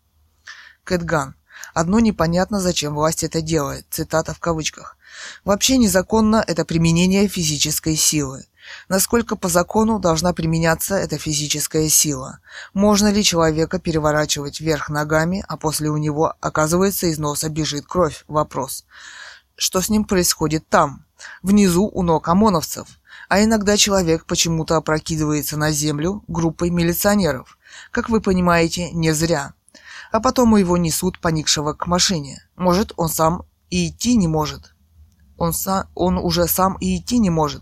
Кэтган. 0.84 1.36
Одно 1.76 2.00
непонятно, 2.00 2.60
зачем 2.60 2.96
власть 2.96 3.24
это 3.24 3.42
делает. 3.42 3.86
Цитата 3.92 4.34
в 4.34 4.40
кавычках. 4.40 4.98
Вообще 5.46 5.78
незаконно 5.78 6.44
это 6.48 6.66
применение 6.66 7.28
физической 7.28 7.96
силы. 7.96 8.48
Насколько 8.88 9.36
по 9.36 9.50
закону 9.50 10.00
должна 10.00 10.34
применяться 10.34 10.96
эта 10.96 11.18
физическая 11.18 11.90
сила? 11.90 12.40
Можно 12.74 13.12
ли 13.12 13.24
человека 13.24 13.80
переворачивать 13.80 14.60
вверх 14.60 14.90
ногами, 14.90 15.44
а 15.48 15.58
после 15.58 15.90
у 15.90 15.98
него, 15.98 16.34
оказывается, 16.42 17.08
из 17.08 17.20
носа 17.20 17.50
бежит 17.50 17.86
кровь? 17.86 18.24
Вопрос. 18.28 18.86
Что 19.56 19.82
с 19.82 19.90
ним 19.90 20.06
происходит 20.06 20.68
там, 20.70 21.06
внизу 21.44 21.90
у 21.94 22.02
ног 22.02 22.28
ОМОНовцев? 22.28 22.88
А 23.28 23.44
иногда 23.44 23.78
человек 23.78 24.26
почему-то 24.26 24.78
опрокидывается 24.78 25.58
на 25.58 25.72
землю 25.72 26.24
группой 26.28 26.70
милиционеров. 26.70 27.58
Как 27.92 28.10
вы 28.10 28.22
понимаете, 28.22 28.90
не 28.92 29.12
зря. 29.12 29.54
А 30.12 30.20
потом 30.20 30.56
его 30.56 30.78
несут 30.78 31.20
поникшего 31.20 31.74
к 31.74 31.86
машине. 31.86 32.42
Может, 32.56 32.94
он 32.98 33.10
сам 33.10 33.44
и 33.70 33.90
идти 33.90 34.16
не 34.16 34.28
может. 34.28 34.74
Он, 35.38 35.54
сам, 35.54 35.88
он 35.94 36.18
уже 36.18 36.48
сам 36.48 36.76
и 36.80 36.98
идти 36.98 37.20
не 37.20 37.30
может. 37.30 37.62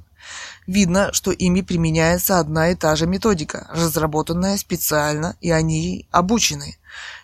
Видно, 0.67 1.13
что 1.13 1.31
ими 1.31 1.61
применяется 1.61 2.39
одна 2.39 2.71
и 2.71 2.75
та 2.75 2.97
же 2.97 3.07
методика, 3.07 3.67
разработанная 3.71 4.57
специально, 4.57 5.37
и 5.39 5.49
они 5.49 6.05
обучены. 6.11 6.77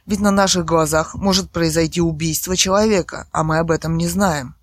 Ведь 0.05 0.21
на 0.21 0.31
наших 0.31 0.63
глазах 0.63 1.13
может 1.13 1.51
произойти 1.51 1.99
убийство 1.99 2.55
человека, 2.55 3.27
а 3.33 3.43
мы 3.43 3.59
об 3.59 3.71
этом 3.71 3.97
не 3.97 4.07
знаем. 4.07 4.55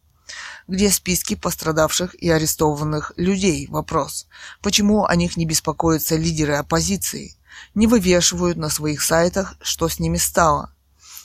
Где 0.66 0.90
списки 0.90 1.34
пострадавших 1.34 2.14
и 2.14 2.30
арестованных 2.30 3.12
людей? 3.16 3.66
Вопрос. 3.68 4.26
Почему 4.62 5.04
о 5.04 5.14
них 5.14 5.36
не 5.36 5.44
беспокоятся 5.44 6.16
лидеры 6.16 6.54
оппозиции? 6.54 7.36
Не 7.74 7.86
вывешивают 7.86 8.56
на 8.56 8.70
своих 8.70 9.02
сайтах, 9.02 9.56
что 9.60 9.88
с 9.88 9.98
ними 9.98 10.16
стало? 10.16 10.72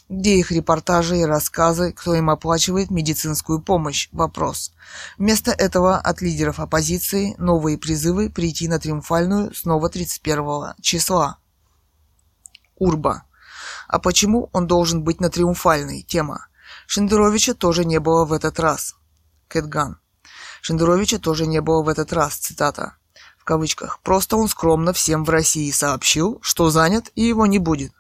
Где 0.08 0.38
их 0.38 0.52
репортажи 0.52 1.18
и 1.18 1.26
рассказы, 1.26 1.92
кто 1.92 2.14
им 2.14 2.30
оплачивает 2.30 2.92
медицинскую 2.92 3.60
помощь? 3.60 4.08
Вопрос. 4.12 4.72
Вместо 5.18 5.52
этого 5.52 5.98
от 5.98 6.22
лидеров 6.22 6.60
оппозиции 6.60 7.34
новые 7.40 7.80
призывы 7.80 8.30
прийти 8.30 8.68
на 8.68 8.80
Триумфальную 8.80 9.54
снова 9.56 9.90
31 9.90 10.76
числа. 10.80 11.40
Урба. 12.76 13.24
А 13.88 13.98
почему 13.98 14.50
он 14.54 14.68
должен 14.68 15.04
быть 15.04 15.20
на 15.20 15.32
Триумфальной? 15.32 16.04
Тема. 16.04 16.48
Шендеровича 16.86 17.56
тоже 17.56 17.84
не 17.84 18.00
было 18.00 18.26
в 18.26 18.34
этот 18.34 18.60
раз. 18.60 18.96
Кэтган. 19.48 20.00
Шендеровича 20.62 21.18
тоже 21.18 21.48
не 21.48 21.62
было 21.62 21.82
в 21.82 21.90
этот 21.90 22.14
раз, 22.14 22.36
цитата. 22.36 22.98
В 23.40 23.44
кавычках. 23.44 24.00
Просто 24.02 24.38
он 24.38 24.50
скромно 24.50 24.94
всем 24.94 25.24
в 25.24 25.30
России 25.32 25.72
сообщил, 25.72 26.38
что 26.42 26.70
занят 26.70 27.12
и 27.16 27.24
его 27.24 27.48
не 27.48 27.58
будет. 27.58 27.94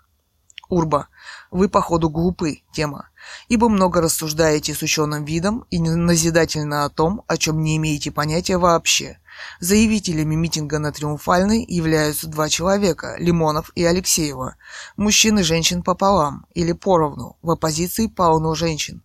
Урба. 0.69 1.07
Вы, 1.51 1.69
походу, 1.69 2.09
глупы, 2.09 2.63
тема, 2.73 3.09
ибо 3.47 3.69
много 3.69 4.01
рассуждаете 4.01 4.73
с 4.73 4.81
ученым 4.81 5.25
видом 5.25 5.65
и 5.69 5.79
назидательно 5.79 6.85
о 6.85 6.89
том, 6.89 7.23
о 7.27 7.37
чем 7.37 7.61
не 7.61 7.77
имеете 7.77 8.11
понятия 8.11 8.57
вообще. 8.57 9.19
Заявителями 9.59 10.35
митинга 10.35 10.79
на 10.79 10.91
Триумфальной 10.91 11.63
являются 11.63 12.27
два 12.27 12.49
человека, 12.49 13.15
Лимонов 13.19 13.71
и 13.75 13.83
Алексеева, 13.83 14.55
мужчин 14.97 15.39
и 15.39 15.43
женщин 15.43 15.83
пополам, 15.83 16.45
или 16.53 16.71
поровну, 16.71 17.37
в 17.41 17.51
оппозиции 17.51 18.07
полно 18.07 18.55
женщин. 18.55 19.03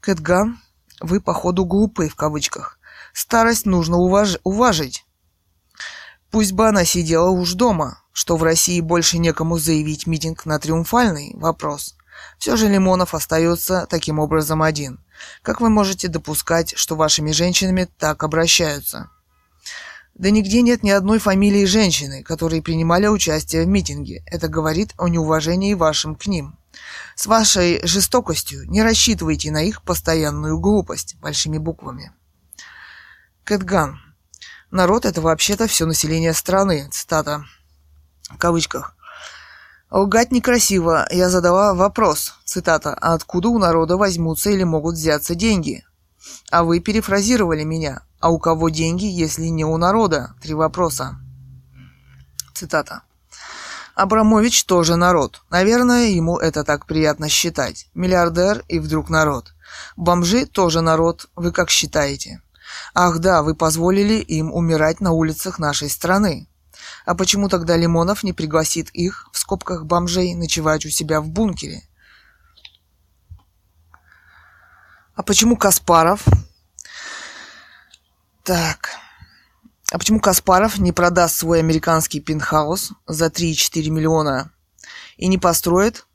Кэтган, 0.00 0.60
вы, 1.00 1.20
походу, 1.20 1.64
глупы, 1.64 2.08
в 2.08 2.14
кавычках. 2.14 2.78
Старость 3.12 3.66
нужно 3.66 3.96
уваж... 3.96 4.38
уважить. 4.44 5.04
Пусть 6.30 6.52
бы 6.52 6.68
она 6.68 6.84
сидела 6.84 7.28
уж 7.30 7.54
дома, 7.54 7.99
что 8.12 8.36
в 8.36 8.42
России 8.42 8.80
больше 8.80 9.18
некому 9.18 9.58
заявить 9.58 10.06
митинг 10.06 10.46
на 10.46 10.58
Триумфальный? 10.58 11.32
Вопрос. 11.34 11.96
Все 12.38 12.56
же 12.56 12.68
Лимонов 12.68 13.14
остается 13.14 13.86
таким 13.88 14.18
образом 14.18 14.62
один. 14.62 15.00
Как 15.42 15.60
вы 15.60 15.70
можете 15.70 16.08
допускать, 16.08 16.74
что 16.76 16.96
вашими 16.96 17.32
женщинами 17.32 17.88
так 17.98 18.22
обращаются? 18.22 19.10
Да 20.14 20.30
нигде 20.30 20.60
нет 20.62 20.82
ни 20.82 20.90
одной 20.90 21.18
фамилии 21.18 21.64
женщины, 21.64 22.22
которые 22.22 22.62
принимали 22.62 23.06
участие 23.06 23.64
в 23.64 23.68
митинге. 23.68 24.22
Это 24.26 24.48
говорит 24.48 24.92
о 24.98 25.08
неуважении 25.08 25.74
вашим 25.74 26.14
к 26.14 26.26
ним. 26.26 26.58
С 27.14 27.26
вашей 27.26 27.80
жестокостью 27.86 28.68
не 28.68 28.82
рассчитывайте 28.82 29.50
на 29.50 29.62
их 29.62 29.82
постоянную 29.82 30.58
глупость 30.58 31.16
большими 31.20 31.58
буквами. 31.58 32.12
Кэтган. 33.44 33.98
Народ 34.70 35.04
это 35.04 35.20
вообще-то 35.20 35.66
все 35.66 35.86
население 35.86 36.34
страны. 36.34 36.88
Цитата. 36.90 37.44
В 38.30 38.38
кавычках. 38.38 38.94
Лгать 39.90 40.30
некрасиво. 40.30 41.06
Я 41.10 41.28
задала 41.28 41.74
вопрос. 41.74 42.34
Цитата. 42.44 42.94
А 43.00 43.14
откуда 43.14 43.48
у 43.48 43.58
народа 43.58 43.96
возьмутся 43.96 44.50
или 44.50 44.62
могут 44.62 44.94
взяться 44.94 45.34
деньги? 45.34 45.84
А 46.50 46.62
вы 46.62 46.80
перефразировали 46.80 47.64
меня. 47.64 48.02
А 48.20 48.30
у 48.30 48.38
кого 48.38 48.68
деньги, 48.68 49.06
если 49.06 49.46
не 49.46 49.64
у 49.64 49.76
народа? 49.78 50.34
Три 50.40 50.54
вопроса. 50.54 51.16
Цитата. 52.54 53.02
Абрамович 53.94 54.64
тоже 54.64 54.96
народ. 54.96 55.42
Наверное, 55.50 56.08
ему 56.08 56.38
это 56.38 56.62
так 56.62 56.86
приятно 56.86 57.28
считать. 57.28 57.88
Миллиардер 57.94 58.64
и 58.68 58.78
вдруг 58.78 59.10
народ. 59.10 59.54
Бомжи 59.96 60.46
тоже 60.46 60.82
народ. 60.82 61.28
Вы 61.34 61.50
как 61.52 61.70
считаете? 61.70 62.40
Ах 62.94 63.18
да, 63.18 63.42
вы 63.42 63.54
позволили 63.54 64.14
им 64.14 64.52
умирать 64.52 65.00
на 65.00 65.12
улицах 65.12 65.58
нашей 65.58 65.90
страны. 65.90 66.48
А 67.10 67.16
почему 67.16 67.48
тогда 67.48 67.76
Лимонов 67.76 68.22
не 68.22 68.32
пригласит 68.32 68.88
их, 68.90 69.28
в 69.32 69.38
скобках 69.38 69.84
бомжей, 69.84 70.36
ночевать 70.36 70.86
у 70.86 70.90
себя 70.90 71.20
в 71.20 71.28
бункере? 71.28 71.82
А 75.16 75.24
почему 75.24 75.56
Каспаров? 75.56 76.24
Так. 78.44 78.90
А 79.90 79.98
почему 79.98 80.20
Каспаров 80.20 80.78
не 80.78 80.92
продаст 80.92 81.34
свой 81.34 81.58
американский 81.58 82.20
пентхаус 82.20 82.92
за 83.08 83.26
3,4 83.26 83.90
миллиона 83.90 84.52
и 85.16 85.26
не 85.26 85.36
построит, 85.36 86.06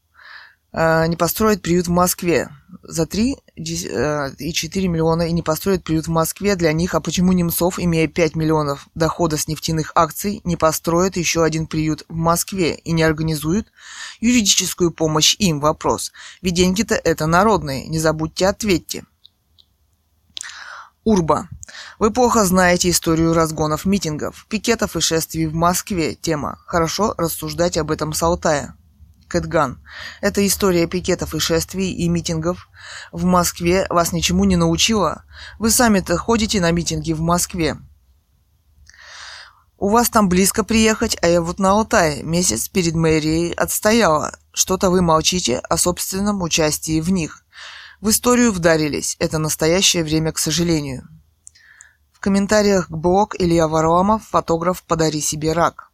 не 0.76 1.15
построит 1.15 1.61
приют 1.61 1.88
в 1.88 1.91
Москве 1.91 2.49
за 2.84 3.06
3 3.06 3.38
Э, 3.57 4.31
и 4.38 4.52
4 4.52 4.88
миллиона 4.89 5.23
и 5.23 5.31
не 5.31 5.41
построят 5.41 5.84
приют 5.84 6.07
в 6.07 6.11
Москве 6.11 6.57
для 6.57 6.73
них, 6.73 6.93
а 6.93 6.99
почему 6.99 7.31
Немцов, 7.31 7.80
имея 7.80 8.07
5 8.07 8.35
миллионов 8.35 8.89
дохода 8.95 9.38
с 9.38 9.47
нефтяных 9.47 9.93
акций, 9.95 10.41
не 10.43 10.57
построит 10.57 11.15
еще 11.15 11.43
один 11.43 11.68
приют 11.68 12.03
в 12.10 12.15
Москве 12.15 12.76
и 12.76 12.91
не 12.91 13.03
организует 13.03 13.72
юридическую 14.19 14.91
помощь 14.91 15.38
им? 15.39 15.61
Вопрос. 15.61 16.11
Ведь 16.41 16.56
деньги-то 16.56 16.95
это 16.95 17.27
народные, 17.27 17.88
не 17.88 17.99
забудьте, 17.99 18.47
ответьте. 18.47 19.06
Урба. 21.06 21.47
Вы 21.97 22.11
плохо 22.11 22.43
знаете 22.43 22.89
историю 22.89 23.34
разгонов 23.34 23.85
митингов, 23.85 24.47
пикетов 24.49 24.97
и 24.97 24.99
шествий 24.99 25.45
в 25.45 25.53
Москве. 25.53 26.15
Тема. 26.15 26.57
Хорошо 26.65 27.14
рассуждать 27.18 27.77
об 27.77 27.91
этом 27.91 28.11
с 28.11 28.22
Алтая. 28.22 28.76
Кэтган. 29.27 29.81
Эта 30.22 30.45
история 30.45 30.88
пикетов 30.88 31.34
и 31.34 31.39
шествий 31.39 31.91
и 31.91 32.07
митингов 32.07 32.69
в 33.11 33.26
Москве 33.26 33.88
вас 33.89 34.11
ничему 34.11 34.45
не 34.45 34.56
научила? 34.56 35.23
Вы 35.60 35.72
сами-то 35.72 36.18
ходите 36.18 36.61
на 36.61 36.72
митинги 36.72 37.14
в 37.14 37.22
Москве. 37.22 37.77
У 39.77 39.89
вас 39.89 40.10
там 40.10 40.30
близко 40.30 40.64
приехать, 40.64 41.18
а 41.22 41.27
я 41.27 41.41
вот 41.41 41.60
на 41.60 41.72
Алтае 41.72 42.23
месяц 42.23 42.69
перед 42.69 42.95
мэрией 42.95 43.52
отстояла. 43.53 44.38
Что-то 44.53 44.89
вы 44.89 45.02
молчите 45.02 45.57
о 45.57 45.77
собственном 45.77 46.41
участии 46.41 47.02
в 47.02 47.11
них. 47.11 47.45
В 47.99 48.10
историю 48.10 48.52
вдарились. 48.53 49.18
Это 49.19 49.38
настоящее 49.38 50.03
время, 50.03 50.31
к 50.31 50.39
сожалению. 50.39 51.07
В 52.14 52.19
комментариях 52.19 52.88
к 52.88 52.91
блог 52.91 53.35
Илья 53.38 53.68
Варламов, 53.68 54.27
фотограф 54.30 54.81
«Подари 54.84 55.19
себе 55.22 55.52
рак». 55.52 55.91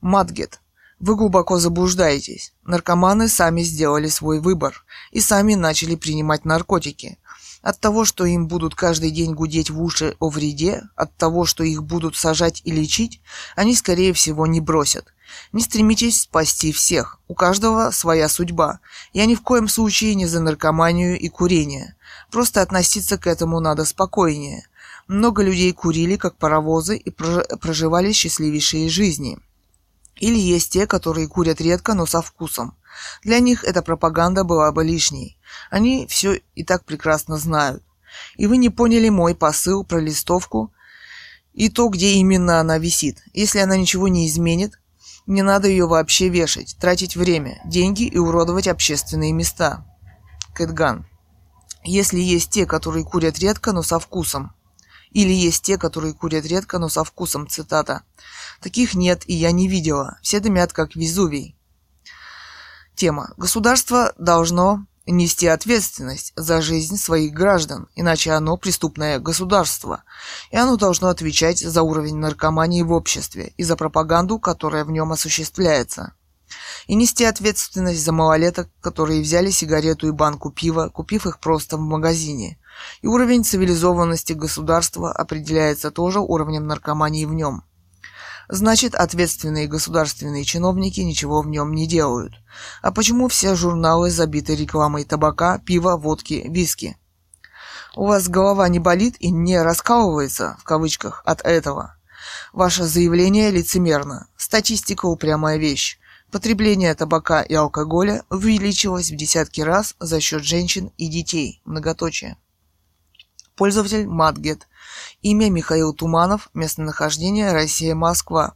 Матгет. 0.00 0.60
Вы 1.00 1.16
глубоко 1.16 1.58
заблуждаетесь. 1.58 2.52
Наркоманы 2.62 3.28
сами 3.28 3.62
сделали 3.62 4.08
свой 4.08 4.38
выбор 4.38 4.84
и 5.12 5.20
сами 5.20 5.54
начали 5.54 5.94
принимать 5.94 6.44
наркотики. 6.44 7.16
От 7.62 7.80
того, 7.80 8.04
что 8.04 8.26
им 8.26 8.48
будут 8.48 8.74
каждый 8.74 9.10
день 9.10 9.32
гудеть 9.32 9.70
в 9.70 9.82
уши 9.82 10.14
о 10.18 10.28
вреде, 10.28 10.82
от 10.96 11.16
того, 11.16 11.46
что 11.46 11.64
их 11.64 11.82
будут 11.84 12.16
сажать 12.16 12.60
и 12.64 12.70
лечить, 12.70 13.22
они, 13.56 13.74
скорее 13.74 14.12
всего, 14.12 14.46
не 14.46 14.60
бросят. 14.60 15.06
Не 15.52 15.62
стремитесь 15.62 16.22
спасти 16.22 16.70
всех. 16.70 17.18
У 17.28 17.34
каждого 17.34 17.92
своя 17.92 18.28
судьба. 18.28 18.80
Я 19.14 19.24
ни 19.24 19.34
в 19.34 19.40
коем 19.40 19.68
случае 19.68 20.14
не 20.14 20.26
за 20.26 20.40
наркоманию 20.40 21.18
и 21.18 21.28
курение. 21.30 21.96
Просто 22.30 22.60
относиться 22.60 23.16
к 23.16 23.26
этому 23.26 23.60
надо 23.60 23.86
спокойнее. 23.86 24.66
Много 25.08 25.42
людей 25.42 25.72
курили, 25.72 26.16
как 26.16 26.36
паровозы, 26.36 26.98
и 26.98 27.10
проживали 27.10 28.12
счастливейшие 28.12 28.90
жизни. 28.90 29.38
Или 30.20 30.38
есть 30.38 30.70
те, 30.70 30.86
которые 30.86 31.26
курят 31.26 31.60
редко, 31.62 31.94
но 31.94 32.04
со 32.04 32.20
вкусом. 32.20 32.76
Для 33.24 33.40
них 33.40 33.64
эта 33.64 33.80
пропаганда 33.80 34.44
была 34.44 34.70
бы 34.70 34.84
лишней. 34.84 35.38
Они 35.70 36.06
все 36.06 36.42
и 36.54 36.62
так 36.62 36.84
прекрасно 36.84 37.38
знают. 37.38 37.82
И 38.36 38.46
вы 38.46 38.58
не 38.58 38.68
поняли 38.68 39.08
мой 39.08 39.34
посыл 39.34 39.82
про 39.82 39.98
листовку 39.98 40.72
и 41.54 41.70
то, 41.70 41.88
где 41.88 42.12
именно 42.12 42.60
она 42.60 42.76
висит. 42.76 43.22
Если 43.32 43.60
она 43.60 43.78
ничего 43.78 44.08
не 44.08 44.28
изменит, 44.28 44.78
не 45.26 45.42
надо 45.42 45.68
ее 45.68 45.86
вообще 45.86 46.28
вешать, 46.28 46.76
тратить 46.78 47.16
время, 47.16 47.60
деньги 47.64 48.02
и 48.02 48.18
уродовать 48.18 48.68
общественные 48.68 49.32
места. 49.32 49.86
Кэтган. 50.54 51.06
Если 51.82 52.18
есть 52.18 52.50
те, 52.50 52.66
которые 52.66 53.06
курят 53.06 53.38
редко, 53.38 53.72
но 53.72 53.82
со 53.82 53.98
вкусом. 53.98 54.52
Или 55.10 55.32
есть 55.32 55.64
те, 55.64 55.76
которые 55.76 56.14
курят 56.14 56.46
редко, 56.46 56.78
но 56.78 56.88
со 56.88 57.04
вкусом, 57.04 57.48
цитата. 57.48 58.02
Таких 58.60 58.94
нет, 58.94 59.22
и 59.26 59.34
я 59.34 59.50
не 59.50 59.68
видела. 59.68 60.18
Все 60.22 60.40
дымят, 60.40 60.72
как 60.72 60.94
Везувий. 60.94 61.56
Тема. 62.94 63.32
Государство 63.36 64.12
должно 64.18 64.86
нести 65.06 65.46
ответственность 65.46 66.32
за 66.36 66.60
жизнь 66.62 66.96
своих 66.96 67.32
граждан, 67.32 67.88
иначе 67.94 68.32
оно 68.32 68.56
преступное 68.56 69.18
государство, 69.18 70.04
и 70.50 70.56
оно 70.56 70.76
должно 70.76 71.08
отвечать 71.08 71.58
за 71.58 71.82
уровень 71.82 72.16
наркомании 72.16 72.82
в 72.82 72.92
обществе 72.92 73.52
и 73.56 73.64
за 73.64 73.76
пропаганду, 73.76 74.38
которая 74.38 74.84
в 74.84 74.90
нем 74.90 75.12
осуществляется. 75.12 76.14
И 76.86 76.94
нести 76.94 77.24
ответственность 77.24 78.02
за 78.02 78.12
малолеток, 78.12 78.68
которые 78.80 79.22
взяли 79.22 79.50
сигарету 79.50 80.08
и 80.08 80.12
банку 80.12 80.50
пива, 80.50 80.88
купив 80.88 81.26
их 81.26 81.40
просто 81.40 81.76
в 81.76 81.80
магазине. 81.80 82.58
И 83.02 83.06
уровень 83.06 83.44
цивилизованности 83.44 84.32
государства 84.32 85.12
определяется 85.12 85.90
тоже 85.90 86.20
уровнем 86.20 86.66
наркомании 86.66 87.24
в 87.24 87.34
нем. 87.34 87.64
Значит, 88.48 88.96
ответственные 88.96 89.68
государственные 89.68 90.44
чиновники 90.44 91.00
ничего 91.00 91.40
в 91.40 91.46
нем 91.46 91.72
не 91.72 91.86
делают. 91.86 92.34
А 92.82 92.90
почему 92.90 93.28
все 93.28 93.54
журналы 93.54 94.10
забиты 94.10 94.56
рекламой 94.56 95.04
табака, 95.04 95.58
пива, 95.58 95.96
водки, 95.96 96.44
виски? 96.48 96.96
У 97.94 98.06
вас 98.06 98.28
голова 98.28 98.68
не 98.68 98.80
болит 98.80 99.14
и 99.20 99.30
не 99.30 99.60
раскалывается, 99.62 100.56
в 100.60 100.64
кавычках, 100.64 101.22
от 101.24 101.42
этого. 101.42 101.96
Ваше 102.52 102.84
заявление 102.84 103.50
лицемерно. 103.50 104.26
Статистика 104.36 105.06
упрямая 105.06 105.56
вещь. 105.56 105.98
Потребление 106.32 106.94
табака 106.94 107.42
и 107.42 107.54
алкоголя 107.54 108.24
увеличилось 108.30 109.10
в 109.10 109.16
десятки 109.16 109.60
раз 109.60 109.94
за 109.98 110.20
счет 110.20 110.42
женщин 110.42 110.92
и 110.96 111.08
детей. 111.08 111.60
Многоточие. 111.64 112.36
Пользователь 113.60 114.06
Матгет. 114.06 114.68
Имя 115.20 115.50
Михаил 115.50 115.92
Туманов. 115.92 116.48
Местонахождение 116.54 117.52
Россия, 117.52 117.94
Москва. 117.94 118.54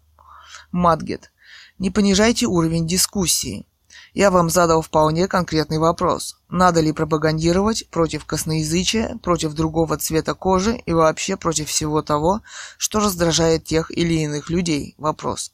Матгет. 0.72 1.30
Не 1.78 1.90
понижайте 1.90 2.46
уровень 2.46 2.86
дискуссии. 2.86 3.66
Я 4.14 4.30
вам 4.30 4.48
задал 4.48 4.80
вполне 4.80 5.28
конкретный 5.28 5.76
вопрос. 5.76 6.40
Надо 6.48 6.80
ли 6.80 6.90
пропагандировать 6.92 7.86
против 7.90 8.24
косноязычия, 8.24 9.18
против 9.22 9.52
другого 9.52 9.98
цвета 9.98 10.32
кожи 10.32 10.82
и 10.86 10.94
вообще 10.94 11.36
против 11.36 11.68
всего 11.68 12.00
того, 12.00 12.40
что 12.78 13.00
раздражает 13.00 13.66
тех 13.66 13.90
или 13.90 14.14
иных 14.14 14.48
людей? 14.48 14.94
Вопрос. 14.96 15.52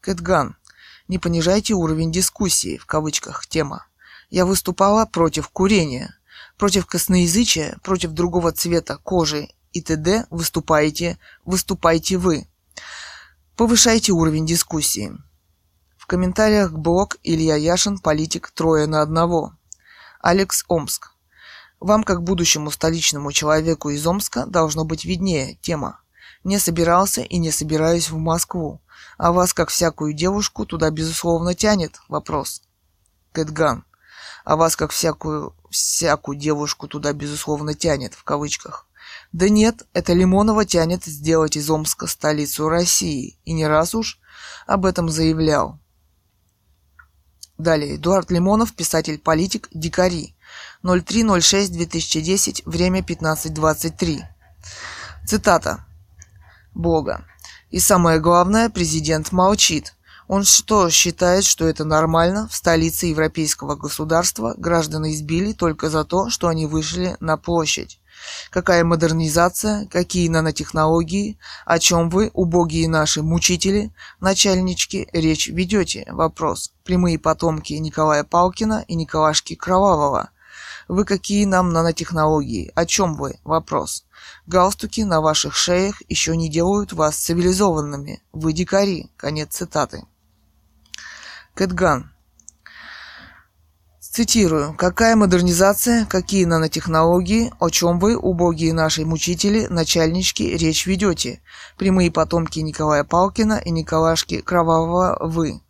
Кэтган. 0.00 0.56
Не 1.06 1.20
понижайте 1.20 1.74
уровень 1.74 2.10
дискуссии, 2.10 2.76
в 2.76 2.86
кавычках, 2.86 3.46
тема. 3.46 3.86
Я 4.30 4.46
выступала 4.46 5.06
против 5.06 5.48
курения. 5.50 6.16
Против 6.60 6.84
косноязычия, 6.84 7.78
против 7.82 8.10
другого 8.10 8.52
цвета 8.52 8.98
кожи 8.98 9.48
и 9.72 9.80
т.д. 9.80 10.26
выступаете, 10.28 11.18
выступайте 11.46 12.18
вы. 12.18 12.46
Повышайте 13.56 14.12
уровень 14.12 14.44
дискуссии. 14.44 15.10
В 15.96 16.06
комментариях 16.06 16.72
блог 16.72 17.16
Илья 17.22 17.56
Яшин, 17.56 17.98
политик, 17.98 18.50
трое 18.50 18.86
на 18.86 19.00
одного. 19.00 19.54
Алекс 20.20 20.66
Омск. 20.68 21.14
Вам, 21.80 22.04
как 22.04 22.22
будущему 22.22 22.70
столичному 22.70 23.32
человеку 23.32 23.88
из 23.88 24.06
Омска, 24.06 24.44
должно 24.44 24.84
быть 24.84 25.06
виднее 25.06 25.54
тема. 25.62 26.02
Не 26.44 26.58
собирался 26.58 27.22
и 27.22 27.38
не 27.38 27.52
собираюсь 27.52 28.10
в 28.10 28.18
Москву. 28.18 28.82
А 29.16 29.32
вас, 29.32 29.54
как 29.54 29.70
всякую 29.70 30.12
девушку, 30.12 30.66
туда, 30.66 30.90
безусловно, 30.90 31.54
тянет 31.54 32.02
вопрос. 32.08 32.60
Кэтган. 33.32 33.86
А 34.44 34.56
вас, 34.56 34.76
как 34.76 34.90
всякую, 34.90 35.54
всякую 35.70 36.36
девушку, 36.36 36.88
туда, 36.88 37.12
безусловно, 37.12 37.74
тянет, 37.74 38.14
в 38.14 38.24
кавычках. 38.24 38.86
Да 39.32 39.48
нет, 39.48 39.86
это 39.92 40.12
Лимонова 40.12 40.64
тянет 40.64 41.04
сделать 41.04 41.56
из 41.56 41.70
Омска 41.70 42.06
столицу 42.06 42.68
России. 42.68 43.38
И 43.44 43.52
не 43.52 43.66
раз 43.66 43.94
уж 43.94 44.18
об 44.66 44.84
этом 44.86 45.08
заявлял. 45.08 45.78
Далее. 47.58 47.96
Эдуард 47.96 48.30
Лимонов, 48.30 48.72
писатель-политик, 48.74 49.68
дикари. 49.72 50.34
03.06.2010, 50.82 52.62
время 52.64 53.00
15.23. 53.00 54.22
Цитата. 55.26 55.84
Бога. 56.74 57.24
И 57.70 57.78
самое 57.78 58.18
главное, 58.18 58.70
президент 58.70 59.30
молчит. 59.30 59.94
Он 60.32 60.44
что, 60.44 60.88
считает, 60.90 61.44
что 61.44 61.66
это 61.66 61.84
нормально? 61.84 62.46
В 62.46 62.54
столице 62.54 63.06
европейского 63.06 63.74
государства 63.74 64.54
граждан 64.56 65.10
избили 65.10 65.52
только 65.52 65.90
за 65.90 66.04
то, 66.04 66.30
что 66.30 66.46
они 66.46 66.66
вышли 66.66 67.16
на 67.18 67.36
площадь. 67.36 67.98
Какая 68.50 68.84
модернизация, 68.84 69.86
какие 69.86 70.28
нанотехнологии, 70.28 71.36
о 71.66 71.80
чем 71.80 72.10
вы, 72.10 72.30
убогие 72.32 72.88
наши 72.88 73.24
мучители, 73.24 73.90
начальнички, 74.20 75.08
речь 75.12 75.48
ведете? 75.48 76.06
Вопрос. 76.08 76.70
Прямые 76.84 77.18
потомки 77.18 77.72
Николая 77.72 78.22
Палкина 78.22 78.84
и 78.86 78.94
Николашки 78.94 79.56
Кровавого. 79.56 80.30
Вы 80.86 81.06
какие 81.06 81.44
нам 81.44 81.72
нанотехнологии? 81.72 82.70
О 82.76 82.86
чем 82.86 83.16
вы? 83.16 83.40
Вопрос. 83.42 84.04
Галстуки 84.46 85.02
на 85.02 85.20
ваших 85.20 85.56
шеях 85.56 86.00
еще 86.08 86.36
не 86.36 86.48
делают 86.48 86.92
вас 86.92 87.16
цивилизованными. 87.16 88.22
Вы 88.32 88.52
дикари. 88.52 89.10
Конец 89.16 89.56
цитаты. 89.56 90.04
Кэтган. 91.60 92.10
Цитирую. 94.00 94.72
«Какая 94.78 95.14
модернизация, 95.14 96.06
какие 96.06 96.46
нанотехнологии, 96.46 97.52
о 97.60 97.68
чем 97.68 97.98
вы, 97.98 98.16
убогие 98.16 98.72
наши 98.72 99.04
мучители, 99.04 99.66
начальнички, 99.66 100.56
речь 100.56 100.86
ведете? 100.86 101.42
Прямые 101.76 102.10
потомки 102.10 102.60
Николая 102.60 103.04
Палкина 103.04 103.60
и 103.62 103.70
Николашки 103.70 104.40
Кровавого 104.40 105.18
вы». 105.20 105.60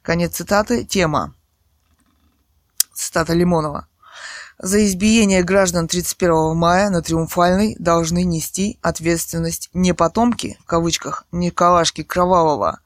Конец 0.00 0.36
цитаты. 0.36 0.82
Тема. 0.84 1.34
Цитата 2.94 3.34
Лимонова. 3.34 3.86
За 4.58 4.82
избиение 4.86 5.42
граждан 5.42 5.88
31 5.88 6.56
мая 6.56 6.88
на 6.88 7.02
Триумфальной 7.02 7.76
должны 7.78 8.22
нести 8.22 8.78
ответственность 8.80 9.68
не 9.74 9.92
потомки, 9.92 10.56
в 10.62 10.64
кавычках, 10.64 11.26
Николашки 11.32 12.02
Кровавого, 12.02 12.80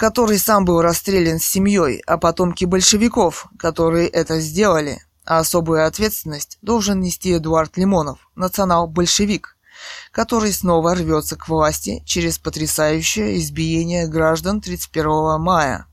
который 0.00 0.38
сам 0.38 0.64
был 0.64 0.80
расстрелян 0.80 1.38
с 1.38 1.44
семьей, 1.44 2.02
а 2.06 2.16
потомки 2.16 2.64
большевиков, 2.64 3.48
которые 3.58 4.08
это 4.08 4.40
сделали. 4.40 5.02
А 5.26 5.40
особую 5.40 5.86
ответственность 5.86 6.56
должен 6.62 7.00
нести 7.00 7.36
Эдуард 7.36 7.76
Лимонов, 7.76 8.30
национал-большевик, 8.34 9.58
который 10.10 10.54
снова 10.54 10.94
рвется 10.94 11.36
к 11.36 11.50
власти 11.50 12.02
через 12.06 12.38
потрясающее 12.38 13.38
избиение 13.38 14.08
граждан 14.08 14.62
31 14.62 15.38
мая. 15.38 15.86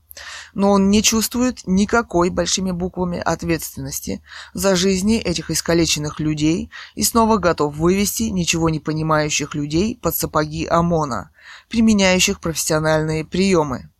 Но 0.54 0.70
он 0.70 0.88
не 0.88 1.02
чувствует 1.02 1.60
никакой 1.66 2.30
большими 2.30 2.70
буквами 2.70 3.18
ответственности 3.18 4.22
за 4.54 4.74
жизни 4.74 5.18
этих 5.18 5.50
искалеченных 5.50 6.18
людей 6.18 6.70
и 6.94 7.02
снова 7.02 7.36
готов 7.36 7.76
вывести 7.76 8.22
ничего 8.22 8.70
не 8.70 8.80
понимающих 8.80 9.54
людей 9.54 9.98
под 10.00 10.16
сапоги 10.16 10.66
ОМОНа, 10.66 11.30
применяющих 11.68 12.40
профессиональные 12.40 13.26
приемы 13.26 13.90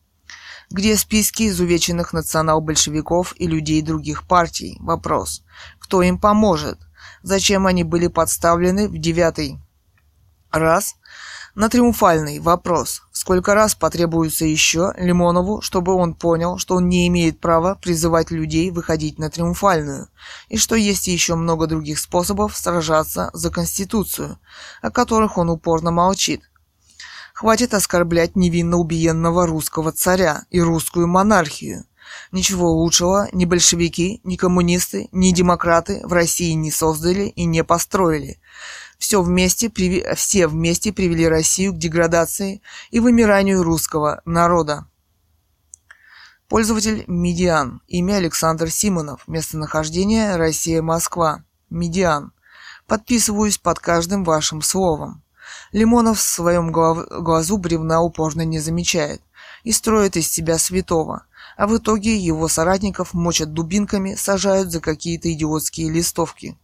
где 0.71 0.97
списки 0.97 1.49
изувеченных 1.49 2.13
национал-большевиков 2.13 3.35
и 3.39 3.47
людей 3.47 3.83
других 3.83 4.27
партий. 4.27 4.77
Вопрос. 4.81 5.43
Кто 5.79 6.03
им 6.03 6.19
поможет? 6.19 6.79
Зачем 7.23 7.67
они 7.67 7.85
были 7.85 8.09
подставлены 8.09 8.89
в 8.89 8.99
девятый 8.99 9.59
раз? 10.51 10.97
На 11.55 11.69
триумфальный 11.69 12.39
вопрос. 12.39 13.03
Сколько 13.11 13.53
раз 13.55 13.75
потребуется 13.75 14.45
еще 14.45 14.93
Лимонову, 14.97 15.61
чтобы 15.61 15.95
он 15.95 16.15
понял, 16.15 16.57
что 16.59 16.77
он 16.77 16.89
не 16.89 17.09
имеет 17.09 17.41
права 17.41 17.75
призывать 17.75 18.31
людей 18.31 18.71
выходить 18.71 19.19
на 19.19 19.29
триумфальную, 19.29 20.09
и 20.49 20.57
что 20.57 20.77
есть 20.77 21.09
еще 21.09 21.35
много 21.35 21.67
других 21.67 21.99
способов 21.99 22.57
сражаться 22.57 23.31
за 23.33 23.51
Конституцию, 23.51 24.39
о 24.83 24.93
которых 24.93 25.37
он 25.37 25.51
упорно 25.51 25.91
молчит, 25.91 26.43
Хватит 27.39 27.73
оскорблять 27.73 28.35
невинно 28.35 28.79
убиенного 28.79 29.47
русского 29.47 29.93
царя 29.93 30.47
и 30.51 30.61
русскую 30.61 31.07
монархию. 31.07 31.85
Ничего 32.33 32.69
лучшего 32.69 33.29
ни 33.31 33.45
большевики, 33.45 34.21
ни 34.25 34.35
коммунисты, 34.35 35.09
ни 35.13 35.31
демократы 35.31 36.01
в 36.03 36.13
России 36.13 36.51
не 36.55 36.73
создали 36.73 37.29
и 37.29 37.45
не 37.45 37.63
построили. 37.63 38.41
Все 38.99 39.23
вместе, 39.23 39.71
все 40.17 40.49
вместе 40.49 40.93
привели 40.93 41.29
Россию 41.29 41.75
к 41.75 41.79
деградации 41.79 42.61
и 42.91 42.99
вымиранию 42.99 43.63
русского 43.63 44.21
народа. 44.25 44.89
Пользователь 46.49 47.05
Медиан. 47.07 47.83
Имя 47.87 48.15
Александр 48.15 48.69
Симонов. 48.69 49.29
Местонахождение 49.29 50.35
Россия-Москва. 50.35 51.45
Медиан. 51.71 52.33
Подписываюсь 52.89 53.59
под 53.59 53.79
каждым 53.79 54.25
вашим 54.25 54.61
словом. 54.61 55.23
Лимонов 55.73 56.19
в 56.19 56.23
своем 56.23 56.73
глазу 56.73 57.59
бревна 57.59 58.01
упорно 58.01 58.43
не 58.43 58.59
замечает 58.59 59.21
и 59.65 59.73
строит 59.73 60.17
из 60.17 60.29
себя 60.31 60.59
святого, 60.59 61.25
а 61.57 61.67
в 61.67 61.77
итоге 61.77 62.17
его 62.17 62.49
соратников 62.49 63.15
мочат 63.15 63.53
дубинками, 63.53 64.15
сажают 64.15 64.71
за 64.71 64.81
какие-то 64.81 65.33
идиотские 65.33 65.91
листовки. 65.91 66.57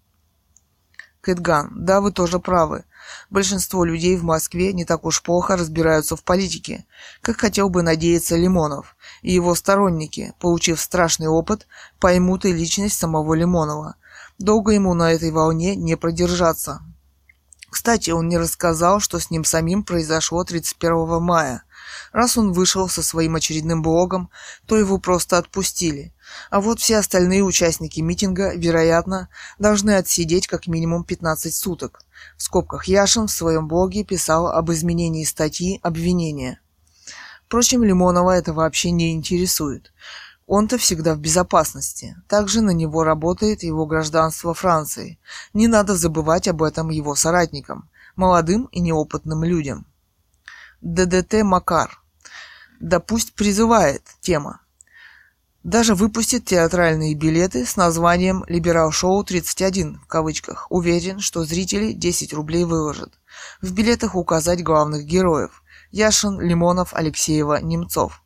Кэтган, 1.21 1.73
да, 1.75 2.01
вы 2.01 2.13
тоже 2.13 2.39
правы. 2.39 2.85
Большинство 3.31 3.85
людей 3.85 4.17
в 4.17 4.25
Москве 4.25 4.73
не 4.73 4.85
так 4.85 5.05
уж 5.05 5.23
плохо 5.23 5.57
разбираются 5.57 6.17
в 6.17 6.23
политике, 6.23 6.87
как 7.23 7.39
хотел 7.39 7.69
бы 7.69 7.83
надеяться 7.83 8.37
Лимонов, 8.37 8.97
и 9.23 9.33
его 9.33 9.55
сторонники, 9.55 10.35
получив 10.39 10.81
страшный 10.81 11.29
опыт, 11.29 11.67
поймут 11.99 12.45
и 12.45 12.53
личность 12.53 12.99
самого 12.99 13.35
Лимонова. 13.35 13.97
Долго 14.39 14.73
ему 14.73 14.95
на 14.95 15.13
этой 15.13 15.31
волне 15.31 15.77
не 15.77 15.97
продержаться. 15.97 16.81
Кстати, 17.75 18.11
он 18.11 18.29
не 18.29 18.39
рассказал, 18.39 19.01
что 19.01 19.19
с 19.19 19.33
ним 19.33 19.43
самим 19.43 19.83
произошло 19.83 20.45
31 20.45 21.21
мая. 21.21 21.65
Раз 22.13 22.39
он 22.39 22.53
вышел 22.53 22.89
со 22.89 23.03
своим 23.03 23.35
очередным 23.35 23.83
блогом, 23.83 24.31
то 24.67 24.79
его 24.79 24.99
просто 24.99 25.39
отпустили. 25.39 26.15
А 26.51 26.61
вот 26.61 26.79
все 26.79 26.99
остальные 26.99 27.43
участники 27.43 27.99
митинга, 27.99 28.55
вероятно, 28.55 29.29
должны 29.59 29.97
отсидеть 29.97 30.47
как 30.47 30.69
минимум 30.69 31.03
15 31.03 31.53
суток. 31.53 32.03
В 32.37 32.45
скобках 32.45 32.85
Яшин 32.85 33.27
в 33.27 33.33
своем 33.33 33.67
блоге 33.67 34.05
писал 34.05 34.47
об 34.47 34.71
изменении 34.71 35.25
статьи 35.25 35.81
обвинения. 35.83 36.61
Впрочем, 37.45 37.83
Лимонова 37.83 38.37
это 38.37 38.53
вообще 38.53 38.93
не 38.93 39.13
интересует. 39.15 39.93
Он-то 40.47 40.77
всегда 40.77 41.15
в 41.15 41.19
безопасности. 41.19 42.17
Также 42.29 42.61
на 42.61 42.71
него 42.71 43.03
работает 43.03 43.63
его 43.63 43.87
гражданство 43.87 44.53
Франции. 44.53 45.19
Не 45.55 45.69
надо 45.69 45.97
забывать 45.97 46.49
об 46.49 46.63
этом 46.63 46.91
его 46.91 47.15
соратникам, 47.15 47.89
молодым 48.15 48.67
и 48.67 48.81
неопытным 48.81 49.43
людям. 49.45 49.87
ДДТ 50.83 51.43
Макар. 51.43 52.03
Да 52.79 53.01
пусть 53.01 53.35
призывает 53.35 54.03
тема. 54.21 54.61
Даже 55.63 55.95
выпустит 55.95 56.45
театральные 56.45 57.15
билеты 57.15 57.65
с 57.65 57.77
названием 57.77 58.45
«Либерал-шоу 58.49 59.25
31» 59.25 59.99
в 59.99 60.07
кавычках. 60.07 60.67
Уверен, 60.69 61.21
что 61.21 61.43
зрители 61.45 61.93
10 61.93 62.35
рублей 62.35 62.65
выложат. 62.65 63.15
В 63.63 63.73
билетах 63.73 64.15
указать 64.15 64.63
главных 64.63 65.07
героев. 65.07 65.63
Яшин, 65.91 66.39
Лимонов, 66.39 66.93
Алексеева, 66.93 67.63
Немцов. 67.63 68.24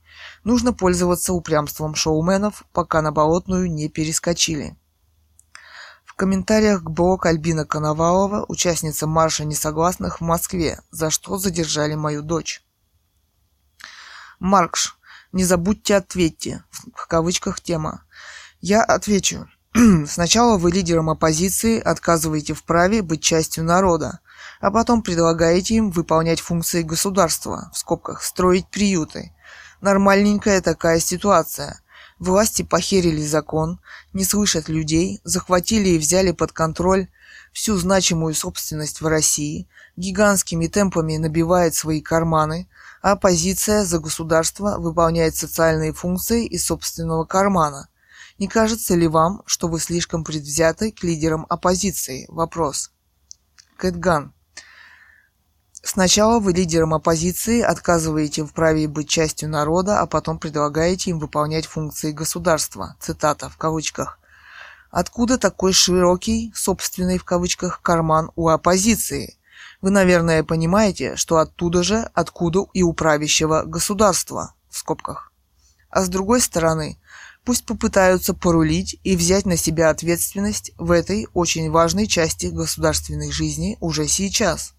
Нужно 0.49 0.73
пользоваться 0.73 1.35
упрямством 1.35 1.95
шоуменов, 1.95 2.65
пока 2.73 3.03
на 3.03 3.13
болотную 3.13 3.71
не 3.71 3.91
перескочили. 3.91 4.79
В 6.07 6.15
комментариях 6.15 6.83
к 6.83 6.89
блог 6.89 7.27
Альбина 7.27 7.67
Коновалова, 7.67 8.47
участница 8.49 9.07
марша 9.07 9.45
несогласных 9.45 10.23
в 10.23 10.25
Москве, 10.25 10.81
за 10.91 11.11
что 11.11 11.37
задержали 11.37 11.97
мою 11.97 12.23
дочь. 12.23 12.65
Маркш, 14.39 14.97
не 15.33 15.45
забудьте 15.45 15.97
ответьте, 15.97 16.65
в 16.95 17.07
кавычках 17.07 17.61
тема. 17.61 18.05
Я 18.63 18.83
отвечу. 18.83 19.51
Сначала 20.07 20.57
вы 20.57 20.71
лидерам 20.71 21.11
оппозиции 21.11 21.79
отказываете 21.79 22.55
в 22.55 22.65
праве 22.65 23.03
быть 23.03 23.21
частью 23.21 23.65
народа, 23.65 24.21
а 24.63 24.71
потом 24.71 25.03
предлагаете 25.03 25.75
им 25.75 25.91
выполнять 25.91 26.41
функции 26.41 26.81
государства, 26.81 27.71
в 27.75 27.77
скобках 27.77 28.23
строить 28.23 28.67
приюты, 28.69 29.35
Нормальненькая 29.81 30.61
такая 30.61 30.99
ситуация. 30.99 31.81
Власти 32.19 32.63
похерили 32.63 33.25
закон, 33.25 33.81
не 34.13 34.25
слышат 34.25 34.69
людей, 34.69 35.21
захватили 35.23 35.91
и 35.91 35.99
взяли 35.99 36.33
под 36.33 36.53
контроль 36.53 37.09
всю 37.53 37.77
значимую 37.77 38.35
собственность 38.35 39.01
в 39.01 39.07
России, 39.07 39.69
гигантскими 39.97 40.67
темпами 40.67 41.17
набивает 41.17 41.75
свои 41.75 42.01
карманы, 42.01 42.69
а 43.03 43.13
оппозиция 43.13 43.85
за 43.85 44.01
государство 44.01 44.79
выполняет 44.79 45.37
социальные 45.37 45.93
функции 45.93 46.47
из 46.47 46.67
собственного 46.67 47.25
кармана. 47.25 47.89
Не 48.39 48.49
кажется 48.49 48.95
ли 48.95 49.07
вам, 49.07 49.43
что 49.47 49.69
вы 49.69 49.79
слишком 49.81 50.25
предвзяты 50.25 50.93
к 50.93 51.03
лидерам 51.05 51.47
оппозиции? 51.49 52.27
Вопрос. 52.29 52.91
Кэтган. 53.77 54.33
Сначала 55.91 56.39
вы 56.39 56.53
лидерам 56.53 56.93
оппозиции 56.93 57.63
отказываете 57.63 58.45
в 58.45 58.53
праве 58.53 58.87
быть 58.87 59.09
частью 59.09 59.49
народа, 59.49 60.01
а 60.01 60.07
потом 60.07 60.39
предлагаете 60.39 61.13
им 61.13 61.19
выполнять 61.19 61.65
функции 61.65 62.13
государства. 62.13 62.95
Цитата 63.01 63.49
в 63.49 63.57
кавычках. 63.57 64.19
Откуда 64.91 65.39
такой 65.39 65.73
широкий, 65.73 66.53
собственный 66.55 67.17
в 67.17 67.25
кавычках, 67.25 67.81
карман 67.81 68.31
у 68.37 68.51
оппозиции? 68.51 69.39
Вы, 69.81 69.89
наверное, 69.89 70.45
понимаете, 70.45 71.17
что 71.17 71.39
оттуда 71.39 71.83
же, 71.83 72.11
откуда 72.13 72.67
и 72.75 72.83
у 72.83 72.93
правящего 72.93 73.63
государства, 73.63 74.53
в 74.69 74.77
скобках. 74.77 75.33
А 75.89 76.03
с 76.03 76.11
другой 76.11 76.43
стороны, 76.43 76.99
пусть 77.47 77.65
попытаются 77.65 78.35
порулить 78.35 79.01
и 79.05 79.17
взять 79.17 79.47
на 79.47 79.57
себя 79.57 79.89
ответственность 79.89 80.71
в 80.77 80.91
этой 80.91 81.29
очень 81.33 81.71
важной 81.71 82.07
части 82.07 82.45
государственной 82.45 83.33
жизни 83.33 83.79
уже 83.81 84.07
сейчас– 84.07 84.75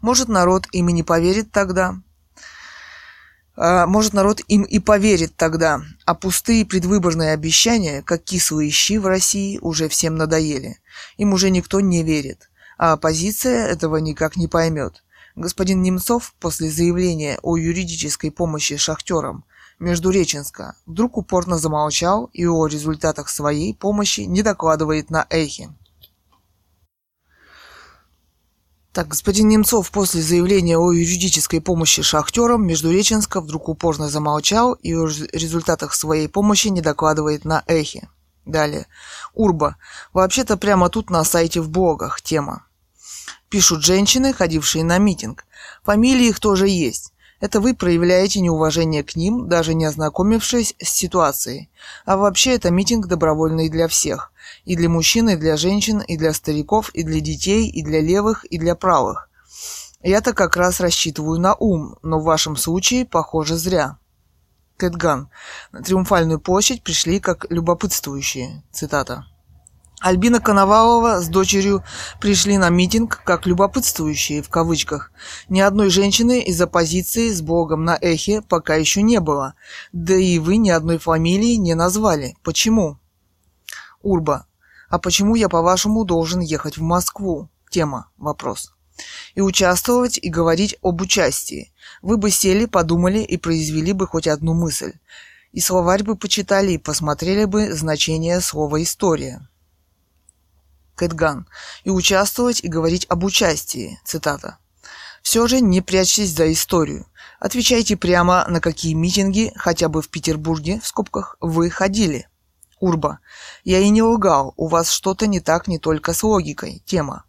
может, 0.00 0.28
народ 0.28 0.66
им 0.72 0.88
и 0.88 0.92
не 0.92 1.02
поверит 1.02 1.50
тогда. 1.52 1.96
А, 3.56 3.86
может, 3.86 4.12
народ 4.12 4.40
им 4.48 4.62
и 4.62 4.78
поверит 4.78 5.36
тогда, 5.36 5.82
а 6.06 6.14
пустые 6.14 6.64
предвыборные 6.64 7.32
обещания, 7.32 8.02
как 8.02 8.24
кислые 8.24 8.70
щи 8.70 8.98
в 8.98 9.06
России, 9.06 9.58
уже 9.60 9.88
всем 9.88 10.16
надоели. 10.16 10.78
Им 11.18 11.32
уже 11.32 11.50
никто 11.50 11.80
не 11.80 12.02
верит, 12.02 12.50
а 12.78 12.92
оппозиция 12.92 13.66
этого 13.66 13.96
никак 13.96 14.36
не 14.36 14.48
поймет. 14.48 15.04
Господин 15.36 15.82
Немцов 15.82 16.34
после 16.40 16.70
заявления 16.70 17.38
о 17.42 17.56
юридической 17.56 18.30
помощи 18.30 18.76
шахтерам 18.76 19.44
Междуреченска 19.78 20.74
вдруг 20.86 21.16
упорно 21.16 21.56
замолчал 21.56 22.30
и 22.32 22.46
о 22.46 22.66
результатах 22.66 23.28
своей 23.28 23.74
помощи 23.74 24.20
не 24.22 24.42
докладывает 24.42 25.10
на 25.10 25.26
эхе. 25.30 25.70
Так, 28.92 29.06
господин 29.06 29.48
Немцов 29.48 29.88
после 29.92 30.20
заявления 30.20 30.76
о 30.76 30.90
юридической 30.90 31.60
помощи 31.60 32.02
шахтерам 32.02 32.66
Междуреченска 32.66 33.40
вдруг 33.40 33.68
упорно 33.68 34.08
замолчал 34.08 34.72
и 34.72 34.94
о 34.94 35.06
результатах 35.06 35.94
своей 35.94 36.28
помощи 36.28 36.68
не 36.68 36.80
докладывает 36.80 37.44
на 37.44 37.62
эхе. 37.66 38.08
Далее. 38.46 38.88
Урба. 39.32 39.76
Вообще-то 40.12 40.56
прямо 40.56 40.88
тут 40.88 41.08
на 41.08 41.22
сайте 41.22 41.60
в 41.60 41.70
блогах 41.70 42.20
тема. 42.20 42.66
Пишут 43.48 43.84
женщины, 43.84 44.32
ходившие 44.32 44.82
на 44.82 44.98
митинг. 44.98 45.44
Фамилии 45.84 46.26
их 46.26 46.40
тоже 46.40 46.66
есть. 46.66 47.12
Это 47.40 47.60
вы 47.60 47.74
проявляете 47.74 48.40
неуважение 48.40 49.04
к 49.04 49.14
ним, 49.14 49.48
даже 49.48 49.74
не 49.74 49.84
ознакомившись 49.84 50.74
с 50.80 50.88
ситуацией. 50.88 51.70
А 52.04 52.16
вообще 52.16 52.54
это 52.56 52.70
митинг 52.70 53.06
добровольный 53.06 53.68
для 53.68 53.86
всех. 53.86 54.32
И 54.64 54.76
для 54.76 54.88
мужчин, 54.88 55.28
и 55.28 55.36
для 55.36 55.56
женщин, 55.56 56.00
и 56.00 56.16
для 56.16 56.32
стариков, 56.32 56.90
и 56.90 57.02
для 57.02 57.20
детей, 57.20 57.68
и 57.68 57.82
для 57.82 58.00
левых, 58.00 58.44
и 58.44 58.58
для 58.58 58.74
правых. 58.74 59.28
Я-то 60.02 60.32
как 60.32 60.56
раз 60.56 60.80
рассчитываю 60.80 61.38
на 61.38 61.54
ум, 61.54 61.96
но 62.02 62.18
в 62.18 62.24
вашем 62.24 62.56
случае, 62.56 63.04
похоже, 63.04 63.56
зря. 63.56 63.98
Кэтган. 64.78 65.28
На 65.72 65.82
Триумфальную 65.82 66.40
площадь 66.40 66.82
пришли 66.82 67.20
как 67.20 67.46
любопытствующие. 67.50 68.62
Цитата. 68.72 69.26
Альбина 70.00 70.40
Коновалова 70.40 71.20
с 71.20 71.28
дочерью 71.28 71.84
пришли 72.18 72.56
на 72.56 72.70
митинг 72.70 73.20
как 73.22 73.46
любопытствующие 73.46 74.42
в 74.42 74.48
кавычках. 74.48 75.12
Ни 75.50 75.60
одной 75.60 75.90
женщины 75.90 76.40
из 76.40 76.58
оппозиции 76.58 77.30
с 77.30 77.42
Богом 77.42 77.84
на 77.84 77.98
эхе 78.00 78.40
пока 78.40 78.76
еще 78.76 79.02
не 79.02 79.20
было. 79.20 79.54
Да 79.92 80.14
и 80.14 80.38
вы 80.38 80.56
ни 80.56 80.70
одной 80.70 80.96
фамилии 80.96 81.56
не 81.56 81.74
назвали. 81.74 82.34
Почему? 82.42 82.98
Урба. 84.00 84.46
А 84.90 84.98
почему 84.98 85.36
я, 85.36 85.48
по-вашему, 85.48 86.04
должен 86.04 86.40
ехать 86.40 86.76
в 86.76 86.82
Москву? 86.82 87.48
Тема. 87.70 88.10
Вопрос. 88.18 88.74
И 89.36 89.40
участвовать, 89.40 90.18
и 90.18 90.28
говорить 90.28 90.76
об 90.82 91.00
участии. 91.00 91.72
Вы 92.02 92.16
бы 92.16 92.30
сели, 92.30 92.66
подумали 92.66 93.20
и 93.20 93.36
произвели 93.36 93.92
бы 93.92 94.08
хоть 94.08 94.26
одну 94.26 94.52
мысль. 94.52 94.94
И 95.52 95.60
словарь 95.60 96.02
бы 96.02 96.16
почитали, 96.16 96.72
и 96.72 96.78
посмотрели 96.78 97.44
бы 97.44 97.72
значение 97.72 98.40
слова 98.40 98.82
«история». 98.82 99.48
Кэтган. 100.96 101.46
И 101.84 101.90
участвовать, 101.90 102.62
и 102.62 102.68
говорить 102.68 103.06
об 103.08 103.24
участии. 103.24 103.98
Цитата. 104.04 104.58
Все 105.22 105.46
же 105.46 105.60
не 105.60 105.80
прячьтесь 105.80 106.34
за 106.34 106.52
историю. 106.52 107.06
Отвечайте 107.38 107.96
прямо, 107.96 108.44
на 108.48 108.60
какие 108.60 108.94
митинги, 108.94 109.52
хотя 109.54 109.88
бы 109.88 110.02
в 110.02 110.08
Петербурге, 110.08 110.80
в 110.82 110.86
скобках, 110.86 111.36
вы 111.40 111.70
ходили. 111.70 112.28
Урба. 112.80 113.20
Я 113.62 113.78
и 113.78 113.90
не 113.90 114.02
лгал, 114.02 114.54
у 114.56 114.66
вас 114.66 114.90
что-то 114.90 115.26
не 115.26 115.40
так 115.40 115.68
не 115.68 115.78
только 115.78 116.12
с 116.12 116.22
логикой, 116.22 116.82
тема, 116.86 117.24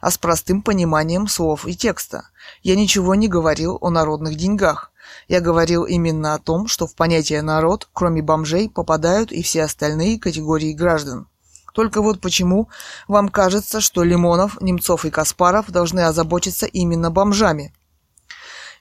а 0.00 0.10
с 0.10 0.16
простым 0.16 0.62
пониманием 0.62 1.28
слов 1.28 1.66
и 1.66 1.76
текста. 1.76 2.28
Я 2.62 2.76
ничего 2.76 3.14
не 3.14 3.28
говорил 3.28 3.78
о 3.80 3.90
народных 3.90 4.36
деньгах. 4.36 4.92
Я 5.28 5.40
говорил 5.40 5.84
именно 5.84 6.34
о 6.34 6.38
том, 6.38 6.68
что 6.68 6.86
в 6.86 6.94
понятие 6.94 7.42
«народ», 7.42 7.88
кроме 7.92 8.22
бомжей, 8.22 8.70
попадают 8.70 9.32
и 9.32 9.42
все 9.42 9.64
остальные 9.64 10.18
категории 10.18 10.72
граждан. 10.72 11.28
Только 11.74 12.00
вот 12.00 12.20
почему 12.20 12.68
вам 13.08 13.28
кажется, 13.28 13.80
что 13.80 14.04
Лимонов, 14.04 14.60
Немцов 14.60 15.04
и 15.04 15.10
Каспаров 15.10 15.70
должны 15.70 16.00
озаботиться 16.00 16.66
именно 16.66 17.10
бомжами– 17.10 17.74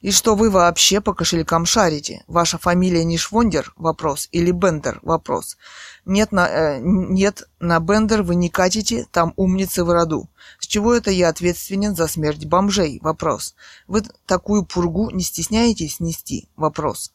и 0.02 0.10
что 0.10 0.34
вы 0.34 0.49
вообще 0.49 0.99
по 0.99 1.14
кошелькам 1.14 1.65
шарите? 1.68 2.23
Ваша 2.27 2.57
фамилия 2.57 3.03
не 3.03 3.19
Швондер? 3.19 3.72
Вопрос. 3.76 4.27
Или 4.31 4.49
Бендер? 4.49 4.99
Вопрос. 5.03 5.57
Нет, 6.06 6.32
на, 6.32 6.48
э, 6.48 6.80
нет, 6.82 7.48
на 7.60 7.80
Бендер 7.80 8.23
вы 8.23 8.36
не 8.36 8.49
катите, 8.49 9.07
там 9.11 9.34
умницы 9.36 9.84
в 9.84 9.91
роду. 9.91 10.30
С 10.60 10.65
чего 10.65 10.95
это 10.95 11.11
я 11.11 11.30
ответственен 11.30 11.95
за 11.95 12.07
смерть 12.07 12.45
бомжей? 12.45 12.99
Вопрос. 13.03 13.56
Вы 13.88 14.03
такую 14.26 14.65
пургу 14.65 15.11
не 15.11 15.23
стесняетесь 15.23 15.99
нести? 15.99 16.49
Вопрос. 16.56 17.14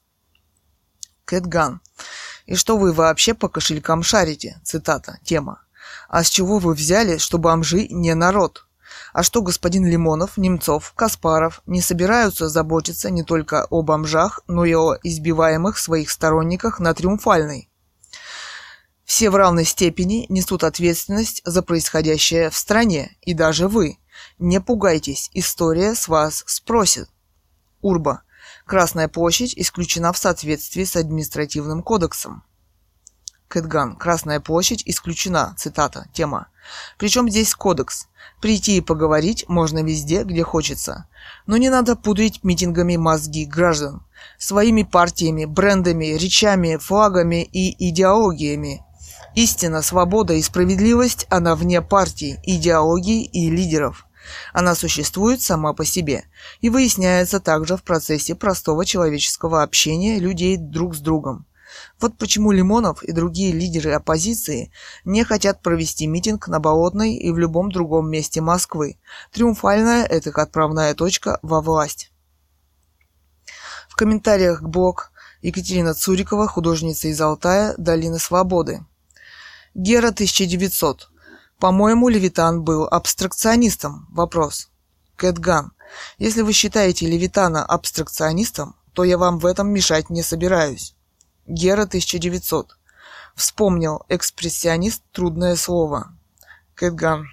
Кэтган. 1.25 1.81
И 2.47 2.55
что 2.55 2.79
вы 2.79 2.93
вообще 2.93 3.35
по 3.35 3.49
кошелькам 3.49 4.05
шарите? 4.05 4.61
Цитата. 4.63 5.19
Тема. 5.25 5.63
А 6.09 6.23
с 6.23 6.29
чего 6.29 6.59
вы 6.59 6.73
взяли, 6.73 7.19
что 7.19 7.39
бомжи 7.39 7.89
не 7.89 8.15
народ? 8.15 8.67
А 9.13 9.25
что 9.25 9.43
господин 9.43 9.85
Лимонов, 9.85 10.37
Немцов, 10.37 10.93
Каспаров 10.95 11.63
не 11.67 11.81
собираются 11.81 12.49
заботиться 12.49 13.11
не 13.11 13.25
только 13.25 13.65
о 13.65 13.83
бомжах, 13.83 14.41
но 14.47 14.65
и 14.65 14.75
о 14.75 14.97
избиваемых 15.03 15.79
своих 15.79 16.11
сторонниках 16.11 16.79
на 16.79 16.95
Триумфальной? 16.95 17.69
Все 19.07 19.31
в 19.31 19.37
равной 19.37 19.65
степени 19.65 20.27
несут 20.29 20.65
ответственность 20.65 21.41
за 21.45 21.63
происходящее 21.63 22.51
в 22.51 22.57
стране, 22.57 23.17
и 23.23 23.35
даже 23.35 23.69
вы. 23.69 23.99
Не 24.41 24.61
пугайтесь, 24.61 25.31
история 25.33 25.95
с 25.95 26.09
вас 26.09 26.43
спросит. 26.47 27.09
Урба. 27.81 28.23
Красная 28.67 29.07
площадь 29.07 29.55
исключена 29.57 30.13
в 30.13 30.19
соответствии 30.19 30.83
с 30.83 30.97
административным 30.97 31.85
кодексом. 31.85 32.43
Кэтган. 33.47 33.95
Красная 33.95 34.41
площадь 34.41 34.83
исключена. 34.87 35.55
Цитата. 35.57 36.09
Тема. 36.13 36.49
Причем 36.99 37.31
здесь 37.31 37.55
кодекс. 37.55 38.09
Прийти 38.41 38.77
и 38.77 38.81
поговорить 38.81 39.45
можно 39.49 39.85
везде, 39.85 40.25
где 40.25 40.43
хочется. 40.43 41.07
Но 41.47 41.57
не 41.57 41.71
надо 41.71 41.95
пудрить 41.95 42.43
митингами 42.43 42.97
мозги 42.97 43.45
граждан. 43.45 44.05
Своими 44.37 44.83
партиями, 44.83 45.45
брендами, 45.45 46.07
речами, 46.07 46.77
флагами 46.77 47.45
и 47.45 47.89
идеологиями. 47.91 48.83
Истина, 49.37 49.83
свобода 49.83 50.33
и 50.33 50.41
справедливость, 50.41 51.27
она 51.29 51.57
вне 51.57 51.83
партий, 51.83 52.39
идеологий 52.43 53.23
и 53.23 53.51
лидеров. 53.51 54.07
Она 54.55 54.75
существует 54.75 55.43
сама 55.43 55.75
по 55.75 55.85
себе 55.85 56.25
и 56.63 56.71
выясняется 56.71 57.39
также 57.39 57.77
в 57.77 57.83
процессе 57.83 58.35
простого 58.35 58.87
человеческого 58.87 59.63
общения 59.63 60.19
людей 60.19 60.57
друг 60.57 60.97
с 60.97 61.01
другом. 61.01 61.45
Вот 62.01 62.17
почему 62.17 62.51
Лимонов 62.51 63.03
и 63.03 63.13
другие 63.13 63.53
лидеры 63.53 63.93
оппозиции 63.93 64.73
не 65.05 65.23
хотят 65.23 65.61
провести 65.61 66.07
митинг 66.07 66.49
на 66.49 66.59
Болотной 66.59 67.17
и 67.17 67.31
в 67.31 67.37
любом 67.37 67.71
другом 67.71 68.09
месте 68.09 68.41
Москвы. 68.41 68.99
Триумфальная– 69.33 70.07
это 70.07 70.31
отправная 70.31 70.95
точка 70.95 71.39
во 71.43 71.61
власть. 71.61 72.11
В 73.91 73.97
комментариях 73.97 74.63
к 74.63 74.67
блог 74.67 75.13
Екатерина 75.43 75.93
Цурикова, 75.93 76.49
художница 76.49 77.09
из 77.09 77.21
Алтая, 77.21 77.75
Долина 77.77 78.19
Свободы. 78.19 78.81
Гера 79.79 80.09
1900. 80.09 81.11
По-моему, 81.59 82.09
Левитан 82.09 82.63
был 82.63 82.87
абстракционистом. 82.87 84.09
Вопрос. 84.11 84.71
Кэтган. 85.17 85.73
Если 86.17 86.41
вы 86.41 86.55
считаете 86.55 87.07
Левитана 87.07 87.63
абстракционистом, 87.63 88.75
то 88.95 89.05
я 89.05 89.19
вам 89.19 89.39
в 89.39 89.45
этом 89.45 89.69
мешать 89.69 90.09
не 90.09 90.23
собираюсь. 90.23 90.95
Гера 91.47 91.83
1900. 91.83 92.79
Вспомнил 93.35 94.03
экспрессионист 94.09 95.03
трудное 95.13 95.57
слово. 95.57 96.17
Кэтган. 96.75 97.27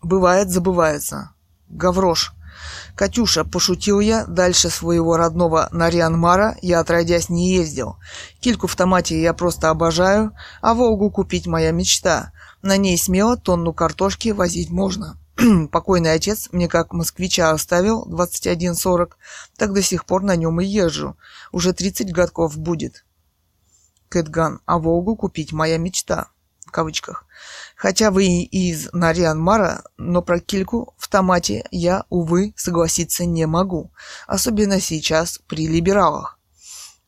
Бывает, 0.00 0.50
забывается. 0.50 1.32
Гаврош. 1.68 2.32
Катюша, 2.98 3.44
пошутил 3.44 4.00
я, 4.00 4.26
дальше 4.26 4.70
своего 4.70 5.16
родного 5.16 5.68
Нарьянмара 5.70 6.56
я 6.62 6.80
отродясь 6.80 7.28
не 7.28 7.54
ездил. 7.54 7.96
Кильку 8.40 8.66
в 8.66 8.74
томате 8.74 9.22
я 9.22 9.34
просто 9.34 9.70
обожаю, 9.70 10.32
а 10.62 10.74
Волгу 10.74 11.08
купить 11.08 11.46
моя 11.46 11.70
мечта. 11.70 12.32
На 12.60 12.76
ней 12.76 12.98
смело 12.98 13.36
тонну 13.36 13.72
картошки 13.72 14.30
возить 14.30 14.70
можно. 14.70 15.16
Покойный 15.70 16.12
отец 16.12 16.48
мне 16.50 16.66
как 16.66 16.92
москвича 16.92 17.52
оставил 17.52 18.04
21.40, 18.04 19.12
так 19.56 19.72
до 19.72 19.80
сих 19.80 20.04
пор 20.04 20.24
на 20.24 20.34
нем 20.34 20.60
и 20.60 20.64
езжу. 20.64 21.16
Уже 21.52 21.72
30 21.72 22.12
годков 22.12 22.58
будет. 22.58 23.04
Кэтган, 24.08 24.60
а 24.66 24.78
Волгу 24.80 25.14
купить 25.14 25.52
моя 25.52 25.78
мечта. 25.78 26.30
В 26.66 26.72
кавычках. 26.72 27.27
Хотя 27.78 28.10
вы 28.10 28.26
и 28.26 28.70
из 28.70 28.92
Нарьян-Мара, 28.92 29.84
но 29.98 30.20
про 30.20 30.40
кильку 30.40 30.94
в 30.98 31.06
томате 31.06 31.64
я, 31.70 32.06
увы, 32.10 32.52
согласиться 32.56 33.24
не 33.24 33.46
могу. 33.46 33.92
Особенно 34.26 34.80
сейчас 34.80 35.38
при 35.46 35.68
либералах. 35.68 36.40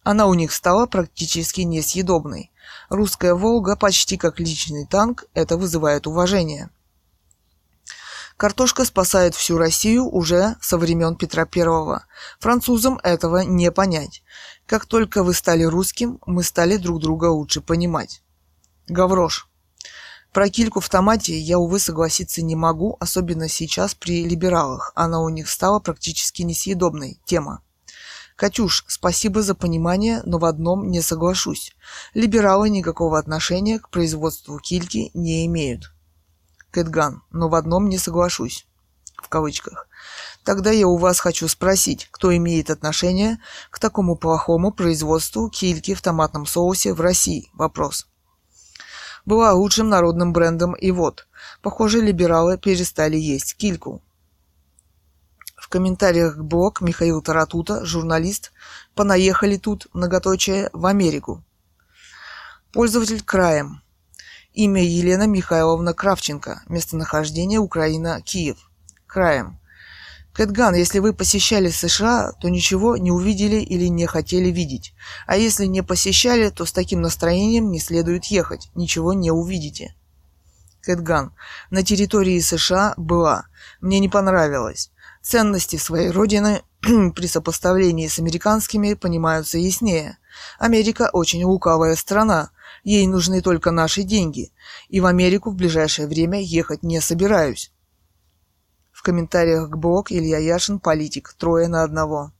Она 0.05 0.27
у 0.27 0.35
них 0.35 0.53
стала 0.53 0.87
практически 0.87 1.63
несъедобной. 1.63 2.53
Русская 2.89 3.35
«Волга» 3.35 3.75
почти 3.75 4.17
как 4.17 4.39
личный 4.39 4.87
танк, 4.87 5.25
это 5.35 5.57
вызывает 5.57 6.07
уважение. 6.07 6.71
Картошка 8.37 8.85
спасает 8.85 9.35
всю 9.35 9.59
Россию 9.59 10.09
уже 10.09 10.55
со 10.61 10.79
времен 10.79 11.17
Петра 11.17 11.47
Первого. 11.47 12.05
Французам 12.39 13.01
этого 13.03 13.39
не 13.39 13.73
понять. 13.73 14.23
Как 14.67 14.87
только 14.87 15.25
вы 15.25 15.35
стали 15.35 15.65
русским, 15.65 16.21
мы 16.27 16.45
стали 16.45 16.77
друг 16.77 17.01
друга 17.01 17.25
лучше 17.25 17.61
понимать. 17.61 18.23
Гаврош. 18.87 19.50
Про 20.33 20.49
кильку 20.49 20.79
в 20.79 20.89
томате 20.89 21.37
я, 21.37 21.59
увы, 21.59 21.81
согласиться 21.81 22.43
не 22.43 22.55
могу, 22.55 22.97
особенно 23.01 23.49
сейчас 23.49 23.95
при 23.95 24.25
либералах. 24.25 24.93
Она 24.95 25.21
у 25.21 25.29
них 25.29 25.51
стала 25.51 25.81
практически 25.81 26.43
несъедобной. 26.43 27.19
Тема. 27.25 27.63
Катюш, 28.37 28.85
спасибо 28.87 29.43
за 29.43 29.55
понимание, 29.55 30.23
но 30.25 30.39
в 30.39 30.45
одном 30.45 30.89
не 30.89 31.03
соглашусь. 31.03 31.75
Либералы 32.15 32.71
никакого 32.71 33.19
отношения 33.19 33.81
к 33.81 33.91
производству 33.91 34.59
кильки 34.59 35.11
не 35.15 35.45
имеют. 35.47 35.93
Кэтган, 36.71 37.23
но 37.31 37.49
в 37.49 37.55
одном 37.57 37.89
не 37.89 37.99
соглашусь. 37.99 38.67
В 39.17 39.29
кавычках. 39.29 39.89
Тогда 40.45 40.71
я 40.71 40.87
у 40.87 40.97
вас 40.97 41.21
хочу 41.21 41.49
спросить, 41.49 42.09
кто 42.11 42.35
имеет 42.35 42.71
отношение 42.71 43.39
к 43.71 43.79
такому 43.79 44.17
плохому 44.17 44.71
производству 44.73 45.51
кильки 45.51 45.95
в 45.95 46.01
томатном 46.01 46.47
соусе 46.47 46.95
в 46.95 47.01
России? 47.01 47.51
Вопрос. 47.53 48.07
Была 49.25 49.53
лучшим 49.53 49.89
народным 49.89 50.33
брендом 50.33 50.75
и 50.75 50.91
вот, 50.91 51.29
похоже, 51.63 52.01
либералы 52.01 52.59
перестали 52.59 53.17
есть 53.17 53.57
кильку. 53.57 54.03
В 55.57 55.69
комментариях 55.69 56.37
к 56.37 56.43
блог 56.43 56.81
Михаил 56.81 57.23
Таратута, 57.23 57.85
журналист, 57.85 58.53
понаехали 58.95 59.57
тут, 59.57 59.87
многоточие, 59.93 60.71
в 60.73 60.87
Америку. 60.87 61.45
Пользователь 62.73 63.23
краем. 63.23 63.83
Имя 64.53 64.83
Елена 64.83 65.27
Михайловна 65.29 65.95
Кравченко. 65.95 66.63
Местонахождение 66.67 67.61
Украина, 67.61 68.21
Киев. 68.23 68.71
Краем. 69.07 69.60
Кэтган, 70.41 70.75
если 70.75 71.01
вы 71.01 71.13
посещали 71.13 71.69
США, 71.69 72.33
то 72.41 72.49
ничего 72.49 72.97
не 72.97 73.11
увидели 73.11 73.57
или 73.57 73.89
не 73.89 74.07
хотели 74.07 74.49
видеть. 74.49 74.95
А 75.27 75.37
если 75.37 75.67
не 75.67 75.83
посещали, 75.83 76.49
то 76.49 76.65
с 76.65 76.73
таким 76.73 77.03
настроением 77.03 77.71
не 77.71 77.79
следует 77.79 78.25
ехать. 78.25 78.71
Ничего 78.75 79.13
не 79.13 79.31
увидите. 79.31 79.95
Кэтган. 80.81 81.35
На 81.69 81.83
территории 81.83 82.41
США 82.41 82.95
была. 82.97 83.49
Мне 83.83 83.99
не 83.99 84.09
понравилось. 84.09 84.91
Ценности 85.21 85.77
своей 85.77 86.09
родины 86.11 86.63
при 86.81 87.27
сопоставлении 87.27 88.09
с 88.09 88.19
американскими 88.19 88.95
понимаются 88.95 89.59
яснее. 89.59 90.17
Америка 90.59 91.11
очень 91.13 91.45
лукавая 91.45 91.97
страна, 91.97 92.49
Ей 92.83 93.07
нужны 93.07 93.43
только 93.43 93.73
наши 93.73 94.05
деньги. 94.05 94.53
И 94.89 95.01
в 95.01 95.05
Америку 95.05 95.51
в 95.51 95.55
ближайшее 95.55 96.09
время 96.09 96.41
ехать 96.41 96.83
не 96.83 96.99
собираюсь. 97.03 97.71
В 99.01 99.03
комментариях 99.03 99.71
к 99.71 99.77
блог 99.77 100.13
Илья 100.13 100.37
Яшин, 100.37 100.79
политик, 100.79 101.33
трое 101.33 101.69
на 101.69 101.85
одного. 101.85 102.33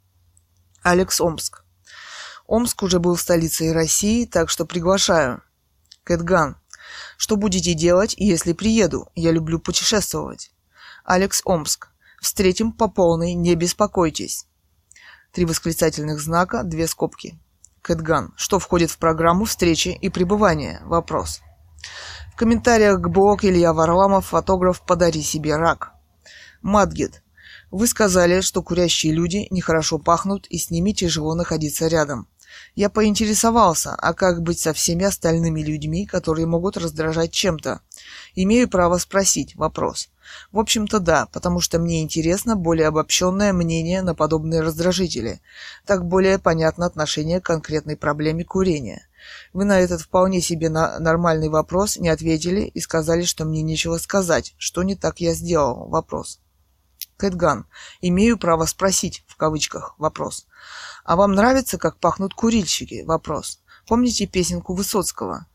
Алекс 0.83 1.19
Омск. 1.19 1.65
Омск 2.47 2.83
уже 2.83 2.99
был 2.99 3.17
столицей 3.17 3.73
России, 3.73 4.27
так 4.27 4.51
что 4.51 4.67
приглашаю. 4.67 5.43
Кэтган. 6.05 6.59
Что 7.17 7.37
будете 7.37 7.73
делать, 7.73 8.15
если 8.19 8.53
приеду? 8.53 9.09
Я 9.15 9.33
люблю 9.33 9.59
путешествовать. 9.59 10.53
Алекс 11.03 11.41
Омск. 11.47 11.89
Встретим 12.21 12.73
по 12.73 12.89
полной, 12.89 13.33
не 13.33 13.55
беспокойтесь. 13.55 14.45
Три 15.33 15.47
восклицательных 15.47 16.21
знака, 16.21 16.63
две 16.63 16.87
скобки. 16.87 17.41
Кэтган. 17.81 18.35
Что 18.37 18.59
входит 18.59 18.91
в 18.91 18.99
программу 18.99 19.47
встречи 19.47 19.89
и 19.99 20.11
пребывания? 20.11 20.83
Вопрос. 20.85 21.41
В 22.35 22.37
комментариях 22.37 23.01
к 23.01 23.09
блог 23.09 23.47
Илья 23.47 23.73
Варламов, 23.73 24.27
фотограф 24.27 24.83
«Подари 24.85 25.23
себе 25.23 25.57
рак». 25.57 25.95
Мадгет. 26.63 27.23
Вы 27.71 27.87
сказали, 27.87 28.41
что 28.41 28.63
курящие 28.63 29.13
люди 29.13 29.47
нехорошо 29.51 29.99
пахнут 29.99 30.47
и 30.49 30.59
с 30.59 30.71
ними 30.71 30.93
тяжело 30.93 31.35
находиться 31.35 31.87
рядом. 31.89 32.29
Я 32.75 32.91
поинтересовался, 32.91 33.95
а 33.95 34.13
как 34.13 34.43
быть 34.43 34.59
со 34.59 34.73
всеми 34.73 35.05
остальными 35.05 35.63
людьми, 35.63 36.07
которые 36.07 36.47
могут 36.47 36.77
раздражать 36.77 37.33
чем-то? 37.33 37.81
Имею 38.35 38.69
право 38.69 38.99
спросить 38.99 39.55
вопрос. 39.57 40.09
В 40.53 40.59
общем-то 40.59 41.01
да, 41.01 41.27
потому 41.33 41.61
что 41.61 41.79
мне 41.79 42.03
интересно 42.03 42.57
более 42.57 42.89
обобщенное 42.89 43.53
мнение 43.53 44.03
на 44.03 44.15
подобные 44.15 44.61
раздражители. 44.61 45.41
Так 45.87 46.07
более 46.07 46.39
понятно 46.39 46.87
отношение 46.87 47.41
к 47.41 47.47
конкретной 47.47 47.97
проблеме 47.97 48.45
курения. 48.45 49.07
Вы 49.53 49.65
на 49.65 49.81
этот 49.81 50.01
вполне 50.01 50.41
себе 50.41 50.71
на 50.71 50.99
нормальный 50.99 51.49
вопрос 51.49 51.99
не 51.99 52.09
ответили 52.09 52.63
и 52.63 52.81
сказали, 52.81 53.23
что 53.23 53.45
мне 53.45 53.63
нечего 53.63 53.99
сказать. 53.99 54.55
Что 54.59 54.83
не 54.83 54.95
так 54.95 55.21
я 55.21 55.35
сделал? 55.35 55.89
Вопрос. 55.89 56.41
Кэтган. 57.21 57.67
Имею 58.01 58.39
право 58.39 58.65
спросить, 58.65 59.25
в 59.27 59.37
кавычках, 59.37 59.95
вопрос. 59.99 60.47
А 61.05 61.17
вам 61.17 61.33
нравится, 61.33 61.77
как 61.77 61.99
пахнут 61.99 62.33
курильщики? 62.33 63.05
Вопрос. 63.07 63.61
Помните 63.87 64.27
песенку 64.27 64.75
Высоцкого? 64.75 65.47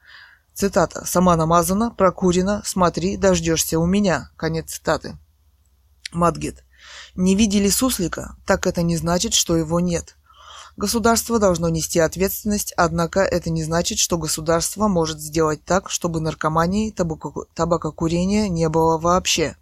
Цитата. 0.53 1.05
«Сама 1.05 1.35
намазана, 1.35 1.89
прокурена, 1.89 2.61
смотри, 2.63 3.17
дождешься 3.17 3.79
у 3.79 3.85
меня». 3.85 4.29
Конец 4.37 4.73
цитаты. 4.73 5.17
Мадгет. 6.13 6.63
Не 7.15 7.35
видели 7.35 7.69
суслика? 7.69 8.35
Так 8.45 8.67
это 8.67 8.83
не 8.83 8.95
значит, 8.95 9.33
что 9.33 9.57
его 9.57 9.79
нет. 9.79 10.15
Государство 10.77 11.39
должно 11.39 11.69
нести 11.69 11.99
ответственность, 11.99 12.73
однако 12.77 13.21
это 13.21 13.49
не 13.49 13.63
значит, 13.63 13.97
что 13.97 14.17
государство 14.17 14.87
может 14.87 15.19
сделать 15.19 15.65
так, 15.65 15.89
чтобы 15.89 16.19
наркомании, 16.21 16.91
табакокурения 16.91 18.49
не 18.49 18.69
было 18.69 18.97
вообще. 18.97 19.57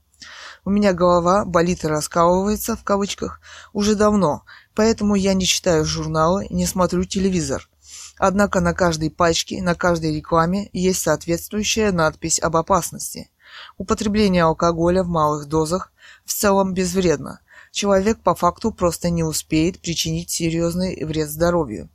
У 0.65 0.69
меня 0.69 0.94
голова 0.94 1.44
болит 1.44 1.84
и 1.84 1.88
раскалывается, 1.88 2.77
в 2.77 2.84
кавычках, 2.84 3.41
уже 3.73 3.95
давно, 3.95 4.45
поэтому 4.76 5.15
я 5.15 5.34
не 5.34 5.45
читаю 5.45 5.84
журналы, 5.84 6.48
не 6.49 6.65
смотрю 6.65 7.03
телевизор. 7.03 7.69
Однако 8.18 8.61
на 8.61 8.73
каждой 8.73 9.11
пачке, 9.11 9.61
на 9.61 9.76
каждой 9.76 10.15
рекламе 10.15 10.69
есть 10.72 11.02
соответствующая 11.02 11.91
надпись 11.91 12.40
об 12.40 12.56
опасности. 12.56 13.30
Употребление 13.77 14.44
алкоголя 14.44 15.03
в 15.03 15.07
малых 15.07 15.48
дозах 15.48 15.91
в 16.23 16.34
целом 16.34 16.73
безвредно. 16.73 17.41
Человек 17.72 18.22
по 18.22 18.34
факту 18.34 18.72
просто 18.72 19.10
не 19.10 19.23
успеет 19.23 19.80
причинить 19.80 20.30
серьезный 20.30 21.03
вред 21.03 21.30
здоровью. 21.30 21.90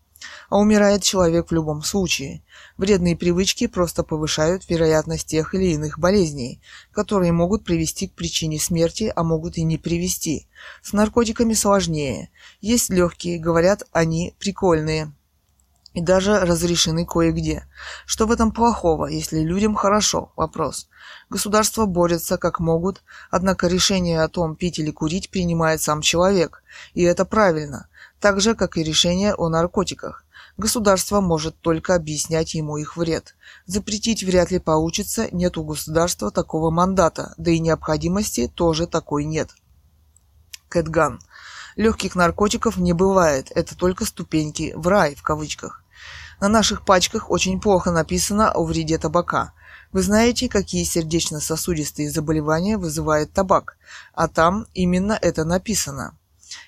А 0.48 0.58
умирает 0.58 1.02
человек 1.02 1.50
в 1.50 1.54
любом 1.54 1.82
случае. 1.82 2.42
Вредные 2.76 3.16
привычки 3.16 3.66
просто 3.66 4.02
повышают 4.02 4.68
вероятность 4.68 5.26
тех 5.26 5.54
или 5.54 5.72
иных 5.74 5.98
болезней, 5.98 6.60
которые 6.92 7.32
могут 7.32 7.64
привести 7.64 8.08
к 8.08 8.14
причине 8.14 8.58
смерти, 8.58 9.12
а 9.14 9.22
могут 9.24 9.56
и 9.58 9.64
не 9.64 9.78
привести. 9.78 10.48
С 10.82 10.92
наркотиками 10.92 11.54
сложнее. 11.54 12.30
Есть 12.60 12.90
легкие, 12.90 13.38
говорят, 13.38 13.82
они 13.92 14.34
прикольные 14.38 15.12
и 15.94 16.00
даже 16.00 16.38
разрешены 16.38 17.04
кое-где. 17.06 17.66
Что 18.06 18.26
в 18.26 18.30
этом 18.30 18.52
плохого, 18.52 19.06
если 19.06 19.40
людям 19.40 19.74
хорошо? 19.74 20.32
Вопрос. 20.36 20.88
Государства 21.30 21.86
борются 21.86 22.38
как 22.38 22.60
могут, 22.60 23.02
однако 23.30 23.66
решение 23.66 24.22
о 24.22 24.28
том, 24.28 24.54
пить 24.54 24.78
или 24.78 24.90
курить, 24.90 25.30
принимает 25.30 25.82
сам 25.82 26.00
человек, 26.00 26.62
и 26.94 27.02
это 27.02 27.24
правильно, 27.24 27.88
так 28.20 28.40
же, 28.40 28.54
как 28.54 28.76
и 28.76 28.82
решение 28.82 29.34
о 29.34 29.48
наркотиках. 29.48 30.24
Государство 30.56 31.20
может 31.20 31.60
только 31.60 31.94
объяснять 31.94 32.54
ему 32.54 32.78
их 32.78 32.96
вред. 32.96 33.36
Запретить 33.66 34.24
вряд 34.24 34.50
ли 34.50 34.58
получится, 34.58 35.28
нет 35.30 35.56
у 35.56 35.64
государства 35.64 36.30
такого 36.30 36.70
мандата, 36.70 37.34
да 37.38 37.50
и 37.50 37.60
необходимости 37.60 38.50
тоже 38.52 38.86
такой 38.86 39.24
нет. 39.24 39.50
Кэтган. 40.68 41.20
Легких 41.76 42.16
наркотиков 42.16 42.76
не 42.76 42.92
бывает, 42.92 43.52
это 43.54 43.76
только 43.76 44.04
ступеньки 44.04 44.72
в 44.74 44.88
рай, 44.88 45.14
в 45.14 45.22
кавычках. 45.22 45.84
На 46.40 46.48
наших 46.48 46.84
пачках 46.84 47.30
очень 47.30 47.60
плохо 47.60 47.92
написано 47.92 48.50
о 48.50 48.64
вреде 48.64 48.98
табака. 48.98 49.52
Вы 49.92 50.02
знаете, 50.02 50.48
какие 50.48 50.84
сердечно-сосудистые 50.84 52.10
заболевания 52.10 52.76
вызывает 52.76 53.32
табак, 53.32 53.76
а 54.12 54.28
там 54.28 54.66
именно 54.74 55.18
это 55.20 55.44
написано. 55.44 56.18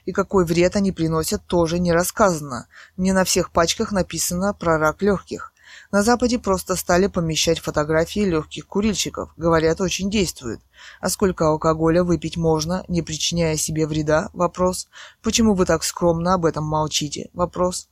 И 0.05 0.13
какой 0.13 0.45
вред 0.45 0.77
они 0.77 0.93
приносят, 0.93 1.45
тоже 1.47 1.79
не 1.79 1.93
рассказано. 1.93 2.67
Не 2.97 3.13
на 3.13 3.25
всех 3.25 3.53
пачках 3.53 3.93
написано 3.93 4.55
про 4.55 4.79
рак 4.79 5.03
легких. 5.03 5.53
На 5.93 6.03
Западе 6.03 6.39
просто 6.39 6.77
стали 6.77 7.09
помещать 7.09 7.59
фотографии 7.59 8.21
легких 8.21 8.67
курильщиков. 8.67 9.33
Говорят, 9.37 9.81
очень 9.81 10.11
действует. 10.11 10.61
А 11.01 11.09
сколько 11.09 11.49
алкоголя 11.49 12.05
выпить 12.05 12.37
можно, 12.37 12.85
не 12.89 13.03
причиняя 13.03 13.57
себе 13.57 13.87
вреда? 13.87 14.31
Вопрос. 14.33 14.89
Почему 15.23 15.55
вы 15.55 15.67
так 15.67 15.85
скромно 15.85 16.35
об 16.35 16.47
этом 16.47 16.65
молчите? 16.65 17.31
Вопрос. 17.33 17.89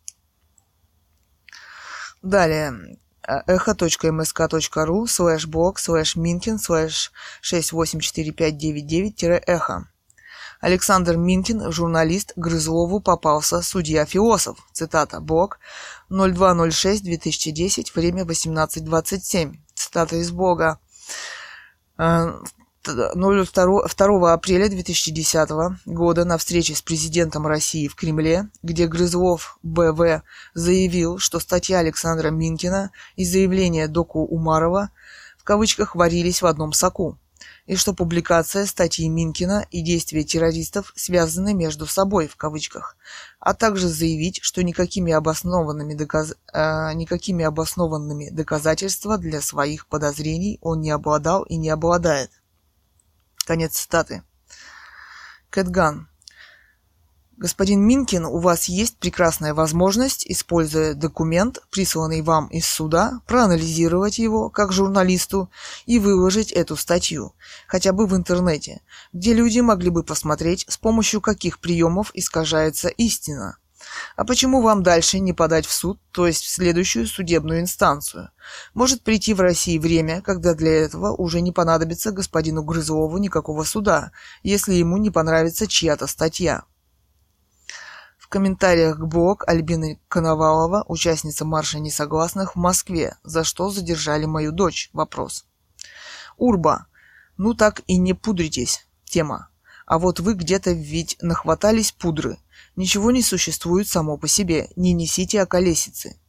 Далее 2.23 2.99
echo.msk.ru 3.29 5.07
слэш 5.07 5.47
блог 5.47 5.79
слэш 5.79 6.17
минкин 6.17 6.59
слэш 6.59 7.13
684599-эхо. 7.43 9.87
Александр 10.61 11.17
Минкин, 11.17 11.71
журналист, 11.71 12.33
Грызлову 12.37 13.01
попался 13.01 13.63
судья-философ. 13.63 14.59
Цитата. 14.73 15.21
Блог 15.21 15.61
0206-2010, 16.11 17.93
время 17.95 18.25
18.27. 18.25 19.55
Цитата 19.75 20.17
из 20.17 20.33
блога. 20.33 20.81
2 21.97 22.43
апреля 24.33 24.69
2010 24.69 25.49
года 25.87 26.25
на 26.25 26.39
встрече 26.39 26.75
с 26.75 26.83
президентом 26.83 27.47
России 27.47 27.87
в 27.87 27.95
Кремле, 27.95 28.49
где 28.63 28.87
Грызлов 28.87 29.59
БВ 29.63 30.23
заявил, 30.55 31.19
что 31.19 31.39
статья 31.39 31.81
Александра 31.81 32.31
Минкина 32.31 32.91
и 33.17 33.25
заявление 33.25 33.89
Доку 33.89 34.25
Умарова 34.25 34.91
в 35.37 35.45
кавычках 35.45 35.95
варились 35.95 36.43
в 36.43 36.47
одном 36.47 36.73
соку, 36.73 37.19
и 37.69 37.77
что 37.77 37.93
публикация 37.93 38.65
статьи 38.65 39.07
Минкина 39.09 39.67
и 39.71 39.83
действия 39.83 40.25
террористов 40.25 40.91
связаны 40.97 41.53
между 41.53 41.87
собой 41.87 42.27
в 42.27 42.35
кавычках, 42.35 42.97
а 43.39 43.53
также 43.53 43.89
заявить, 43.89 44.41
что 44.43 44.65
никакими 44.65 45.13
обоснованными, 45.13 45.93
доказ... 45.93 46.35
э, 46.53 46.93
никакими 46.95 47.45
обоснованными 47.45 48.31
доказательства 48.31 49.19
для 49.19 49.43
своих 49.43 49.87
подозрений 49.87 50.59
он 50.63 50.81
не 50.81 50.91
обладал 50.91 51.43
и 51.43 51.57
не 51.57 51.69
обладает. 51.69 52.31
Конец 53.45 53.77
цитаты. 53.77 54.23
Кэтган. 55.51 56.08
Господин 57.41 57.87
Минкин, 57.87 58.25
у 58.25 58.41
вас 58.41 58.65
есть 58.65 58.97
прекрасная 58.97 59.55
возможность, 59.55 60.27
используя 60.27 60.95
документ, 60.95 61.61
присланный 61.71 62.21
вам 62.21 62.49
из 62.49 62.67
суда, 62.67 63.21
проанализировать 63.29 64.19
его 64.19 64.51
как 64.51 64.73
журналисту 64.73 65.49
и 65.87 66.01
выложить 66.01 66.51
эту 66.51 66.75
статью, 66.75 67.37
хотя 67.69 67.93
бы 67.93 68.09
в 68.09 68.17
интернете, 68.17 68.81
где 69.13 69.35
люди 69.35 69.61
могли 69.61 69.91
бы 69.91 70.03
посмотреть, 70.03 70.67
с 70.69 70.77
помощью 70.79 71.21
каких 71.21 71.61
приемов 71.61 72.11
искажается 72.13 72.89
истина. 72.89 73.57
А 74.17 74.25
почему 74.25 74.61
вам 74.61 74.83
дальше 74.83 75.21
не 75.21 75.33
подать 75.33 75.65
в 75.65 75.73
суд, 75.73 76.01
то 76.11 76.27
есть 76.27 76.43
в 76.43 76.51
следующую 76.51 77.07
судебную 77.07 77.61
инстанцию? 77.61 78.31
Может 78.75 79.05
прийти 79.05 79.33
в 79.33 79.41
России 79.41 79.79
время, 79.79 80.23
когда 80.23 80.55
для 80.55 80.73
этого 80.73 81.15
уже 81.15 81.41
не 81.41 81.53
понадобится 81.53 82.11
господину 82.11 82.65
Грызлову 82.65 83.17
никакого 83.19 83.63
суда, 83.63 84.11
если 84.43 84.75
ему 84.75 84.97
не 84.97 85.13
понравится 85.13 85.69
чья-то 85.69 86.09
статья. 86.09 86.65
В 88.29 88.31
комментариях 88.31 88.99
блог 88.99 89.49
Альбины 89.49 89.99
Коновалова, 90.09 90.85
участница 90.87 91.47
марша 91.47 91.79
несогласных 91.79 92.57
в 92.57 92.59
Москве, 92.59 93.17
за 93.25 93.43
что 93.43 93.71
задержали 93.71 94.27
мою 94.27 94.53
дочь? 94.53 94.91
Вопрос. 94.93 95.47
Урба. 96.37 96.89
Ну 97.39 97.55
так 97.55 97.81
и 97.87 97.97
не 97.97 98.13
пудритесь. 98.13 98.87
Тема. 99.07 99.49
А 99.87 99.99
вот 99.99 100.21
вы 100.21 100.35
где-то 100.35 100.73
ведь 100.73 101.17
нахватались 101.23 101.93
пудры. 101.93 102.37
Ничего 102.77 103.13
не 103.13 103.23
существует 103.23 103.89
само 103.89 104.19
по 104.19 104.29
себе, 104.29 104.69
не 104.77 104.93
несите 104.93 105.41
околесицы. 105.41 106.21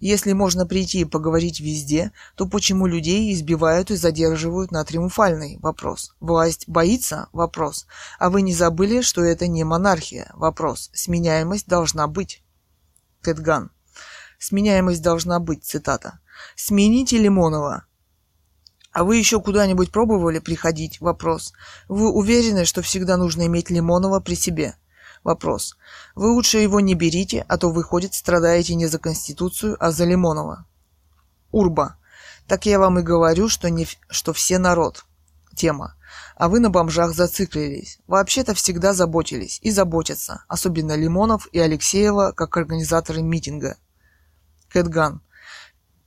Если 0.00 0.32
можно 0.32 0.66
прийти 0.66 1.00
и 1.00 1.04
поговорить 1.04 1.60
везде, 1.60 2.12
то 2.36 2.46
почему 2.46 2.86
людей 2.86 3.32
избивают 3.32 3.90
и 3.90 3.96
задерживают 3.96 4.70
на 4.70 4.84
триумфальный? 4.84 5.58
Вопрос. 5.60 6.14
Власть 6.20 6.68
боится? 6.68 7.28
Вопрос. 7.32 7.86
А 8.18 8.30
вы 8.30 8.42
не 8.42 8.54
забыли, 8.54 9.00
что 9.00 9.22
это 9.22 9.46
не 9.46 9.64
монархия? 9.64 10.30
Вопрос. 10.34 10.90
Сменяемость 10.92 11.66
должна 11.66 12.06
быть. 12.06 12.42
Кэтган. 13.22 13.70
Сменяемость 14.38 15.02
должна 15.02 15.40
быть, 15.40 15.64
цитата. 15.64 16.20
Смените 16.54 17.18
Лимонова. 17.18 17.86
А 18.92 19.04
вы 19.04 19.16
еще 19.16 19.40
куда-нибудь 19.40 19.92
пробовали 19.92 20.38
приходить? 20.38 21.00
Вопрос. 21.00 21.52
Вы 21.88 22.10
уверены, 22.10 22.64
что 22.64 22.82
всегда 22.82 23.16
нужно 23.16 23.46
иметь 23.46 23.68
Лимонова 23.68 24.20
при 24.20 24.34
себе? 24.34 24.74
Вопрос. 25.26 25.76
Вы 26.14 26.30
лучше 26.30 26.58
его 26.58 26.78
не 26.78 26.94
берите, 26.94 27.44
а 27.48 27.58
то, 27.58 27.70
выходит, 27.70 28.14
страдаете 28.14 28.76
не 28.76 28.86
за 28.86 29.00
Конституцию, 29.00 29.76
а 29.80 29.90
за 29.90 30.04
Лимонова. 30.04 30.66
Урба. 31.50 31.96
Так 32.46 32.64
я 32.64 32.78
вам 32.78 33.00
и 33.00 33.02
говорю, 33.02 33.48
что, 33.48 33.68
не, 33.68 33.88
что 34.08 34.32
все 34.32 34.58
народ. 34.58 35.04
Тема. 35.56 35.96
А 36.36 36.48
вы 36.48 36.60
на 36.60 36.70
бомжах 36.70 37.12
зациклились. 37.12 37.98
Вообще-то 38.06 38.54
всегда 38.54 38.94
заботились 38.94 39.58
и 39.62 39.72
заботятся, 39.72 40.44
особенно 40.46 40.94
Лимонов 40.94 41.48
и 41.50 41.58
Алексеева, 41.58 42.30
как 42.30 42.56
организаторы 42.56 43.20
митинга. 43.20 43.78
Кэтган 44.68 45.22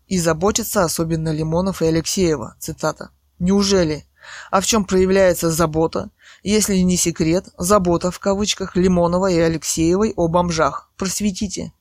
и 0.08 0.18
заботятся 0.18 0.86
особенно 0.86 1.34
Лимонов 1.34 1.82
и 1.82 1.88
Алексеева. 1.88 2.56
Цитата. 2.58 3.10
Неужели? 3.38 4.06
А 4.50 4.62
в 4.62 4.66
чем 4.66 4.86
проявляется 4.86 5.52
забота? 5.52 6.10
Если 6.44 6.78
не 6.78 6.98
секрет, 6.98 7.50
забота 7.58 8.12
в 8.12 8.20
кавычках 8.20 8.76
Лимонова 8.76 9.30
и 9.30 9.38
Алексеевой 9.38 10.14
о 10.16 10.28
бомжах. 10.28 10.92
Просветите. 10.98 11.74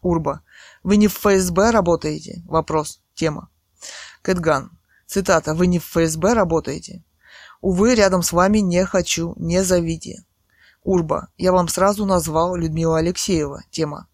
Урба. 0.00 0.42
Вы 0.82 0.96
не 0.96 1.08
в 1.08 1.14
ФСБ 1.14 1.70
работаете? 1.70 2.42
Вопрос. 2.46 3.00
Тема. 3.14 3.48
Кэтган. 4.22 4.78
Цитата. 5.06 5.54
Вы 5.54 5.66
не 5.66 5.78
в 5.78 5.84
ФСБ 5.84 6.34
работаете? 6.34 7.04
Увы, 7.60 7.94
рядом 7.94 8.22
с 8.22 8.32
вами 8.32 8.58
не 8.58 8.84
хочу, 8.84 9.34
не 9.36 9.62
зовите. 9.62 10.24
Урба. 10.82 11.28
Я 11.36 11.52
вам 11.52 11.68
сразу 11.68 12.04
назвал 12.06 12.56
Людмила 12.56 12.98
Алексеева. 12.98 13.62
Тема 13.70 14.08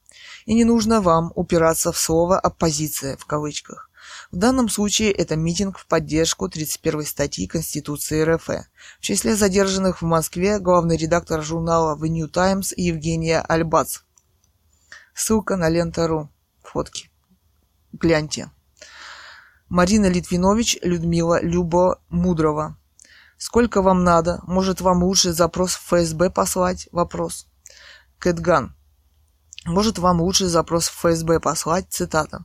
и 0.48 0.55
не 0.55 0.65
нужно 0.65 1.02
вам 1.02 1.31
упираться 1.35 1.93
в 1.93 1.98
слово 1.98 2.39
«оппозиция» 2.39 3.19
в 3.19 3.27
кавычках. 3.27 3.88
В 4.30 4.36
данном 4.36 4.68
случае 4.68 5.10
это 5.12 5.36
митинг 5.36 5.78
в 5.78 5.86
поддержку 5.86 6.48
31 6.48 7.06
статьи 7.06 7.46
Конституции 7.46 8.22
РФ. 8.22 8.46
В 8.46 9.00
числе 9.00 9.34
задержанных 9.34 10.02
в 10.02 10.05
Москве 10.05 10.59
главный 10.59 10.98
редактор 10.98 11.42
журнала 11.42 11.96
The 11.96 12.09
New 12.09 12.28
Times 12.28 12.74
Евгения 12.76 13.40
Альбац. 13.40 14.00
Ссылка 15.14 15.56
на 15.56 15.70
лента.ру. 15.70 16.28
Фотки. 16.62 17.10
Гляньте. 17.92 18.50
Марина 19.70 20.06
Литвинович, 20.06 20.78
Людмила 20.82 21.40
Любо 21.40 22.02
Мудрова. 22.10 22.76
Сколько 23.38 23.80
вам 23.80 24.05
надо? 24.05 24.40
Может, 24.42 24.82
вам 24.82 25.02
лучше 25.05 25.32
запрос 25.32 25.74
в 25.74 25.86
ФСБ 25.86 26.28
послать? 26.28 26.88
Вопрос. 26.92 27.46
Кэтган. 28.18 28.74
Может, 29.64 29.98
вам 29.98 30.20
лучше 30.20 30.48
запрос 30.48 30.88
в 30.88 30.98
ФСБ 30.98 31.40
послать? 31.40 31.86
Цитата. 31.88 32.44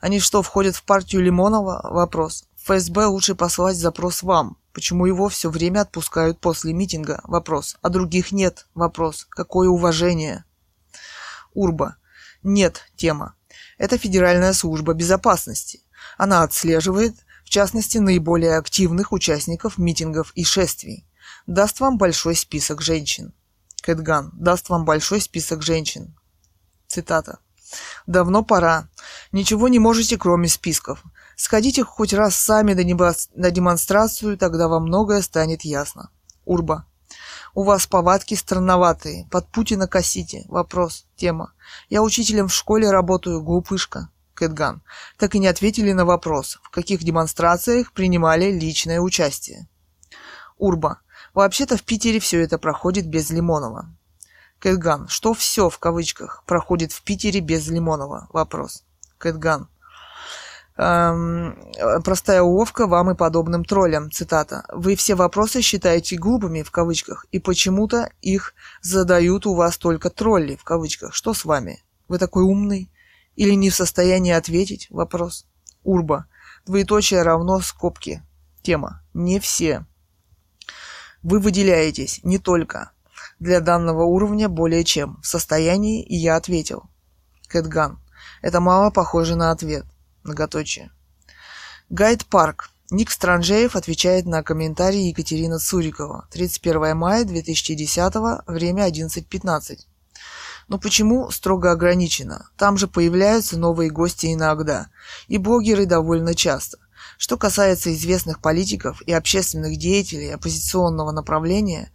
Они 0.00 0.20
что, 0.20 0.42
входят 0.42 0.76
в 0.76 0.84
партию 0.84 1.22
Лимонова? 1.22 1.80
Вопрос. 1.90 2.44
ФСБ 2.62 3.06
лучше 3.06 3.34
послать 3.34 3.76
запрос 3.76 4.22
вам. 4.22 4.56
Почему 4.72 5.06
его 5.06 5.28
все 5.28 5.50
время 5.50 5.82
отпускают 5.82 6.40
после 6.40 6.72
митинга? 6.72 7.20
Вопрос. 7.24 7.76
А 7.82 7.88
других 7.88 8.32
нет? 8.32 8.66
Вопрос. 8.74 9.26
Какое 9.30 9.68
уважение? 9.68 10.44
Урба. 11.52 11.96
Нет. 12.42 12.82
Тема. 12.96 13.34
Это 13.78 13.98
Федеральная 13.98 14.52
служба 14.52 14.94
безопасности. 14.94 15.80
Она 16.18 16.42
отслеживает, 16.42 17.14
в 17.44 17.50
частности, 17.50 17.98
наиболее 17.98 18.56
активных 18.56 19.12
участников 19.12 19.78
митингов 19.78 20.32
и 20.34 20.44
шествий. 20.44 21.06
Даст 21.46 21.80
вам 21.80 21.98
большой 21.98 22.34
список 22.34 22.80
женщин. 22.80 23.32
Кэтган 23.82 24.30
даст 24.32 24.70
вам 24.70 24.84
большой 24.84 25.20
список 25.20 25.62
женщин. 25.62 26.16
Цитата. 26.86 27.38
«Давно 28.06 28.42
пора. 28.44 28.88
Ничего 29.32 29.68
не 29.68 29.78
можете, 29.78 30.16
кроме 30.16 30.48
списков. 30.48 31.02
Сходите 31.36 31.84
хоть 31.84 32.12
раз 32.12 32.36
сами 32.36 32.74
на 32.74 33.50
демонстрацию, 33.50 34.38
тогда 34.38 34.68
вам 34.68 34.84
многое 34.84 35.22
станет 35.22 35.62
ясно. 35.62 36.10
Урба. 36.44 36.86
У 37.54 37.62
вас 37.62 37.86
повадки 37.86 38.34
странноватые. 38.34 39.26
Под 39.30 39.48
Путина 39.48 39.86
косите. 39.86 40.44
Вопрос. 40.48 41.06
Тема. 41.16 41.52
Я 41.88 42.02
учителем 42.02 42.48
в 42.48 42.54
школе 42.54 42.90
работаю. 42.90 43.42
Глупышка. 43.42 44.10
Кэтган. 44.34 44.82
Так 45.16 45.34
и 45.34 45.38
не 45.38 45.46
ответили 45.46 45.92
на 45.92 46.04
вопрос, 46.04 46.58
в 46.62 46.70
каких 46.70 47.04
демонстрациях 47.04 47.92
принимали 47.92 48.50
личное 48.50 49.00
участие. 49.00 49.68
Урба. 50.58 51.00
Вообще-то 51.32 51.76
в 51.76 51.82
Питере 51.84 52.18
все 52.18 52.40
это 52.40 52.58
проходит 52.58 53.06
без 53.06 53.30
Лимонова. 53.30 53.94
Кэтган. 54.64 55.08
Что 55.08 55.34
все, 55.34 55.68
в 55.68 55.78
кавычках, 55.78 56.42
проходит 56.46 56.90
в 56.90 57.02
Питере 57.02 57.40
без 57.40 57.68
Лимонова? 57.68 58.28
Вопрос. 58.32 58.82
Кэтган. 59.18 59.68
Эм, 60.78 61.54
простая 62.02 62.40
уловка 62.40 62.86
вам 62.86 63.10
и 63.10 63.14
подобным 63.14 63.66
троллям. 63.66 64.10
Цитата. 64.10 64.64
Вы 64.72 64.96
все 64.96 65.16
вопросы 65.16 65.60
считаете 65.60 66.16
глупыми, 66.16 66.62
в 66.62 66.70
кавычках, 66.70 67.26
и 67.30 67.40
почему-то 67.40 68.10
их 68.22 68.54
задают 68.80 69.44
у 69.44 69.54
вас 69.54 69.76
только 69.76 70.08
тролли, 70.08 70.56
в 70.56 70.64
кавычках. 70.64 71.12
Что 71.12 71.34
с 71.34 71.44
вами? 71.44 71.84
Вы 72.08 72.18
такой 72.18 72.44
умный? 72.44 72.90
Или 73.36 73.52
не 73.52 73.68
в 73.68 73.74
состоянии 73.74 74.32
ответить? 74.32 74.86
Вопрос. 74.88 75.44
Урба. 75.82 76.24
Двоеточие 76.64 77.20
равно 77.20 77.60
скобки. 77.60 78.22
Тема. 78.62 79.02
Не 79.12 79.40
все. 79.40 79.84
Вы 81.22 81.38
выделяетесь 81.38 82.20
не 82.22 82.38
только 82.38 82.93
для 83.44 83.60
данного 83.60 84.04
уровня 84.04 84.48
более 84.48 84.84
чем 84.84 85.20
в 85.22 85.26
состоянии, 85.26 86.02
и 86.02 86.16
я 86.16 86.36
ответил. 86.36 86.84
Кэтган. 87.46 88.00
Это 88.40 88.60
мало 88.60 88.90
похоже 88.90 89.36
на 89.36 89.50
ответ. 89.50 89.84
Многоточие. 90.24 90.90
Гайд 91.90 92.24
Парк. 92.26 92.70
Ник 92.90 93.10
Странжеев 93.10 93.76
отвечает 93.76 94.24
на 94.24 94.42
комментарий 94.42 95.08
Екатерина 95.08 95.58
Цурикова. 95.58 96.26
31 96.32 96.96
мая 96.96 97.24
2010, 97.24 98.14
время 98.46 98.88
11.15. 98.88 99.78
Но 100.68 100.78
почему 100.78 101.30
строго 101.30 101.70
ограничено? 101.70 102.48
Там 102.56 102.78
же 102.78 102.88
появляются 102.88 103.58
новые 103.58 103.90
гости 103.90 104.32
иногда. 104.32 104.88
И 105.28 105.36
блогеры 105.36 105.84
довольно 105.84 106.34
часто. 106.34 106.78
Что 107.18 107.36
касается 107.36 107.92
известных 107.92 108.40
политиков 108.40 109.02
и 109.02 109.12
общественных 109.12 109.76
деятелей 109.76 110.30
оппозиционного 110.30 111.12
направления, 111.12 111.92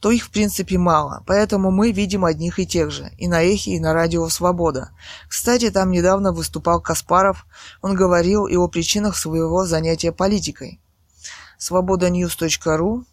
то 0.00 0.10
их 0.10 0.24
в 0.24 0.30
принципе 0.30 0.76
мало, 0.78 1.22
поэтому 1.26 1.70
мы 1.70 1.92
видим 1.92 2.24
одних 2.24 2.58
и 2.58 2.66
тех 2.66 2.90
же, 2.90 3.10
и 3.16 3.26
на 3.26 3.42
Эхе, 3.42 3.72
и 3.72 3.80
на 3.80 3.94
Радио 3.94 4.28
Свобода. 4.28 4.90
Кстати, 5.28 5.70
там 5.70 5.90
недавно 5.90 6.32
выступал 6.32 6.80
Каспаров, 6.80 7.46
он 7.80 7.94
говорил 7.94 8.46
и 8.46 8.56
о 8.56 8.68
причинах 8.68 9.16
своего 9.16 9.64
занятия 9.64 10.12
политикой. 10.12 10.80
свободаньюз.ру 11.58 13.04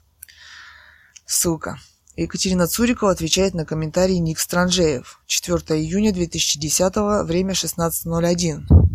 Ссылка. 1.25 1.79
Екатерина 2.17 2.67
Цурикова 2.67 3.11
отвечает 3.11 3.53
на 3.53 3.65
комментарий 3.65 4.19
Ник 4.19 4.37
Странжеев. 4.37 5.21
4 5.27 5.79
июня 5.79 6.11
2010, 6.11 7.25
время 7.25 7.53
16.01. 7.53 8.90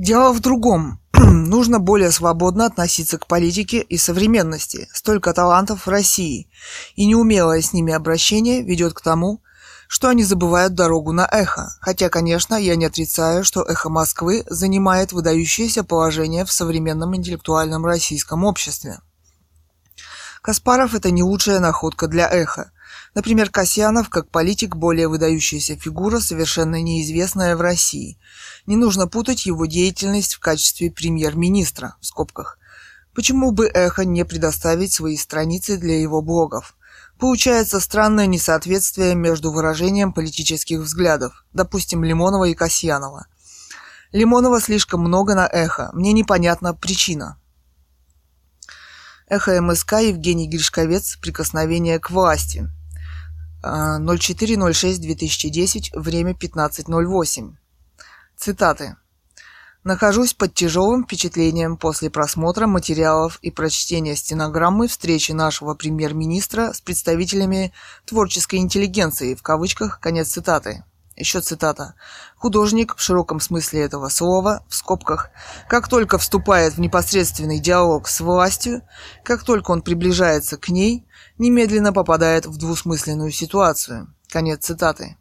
Дело 0.00 0.32
в 0.32 0.40
другом. 0.40 0.98
Нужно 1.12 1.78
более 1.78 2.10
свободно 2.10 2.64
относиться 2.64 3.18
к 3.18 3.26
политике 3.26 3.82
и 3.82 3.98
современности. 3.98 4.88
Столько 4.94 5.34
талантов 5.34 5.84
в 5.84 5.90
России. 5.90 6.48
И 6.94 7.04
неумелое 7.04 7.60
с 7.60 7.74
ними 7.74 7.92
обращение 7.92 8.62
ведет 8.62 8.94
к 8.94 9.02
тому, 9.02 9.42
что 9.88 10.08
они 10.08 10.24
забывают 10.24 10.72
дорогу 10.72 11.12
на 11.12 11.28
эхо. 11.30 11.76
Хотя, 11.82 12.08
конечно, 12.08 12.54
я 12.54 12.76
не 12.76 12.86
отрицаю, 12.86 13.44
что 13.44 13.62
эхо 13.62 13.90
Москвы 13.90 14.46
занимает 14.48 15.12
выдающееся 15.12 15.84
положение 15.84 16.46
в 16.46 16.50
современном 16.50 17.14
интеллектуальном 17.14 17.84
российском 17.84 18.44
обществе. 18.44 19.00
Каспаров– 20.40 20.94
это 20.94 21.10
не 21.10 21.22
лучшая 21.22 21.60
находка 21.60 22.06
для 22.06 22.26
эхо. 22.26 22.72
Например, 23.14 23.50
Касьянов, 23.50 24.08
как 24.08 24.28
политик, 24.28 24.76
более 24.76 25.08
выдающаяся 25.08 25.76
фигура, 25.76 26.20
совершенно 26.20 26.80
неизвестная 26.80 27.56
в 27.56 27.60
России. 27.60 28.18
Не 28.66 28.76
нужно 28.76 29.08
путать 29.08 29.46
его 29.46 29.66
деятельность 29.66 30.34
в 30.34 30.40
качестве 30.40 30.92
премьер-министра, 30.92 31.96
в 32.00 32.06
скобках. 32.06 32.58
Почему 33.12 33.50
бы 33.50 33.66
«Эхо» 33.66 34.04
не 34.04 34.24
предоставить 34.24 34.92
свои 34.92 35.16
страницы 35.16 35.76
для 35.76 36.00
его 36.00 36.22
блогов? 36.22 36.76
Получается 37.18 37.80
странное 37.80 38.26
несоответствие 38.26 39.16
между 39.16 39.50
выражением 39.50 40.12
политических 40.12 40.78
взглядов, 40.78 41.44
допустим, 41.52 42.04
Лимонова 42.04 42.44
и 42.44 42.54
Касьянова. 42.54 43.26
Лимонова 44.12 44.60
слишком 44.60 45.00
много 45.00 45.34
на 45.34 45.46
«Эхо», 45.46 45.90
мне 45.92 46.12
непонятна 46.12 46.74
причина. 46.74 47.38
Эхо 49.28 49.60
МСК 49.60 49.94
Евгений 50.00 50.48
Гришковец 50.48 51.16
«Прикосновение 51.16 51.98
к 51.98 52.10
власти». 52.10 52.70
04.06.2010, 53.62 55.98
время 55.98 56.32
15.08. 56.32 57.54
Цитаты. 58.36 58.96
Нахожусь 59.82 60.34
под 60.34 60.52
тяжелым 60.54 61.04
впечатлением 61.04 61.78
после 61.78 62.10
просмотра 62.10 62.66
материалов 62.66 63.38
и 63.40 63.50
прочтения 63.50 64.14
стенограммы 64.14 64.88
встречи 64.88 65.32
нашего 65.32 65.72
премьер-министра 65.74 66.74
с 66.74 66.82
представителями 66.82 67.72
творческой 68.04 68.56
интеллигенции, 68.56 69.34
в 69.34 69.42
кавычках, 69.42 69.98
конец 70.00 70.28
цитаты. 70.28 70.84
Еще 71.16 71.40
цитата. 71.40 71.94
Художник 72.36 72.94
в 72.96 73.02
широком 73.02 73.40
смысле 73.40 73.82
этого 73.82 74.08
слова, 74.08 74.64
в 74.68 74.74
скобках, 74.74 75.30
как 75.68 75.88
только 75.88 76.16
вступает 76.16 76.74
в 76.74 76.80
непосредственный 76.80 77.58
диалог 77.58 78.08
с 78.08 78.20
властью, 78.20 78.82
как 79.22 79.44
только 79.44 79.70
он 79.70 79.82
приближается 79.82 80.56
к 80.56 80.70
ней, 80.70 81.06
немедленно 81.40 81.92
попадает 81.92 82.46
в 82.46 82.58
двусмысленную 82.58 83.32
ситуацию. 83.32 84.14
Конец 84.28 84.66
цитаты. 84.66 85.16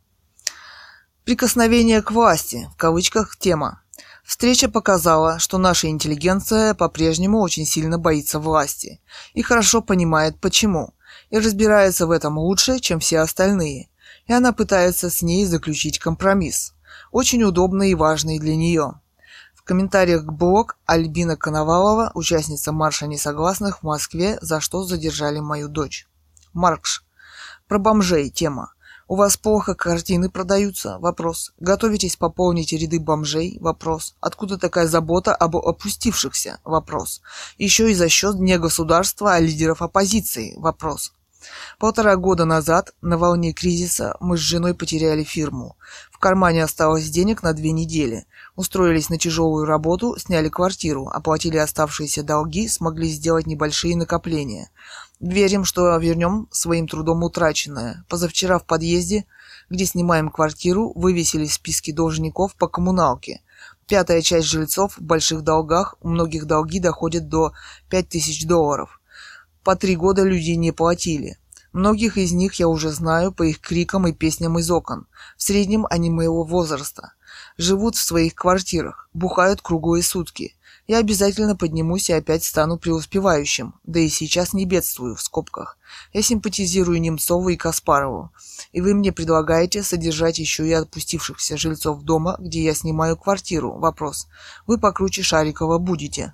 Прикосновение 1.24 2.02
к 2.02 2.12
власти, 2.12 2.70
в 2.74 2.78
кавычках, 2.78 3.38
тема. 3.38 3.82
Встреча 4.26 4.70
показала, 4.70 5.40
что 5.40 5.58
наша 5.58 5.88
интеллигенция 5.88 6.74
по-прежнему 6.74 7.40
очень 7.40 7.66
сильно 7.66 7.98
боится 7.98 8.38
власти 8.38 9.02
и 9.34 9.42
хорошо 9.42 9.82
понимает 9.82 10.40
почему, 10.40 10.94
и 11.30 11.40
разбирается 11.40 12.06
в 12.06 12.12
этом 12.12 12.38
лучше, 12.38 12.80
чем 12.80 13.00
все 13.00 13.20
остальные, 13.20 13.90
и 14.28 14.34
она 14.34 14.52
пытается 14.52 15.10
с 15.10 15.22
ней 15.22 15.46
заключить 15.46 16.00
компромисс, 16.00 16.74
очень 17.12 17.44
удобный 17.44 17.92
и 17.92 17.96
важный 17.96 18.40
для 18.40 18.56
нее. 18.56 19.00
Комментариях 19.70 20.26
к 20.26 20.32
блог 20.32 20.78
Альбина 20.88 21.38
Коновалова, 21.38 22.10
участница 22.16 22.72
марша 22.72 23.06
несогласных 23.06 23.82
в 23.82 23.84
Москве, 23.84 24.40
за 24.42 24.62
что 24.62 24.84
задержали 24.84 25.38
мою 25.42 25.68
дочь. 25.68 26.08
Маркш. 26.54 27.06
Про 27.68 27.78
бомжей 27.78 28.32
тема. 28.32 28.74
У 29.08 29.16
вас 29.16 29.38
плохо 29.38 29.76
картины 29.76 30.32
продаются? 30.32 30.98
Вопрос. 30.98 31.54
Готовитесь 31.60 32.16
пополнить 32.16 32.74
ряды 32.74 33.00
бомжей? 33.00 33.60
Вопрос. 33.62 34.16
Откуда 34.20 34.58
такая 34.58 34.88
забота 34.88 35.36
об 35.36 35.56
опустившихся? 35.56 36.60
Вопрос. 36.64 37.22
Еще 37.60 37.92
и 37.92 37.94
за 37.94 38.10
счет 38.10 38.38
не 38.38 38.58
государства, 38.58 39.36
а 39.36 39.40
лидеров 39.40 39.84
оппозиции? 39.84 40.56
Вопрос. 40.58 41.14
Полтора 41.78 42.16
года 42.16 42.46
назад, 42.46 42.94
на 43.02 43.18
волне 43.18 43.54
кризиса, 43.54 44.18
мы 44.20 44.36
с 44.36 44.42
женой 44.42 44.74
потеряли 44.74 45.24
фирму. 45.24 45.78
В 46.12 46.18
кармане 46.18 46.64
осталось 46.64 47.10
денег 47.10 47.44
на 47.44 47.54
две 47.54 47.72
недели. 47.72 48.26
Устроились 48.60 49.10
на 49.10 49.18
тяжелую 49.18 49.64
работу, 49.64 50.18
сняли 50.18 50.50
квартиру, 50.50 51.08
оплатили 51.08 51.56
оставшиеся 51.56 52.24
долги, 52.24 52.68
смогли 52.68 53.08
сделать 53.08 53.48
небольшие 53.48 53.96
накопления. 53.96 54.70
Верим, 55.22 55.64
что 55.64 55.96
вернем 55.96 56.50
своим 56.52 56.86
трудом 56.86 57.24
утраченное. 57.24 58.04
Позавчера 58.10 58.60
в 58.60 58.66
подъезде, 58.66 59.24
где 59.70 59.86
снимаем 59.86 60.30
квартиру, 60.30 60.92
вывесили 60.94 61.46
списки 61.46 61.94
должников 61.94 62.54
по 62.56 62.68
коммуналке. 62.68 63.40
Пятая 63.88 64.22
часть 64.22 64.50
жильцов 64.50 64.98
в 64.98 65.02
больших 65.02 65.44
долгах, 65.44 65.96
у 66.02 66.10
многих 66.10 66.46
долги 66.46 66.82
доходят 66.82 67.30
до 67.30 67.54
5000 67.90 68.46
долларов. 68.46 69.00
По 69.64 69.78
три 69.78 69.96
года 69.96 70.24
люди 70.24 70.52
не 70.52 70.74
платили. 70.74 71.38
Многих 71.72 72.18
из 72.18 72.34
них 72.34 72.56
я 72.56 72.68
уже 72.68 72.90
знаю 72.90 73.32
по 73.32 73.44
их 73.44 73.62
крикам 73.62 74.06
и 74.06 74.12
песням 74.12 74.60
из 74.60 74.70
окон. 74.70 75.08
В 75.38 75.44
среднем 75.44 75.88
они 75.90 76.10
моего 76.10 76.44
возраста. 76.44 77.14
Живут 77.60 77.96
в 77.96 78.02
своих 78.02 78.34
квартирах, 78.34 79.08
бухают 79.14 79.62
круглые 79.62 80.02
сутки 80.02 80.56
я 80.90 80.98
обязательно 80.98 81.56
поднимусь 81.56 82.10
и 82.10 82.14
опять 82.14 82.44
стану 82.44 82.80
преуспевающим. 82.80 83.76
Да 83.84 84.00
и 84.00 84.10
сейчас 84.10 84.54
не 84.54 84.66
бедствую, 84.66 85.16
в 85.16 85.22
скобках. 85.22 85.78
Я 86.14 86.24
симпатизирую 86.24 87.00
Немцову 87.00 87.50
и 87.50 87.58
Каспарову. 87.58 88.32
И 88.72 88.82
вы 88.82 88.96
мне 88.96 89.12
предлагаете 89.12 89.84
содержать 89.84 90.40
еще 90.40 90.68
и 90.68 90.72
отпустившихся 90.72 91.58
жильцов 91.58 92.02
дома, 92.02 92.38
где 92.40 92.64
я 92.64 92.74
снимаю 92.74 93.18
квартиру. 93.18 93.78
Вопрос. 93.78 94.28
Вы 94.66 94.80
покруче 94.80 95.22
Шарикова 95.22 95.78
будете. 95.78 96.34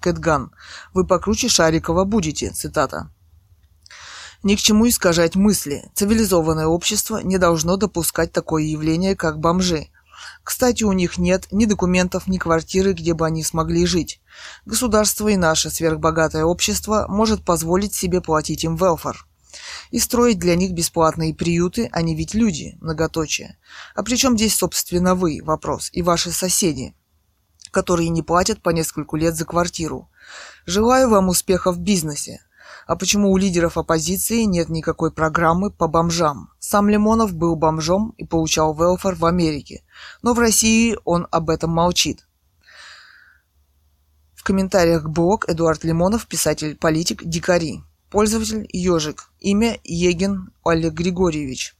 Кэтган. 0.00 0.52
Вы 0.92 1.06
покруче 1.06 1.48
Шарикова 1.48 2.04
будете. 2.04 2.50
Цитата. 2.50 3.10
Ни 4.42 4.54
к 4.54 4.58
чему 4.58 4.86
искажать 4.86 5.34
мысли. 5.34 5.90
Цивилизованное 5.94 6.66
общество 6.66 7.22
не 7.22 7.38
должно 7.38 7.78
допускать 7.78 8.32
такое 8.32 8.64
явление, 8.64 9.16
как 9.16 9.38
бомжи. 9.38 9.88
Кстати, 10.44 10.84
у 10.84 10.92
них 10.92 11.16
нет 11.16 11.48
ни 11.50 11.64
документов, 11.64 12.26
ни 12.26 12.36
квартиры, 12.36 12.92
где 12.92 13.14
бы 13.14 13.26
они 13.26 13.42
смогли 13.42 13.86
жить. 13.86 14.20
Государство 14.66 15.28
и 15.28 15.36
наше 15.36 15.70
сверхбогатое 15.70 16.44
общество 16.44 17.06
может 17.08 17.44
позволить 17.44 17.94
себе 17.94 18.20
платить 18.20 18.62
им 18.62 18.76
велфар. 18.76 19.26
И 19.90 19.98
строить 19.98 20.38
для 20.38 20.54
них 20.54 20.72
бесплатные 20.72 21.34
приюты, 21.34 21.88
они 21.92 22.14
ведь 22.14 22.34
люди, 22.34 22.76
многоточие. 22.80 23.56
А 23.94 24.02
при 24.02 24.16
чем 24.16 24.36
здесь, 24.36 24.54
собственно, 24.54 25.14
вы, 25.14 25.40
вопрос, 25.42 25.88
и 25.92 26.02
ваши 26.02 26.30
соседи, 26.30 26.94
которые 27.70 28.10
не 28.10 28.22
платят 28.22 28.60
по 28.62 28.70
нескольку 28.70 29.16
лет 29.16 29.36
за 29.36 29.46
квартиру? 29.46 30.10
Желаю 30.66 31.08
вам 31.08 31.28
успеха 31.28 31.72
в 31.72 31.78
бизнесе. 31.78 32.40
А 32.86 32.96
почему 32.96 33.30
у 33.30 33.36
лидеров 33.36 33.78
оппозиции 33.78 34.42
нет 34.42 34.68
никакой 34.68 35.10
программы 35.10 35.70
по 35.70 35.88
бомжам? 35.88 36.50
Сам 36.58 36.88
Лимонов 36.88 37.34
был 37.34 37.56
бомжом 37.56 38.14
и 38.18 38.26
получал 38.26 38.74
велфер 38.74 39.14
в 39.14 39.24
Америке, 39.24 39.82
но 40.22 40.34
в 40.34 40.38
России 40.38 40.96
он 41.04 41.26
об 41.30 41.50
этом 41.50 41.70
молчит. 41.70 42.26
В 44.34 44.44
комментариях 44.44 45.08
блог 45.08 45.48
Эдуард 45.48 45.84
Лимонов, 45.84 46.26
писатель-политик, 46.26 47.24
дикари. 47.24 47.82
Пользователь 48.10 48.68
Ежик. 48.70 49.30
Имя 49.40 49.78
Егин 49.82 50.52
Олег 50.62 50.92
Григорьевич. 50.92 51.74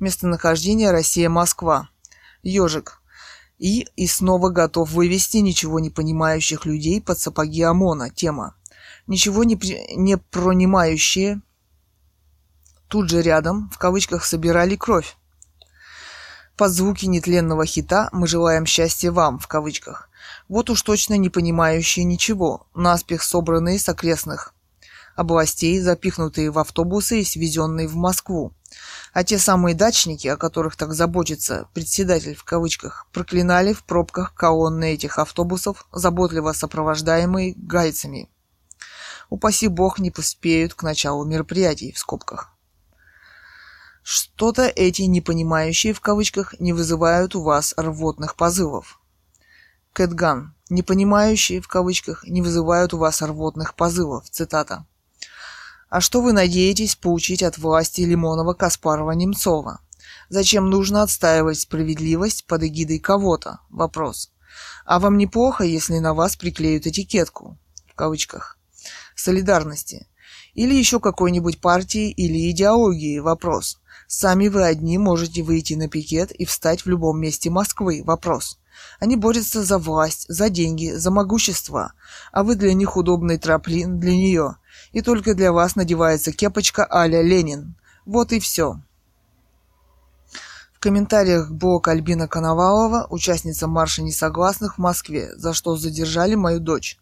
Местонахождение 0.00 0.90
Россия-Москва. 0.90 1.88
Ежик. 2.42 3.00
И, 3.58 3.86
и 3.94 4.06
снова 4.08 4.50
готов 4.50 4.90
вывести 4.90 5.36
ничего 5.38 5.78
не 5.78 5.90
понимающих 5.90 6.66
людей 6.66 7.00
под 7.00 7.20
сапоги 7.20 7.62
ОМОНа. 7.62 8.10
Тема. 8.10 8.56
Ничего 9.06 9.44
не, 9.44 9.58
не 9.96 10.16
пронимающие 10.16 11.40
тут 12.88 13.08
же 13.08 13.22
рядом, 13.22 13.70
в 13.70 13.78
кавычках, 13.78 14.24
собирали 14.24 14.76
кровь. 14.76 15.16
Под 16.56 16.72
звуки 16.72 17.06
нетленного 17.06 17.66
хита 17.66 18.08
«Мы 18.12 18.26
желаем 18.26 18.64
счастья 18.64 19.12
вам» 19.12 19.38
в 19.38 19.46
кавычках. 19.46 20.08
Вот 20.48 20.70
уж 20.70 20.82
точно 20.82 21.14
не 21.14 21.28
понимающие 21.28 22.04
ничего, 22.04 22.66
наспех 22.74 23.22
собранные 23.22 23.78
с 23.78 23.88
окрестных 23.88 24.54
областей, 25.16 25.80
запихнутые 25.80 26.50
в 26.50 26.58
автобусы 26.58 27.20
и 27.20 27.24
свезенные 27.24 27.88
в 27.88 27.96
Москву. 27.96 28.52
А 29.12 29.24
те 29.24 29.38
самые 29.38 29.74
дачники, 29.74 30.28
о 30.28 30.36
которых 30.36 30.76
так 30.76 30.92
заботится 30.92 31.68
председатель 31.72 32.34
в 32.34 32.44
кавычках, 32.44 33.06
проклинали 33.12 33.72
в 33.72 33.82
пробках 33.84 34.34
колонны 34.34 34.92
этих 34.92 35.18
автобусов, 35.18 35.86
заботливо 35.92 36.52
сопровождаемые 36.52 37.54
гайцами. 37.56 38.28
Упаси 39.28 39.68
бог 39.68 39.98
не 39.98 40.10
поспеют 40.10 40.74
к 40.74 40.82
началу 40.82 41.24
мероприятий 41.24 41.92
в 41.92 41.98
скобках. 41.98 42.52
Что-то 44.02 44.68
эти 44.68 45.02
непонимающие 45.02 45.92
в 45.92 46.00
кавычках 46.00 46.54
не 46.60 46.72
вызывают 46.72 47.34
у 47.34 47.42
вас 47.42 47.74
рвотных 47.76 48.36
позывов. 48.36 49.00
Кэтган. 49.92 50.54
Непонимающие 50.68 51.60
в 51.60 51.68
кавычках 51.68 52.24
не 52.24 52.42
вызывают 52.42 52.94
у 52.94 52.98
вас 52.98 53.22
рвотных 53.22 53.74
позывов. 53.74 54.28
Цитата. 54.30 54.86
А 55.88 56.00
что 56.00 56.20
вы 56.20 56.32
надеетесь 56.32 56.96
получить 56.96 57.42
от 57.42 57.58
власти 57.58 58.02
Лимонова, 58.02 58.54
Каспарова, 58.54 59.12
Немцова? 59.12 59.80
Зачем 60.28 60.70
нужно 60.70 61.02
отстаивать 61.02 61.60
справедливость 61.60 62.46
под 62.46 62.64
эгидой 62.64 62.98
кого-то? 62.98 63.60
Вопрос. 63.70 64.30
А 64.84 64.98
вам 64.98 65.16
неплохо, 65.18 65.64
если 65.64 65.98
на 65.98 66.14
вас 66.14 66.36
приклеют 66.36 66.86
этикетку? 66.86 67.58
В 67.86 67.94
кавычках. 67.94 68.55
Солидарности. 69.20 70.06
Или 70.54 70.74
еще 70.74 71.00
какой-нибудь 71.00 71.60
партии 71.60 72.10
или 72.10 72.50
идеологии? 72.50 73.18
Вопрос. 73.18 73.80
Сами 74.06 74.48
вы 74.48 74.64
одни 74.64 74.98
можете 74.98 75.42
выйти 75.42 75.74
на 75.74 75.88
пикет 75.88 76.30
и 76.32 76.44
встать 76.44 76.82
в 76.82 76.88
любом 76.88 77.20
месте 77.20 77.50
Москвы? 77.50 78.02
Вопрос. 78.04 78.58
Они 79.00 79.16
борются 79.16 79.64
за 79.64 79.78
власть, 79.78 80.26
за 80.28 80.48
деньги, 80.50 80.92
за 80.92 81.10
могущество, 81.10 81.92
а 82.30 82.42
вы 82.42 82.54
для 82.54 82.74
них 82.74 82.96
удобный 82.96 83.38
троплин 83.38 83.98
для 83.98 84.12
нее– 84.12 84.56
и 84.92 85.02
только 85.02 85.34
для 85.34 85.52
вас 85.52 85.76
надевается 85.76 86.32
кепочка 86.32 86.86
а-ля 86.88 87.22
Ленин. 87.22 87.74
Вот 88.04 88.32
и 88.32 88.40
все. 88.40 88.80
В 90.72 90.78
комментариях 90.78 91.50
блог 91.50 91.88
Альбина 91.88 92.28
Коновалова, 92.28 93.06
участница 93.10 93.66
марша 93.66 94.02
несогласных 94.02 94.76
в 94.76 94.78
Москве, 94.78 95.34
за 95.36 95.52
что 95.52 95.76
задержали 95.76 96.34
мою 96.34 96.60
дочь. 96.60 96.98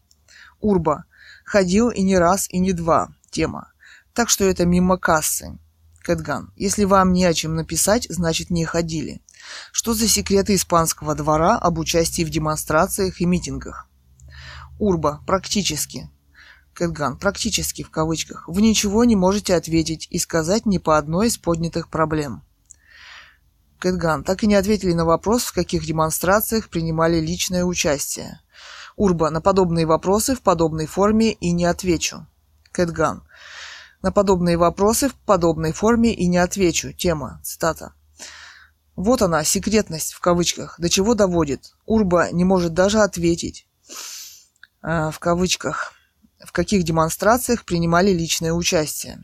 Урба. 0.61 1.05
Ходил 1.45 1.91
и 1.91 2.03
не 2.03 2.19
раз, 2.19 2.49
и 2.51 2.59
не 2.59 2.73
два. 2.73 3.09
Тема. 3.31 3.73
Так 4.13 4.29
что 4.29 4.45
это 4.45 4.65
мимо 4.65 4.97
кассы. 4.97 5.59
Кэтган. 6.03 6.53
Если 6.57 6.85
вам 6.85 7.13
не 7.13 7.25
о 7.25 7.35
чем 7.35 7.55
написать, 7.55 8.07
значит 8.11 8.51
не 8.51 8.65
ходили. 8.65 9.23
Что 9.73 9.95
за 9.95 10.09
секреты 10.09 10.55
испанского 10.55 11.15
двора 11.15 11.59
об 11.59 11.79
участии 11.79 12.25
в 12.25 12.31
демонстрациях 12.31 13.21
и 13.21 13.27
митингах? 13.27 13.89
Урба. 14.79 15.23
Практически. 15.27 16.11
Кэтган, 16.75 17.17
практически 17.17 17.85
в 17.85 17.91
кавычках, 17.91 18.49
вы 18.49 18.61
ничего 18.61 19.05
не 19.05 19.15
можете 19.15 19.55
ответить 19.55 20.09
и 20.11 20.19
сказать 20.19 20.67
ни 20.67 20.79
по 20.79 20.99
одной 20.99 21.29
из 21.29 21.39
поднятых 21.39 21.89
проблем. 21.89 22.43
Кэтган, 23.79 24.25
так 24.25 24.43
и 24.43 24.47
не 24.47 24.57
ответили 24.57 24.93
на 24.93 25.05
вопрос, 25.05 25.45
в 25.45 25.53
каких 25.53 25.87
демонстрациях 25.87 26.69
принимали 26.69 27.21
личное 27.21 27.65
участие. 27.65 28.41
Урба, 28.97 29.31
на 29.31 29.41
подобные 29.41 29.87
вопросы 29.87 30.35
в 30.35 30.43
подобной 30.43 30.87
форме 30.87 31.33
и 31.33 31.53
не 31.53 31.65
отвечу. 31.65 32.27
Кэтган, 32.73 33.23
на 34.03 34.13
подобные 34.13 34.57
вопросы 34.57 35.09
в 35.09 35.15
подобной 35.15 35.73
форме 35.73 36.15
и 36.15 36.27
не 36.27 36.39
отвечу. 36.39 36.93
Тема, 36.93 37.41
цитата. 37.43 37.95
Вот 38.97 39.23
она, 39.23 39.43
секретность 39.45 40.13
в 40.13 40.21
кавычках, 40.21 40.79
до 40.79 40.89
чего 40.89 41.15
доводит. 41.15 41.75
Урба 41.87 42.31
не 42.31 42.45
может 42.45 42.75
даже 42.75 43.01
ответить. 43.01 43.67
Э, 44.83 45.11
в 45.11 45.19
кавычках 45.19 45.95
в 46.45 46.53
каких 46.53 46.85
демонстрациях 46.85 47.65
принимали 47.65 48.11
личное 48.11 48.53
участие 48.53 49.19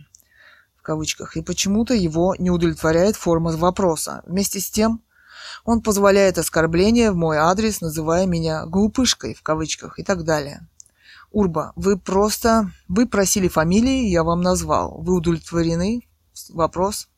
в 0.76 0.82
кавычках, 0.82 1.36
и 1.36 1.42
почему-то 1.42 1.92
его 1.92 2.34
не 2.38 2.50
удовлетворяет 2.50 3.14
форма 3.14 3.52
вопроса. 3.52 4.22
Вместе 4.24 4.60
с 4.60 4.70
тем, 4.70 5.02
он 5.64 5.82
позволяет 5.82 6.38
оскорбления 6.38 7.12
в 7.12 7.16
мой 7.16 7.36
адрес, 7.36 7.80
называя 7.80 8.26
меня 8.26 8.66
глупышкой 8.66 9.34
в 9.34 9.42
кавычках 9.42 9.98
и 9.98 10.02
так 10.02 10.24
далее. 10.24 10.66
Урба, 11.30 11.72
вы 11.76 11.96
просто... 11.96 12.70
Вы 12.88 13.06
просили 13.06 13.48
фамилии, 13.48 14.08
я 14.08 14.24
вам 14.24 14.40
назвал. 14.40 15.00
Вы 15.00 15.14
удовлетворены? 15.14 16.08
Вопрос. 16.48 17.08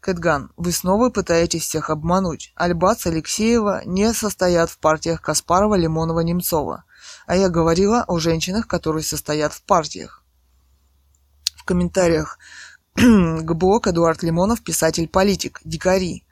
Кэтган, 0.00 0.52
вы 0.56 0.70
снова 0.72 1.10
пытаетесь 1.10 1.62
всех 1.62 1.90
обмануть. 1.90 2.52
Альбац, 2.54 3.06
Алексеева 3.06 3.82
не 3.84 4.12
состоят 4.12 4.70
в 4.70 4.78
партиях 4.78 5.20
Каспарова, 5.22 5.74
Лимонова, 5.74 6.20
Немцова. 6.20 6.84
А 7.26 7.36
я 7.36 7.48
говорила 7.48 8.04
о 8.06 8.18
женщинах, 8.18 8.66
которые 8.66 9.02
состоят 9.02 9.52
в 9.52 9.62
партиях. 9.62 10.22
В 11.56 11.64
комментариях 11.64 12.38
к 12.94 13.54
блог 13.54 13.86
Эдуард 13.86 14.22
Лимонов, 14.22 14.62
писатель-политик, 14.62 15.60
дикари. 15.64 16.24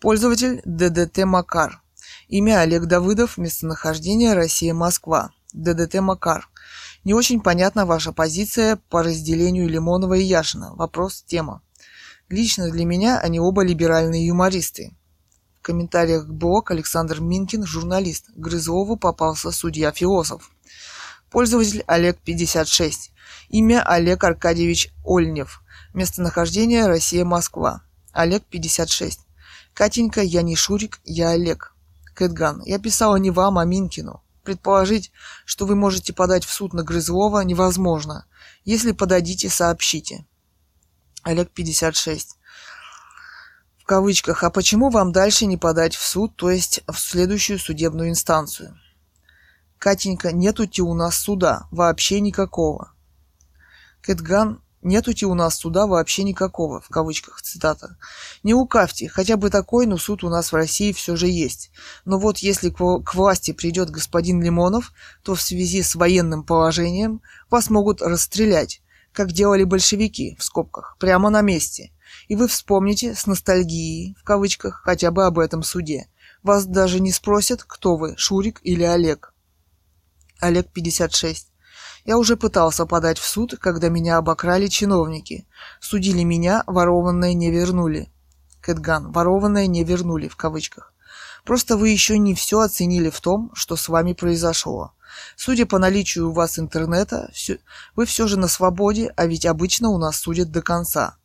Пользователь 0.00 0.60
ДДТ 0.64 1.24
Макар. 1.24 1.82
Имя 2.28 2.60
Олег 2.60 2.86
Давыдов, 2.86 3.38
местонахождение 3.38 4.34
Россия-Москва. 4.34 5.30
ДДТ 5.52 6.00
Макар. 6.00 6.48
Не 7.04 7.14
очень 7.14 7.40
понятна 7.40 7.86
ваша 7.86 8.12
позиция 8.12 8.76
по 8.90 9.02
разделению 9.02 9.68
Лимонова 9.68 10.14
и 10.14 10.22
Яшина. 10.22 10.74
Вопрос, 10.74 11.22
тема. 11.26 11.62
Лично 12.28 12.70
для 12.70 12.84
меня 12.84 13.18
они 13.18 13.40
оба 13.40 13.64
либеральные 13.64 14.26
юмористы 14.26 14.92
комментариях 15.68 16.26
блог 16.26 16.70
Александр 16.70 17.20
Минкин, 17.20 17.66
журналист. 17.66 18.30
Грызлову 18.34 18.96
попался 18.96 19.50
судья-философ. 19.50 20.50
Пользователь 21.30 21.84
Олег 21.86 22.16
56. 22.24 23.12
Имя 23.50 23.82
Олег 23.82 24.24
Аркадьевич 24.24 24.88
Ольнев. 25.04 25.60
Местонахождение 25.92 26.86
Россия-Москва. 26.86 27.82
Олег 28.12 28.44
56. 28.48 29.27
Катенька, 29.78 30.22
я 30.22 30.42
не 30.42 30.56
Шурик, 30.56 30.98
я 31.04 31.28
Олег. 31.28 31.72
Кэтган, 32.14 32.62
я 32.64 32.80
писала 32.80 33.14
не 33.14 33.30
вам, 33.30 33.58
а 33.58 33.64
Минкину. 33.64 34.24
Предположить, 34.42 35.12
что 35.44 35.66
вы 35.66 35.76
можете 35.76 36.12
подать 36.12 36.44
в 36.44 36.50
суд 36.52 36.72
на 36.72 36.82
Грызлова, 36.82 37.44
невозможно. 37.44 38.26
Если 38.64 38.90
подадите, 38.90 39.48
сообщите. 39.48 40.26
Олег 41.22 41.52
56 41.52 42.34
кавычках, 43.86 44.42
а 44.42 44.50
почему 44.50 44.90
вам 44.90 45.12
дальше 45.12 45.46
не 45.46 45.56
подать 45.56 45.94
в 45.94 46.04
суд, 46.04 46.34
то 46.34 46.50
есть 46.50 46.82
в 46.88 46.98
следующую 46.98 47.60
судебную 47.60 48.10
инстанцию? 48.10 48.76
Катенька, 49.78 50.32
нету-те 50.32 50.82
у 50.82 50.92
нас 50.92 51.16
суда, 51.16 51.68
вообще 51.70 52.18
никакого. 52.20 52.92
Кэтган, 54.02 54.60
нету-те 54.82 55.26
у 55.26 55.34
нас 55.34 55.56
суда 55.56 55.86
вообще 55.86 56.22
никакого, 56.22 56.80
в 56.80 56.88
кавычках, 56.88 57.42
цитата. 57.42 57.96
Не 58.42 58.54
укавьте, 58.54 59.08
хотя 59.08 59.36
бы 59.36 59.50
такой, 59.50 59.86
но 59.86 59.96
суд 59.96 60.24
у 60.24 60.28
нас 60.28 60.52
в 60.52 60.54
России 60.54 60.92
все 60.92 61.16
же 61.16 61.28
есть. 61.28 61.70
Но 62.04 62.18
вот 62.18 62.38
если 62.38 62.70
к 62.70 63.14
власти 63.14 63.52
придет 63.52 63.90
господин 63.90 64.42
Лимонов, 64.42 64.92
то 65.22 65.34
в 65.34 65.42
связи 65.42 65.82
с 65.82 65.94
военным 65.94 66.44
положением 66.44 67.22
вас 67.50 67.70
могут 67.70 68.02
расстрелять, 68.02 68.82
как 69.12 69.32
делали 69.32 69.64
большевики, 69.64 70.36
в 70.38 70.44
скобках, 70.44 70.96
прямо 70.98 71.30
на 71.30 71.40
месте– 71.40 71.92
и 72.28 72.36
вы 72.36 72.48
вспомните 72.48 73.14
с 73.14 73.26
ностальгией, 73.26 74.16
в 74.18 74.24
кавычках, 74.24 74.82
хотя 74.84 75.10
бы 75.10 75.26
об 75.26 75.38
этом 75.38 75.62
суде. 75.62 76.08
Вас 76.42 76.66
даже 76.66 77.00
не 77.00 77.12
спросят, 77.12 77.64
кто 77.64 77.96
вы, 77.96 78.16
Шурик 78.16 78.60
или 78.62 78.82
Олег. 78.82 79.34
Олег 80.40 80.70
56. 80.72 81.47
Я 82.08 82.16
уже 82.16 82.38
пытался 82.38 82.86
подать 82.86 83.18
в 83.18 83.26
суд, 83.26 83.56
когда 83.60 83.90
меня 83.90 84.16
обокрали 84.16 84.68
чиновники. 84.68 85.46
Судили 85.78 86.22
меня, 86.22 86.64
ворованное 86.66 87.34
не 87.34 87.50
вернули. 87.50 88.10
Кэтган, 88.62 89.12
ворованное 89.12 89.66
не 89.66 89.84
вернули, 89.84 90.26
в 90.28 90.34
кавычках. 90.34 90.94
Просто 91.44 91.76
вы 91.76 91.90
еще 91.90 92.16
не 92.16 92.34
все 92.34 92.60
оценили 92.60 93.10
в 93.10 93.20
том, 93.20 93.50
что 93.52 93.76
с 93.76 93.90
вами 93.90 94.14
произошло. 94.14 94.94
Судя 95.36 95.66
по 95.66 95.78
наличию 95.78 96.30
у 96.30 96.32
вас 96.32 96.58
интернета, 96.58 97.30
все, 97.34 97.58
вы 97.94 98.06
все 98.06 98.26
же 98.26 98.38
на 98.38 98.48
свободе, 98.48 99.12
а 99.14 99.26
ведь 99.26 99.44
обычно 99.44 99.90
у 99.90 99.98
нас 99.98 100.16
судят 100.16 100.50
до 100.50 100.62
конца. 100.62 101.18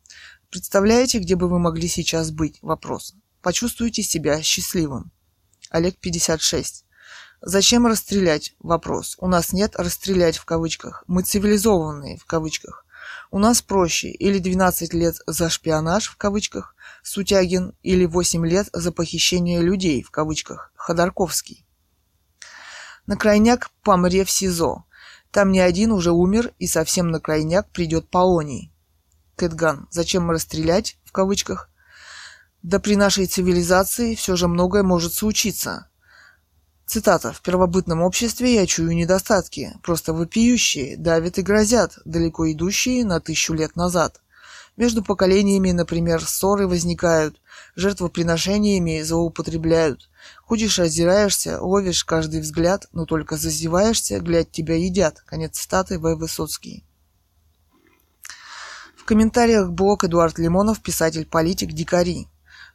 Представляете, 0.50 1.18
где 1.18 1.34
бы 1.34 1.48
вы 1.48 1.58
могли 1.58 1.88
сейчас 1.88 2.30
быть? 2.30 2.58
Вопрос. 2.60 3.14
Почувствуйте 3.40 4.02
себя 4.02 4.42
счастливым. 4.42 5.12
Олег 5.70 5.96
56. 5.98 6.83
Зачем 7.46 7.86
расстрелять? 7.86 8.54
Вопрос. 8.58 9.16
У 9.18 9.28
нас 9.28 9.52
нет 9.52 9.76
расстрелять 9.76 10.38
в 10.38 10.46
кавычках. 10.46 11.04
Мы 11.06 11.22
цивилизованные 11.22 12.16
в 12.16 12.24
кавычках. 12.24 12.86
У 13.30 13.38
нас 13.38 13.60
проще. 13.60 14.08
Или 14.08 14.38
12 14.38 14.94
лет 14.94 15.16
за 15.26 15.50
шпионаж 15.50 16.08
в 16.08 16.16
кавычках 16.16 16.74
Сутягин, 17.02 17.74
или 17.82 18.06
8 18.06 18.46
лет 18.46 18.70
за 18.72 18.92
похищение 18.92 19.60
людей 19.60 20.02
в 20.02 20.10
кавычках 20.10 20.72
Ходорковский. 20.74 21.66
На 23.04 23.18
крайняк 23.18 23.70
помре 23.82 24.24
в 24.24 24.30
СИЗО. 24.30 24.86
Там 25.30 25.52
не 25.52 25.60
один 25.60 25.92
уже 25.92 26.12
умер, 26.12 26.54
и 26.58 26.66
совсем 26.66 27.10
на 27.10 27.20
крайняк 27.20 27.68
придет 27.68 28.08
Полоний. 28.08 28.72
Кэтган. 29.36 29.86
Зачем 29.90 30.30
расстрелять? 30.30 30.96
В 31.04 31.12
кавычках. 31.12 31.68
Да 32.62 32.78
при 32.78 32.96
нашей 32.96 33.26
цивилизации 33.26 34.14
все 34.14 34.34
же 34.34 34.48
многое 34.48 34.82
может 34.82 35.12
случиться. 35.12 35.90
Цитата. 36.86 37.32
«В 37.32 37.40
первобытном 37.40 38.02
обществе 38.02 38.54
я 38.54 38.66
чую 38.66 38.94
недостатки, 38.94 39.72
просто 39.82 40.12
вопиющие, 40.12 40.96
давят 40.96 41.38
и 41.38 41.42
грозят, 41.42 41.98
далеко 42.04 42.50
идущие 42.52 43.04
на 43.04 43.20
тысячу 43.20 43.54
лет 43.54 43.74
назад. 43.74 44.20
Между 44.76 45.02
поколениями, 45.02 45.70
например, 45.70 46.22
ссоры 46.24 46.66
возникают, 46.66 47.40
жертвоприношениями 47.74 49.00
злоупотребляют. 49.00 50.10
Ходишь, 50.42 50.78
озираешься, 50.78 51.60
ловишь 51.60 52.04
каждый 52.04 52.40
взгляд, 52.40 52.86
но 52.92 53.06
только 53.06 53.36
зазеваешься, 53.36 54.20
глядь, 54.20 54.50
тебя 54.50 54.76
едят». 54.76 55.22
Конец 55.24 55.58
цитаты 55.58 55.98
В. 55.98 56.14
Высоцкий. 56.16 56.84
В 58.96 59.06
комментариях 59.06 59.70
блог 59.70 60.04
Эдуард 60.04 60.38
Лимонов, 60.38 60.82
писатель-политик 60.82 61.72
Дикари. 61.72 62.28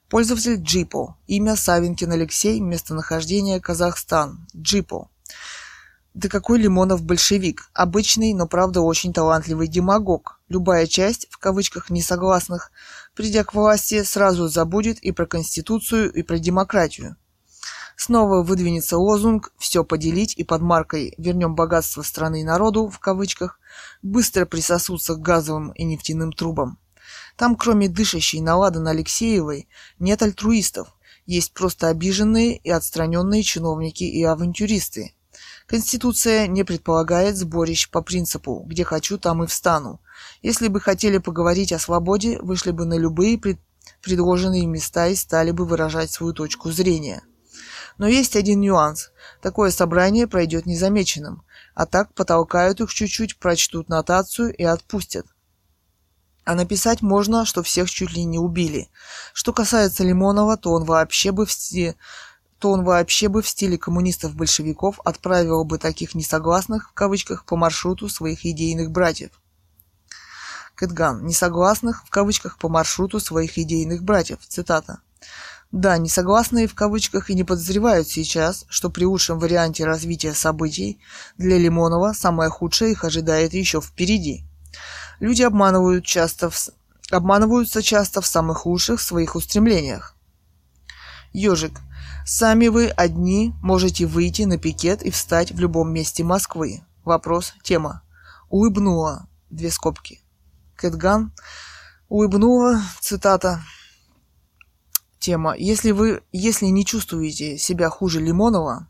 Пользователь 0.09 0.55
Джипо. 0.55 1.17
Имя 1.27 1.55
Савинкин 1.55 2.11
Алексей. 2.11 2.59
Местонахождение 2.59 3.61
Казахстан. 3.61 4.47
Джипо. 4.57 5.11
Да 6.15 6.29
какой 6.29 6.57
Лимонов 6.57 7.03
большевик? 7.03 7.69
Обычный, 7.75 8.33
но 8.33 8.47
правда 8.47 8.81
очень 8.81 9.13
талантливый 9.13 9.67
демагог. 9.67 10.39
Любая 10.49 10.87
часть, 10.87 11.27
в 11.29 11.37
кавычках 11.37 11.91
несогласных, 11.91 12.71
придя 13.15 13.43
к 13.43 13.53
власти, 13.53 14.01
сразу 14.01 14.47
забудет 14.47 14.97
и 14.97 15.11
про 15.11 15.27
Конституцию, 15.27 16.11
и 16.11 16.23
про 16.23 16.39
демократию. 16.39 17.15
Снова 17.95 18.41
выдвинется 18.41 18.97
лозунг 18.97 19.51
«все 19.59 19.83
поделить» 19.83 20.35
и 20.35 20.43
под 20.43 20.63
маркой 20.63 21.13
«вернем 21.19 21.53
богатство 21.53 22.01
страны 22.01 22.41
и 22.41 22.43
народу» 22.43 22.87
в 22.87 22.97
кавычках 22.97 23.59
быстро 24.01 24.47
присосутся 24.47 25.13
к 25.13 25.21
газовым 25.21 25.69
и 25.73 25.83
нефтяным 25.83 26.31
трубам. 26.31 26.79
Там, 27.39 27.55
кроме 27.55 27.87
дышащей 27.87 28.41
на 28.41 28.57
ладан 28.57 28.89
Алексеевой, 28.89 29.69
нет 29.97 30.21
альтруистов, 30.21 30.89
есть 31.25 31.53
просто 31.53 31.87
обиженные 31.87 32.57
и 32.57 32.69
отстраненные 32.69 33.43
чиновники 33.43 34.03
и 34.03 34.21
авантюристы. 34.25 35.13
Конституция 35.65 36.47
не 36.47 36.65
предполагает 36.65 37.37
сборищ 37.37 37.89
по 37.89 38.01
принципу 38.01 38.65
«где 38.67 38.83
хочу, 38.83 39.17
там 39.17 39.41
и 39.41 39.47
встану». 39.47 40.01
Если 40.41 40.67
бы 40.67 40.81
хотели 40.81 41.17
поговорить 41.17 41.71
о 41.71 41.79
свободе, 41.79 42.39
вышли 42.41 42.71
бы 42.71 42.83
на 42.83 42.97
любые 42.97 43.37
пред... 43.37 43.57
предложенные 44.01 44.65
места 44.65 45.07
и 45.07 45.15
стали 45.15 45.51
бы 45.51 45.63
выражать 45.63 46.11
свою 46.11 46.33
точку 46.33 46.71
зрения. 46.71 47.21
Но 47.97 48.05
есть 48.05 48.35
один 48.35 48.59
нюанс. 48.59 49.11
Такое 49.41 49.71
собрание 49.71 50.27
пройдет 50.27 50.65
незамеченным, 50.65 51.43
а 51.73 51.85
так 51.85 52.13
потолкают 52.13 52.81
их 52.81 52.93
чуть-чуть, 52.93 53.37
прочтут 53.39 53.87
нотацию 53.87 54.53
и 54.53 54.63
отпустят. 54.63 55.25
А 56.49 56.55
написать 56.55 57.03
можно, 57.03 57.45
что 57.45 57.61
всех 57.61 57.91
чуть 57.91 58.11
ли 58.13 58.23
не 58.23 58.39
убили. 58.39 58.89
Что 59.33 59.53
касается 59.53 60.03
Лимонова, 60.03 60.57
то 60.57 60.71
он 60.71 60.83
вообще 60.83 61.31
бы 61.31 61.45
в 61.45 61.51
стиле 61.51 61.95
то 62.57 62.71
он 62.71 62.83
вообще 62.83 63.27
бы 63.27 63.43
в 63.43 63.47
стиле 63.47 63.77
коммунистов-большевиков 63.77 64.99
отправил 65.05 65.63
бы 65.63 65.77
таких 65.77 66.15
несогласных, 66.15 66.89
в 66.89 66.93
кавычках, 66.93 67.45
по 67.45 67.55
маршруту 67.55 68.09
своих 68.09 68.47
идейных 68.47 68.89
братьев. 68.89 69.29
Кэтган. 70.73 71.23
Несогласных, 71.23 72.03
в 72.03 72.09
кавычках, 72.09 72.57
по 72.57 72.67
маршруту 72.67 73.19
своих 73.19 73.59
идейных 73.59 74.03
братьев. 74.03 74.39
Цитата. 74.47 75.01
Да, 75.71 75.99
несогласные 75.99 76.65
в 76.65 76.73
кавычках 76.73 77.29
и 77.29 77.35
не 77.35 77.43
подозревают 77.43 78.07
сейчас, 78.07 78.65
что 78.69 78.89
при 78.89 79.05
лучшем 79.05 79.37
варианте 79.37 79.85
развития 79.85 80.33
событий 80.33 80.99
для 81.37 81.59
Лимонова 81.59 82.13
самое 82.13 82.49
худшее 82.49 82.93
их 82.93 83.03
ожидает 83.03 83.53
еще 83.53 83.81
впереди. 83.81 84.45
Люди 85.19 85.41
обманывают 85.41 86.05
часто 86.05 86.49
в... 86.49 86.69
обманываются 87.11 87.81
часто 87.81 88.21
в 88.21 88.27
самых 88.27 88.65
лучших 88.65 89.01
своих 89.01 89.35
устремлениях. 89.35 90.15
Ежик. 91.33 91.79
Сами 92.25 92.67
вы 92.67 92.87
одни 92.89 93.53
можете 93.61 94.05
выйти 94.05 94.43
на 94.43 94.57
пикет 94.57 95.01
и 95.03 95.09
встать 95.09 95.51
в 95.51 95.59
любом 95.59 95.91
месте 95.91 96.23
Москвы. 96.23 96.81
Вопрос. 97.03 97.53
Тема. 97.63 98.03
Улыбнула. 98.49 99.27
Две 99.49 99.71
скобки. 99.71 100.21
Кэтган. 100.75 101.33
Улыбнула. 102.07 102.81
Цитата. 102.99 103.63
Тема. 105.19 105.55
Если 105.57 105.91
вы, 105.91 106.21
если 106.31 106.67
не 106.67 106.85
чувствуете 106.85 107.57
себя 107.57 107.89
хуже 107.89 108.19
Лимонова, 108.21 108.87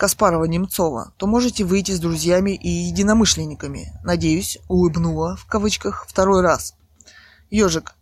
Каспарова-Немцова, 0.00 1.12
то 1.18 1.26
можете 1.26 1.64
выйти 1.64 1.92
с 1.92 2.00
друзьями 2.00 2.52
и 2.52 2.68
единомышленниками. 2.68 3.92
Надеюсь, 4.02 4.58
улыбнула, 4.66 5.36
в 5.36 5.44
кавычках, 5.44 6.06
второй 6.08 6.40
раз. 6.40 6.74
Ежик. 7.50 7.92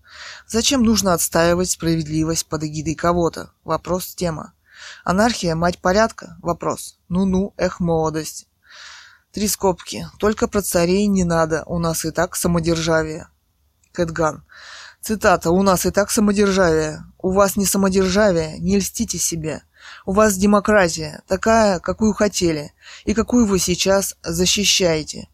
Зачем 0.46 0.84
нужно 0.84 1.12
отстаивать 1.12 1.70
справедливость 1.70 2.46
под 2.46 2.62
эгидой 2.62 2.94
кого-то? 2.94 3.50
Вопрос 3.64 4.14
тема. 4.14 4.52
Анархия– 5.04 5.54
мать 5.56 5.80
порядка? 5.80 6.36
Вопрос. 6.40 6.98
Ну-ну, 7.08 7.52
эх, 7.56 7.80
молодость. 7.80 8.46
Три 9.32 9.48
скобки. 9.48 10.06
Только 10.20 10.46
про 10.46 10.62
царей 10.62 11.06
не 11.08 11.24
надо, 11.24 11.64
у 11.66 11.80
нас 11.80 12.04
и 12.04 12.12
так 12.12 12.36
самодержавие. 12.36 13.28
Кэтган. 13.92 14.44
Цитата. 15.00 15.50
«У 15.50 15.62
нас 15.62 15.86
и 15.86 15.90
так 15.90 16.10
самодержавие. 16.10 17.04
У 17.18 17.30
вас 17.30 17.56
не 17.56 17.64
самодержавие, 17.64 18.58
не 18.58 18.78
льстите 18.78 19.18
себе. 19.18 19.62
У 20.08 20.12
вас 20.12 20.38
демократия, 20.38 21.22
такая, 21.26 21.80
какую 21.80 22.14
хотели, 22.14 22.72
и 23.04 23.12
какую 23.12 23.44
вы 23.44 23.58
сейчас 23.58 24.16
защищаете. 24.22 25.28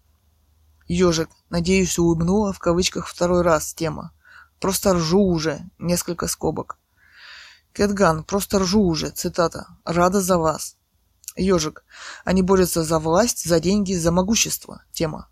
Ежик, 0.88 1.28
надеюсь, 1.48 1.96
улыбнула 1.96 2.52
в 2.52 2.58
кавычках 2.58 3.06
второй 3.06 3.42
раз 3.42 3.72
тема. 3.72 4.12
Просто 4.58 4.94
ржу 4.94 5.20
уже, 5.20 5.60
несколько 5.78 6.26
скобок. 6.26 6.76
Кэтган, 7.72 8.24
просто 8.24 8.58
ржу 8.58 8.80
уже, 8.80 9.10
цитата. 9.10 9.68
Рада 9.84 10.20
за 10.20 10.38
вас. 10.38 10.76
Ежик, 11.36 11.84
они 12.24 12.42
борются 12.42 12.82
за 12.82 12.98
власть, 12.98 13.44
за 13.44 13.60
деньги, 13.60 13.94
за 13.94 14.10
могущество. 14.10 14.82
Тема. 14.90 15.28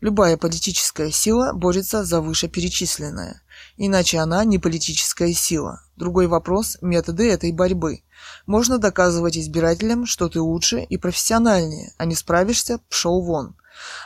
Любая 0.00 0.36
политическая 0.36 1.12
сила 1.12 1.52
борется 1.52 2.02
за 2.02 2.20
вышеперечисленное. 2.20 3.40
Иначе 3.76 4.18
она 4.18 4.44
не 4.44 4.58
политическая 4.58 5.32
сила. 5.32 5.82
Другой 5.96 6.26
вопрос– 6.26 6.78
методы 6.80 7.30
этой 7.30 7.52
борьбы. 7.52 8.02
Можно 8.46 8.78
доказывать 8.78 9.36
избирателям, 9.36 10.06
что 10.06 10.28
ты 10.28 10.40
лучше 10.40 10.80
и 10.80 10.96
профессиональнее, 10.96 11.92
а 11.98 12.04
не 12.04 12.14
справишься– 12.14 12.80
пшел 12.88 13.22
вон. 13.22 13.56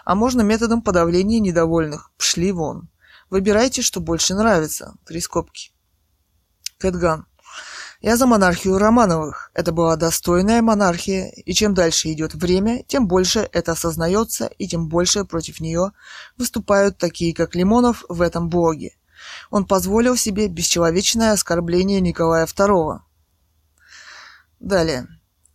А 0.05 0.15
можно 0.15 0.41
методом 0.43 0.83
подавления 0.83 1.41
недовольных– 1.41 2.11
пшли 2.17 2.53
вон. 2.53 2.89
Выбирайте, 3.31 3.83
что 3.83 4.01
больше 4.01 4.35
нравится. 4.35 4.95
Три 5.05 5.21
скобки. 5.21 5.73
Кэтган. 6.79 7.27
Я 8.01 8.17
за 8.17 8.27
монархию 8.27 8.79
Романовых. 8.79 9.51
Это 9.55 9.73
была 9.73 9.97
достойная 9.97 10.63
монархия, 10.63 11.31
и 11.31 11.53
чем 11.53 11.75
дальше 11.75 12.13
идет 12.13 12.33
время, 12.33 12.85
тем 12.87 13.09
больше 13.09 13.49
это 13.53 13.73
осознается, 13.73 14.47
и 14.47 14.69
тем 14.69 14.89
больше 14.89 15.25
против 15.25 15.59
нее 15.59 15.91
выступают 16.37 16.97
такие, 16.97 17.35
как 17.35 17.57
Лимонов 17.57 18.05
в 18.09 18.23
этом 18.23 18.49
блоге. 18.49 18.95
Он 19.51 19.67
позволил 19.67 20.17
себе 20.17 20.49
бесчеловечное 20.49 21.33
оскорбление 21.33 22.01
Николая 22.01 22.47
II. 22.47 23.01
Далее. 24.61 25.09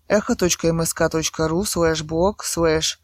echo.msk.ru 0.07 1.65
слэш 1.65 2.03
блог 2.03 2.44
слэш 2.44 2.99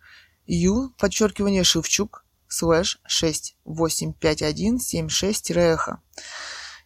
ю 0.45 0.93
подчеркивание 0.97 1.63
Шевчук 1.63 2.25
слэш 2.47 2.99
685176-эхо. 3.07 6.01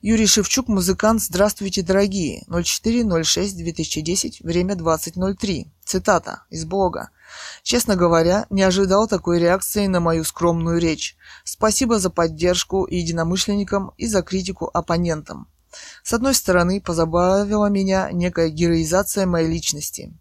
Юрий 0.05 0.27
Шевчук, 0.27 0.67
музыкант. 0.67 1.21
Здравствуйте, 1.21 1.81
дорогие. 1.81 2.43
04.06.2010, 2.49 4.45
время 4.45 4.75
20.03. 4.75 5.67
Цитата 5.85 6.43
из 6.49 6.65
блога. 6.65 7.11
Честно 7.61 7.95
говоря, 7.95 8.45
не 8.49 8.63
ожидал 8.63 9.07
такой 9.07 9.39
реакции 9.39 9.87
на 9.87 10.01
мою 10.01 10.25
скромную 10.25 10.81
речь. 10.81 11.15
Спасибо 11.45 11.99
за 11.99 12.09
поддержку 12.09 12.85
единомышленникам 12.85 13.93
и 13.95 14.05
за 14.07 14.23
критику 14.23 14.69
оппонентам. 14.73 15.47
С 16.03 16.11
одной 16.11 16.33
стороны, 16.33 16.81
позабавила 16.81 17.67
меня 17.67 18.09
некая 18.11 18.49
героизация 18.49 19.25
моей 19.25 19.47
личности. 19.47 20.13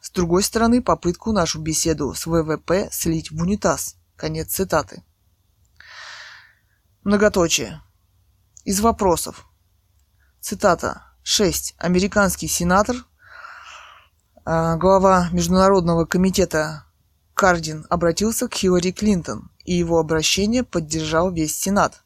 С 0.00 0.12
другой 0.12 0.44
стороны, 0.44 0.84
попытку 0.84 1.32
нашу 1.32 1.58
беседу 1.58 2.14
с 2.14 2.26
ВВП 2.26 2.88
слить 2.92 3.32
в 3.32 3.42
унитаз. 3.42 3.96
Конец 4.14 4.52
цитаты. 4.54 5.02
Многоточие. 7.02 7.80
Из 8.70 8.78
вопросов. 8.78 9.46
Цитата. 10.40 11.02
6. 11.24 11.74
Американский 11.78 12.46
сенатор, 12.46 12.94
а, 14.44 14.76
глава 14.76 15.28
Международного 15.32 16.04
комитета 16.04 16.84
Кардин 17.34 17.84
обратился 17.90 18.46
к 18.46 18.54
Хиллари 18.54 18.92
Клинтон, 18.92 19.50
и 19.64 19.74
его 19.74 19.98
обращение 19.98 20.62
поддержал 20.62 21.32
весь 21.32 21.58
Сенат 21.58 22.04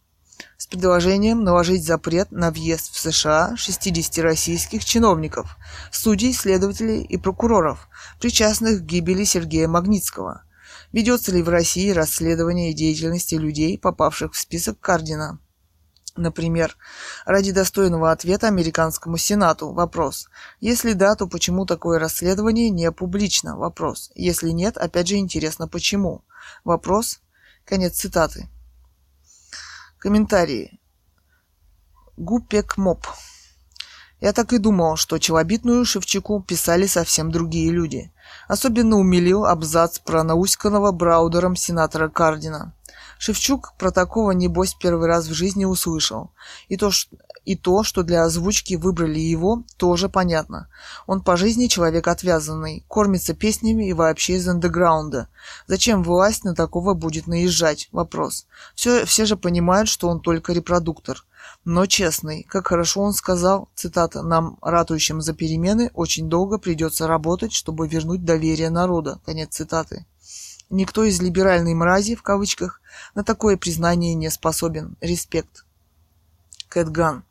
с 0.57 0.67
предложением 0.67 1.45
наложить 1.45 1.85
запрет 1.85 2.33
на 2.33 2.51
въезд 2.51 2.95
в 2.95 2.99
США 2.99 3.55
60 3.59 4.25
российских 4.25 4.87
чиновников, 4.87 5.59
судей, 5.93 6.33
следователей 6.33 7.03
и 7.03 7.19
прокуроров, 7.19 7.91
причастных 8.19 8.81
к 8.81 8.85
гибели 8.85 9.25
Сергея 9.25 9.69
Магнитского. 9.69 10.45
Ведется 10.93 11.31
ли 11.31 11.43
в 11.43 11.51
России 11.51 11.91
расследование 11.91 12.73
деятельности 12.73 13.35
людей, 13.35 13.79
попавших 13.79 14.33
в 14.33 14.39
список 14.39 14.81
Кардина? 14.81 15.41
Например, 16.17 16.77
ради 17.27 17.51
достойного 17.51 18.13
ответа 18.13 18.47
американскому 18.47 19.17
Сенату 19.17 19.73
вопрос. 19.73 20.29
Если 20.61 20.93
да, 20.93 21.17
то 21.17 21.27
почему 21.27 21.67
такое 21.67 21.99
расследование 21.99 22.71
не 22.71 22.93
публично? 22.93 23.57
Вопрос. 23.57 24.13
Если 24.15 24.51
нет, 24.51 24.77
опять 24.77 25.09
же 25.09 25.17
интересно 25.17 25.67
почему. 25.67 26.23
Вопрос. 26.63 27.21
Конец 27.65 27.97
цитаты. 27.97 28.49
Комментарии. 29.99 30.79
Гупек 32.17 32.77
Моп. 32.77 33.07
Я 34.21 34.33
так 34.33 34.53
и 34.53 34.59
думал, 34.59 34.97
что 34.97 35.19
челобитную 35.19 35.85
Шевчуку 35.85 36.41
писали 36.41 36.87
совсем 36.87 37.33
другие 37.33 37.73
люди. 37.73 38.13
Особенно 38.47 38.97
умилил 38.97 39.47
абзац 39.47 39.99
про 39.99 40.23
науськанного 40.23 40.93
Браудером 40.93 41.57
сенатора 41.57 42.09
Кардина. 42.09 42.73
Шевчук 43.19 43.75
про 43.79 43.91
такого, 43.91 44.33
небось, 44.33 44.75
первый 44.75 45.09
раз 45.09 45.27
в 45.27 45.33
жизни 45.33 45.65
услышал. 45.65 46.31
И 46.69 46.77
то, 46.77 46.91
и 47.45 47.57
то, 47.57 47.83
что 47.83 48.03
для 48.03 48.25
озвучки 48.25 48.75
выбрали 48.75 49.19
его, 49.19 49.65
тоже 49.77 50.09
понятно. 50.09 50.69
Он 51.07 51.23
по 51.23 51.37
жизни 51.37 51.67
человек 51.67 52.09
отвязанный, 52.09 52.85
кормится 52.89 53.35
песнями 53.35 53.89
и 53.89 53.93
вообще 53.93 54.35
из 54.35 54.49
андеграунда. 54.49 55.29
Зачем 55.67 56.03
власть 56.03 56.45
на 56.45 56.55
такого 56.55 56.95
будет 56.95 57.27
наезжать? 57.27 57.89
Вопрос. 57.93 58.47
Все, 58.75 59.05
все 59.05 59.27
же 59.27 59.37
понимают, 59.37 59.89
что 59.89 60.09
он 60.09 60.21
только 60.21 60.53
репродуктор. 60.53 61.25
Но 61.65 61.87
честный, 61.87 62.43
как 62.43 62.69
хорошо 62.69 63.03
он 63.03 63.13
сказал, 63.13 63.69
цитата, 63.75 64.23
«Нам, 64.23 64.59
ратующим 64.61 65.21
за 65.21 65.33
перемены, 65.33 65.91
очень 65.95 66.29
долго 66.29 66.59
придется 66.59 67.07
работать, 67.07 67.53
чтобы 67.53 67.89
вернуть 67.89 68.25
доверие 68.25 68.71
народа». 68.71 69.21
Конец 69.25 69.55
цитаты. 69.55 70.07
Никто 70.71 71.05
из 71.05 71.21
либеральной 71.21 71.75
мрази, 71.75 72.17
в 72.17 72.23
кавычках, 72.23 72.81
на 73.15 73.25
такое 73.25 73.57
признание 73.57 74.15
не 74.15 74.31
способен. 74.31 74.97
Респект. 75.01 75.65
Кэтган. 76.69 77.25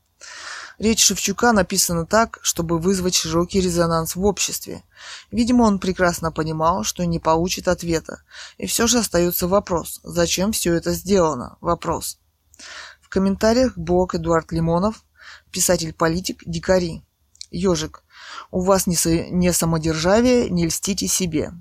Речь 0.80 1.04
Шевчука 1.04 1.52
написана 1.54 2.06
так, 2.06 2.40
чтобы 2.42 2.80
вызвать 2.80 3.16
широкий 3.16 3.62
резонанс 3.62 4.16
в 4.16 4.26
обществе. 4.26 4.84
Видимо, 5.32 5.64
он 5.64 5.80
прекрасно 5.80 6.32
понимал, 6.32 6.84
что 6.84 7.06
не 7.06 7.20
получит 7.20 7.68
ответа. 7.68 8.24
И 8.58 8.66
все 8.66 8.88
же 8.88 9.00
остается 9.00 9.48
вопрос, 9.48 10.00
зачем 10.04 10.52
все 10.52 10.74
это 10.74 10.94
сделано? 10.94 11.58
Вопрос. 11.62 12.20
В 13.02 13.10
комментариях 13.10 13.78
блог 13.78 14.16
Эдуард 14.16 14.52
Лимонов, 14.52 15.04
писатель-политик, 15.52 16.42
дикари. 16.46 17.04
Ежик. 17.52 18.04
У 18.50 18.62
вас 18.62 18.88
не, 18.88 18.96
со... 18.96 19.10
не 19.30 19.54
самодержавие, 19.54 20.50
не 20.50 20.66
льстите 20.66 21.08
себе. 21.08 21.54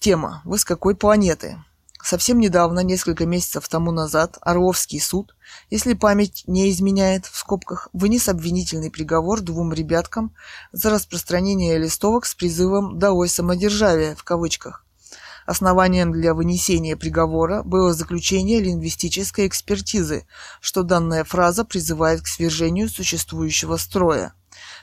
Тема. 0.00 0.42
Вы 0.44 0.58
с 0.58 0.64
какой 0.64 0.96
планеты? 0.96 1.62
Совсем 2.08 2.38
недавно, 2.38 2.84
несколько 2.84 3.26
месяцев 3.26 3.66
тому 3.66 3.90
назад, 3.90 4.38
Орловский 4.40 5.00
суд, 5.00 5.34
если 5.70 5.94
память 5.94 6.44
не 6.46 6.70
изменяет, 6.70 7.26
в 7.26 7.36
скобках, 7.36 7.88
вынес 7.92 8.28
обвинительный 8.28 8.92
приговор 8.92 9.40
двум 9.40 9.72
ребяткам 9.72 10.32
за 10.70 10.90
распространение 10.90 11.76
листовок 11.78 12.26
с 12.26 12.36
призывом 12.36 13.00
«Долой 13.00 13.28
самодержавие» 13.28 14.14
в 14.14 14.22
кавычках. 14.22 14.84
Основанием 15.46 16.12
для 16.12 16.32
вынесения 16.32 16.96
приговора 16.96 17.64
было 17.64 17.92
заключение 17.92 18.60
лингвистической 18.60 19.48
экспертизы, 19.48 20.28
что 20.60 20.84
данная 20.84 21.24
фраза 21.24 21.64
призывает 21.64 22.22
к 22.22 22.28
свержению 22.28 22.88
существующего 22.88 23.78
строя 23.78 24.32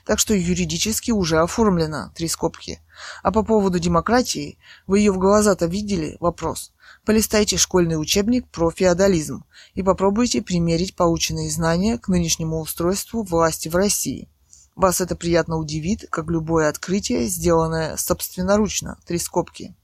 так 0.04 0.18
что 0.18 0.34
юридически 0.34 1.10
уже 1.10 1.38
оформлено, 1.38 2.12
три 2.14 2.28
скобки. 2.28 2.80
А 3.22 3.32
по 3.32 3.42
поводу 3.42 3.78
демократии, 3.78 4.58
вы 4.86 4.98
ее 5.00 5.12
в 5.12 5.18
глаза-то 5.18 5.66
видели? 5.66 6.16
Вопрос. 6.20 6.73
Полистайте 7.04 7.58
школьный 7.58 8.00
учебник 8.00 8.48
про 8.48 8.70
феодализм 8.70 9.44
и 9.74 9.82
попробуйте 9.82 10.40
примерить 10.40 10.96
полученные 10.96 11.50
знания 11.50 11.98
к 11.98 12.08
нынешнему 12.08 12.60
устройству 12.60 13.22
власти 13.22 13.68
в 13.68 13.76
России. 13.76 14.28
Вас 14.74 15.02
это 15.02 15.14
приятно 15.14 15.56
удивит, 15.56 16.06
как 16.10 16.30
любое 16.30 16.68
открытие, 16.68 17.26
сделанное 17.26 17.96
собственноручно, 17.96 18.98
три 19.06 19.18
скобки. 19.18 19.74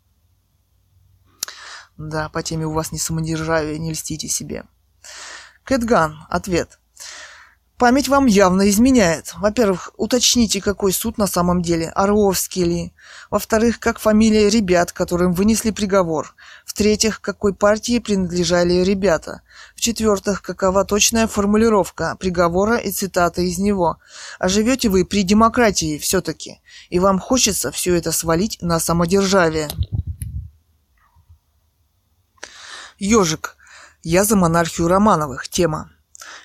Да, 1.99 2.31
по 2.31 2.43
теме 2.43 2.67
у 2.67 2.73
вас 2.73 2.91
не 2.91 2.99
самодержавие, 2.99 3.78
не 3.78 3.93
льстите 3.93 4.27
себе. 4.27 4.65
Кэтган. 5.65 6.27
Ответ. 6.31 6.78
Память 7.81 8.09
вам 8.09 8.26
явно 8.26 8.68
изменяет. 8.68 9.33
Во-первых, 9.39 9.92
уточните, 9.97 10.60
какой 10.60 10.92
суд 10.92 11.17
на 11.17 11.26
самом 11.26 11.62
деле, 11.62 11.89
Орловский 11.89 12.62
ли. 12.62 12.92
Во-вторых, 13.31 13.81
как 13.81 13.99
фамилия 13.99 14.50
ребят, 14.50 14.92
которым 14.92 15.33
вынесли 15.33 15.70
приговор. 15.70 16.34
В-третьих, 16.67 17.23
какой 17.23 17.55
партии 17.55 17.99
принадлежали 17.99 18.84
ребята. 18.84 19.41
В-четвертых, 19.75 20.42
какова 20.42 20.84
точная 20.84 21.26
формулировка 21.26 22.17
приговора 22.20 22.76
и 22.76 22.91
цитаты 22.92 23.49
из 23.49 23.57
него. 23.57 23.97
А 24.39 24.49
живете 24.49 24.91
вы 24.91 25.07
при 25.07 25.23
демократии 25.23 25.97
все-таки, 25.97 26.60
и 26.91 26.99
вам 26.99 27.18
хочется 27.18 27.70
все 27.70 27.94
это 27.94 28.12
свалить 28.12 28.59
на 28.60 28.78
самодержавие. 28.78 29.70
Ежик. 32.99 33.57
Я 34.02 34.25
за 34.25 34.36
монархию 34.36 34.86
Романовых. 34.86 35.49
Тема. 35.49 35.91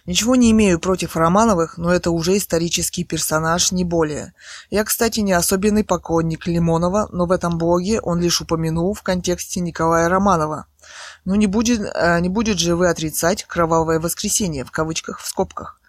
Ничего 0.06 0.36
не 0.36 0.52
имею 0.52 0.80
против 0.80 1.16
Романовых, 1.16 1.78
но 1.78 1.92
это 1.92 2.12
уже 2.12 2.38
исторический 2.38 3.04
персонаж, 3.04 3.72
не 3.72 3.84
более. 3.84 4.34
Я, 4.70 4.84
кстати, 4.84 5.20
не 5.22 5.34
особенный 5.34 5.84
поклонник 5.84 6.48
Лимонова, 6.48 7.10
но 7.12 7.26
в 7.26 7.32
этом 7.32 7.58
блоге 7.58 8.00
он 8.02 8.22
лишь 8.22 8.42
упомянул 8.42 8.94
в 8.94 9.02
контексте 9.02 9.60
Николая 9.62 10.10
Романова. 10.10 10.68
Ну 11.26 11.36
не 11.36 11.48
будет, 11.48 11.82
э, 11.82 12.20
не 12.20 12.30
будет 12.30 12.60
же 12.60 12.76
вы 12.76 12.90
отрицать 12.90 13.44
«кровавое 13.44 14.00
воскресенье» 14.00 14.64
в 14.64 14.72
кавычках, 14.72 15.20
в 15.20 15.28
скобках. 15.28 15.80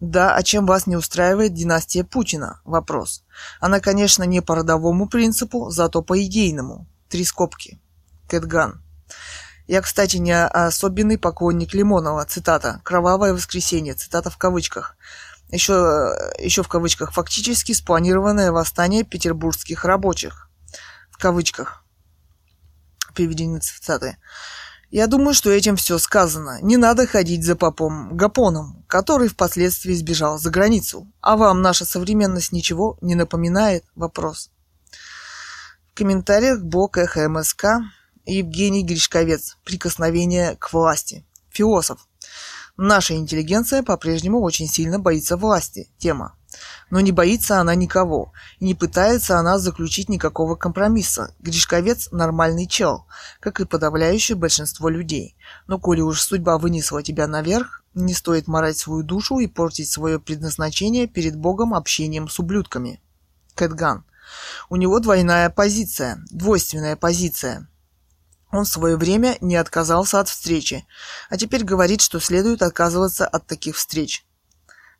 Да, 0.00 0.34
а 0.34 0.42
чем 0.42 0.64
вас 0.64 0.86
не 0.86 0.96
устраивает 0.96 1.54
династия 1.54 2.04
Путина? 2.04 2.60
Вопрос. 2.64 3.24
Она, 3.60 3.80
конечно, 3.80 4.22
не 4.22 4.40
по 4.40 4.54
родовому 4.54 5.08
принципу, 5.08 5.70
зато 5.70 6.02
по 6.02 6.22
идейному. 6.24 6.86
Три 7.08 7.24
скобки. 7.24 7.80
Кэтган. 8.28 8.80
Я, 9.68 9.82
кстати, 9.82 10.16
не 10.16 10.32
особенный 10.46 11.18
поклонник 11.18 11.74
Лимонова. 11.74 12.24
Цитата. 12.24 12.80
«Кровавое 12.84 13.34
воскресенье». 13.34 13.94
Цитата 13.94 14.30
в 14.30 14.38
кавычках. 14.38 14.96
Еще, 15.50 16.16
еще 16.38 16.62
в 16.62 16.68
кавычках. 16.68 17.12
Фактически 17.12 17.72
спланированное 17.72 18.50
восстание 18.50 19.04
петербургских 19.04 19.84
рабочих. 19.84 20.48
В 21.10 21.18
кавычках. 21.18 21.84
Приведение 23.14 23.60
цитаты. 23.60 24.16
Я 24.90 25.06
думаю, 25.06 25.34
что 25.34 25.50
этим 25.50 25.76
все 25.76 25.98
сказано. 25.98 26.60
Не 26.62 26.78
надо 26.78 27.06
ходить 27.06 27.44
за 27.44 27.54
попом 27.54 28.16
Гапоном, 28.16 28.84
который 28.86 29.28
впоследствии 29.28 29.92
сбежал 29.92 30.38
за 30.38 30.48
границу. 30.48 31.06
А 31.20 31.36
вам 31.36 31.60
наша 31.60 31.84
современность 31.84 32.52
ничего 32.52 32.96
не 33.02 33.14
напоминает? 33.14 33.84
Вопрос. 33.94 34.50
В 35.90 35.94
комментариях 35.94 36.60
Эхо 36.96 37.28
МСК 37.28 37.64
Евгений 38.28 38.84
Гришковец. 38.84 39.56
Прикосновение 39.64 40.54
к 40.56 40.74
власти. 40.74 41.24
Философ. 41.48 42.06
Наша 42.76 43.14
интеллигенция 43.14 43.82
по-прежнему 43.82 44.42
очень 44.42 44.68
сильно 44.68 44.98
боится 44.98 45.38
власти. 45.38 45.88
Тема. 45.96 46.36
Но 46.90 47.00
не 47.00 47.10
боится 47.10 47.58
она 47.58 47.74
никого, 47.74 48.32
и 48.58 48.66
не 48.66 48.74
пытается 48.74 49.38
она 49.38 49.58
заключить 49.58 50.10
никакого 50.10 50.56
компромисса. 50.56 51.34
Гришковец– 51.40 52.10
нормальный 52.12 52.66
чел, 52.66 53.06
как 53.40 53.60
и 53.60 53.64
подавляющее 53.64 54.36
большинство 54.36 54.90
людей. 54.90 55.34
Но 55.66 55.78
коли 55.78 56.02
уж 56.02 56.20
судьба 56.20 56.58
вынесла 56.58 57.02
тебя 57.02 57.26
наверх, 57.26 57.82
не 57.94 58.12
стоит 58.12 58.46
морать 58.46 58.76
свою 58.76 59.02
душу 59.02 59.38
и 59.38 59.46
портить 59.46 59.90
свое 59.90 60.20
предназначение 60.20 61.06
перед 61.06 61.34
Богом 61.34 61.72
общением 61.72 62.28
с 62.28 62.38
ублюдками. 62.38 63.00
Кэтган. 63.54 64.04
У 64.68 64.76
него 64.76 65.00
двойная 65.00 65.48
позиция, 65.48 66.22
двойственная 66.30 66.94
позиция– 66.94 67.66
он 68.50 68.64
в 68.64 68.68
свое 68.68 68.96
время 68.96 69.36
не 69.40 69.56
отказался 69.56 70.20
от 70.20 70.28
встречи, 70.28 70.86
а 71.28 71.36
теперь 71.36 71.64
говорит, 71.64 72.00
что 72.00 72.20
следует 72.20 72.62
отказываться 72.62 73.26
от 73.26 73.46
таких 73.46 73.76
встреч. 73.76 74.26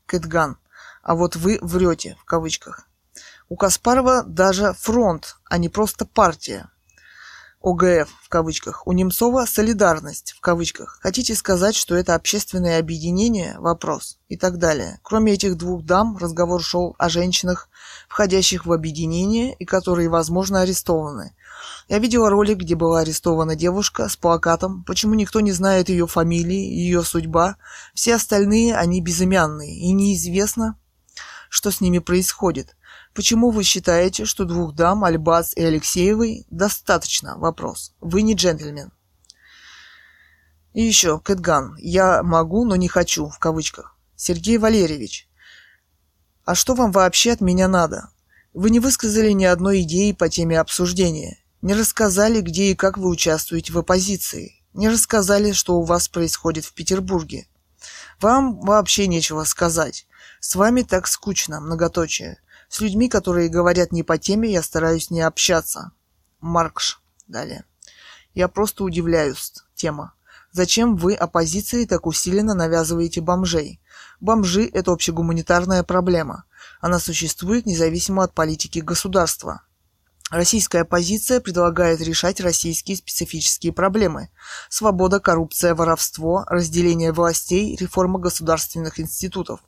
Кэтган. 0.06 0.58
А 1.02 1.14
вот 1.14 1.36
вы 1.36 1.58
врете, 1.62 2.16
в 2.20 2.24
кавычках. 2.24 2.88
У 3.48 3.56
Каспарова 3.56 4.24
даже 4.24 4.74
фронт, 4.74 5.36
а 5.44 5.56
не 5.58 5.68
просто 5.68 6.04
партия. 6.04 6.68
ОГФ 7.68 8.08
в 8.22 8.28
кавычках. 8.28 8.86
У 8.86 8.92
Немцова 8.92 9.44
солидарность 9.44 10.32
в 10.32 10.40
кавычках. 10.40 10.98
Хотите 11.02 11.34
сказать, 11.34 11.74
что 11.74 11.94
это 11.94 12.14
общественное 12.14 12.78
объединение? 12.78 13.56
Вопрос. 13.58 14.18
И 14.28 14.36
так 14.36 14.58
далее. 14.58 15.00
Кроме 15.02 15.32
этих 15.32 15.56
двух 15.56 15.84
дам, 15.84 16.16
разговор 16.16 16.62
шел 16.62 16.94
о 16.98 17.08
женщинах, 17.08 17.68
входящих 18.08 18.66
в 18.66 18.72
объединение 18.72 19.54
и 19.54 19.64
которые, 19.64 20.08
возможно, 20.08 20.60
арестованы. 20.60 21.34
Я 21.88 21.98
видела 21.98 22.30
ролик, 22.30 22.58
где 22.58 22.74
была 22.74 23.00
арестована 23.00 23.56
девушка 23.56 24.08
с 24.08 24.16
плакатом 24.16 24.84
«Почему 24.84 25.14
никто 25.14 25.40
не 25.40 25.52
знает 25.52 25.88
ее 25.88 26.06
фамилии, 26.06 26.54
ее 26.54 27.02
судьба? 27.02 27.56
Все 27.94 28.14
остальные, 28.14 28.76
они 28.76 29.00
безымянные, 29.00 29.76
и 29.76 29.92
неизвестно, 29.92 30.78
что 31.48 31.70
с 31.70 31.80
ними 31.80 31.98
происходит. 31.98 32.76
Почему 33.18 33.50
вы 33.50 33.64
считаете, 33.64 34.24
что 34.24 34.44
двух 34.44 34.76
дам, 34.76 35.02
Альбац 35.02 35.52
и 35.56 35.60
Алексеевой, 35.60 36.46
достаточно? 36.50 37.36
Вопрос. 37.36 37.92
Вы 38.00 38.22
не 38.22 38.34
джентльмен. 38.34 38.92
И 40.72 40.84
еще, 40.84 41.18
Кэтган. 41.18 41.74
Я 41.78 42.22
могу, 42.22 42.64
но 42.64 42.76
не 42.76 42.86
хочу, 42.86 43.28
в 43.28 43.40
кавычках. 43.40 43.96
Сергей 44.14 44.56
Валерьевич. 44.56 45.28
А 46.44 46.54
что 46.54 46.76
вам 46.76 46.92
вообще 46.92 47.32
от 47.32 47.40
меня 47.40 47.66
надо? 47.66 48.10
Вы 48.54 48.70
не 48.70 48.78
высказали 48.78 49.32
ни 49.32 49.46
одной 49.46 49.80
идеи 49.80 50.12
по 50.12 50.28
теме 50.28 50.60
обсуждения. 50.60 51.38
Не 51.60 51.74
рассказали, 51.74 52.40
где 52.40 52.70
и 52.70 52.76
как 52.76 52.98
вы 52.98 53.08
участвуете 53.10 53.72
в 53.72 53.78
оппозиции. 53.78 54.62
Не 54.74 54.88
рассказали, 54.88 55.50
что 55.50 55.74
у 55.74 55.82
вас 55.82 56.06
происходит 56.06 56.66
в 56.66 56.72
Петербурге. 56.72 57.48
Вам 58.20 58.60
вообще 58.60 59.08
нечего 59.08 59.42
сказать. 59.42 60.06
С 60.38 60.54
вами 60.54 60.82
так 60.82 61.08
скучно, 61.08 61.60
многоточие. 61.60 62.38
С 62.68 62.80
людьми, 62.80 63.08
которые 63.08 63.48
говорят 63.48 63.92
не 63.92 64.02
по 64.02 64.18
теме, 64.18 64.50
я 64.50 64.62
стараюсь 64.62 65.10
не 65.10 65.20
общаться. 65.20 65.92
Маркш. 66.40 67.00
Далее. 67.26 67.64
Я 68.34 68.48
просто 68.48 68.84
удивляюсь. 68.84 69.52
Тема. 69.74 70.14
Зачем 70.52 70.96
вы 70.96 71.14
оппозиции 71.14 71.84
так 71.84 72.06
усиленно 72.06 72.54
навязываете 72.54 73.20
бомжей? 73.20 73.80
Бомжи– 74.20 74.68
это 74.72 74.92
общегуманитарная 74.92 75.82
проблема. 75.82 76.44
Она 76.80 76.98
существует 76.98 77.66
независимо 77.66 78.24
от 78.24 78.34
политики 78.34 78.78
государства. 78.80 79.62
Российская 80.30 80.80
оппозиция 80.82 81.40
предлагает 81.40 82.00
решать 82.00 82.40
российские 82.40 82.96
специфические 82.96 83.72
проблемы. 83.72 84.30
Свобода, 84.68 85.20
коррупция, 85.20 85.74
воровство, 85.74 86.44
разделение 86.48 87.12
властей, 87.12 87.76
реформа 87.76 88.18
государственных 88.18 89.00
институтов. 89.00 89.60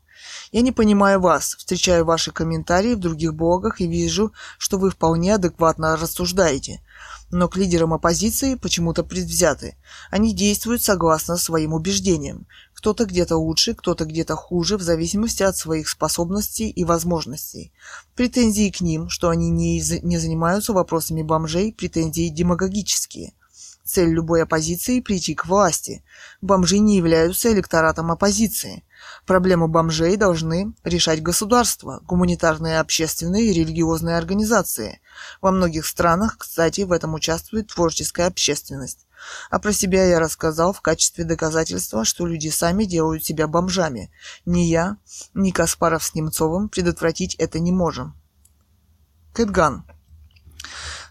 Я 0.52 0.62
не 0.62 0.72
понимаю 0.72 1.20
вас, 1.20 1.54
встречаю 1.56 2.04
ваши 2.04 2.32
комментарии 2.32 2.94
в 2.94 3.00
других 3.00 3.34
блогах 3.34 3.80
и 3.80 3.86
вижу, 3.86 4.32
что 4.58 4.78
вы 4.78 4.90
вполне 4.90 5.34
адекватно 5.34 5.96
рассуждаете. 5.96 6.82
Но 7.30 7.48
к 7.48 7.56
лидерам 7.56 7.94
оппозиции 7.94 8.56
почему-то 8.56 9.04
предвзяты. 9.04 9.76
Они 10.10 10.34
действуют 10.34 10.82
согласно 10.82 11.36
своим 11.36 11.72
убеждениям. 11.72 12.46
Кто-то 12.74 13.04
где-то 13.04 13.36
лучше, 13.36 13.74
кто-то 13.74 14.04
где-то 14.04 14.34
хуже, 14.34 14.76
в 14.76 14.82
зависимости 14.82 15.42
от 15.42 15.56
своих 15.56 15.88
способностей 15.88 16.70
и 16.70 16.84
возможностей. 16.84 17.72
Претензии 18.16 18.70
к 18.70 18.80
ним, 18.80 19.08
что 19.08 19.28
они 19.28 19.50
не, 19.50 19.82
не 20.02 20.18
занимаются 20.18 20.72
вопросами 20.72 21.22
бомжей, 21.22 21.72
претензии 21.72 22.28
демагогические. 22.28 23.34
Цель 23.92 24.10
любой 24.10 24.44
оппозиции– 24.44 25.00
прийти 25.02 25.34
к 25.34 25.46
власти. 25.46 26.04
Бомжи 26.40 26.78
не 26.78 26.96
являются 26.96 27.52
электоратом 27.52 28.12
оппозиции. 28.12 28.84
Проблему 29.26 29.66
бомжей 29.66 30.16
должны 30.16 30.74
решать 30.84 31.24
государства, 31.24 31.98
гуманитарные, 32.06 32.78
общественные 32.78 33.46
и 33.46 33.52
религиозные 33.52 34.16
организации. 34.16 35.00
Во 35.40 35.50
многих 35.50 35.86
странах, 35.86 36.36
кстати, 36.38 36.82
в 36.82 36.92
этом 36.92 37.14
участвует 37.14 37.66
творческая 37.66 38.28
общественность. 38.28 39.08
А 39.50 39.58
про 39.58 39.72
себя 39.72 40.04
я 40.04 40.20
рассказал 40.20 40.72
в 40.72 40.82
качестве 40.82 41.24
доказательства, 41.24 42.04
что 42.04 42.26
люди 42.26 42.46
сами 42.46 42.84
делают 42.84 43.24
себя 43.24 43.48
бомжами. 43.48 44.12
Ни 44.46 44.60
я, 44.60 44.98
ни 45.34 45.50
Каспаров 45.50 46.04
с 46.04 46.14
Немцовым 46.14 46.68
предотвратить 46.68 47.34
это 47.34 47.58
не 47.58 47.72
можем. 47.72 48.14
Кэтган. 49.32 49.84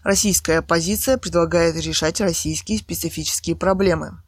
Российская 0.02 0.58
оппозиция 0.58 1.18
предлагает 1.18 1.76
решать 1.76 2.20
российские 2.20 2.78
специфические 2.78 3.56
проблемы. 3.56 4.22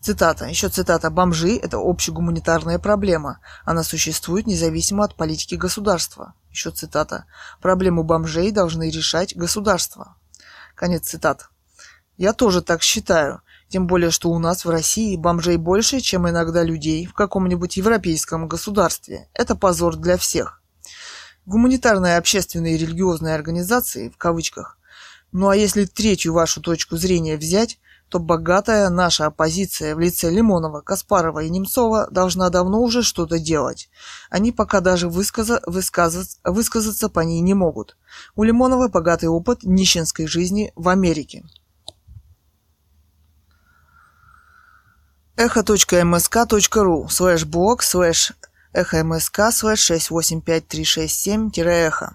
Цитата, 0.00 0.46
еще 0.46 0.70
цитата, 0.70 1.10
«Бомжи– 1.10 1.56
это 1.62 1.76
общегуманитарная 1.76 2.78
проблема. 2.78 3.40
Она 3.64 3.82
существует 3.82 4.46
независимо 4.46 5.04
от 5.04 5.14
политики 5.14 5.56
государства». 5.56 6.34
Еще 6.50 6.70
цитата, 6.70 7.26
«Проблему 7.60 8.02
бомжей 8.02 8.50
должны 8.50 8.90
решать 8.90 9.36
государства». 9.36 10.16
Конец 10.74 11.08
цитат. 11.08 11.50
Я 12.16 12.32
тоже 12.32 12.62
так 12.62 12.82
считаю. 12.82 13.42
Тем 13.68 13.86
более, 13.86 14.10
что 14.10 14.30
у 14.30 14.38
нас 14.38 14.64
в 14.64 14.70
России 14.70 15.16
бомжей 15.16 15.58
больше, 15.58 16.00
чем 16.00 16.28
иногда 16.28 16.62
людей 16.62 17.06
в 17.06 17.12
каком-нибудь 17.12 17.76
европейском 17.76 18.48
государстве. 18.48 19.28
Это 19.34 19.54
позор 19.54 19.96
для 19.96 20.16
всех. 20.16 20.59
Гуманитарные, 21.46 22.16
общественные 22.16 22.76
и 22.76 22.78
религиозные 22.78 23.34
организации, 23.34 24.08
в 24.08 24.16
кавычках. 24.16 24.78
Ну 25.32 25.48
а 25.48 25.56
если 25.56 25.84
третью 25.84 26.32
вашу 26.32 26.60
точку 26.60 26.96
зрения 26.96 27.36
взять, 27.36 27.78
то 28.10 28.18
богатая 28.18 28.90
наша 28.90 29.26
оппозиция 29.26 29.94
в 29.94 30.00
лице 30.00 30.30
Лимонова, 30.30 30.80
Каспарова 30.80 31.44
и 31.44 31.48
Немцова 31.48 32.08
должна 32.10 32.50
давно 32.50 32.80
уже 32.80 33.02
что-то 33.02 33.38
делать. 33.38 33.88
Они 34.30 34.50
пока 34.50 34.80
даже 34.80 35.08
высказа, 35.08 35.62
высказаться, 35.64 36.38
высказаться 36.42 37.08
по 37.08 37.20
ней 37.20 37.40
не 37.40 37.54
могут. 37.54 37.96
У 38.34 38.42
Лимонова 38.42 38.88
богатый 38.88 39.26
опыт 39.26 39.62
нищенской 39.62 40.26
жизни 40.26 40.72
в 40.74 40.88
Америке. 40.88 41.44
echo.msk.ru 45.36 47.08
слэш 47.08 47.44
блог 47.46 47.82
слэш 47.82 48.32
echo.msk 48.72 49.52
слэш 49.52 49.90
685367-эхо 49.90 52.14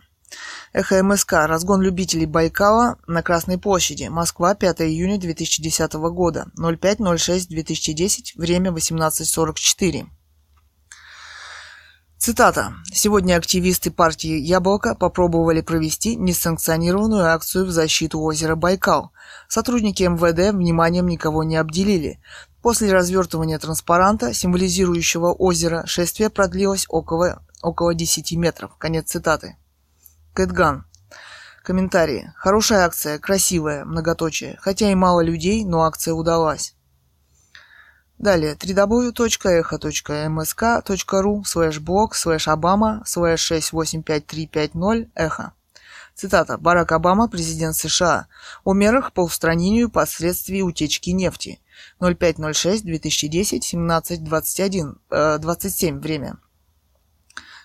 Эхо 0.73 1.03
МСК. 1.03 1.33
Разгон 1.33 1.81
любителей 1.81 2.25
Байкала 2.25 2.97
на 3.07 3.23
Красной 3.23 3.57
площади. 3.57 4.09
Москва, 4.09 4.55
5 4.55 4.81
июня 4.81 5.17
2010 5.17 5.93
года. 5.93 6.47
05.06.2010. 6.57 8.33
Время 8.35 8.71
18.44. 8.71 10.07
Цитата. 12.17 12.73
Сегодня 12.91 13.35
активисты 13.35 13.91
партии 13.91 14.39
«Яблоко» 14.39 14.95
попробовали 14.95 15.61
провести 15.61 16.15
несанкционированную 16.15 17.25
акцию 17.25 17.65
в 17.65 17.71
защиту 17.71 18.19
озера 18.21 18.55
Байкал. 18.55 19.11
Сотрудники 19.47 20.03
МВД 20.03 20.55
вниманием 20.55 21.07
никого 21.07 21.43
не 21.43 21.55
обделили. 21.55 22.19
После 22.65 22.89
развертывания 22.91 23.59
транспаранта, 23.59 24.33
символизирующего 24.33 25.31
озеро, 25.33 25.85
шествие 25.85 26.31
продлилось 26.31 26.87
около, 26.89 27.43
около 27.61 27.93
10 27.93 28.31
метров. 28.37 28.75
Конец 28.79 29.11
цитаты. 29.11 29.55
Кэтган. 30.33 30.87
Комментарии. 31.61 32.33
Хорошая 32.35 32.85
акция, 32.85 33.19
красивая, 33.19 33.85
многоточие. 33.85 34.57
Хотя 34.59 34.91
и 34.91 34.95
мало 34.95 35.21
людей, 35.21 35.63
но 35.63 35.83
акция 35.83 36.15
удалась. 36.15 36.73
Далее. 38.17 38.55
www.echo.msk.ru 38.55 41.43
слэш 41.43 41.79
блог 41.79 42.15
слэш 42.15 42.47
обама 42.47 43.03
слэш 43.05 43.41
685350 43.41 45.09
эхо. 45.13 45.53
Цитата. 46.15 46.57
Барак 46.57 46.93
Обама, 46.93 47.27
президент 47.27 47.75
США. 47.75 48.25
О 48.63 48.73
мерах 48.73 49.13
по 49.13 49.21
устранению 49.21 49.91
последствий 49.91 50.63
утечки 50.63 51.11
нефти. 51.11 51.59
05.06.2010, 51.99 53.59
17.21, 55.09 55.39
27 55.39 55.99
время. 55.99 56.37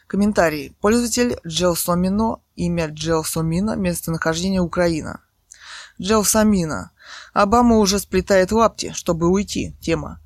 Комментарий. 0.07 0.77
Пользователь 0.81 1.39
Джелсомино, 1.47 2.41
имя 2.57 2.89
Джелсомина, 2.89 3.77
местонахождение 3.77 4.61
Украина. 4.61 5.21
Джелсамина. 6.01 6.91
Обама 7.33 7.77
уже 7.77 7.99
сплетает 7.99 8.51
лапти, 8.53 8.93
чтобы 8.93 9.29
уйти. 9.29 9.77
Тема. 9.81 10.21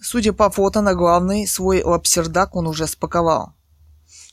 Судя 0.00 0.32
по 0.32 0.50
фото 0.50 0.82
на 0.82 0.94
главный, 0.94 1.46
свой 1.46 1.82
лапсердак 1.82 2.54
он 2.54 2.66
уже 2.66 2.86
спаковал. 2.86 3.54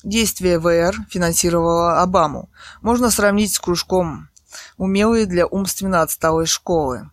Действие 0.04 0.60
ВР 0.60 0.96
финансировало 1.10 2.02
Обаму. 2.02 2.50
Можно 2.82 3.10
сравнить 3.10 3.54
с 3.54 3.60
кружком 3.60 4.30
умелые 4.78 5.26
для 5.26 5.46
умственно 5.46 6.02
отсталой 6.02 6.46
школы. 6.46 7.10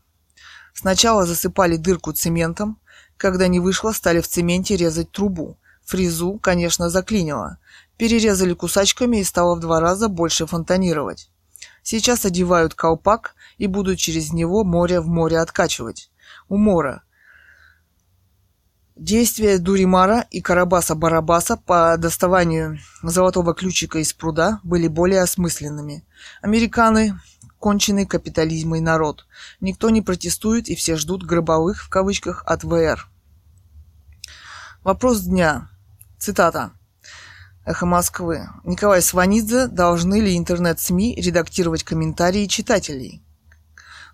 Сначала 0.75 1.25
засыпали 1.25 1.77
дырку 1.77 2.12
цементом, 2.12 2.78
когда 3.17 3.47
не 3.47 3.61
вышло, 3.61 3.93
стали 3.93 4.20
в 4.20 4.28
цементе 4.28 4.77
резать 4.77 5.11
трубу. 5.11 5.57
Фрезу, 5.85 6.39
конечно, 6.43 6.91
заклинило. 6.91 7.59
Перерезали 7.97 8.55
кусачками 8.55 9.19
и 9.19 9.25
стало 9.25 9.55
в 9.55 9.61
два 9.61 9.81
раза 9.81 10.09
больше 10.09 10.47
фонтанировать. 10.47 11.31
Сейчас 11.83 12.25
одевают 12.25 12.75
колпак 12.75 13.35
и 13.57 13.67
будут 13.67 13.99
через 13.99 14.33
него 14.33 14.65
море 14.65 15.01
в 15.01 15.07
море 15.07 15.39
откачивать. 15.39 16.11
У 16.49 16.57
мора. 16.57 17.03
Действия 18.97 19.59
Дуримара 19.59 20.27
и 20.31 20.41
Карабаса-Барабаса 20.41 21.57
по 21.57 21.97
доставанию 21.99 22.78
золотого 23.03 23.55
ключика 23.55 23.99
из 23.99 24.12
пруда 24.12 24.61
были 24.62 24.89
более 24.89 25.23
осмысленными. 25.23 26.05
Американы– 26.43 27.19
конченый 27.65 28.05
капитализмой 28.05 28.81
народ. 28.81 29.25
Никто 29.62 29.89
не 29.89 30.02
протестует 30.02 30.68
и 30.68 30.75
все 30.75 30.97
ждут 30.97 31.25
«гробовых» 31.25 31.83
в 31.83 31.89
кавычках 31.89 32.43
от 32.44 32.62
ВР. 32.62 33.09
Вопрос 34.83 35.23
дня. 35.23 35.70
Цитата. 36.18 36.73
Эхо 37.65 37.86
Москвы. 37.86 38.51
Николай 38.65 39.01
Сванидзе. 39.01 39.68
Должны 39.68 40.20
ли 40.20 40.36
интернет-СМИ 40.36 41.15
редактировать 41.17 41.84
комментарии 41.84 42.44
читателей? 42.49 43.23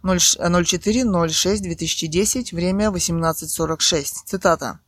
04.06.2010, 0.04 2.54
время 2.54 2.90
18.46. 2.90 4.26
Цитата. 4.26 4.78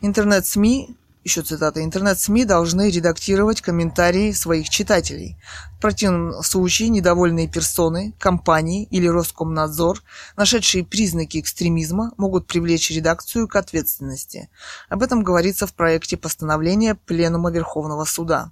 Интернет-СМИ, 0.00 0.96
еще 1.28 1.42
цитата, 1.42 1.84
интернет-СМИ 1.84 2.46
должны 2.46 2.90
редактировать 2.90 3.60
комментарии 3.60 4.32
своих 4.32 4.70
читателей. 4.70 5.36
В 5.76 5.80
противном 5.80 6.42
случае 6.42 6.88
недовольные 6.88 7.48
персоны, 7.48 8.14
компании 8.18 8.84
или 8.90 9.06
Роскомнадзор, 9.06 10.02
нашедшие 10.36 10.84
признаки 10.84 11.38
экстремизма, 11.38 12.12
могут 12.16 12.46
привлечь 12.46 12.90
редакцию 12.90 13.46
к 13.46 13.56
ответственности. 13.56 14.48
Об 14.88 15.02
этом 15.02 15.22
говорится 15.22 15.66
в 15.66 15.74
проекте 15.74 16.16
постановления 16.16 16.94
Пленума 16.94 17.50
Верховного 17.50 18.04
Суда, 18.04 18.50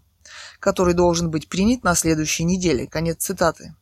который 0.60 0.92
должен 0.92 1.30
быть 1.30 1.48
принят 1.48 1.82
на 1.82 1.94
следующей 1.94 2.44
неделе. 2.44 2.86
Конец 2.86 3.24
цитаты. 3.24 3.74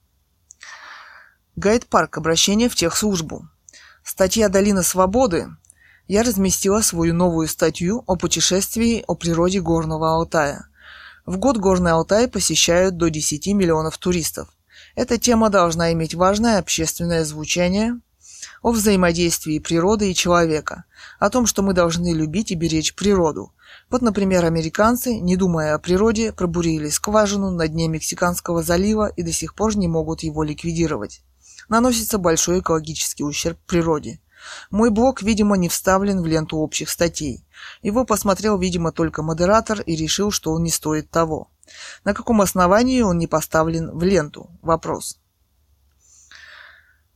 Гайд-парк. 1.57 2.17
Обращение 2.17 2.69
в 2.69 2.77
техслужбу. 2.77 3.49
Статья 4.05 4.49
«Долина 4.49 4.83
свободы» 4.83 5.49
я 6.07 6.23
разместила 6.23 6.81
свою 6.81 7.15
новую 7.15 7.49
статью 7.49 8.05
о 8.07 8.17
путешествии 8.17 9.05
о 9.07 9.15
природе 9.15 9.61
Горного 9.61 10.13
Алтая. 10.13 10.69
В 11.25 11.39
год 11.39 11.57
Горный 11.57 11.93
Алтай 11.93 12.29
посещают 12.29 12.97
до 12.97 13.09
10 13.09 13.47
миллионов 13.49 13.97
туристов. 13.99 14.49
Эта 14.95 15.19
тема 15.19 15.49
должна 15.49 15.93
иметь 15.93 16.15
важное 16.15 16.59
общественное 16.59 17.25
звучание 17.25 17.99
о 18.61 18.73
взаимодействии 18.73 19.59
природы 19.59 20.11
и 20.11 20.15
человека, 20.15 20.85
о 21.19 21.31
том, 21.31 21.47
что 21.47 21.63
мы 21.63 21.73
должны 21.73 22.13
любить 22.13 22.51
и 22.53 22.55
беречь 22.55 22.95
природу. 22.95 23.53
Вот, 23.91 24.03
например, 24.03 24.45
американцы, 24.45 25.15
не 25.15 25.37
думая 25.37 25.75
о 25.75 25.79
природе, 25.79 26.33
пробурили 26.33 26.91
скважину 26.91 27.51
на 27.51 27.69
дне 27.69 27.89
Мексиканского 27.89 28.63
залива 28.63 29.09
и 29.09 29.23
до 29.23 29.33
сих 29.33 29.55
пор 29.55 29.77
не 29.77 29.89
могут 29.89 30.23
его 30.23 30.43
ликвидировать 30.43 31.23
наносится 31.69 32.19
большой 32.19 32.61
экологический 32.61 33.25
ущерб 33.25 33.59
природе. 33.67 34.21
Мой 34.71 34.91
блог, 34.91 35.23
видимо, 35.23 35.57
не 35.57 35.69
вставлен 35.69 36.21
в 36.21 36.27
ленту 36.27 36.59
общих 36.59 36.91
статей. 36.91 37.45
Его 37.83 38.05
посмотрел, 38.05 38.59
видимо, 38.59 38.93
только 38.93 39.23
модератор 39.23 39.81
и 39.81 39.97
решил, 39.97 40.31
что 40.31 40.53
он 40.53 40.63
не 40.63 40.71
стоит 40.71 41.11
того. 41.11 41.49
На 42.05 42.15
каком 42.15 42.41
основании 42.41 43.01
он 43.01 43.19
не 43.19 43.27
поставлен 43.27 43.97
в 43.97 44.03
ленту? 44.03 44.51
Вопрос. 44.63 45.19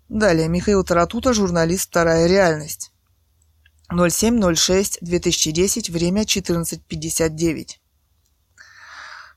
Далее. 0.09 0.49
Михаил 0.49 0.85
Таратута, 0.85 1.35
журналист 1.35 1.91
«Вторая 1.91 2.27
реальность». 2.27 2.93
07.06.2010, 3.91 5.93
время 5.93 6.23
14.59. 6.23 7.69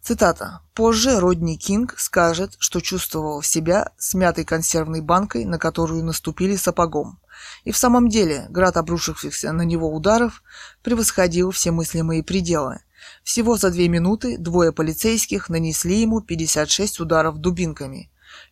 Цитата. 0.01 0.61
«Позже 0.73 1.19
Родни 1.19 1.57
Кинг 1.57 1.99
скажет, 1.99 2.55
что 2.57 2.81
чувствовал 2.81 3.43
себя 3.43 3.91
смятой 3.97 4.45
консервной 4.45 5.01
банкой, 5.01 5.45
на 5.45 5.59
которую 5.59 6.03
наступили 6.03 6.55
сапогом. 6.55 7.19
И 7.63 7.71
в 7.71 7.77
самом 7.77 8.09
деле 8.09 8.45
град 8.49 8.77
обрушившихся 8.77 9.51
на 9.51 9.63
него 9.63 9.93
ударов 9.93 10.43
превосходил 10.83 11.51
все 11.51 11.71
мыслимые 11.71 12.23
пределы. 12.23 12.81
Всего 13.23 13.57
за 13.57 13.71
две 13.71 13.87
минуты 13.87 14.37
двое 14.37 14.71
полицейских 14.71 15.49
нанесли 15.49 16.01
ему 16.01 16.21
56 16.21 16.99
ударов 16.99 17.37
дубинками. 17.37 18.09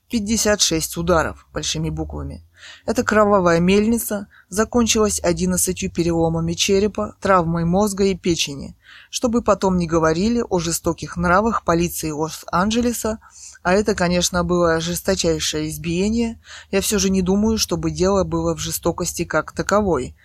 56 0.09 0.97
ударов 0.97 1.47
большими 1.53 1.89
буквами. 1.89 2.43
Эта 2.85 3.03
кровавая 3.03 3.59
мельница 3.59 4.27
закончилась 4.49 5.19
11 5.23 5.93
переломами 5.93 6.53
черепа, 6.53 7.15
травмой 7.21 7.63
мозга 7.63 8.05
и 8.05 8.15
печени, 8.15 8.75
чтобы 9.09 9.41
потом 9.41 9.77
не 9.77 9.87
говорили 9.87 10.43
о 10.49 10.59
жестоких 10.59 11.15
нравах 11.15 11.63
полиции 11.63 12.09
Лос-Анджелеса, 12.09 13.19
а 13.61 13.73
это, 13.73 13.93
конечно, 13.93 14.43
было 14.43 14.79
жесточайшее 14.79 15.69
избиение, 15.69 16.41
я 16.71 16.81
все 16.81 16.97
же 16.97 17.09
не 17.09 17.21
думаю, 17.21 17.57
чтобы 17.57 17.91
дело 17.91 18.23
было 18.23 18.55
в 18.55 18.59
жестокости 18.59 19.25
как 19.25 19.51
таковой. 19.51 20.15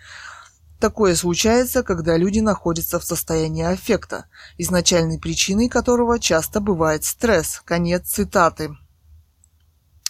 Такое 0.79 1.15
случается, 1.15 1.83
когда 1.83 2.17
люди 2.17 2.41
находятся 2.41 3.01
в 3.01 3.05
состоянии 3.05 3.65
аффекта, 3.65 4.27
изначальной 4.59 5.19
причиной 5.19 5.69
которого 5.69 6.19
часто 6.19 6.61
бывает 6.61 7.05
стресс. 7.05 7.63
Конец 7.65 8.09
цитаты. 8.09 8.77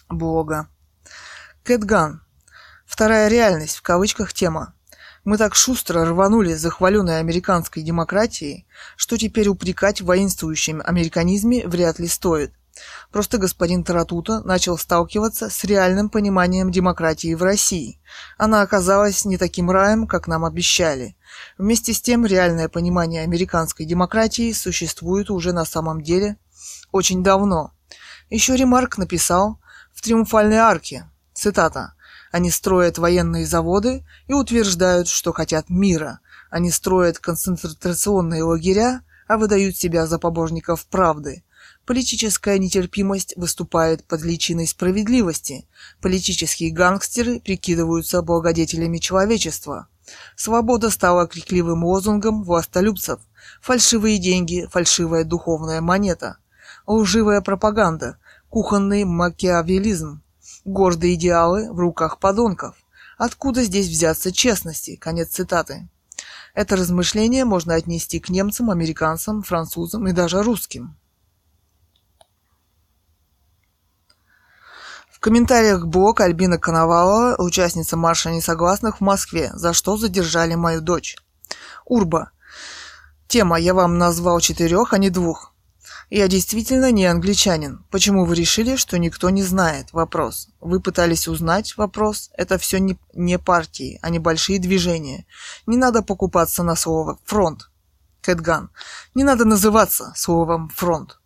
Бога. 0.08 0.68
Кэтган. 1.62 2.22
Вторая 2.84 3.28
реальность, 3.28 3.76
в 3.76 3.82
кавычках, 3.82 4.32
тема. 4.32 4.74
Мы 5.24 5.38
так 5.38 5.54
шустро 5.54 6.04
рванули 6.04 6.52
за 6.54 6.70
хваленой 6.70 7.20
американской 7.20 7.82
демократией, 7.82 8.66
что 8.96 9.16
теперь 9.16 9.48
упрекать 9.48 10.02
в 10.02 10.06
воинствующем 10.06 10.82
американизме 10.84 11.66
вряд 11.66 11.98
ли 11.98 12.06
стоит. 12.06 12.52
Просто 13.12 13.38
господин 13.38 13.84
Таратута 13.84 14.40
начал 14.40 14.76
сталкиваться 14.76 15.48
с 15.48 15.64
реальным 15.64 16.08
пониманием 16.08 16.70
демократии 16.70 17.34
в 17.34 17.42
России. 17.42 18.00
Она 18.36 18.62
оказалась 18.62 19.24
не 19.24 19.38
таким 19.38 19.70
раем, 19.70 20.06
как 20.06 20.26
нам 20.26 20.44
обещали. 20.44 21.16
Вместе 21.56 21.92
с 21.92 22.02
тем, 22.02 22.26
реальное 22.26 22.68
понимание 22.68 23.22
американской 23.22 23.86
демократии 23.86 24.52
существует 24.52 25.30
уже 25.30 25.52
на 25.52 25.64
самом 25.64 26.02
деле 26.02 26.36
очень 26.90 27.22
давно. 27.22 27.72
Еще 28.30 28.56
Ремарк 28.56 28.98
написал 28.98 29.60
в 29.92 30.02
«Триумфальной 30.02 30.56
арке», 30.56 31.08
цитата, 31.34 31.94
они 32.34 32.50
строят 32.50 32.98
военные 32.98 33.46
заводы 33.46 34.04
и 34.26 34.32
утверждают, 34.32 35.06
что 35.06 35.32
хотят 35.32 35.70
мира. 35.70 36.18
Они 36.50 36.72
строят 36.72 37.20
концентрационные 37.20 38.42
лагеря, 38.42 39.02
а 39.28 39.36
выдают 39.38 39.76
себя 39.76 40.08
за 40.08 40.18
побожников 40.18 40.84
правды. 40.86 41.44
Политическая 41.86 42.58
нетерпимость 42.58 43.34
выступает 43.36 44.04
под 44.04 44.22
личиной 44.22 44.66
справедливости. 44.66 45.68
Политические 46.00 46.70
гангстеры 46.70 47.40
прикидываются 47.40 48.22
благодетелями 48.22 48.98
человечества. 48.98 49.88
Свобода 50.34 50.88
стала 50.88 51.26
крикливым 51.26 51.84
лозунгом 51.84 52.42
властолюбцев. 52.42 53.20
Фальшивые 53.60 54.18
деньги, 54.18 54.66
фальшивая 54.70 55.24
духовная 55.24 55.82
монета. 55.82 56.38
Лживая 56.86 57.42
пропаганда, 57.42 58.16
кухонный 58.48 59.04
макиавелизм. 59.04 60.22
Гордые 60.64 61.14
идеалы 61.14 61.70
в 61.70 61.78
руках 61.78 62.18
подонков. 62.18 62.76
Откуда 63.18 63.62
здесь 63.62 63.88
взяться 63.88 64.32
честности? 64.32 64.96
Конец 64.96 65.28
цитаты. 65.28 65.88
Это 66.54 66.76
размышление 66.76 67.44
можно 67.44 67.74
отнести 67.74 68.20
к 68.20 68.30
немцам, 68.30 68.70
американцам, 68.70 69.42
французам 69.42 70.08
и 70.08 70.12
даже 70.12 70.42
русским. 70.42 70.96
Комментариях 75.24 75.86
блог 75.86 76.20
Альбина 76.20 76.58
Коновалова, 76.58 77.36
участница 77.38 77.96
марша 77.96 78.30
несогласных 78.30 78.98
в 78.98 79.00
Москве, 79.00 79.50
за 79.54 79.72
что 79.72 79.96
задержали 79.96 80.54
мою 80.54 80.82
дочь. 80.82 81.16
Урба. 81.86 82.30
Тема 83.26 83.58
«Я 83.58 83.72
вам 83.72 83.96
назвал 83.96 84.38
четырех, 84.40 84.92
а 84.92 84.98
не 84.98 85.08
двух». 85.08 85.54
Я 86.10 86.28
действительно 86.28 86.92
не 86.92 87.06
англичанин. 87.06 87.86
Почему 87.90 88.26
вы 88.26 88.34
решили, 88.34 88.76
что 88.76 88.98
никто 88.98 89.30
не 89.30 89.42
знает? 89.42 89.94
Вопрос. 89.94 90.50
Вы 90.60 90.78
пытались 90.78 91.26
узнать? 91.26 91.74
Вопрос. 91.78 92.30
Это 92.36 92.58
все 92.58 92.78
не, 92.78 92.98
не 93.14 93.38
партии, 93.38 93.98
а 94.02 94.10
небольшие 94.10 94.58
движения. 94.58 95.24
Не 95.66 95.78
надо 95.78 96.02
покупаться 96.02 96.62
на 96.62 96.76
слово 96.76 97.18
«фронт». 97.24 97.70
Кэтган. 98.20 98.68
Не 99.14 99.24
надо 99.24 99.46
называться 99.46 100.12
словом 100.16 100.68
«фронт». 100.68 101.18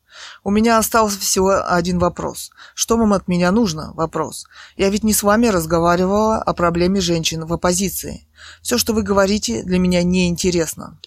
У 0.45 0.51
меня 0.51 0.79
остался 0.79 1.19
всего 1.19 1.63
один 1.67 1.99
вопрос. 1.99 2.51
Что 2.75 2.97
вам 2.97 3.13
от 3.13 3.29
меня 3.29 3.51
нужно? 3.53 3.93
Вопрос. 3.95 4.47
Я 4.77 4.91
ведь 4.91 5.05
не 5.05 5.13
с 5.13 5.23
вами 5.23 5.49
разговаривала 5.49 6.39
о 6.39 6.55
проблеме 6.55 7.01
женщин 7.01 7.45
в 7.45 7.53
оппозиции. 7.53 8.27
Все, 8.63 8.79
что 8.79 8.93
вы 8.93 9.03
говорите, 9.03 9.63
для 9.63 9.79
меня 9.79 10.03
не 10.03 10.29
интересно. 10.29 10.99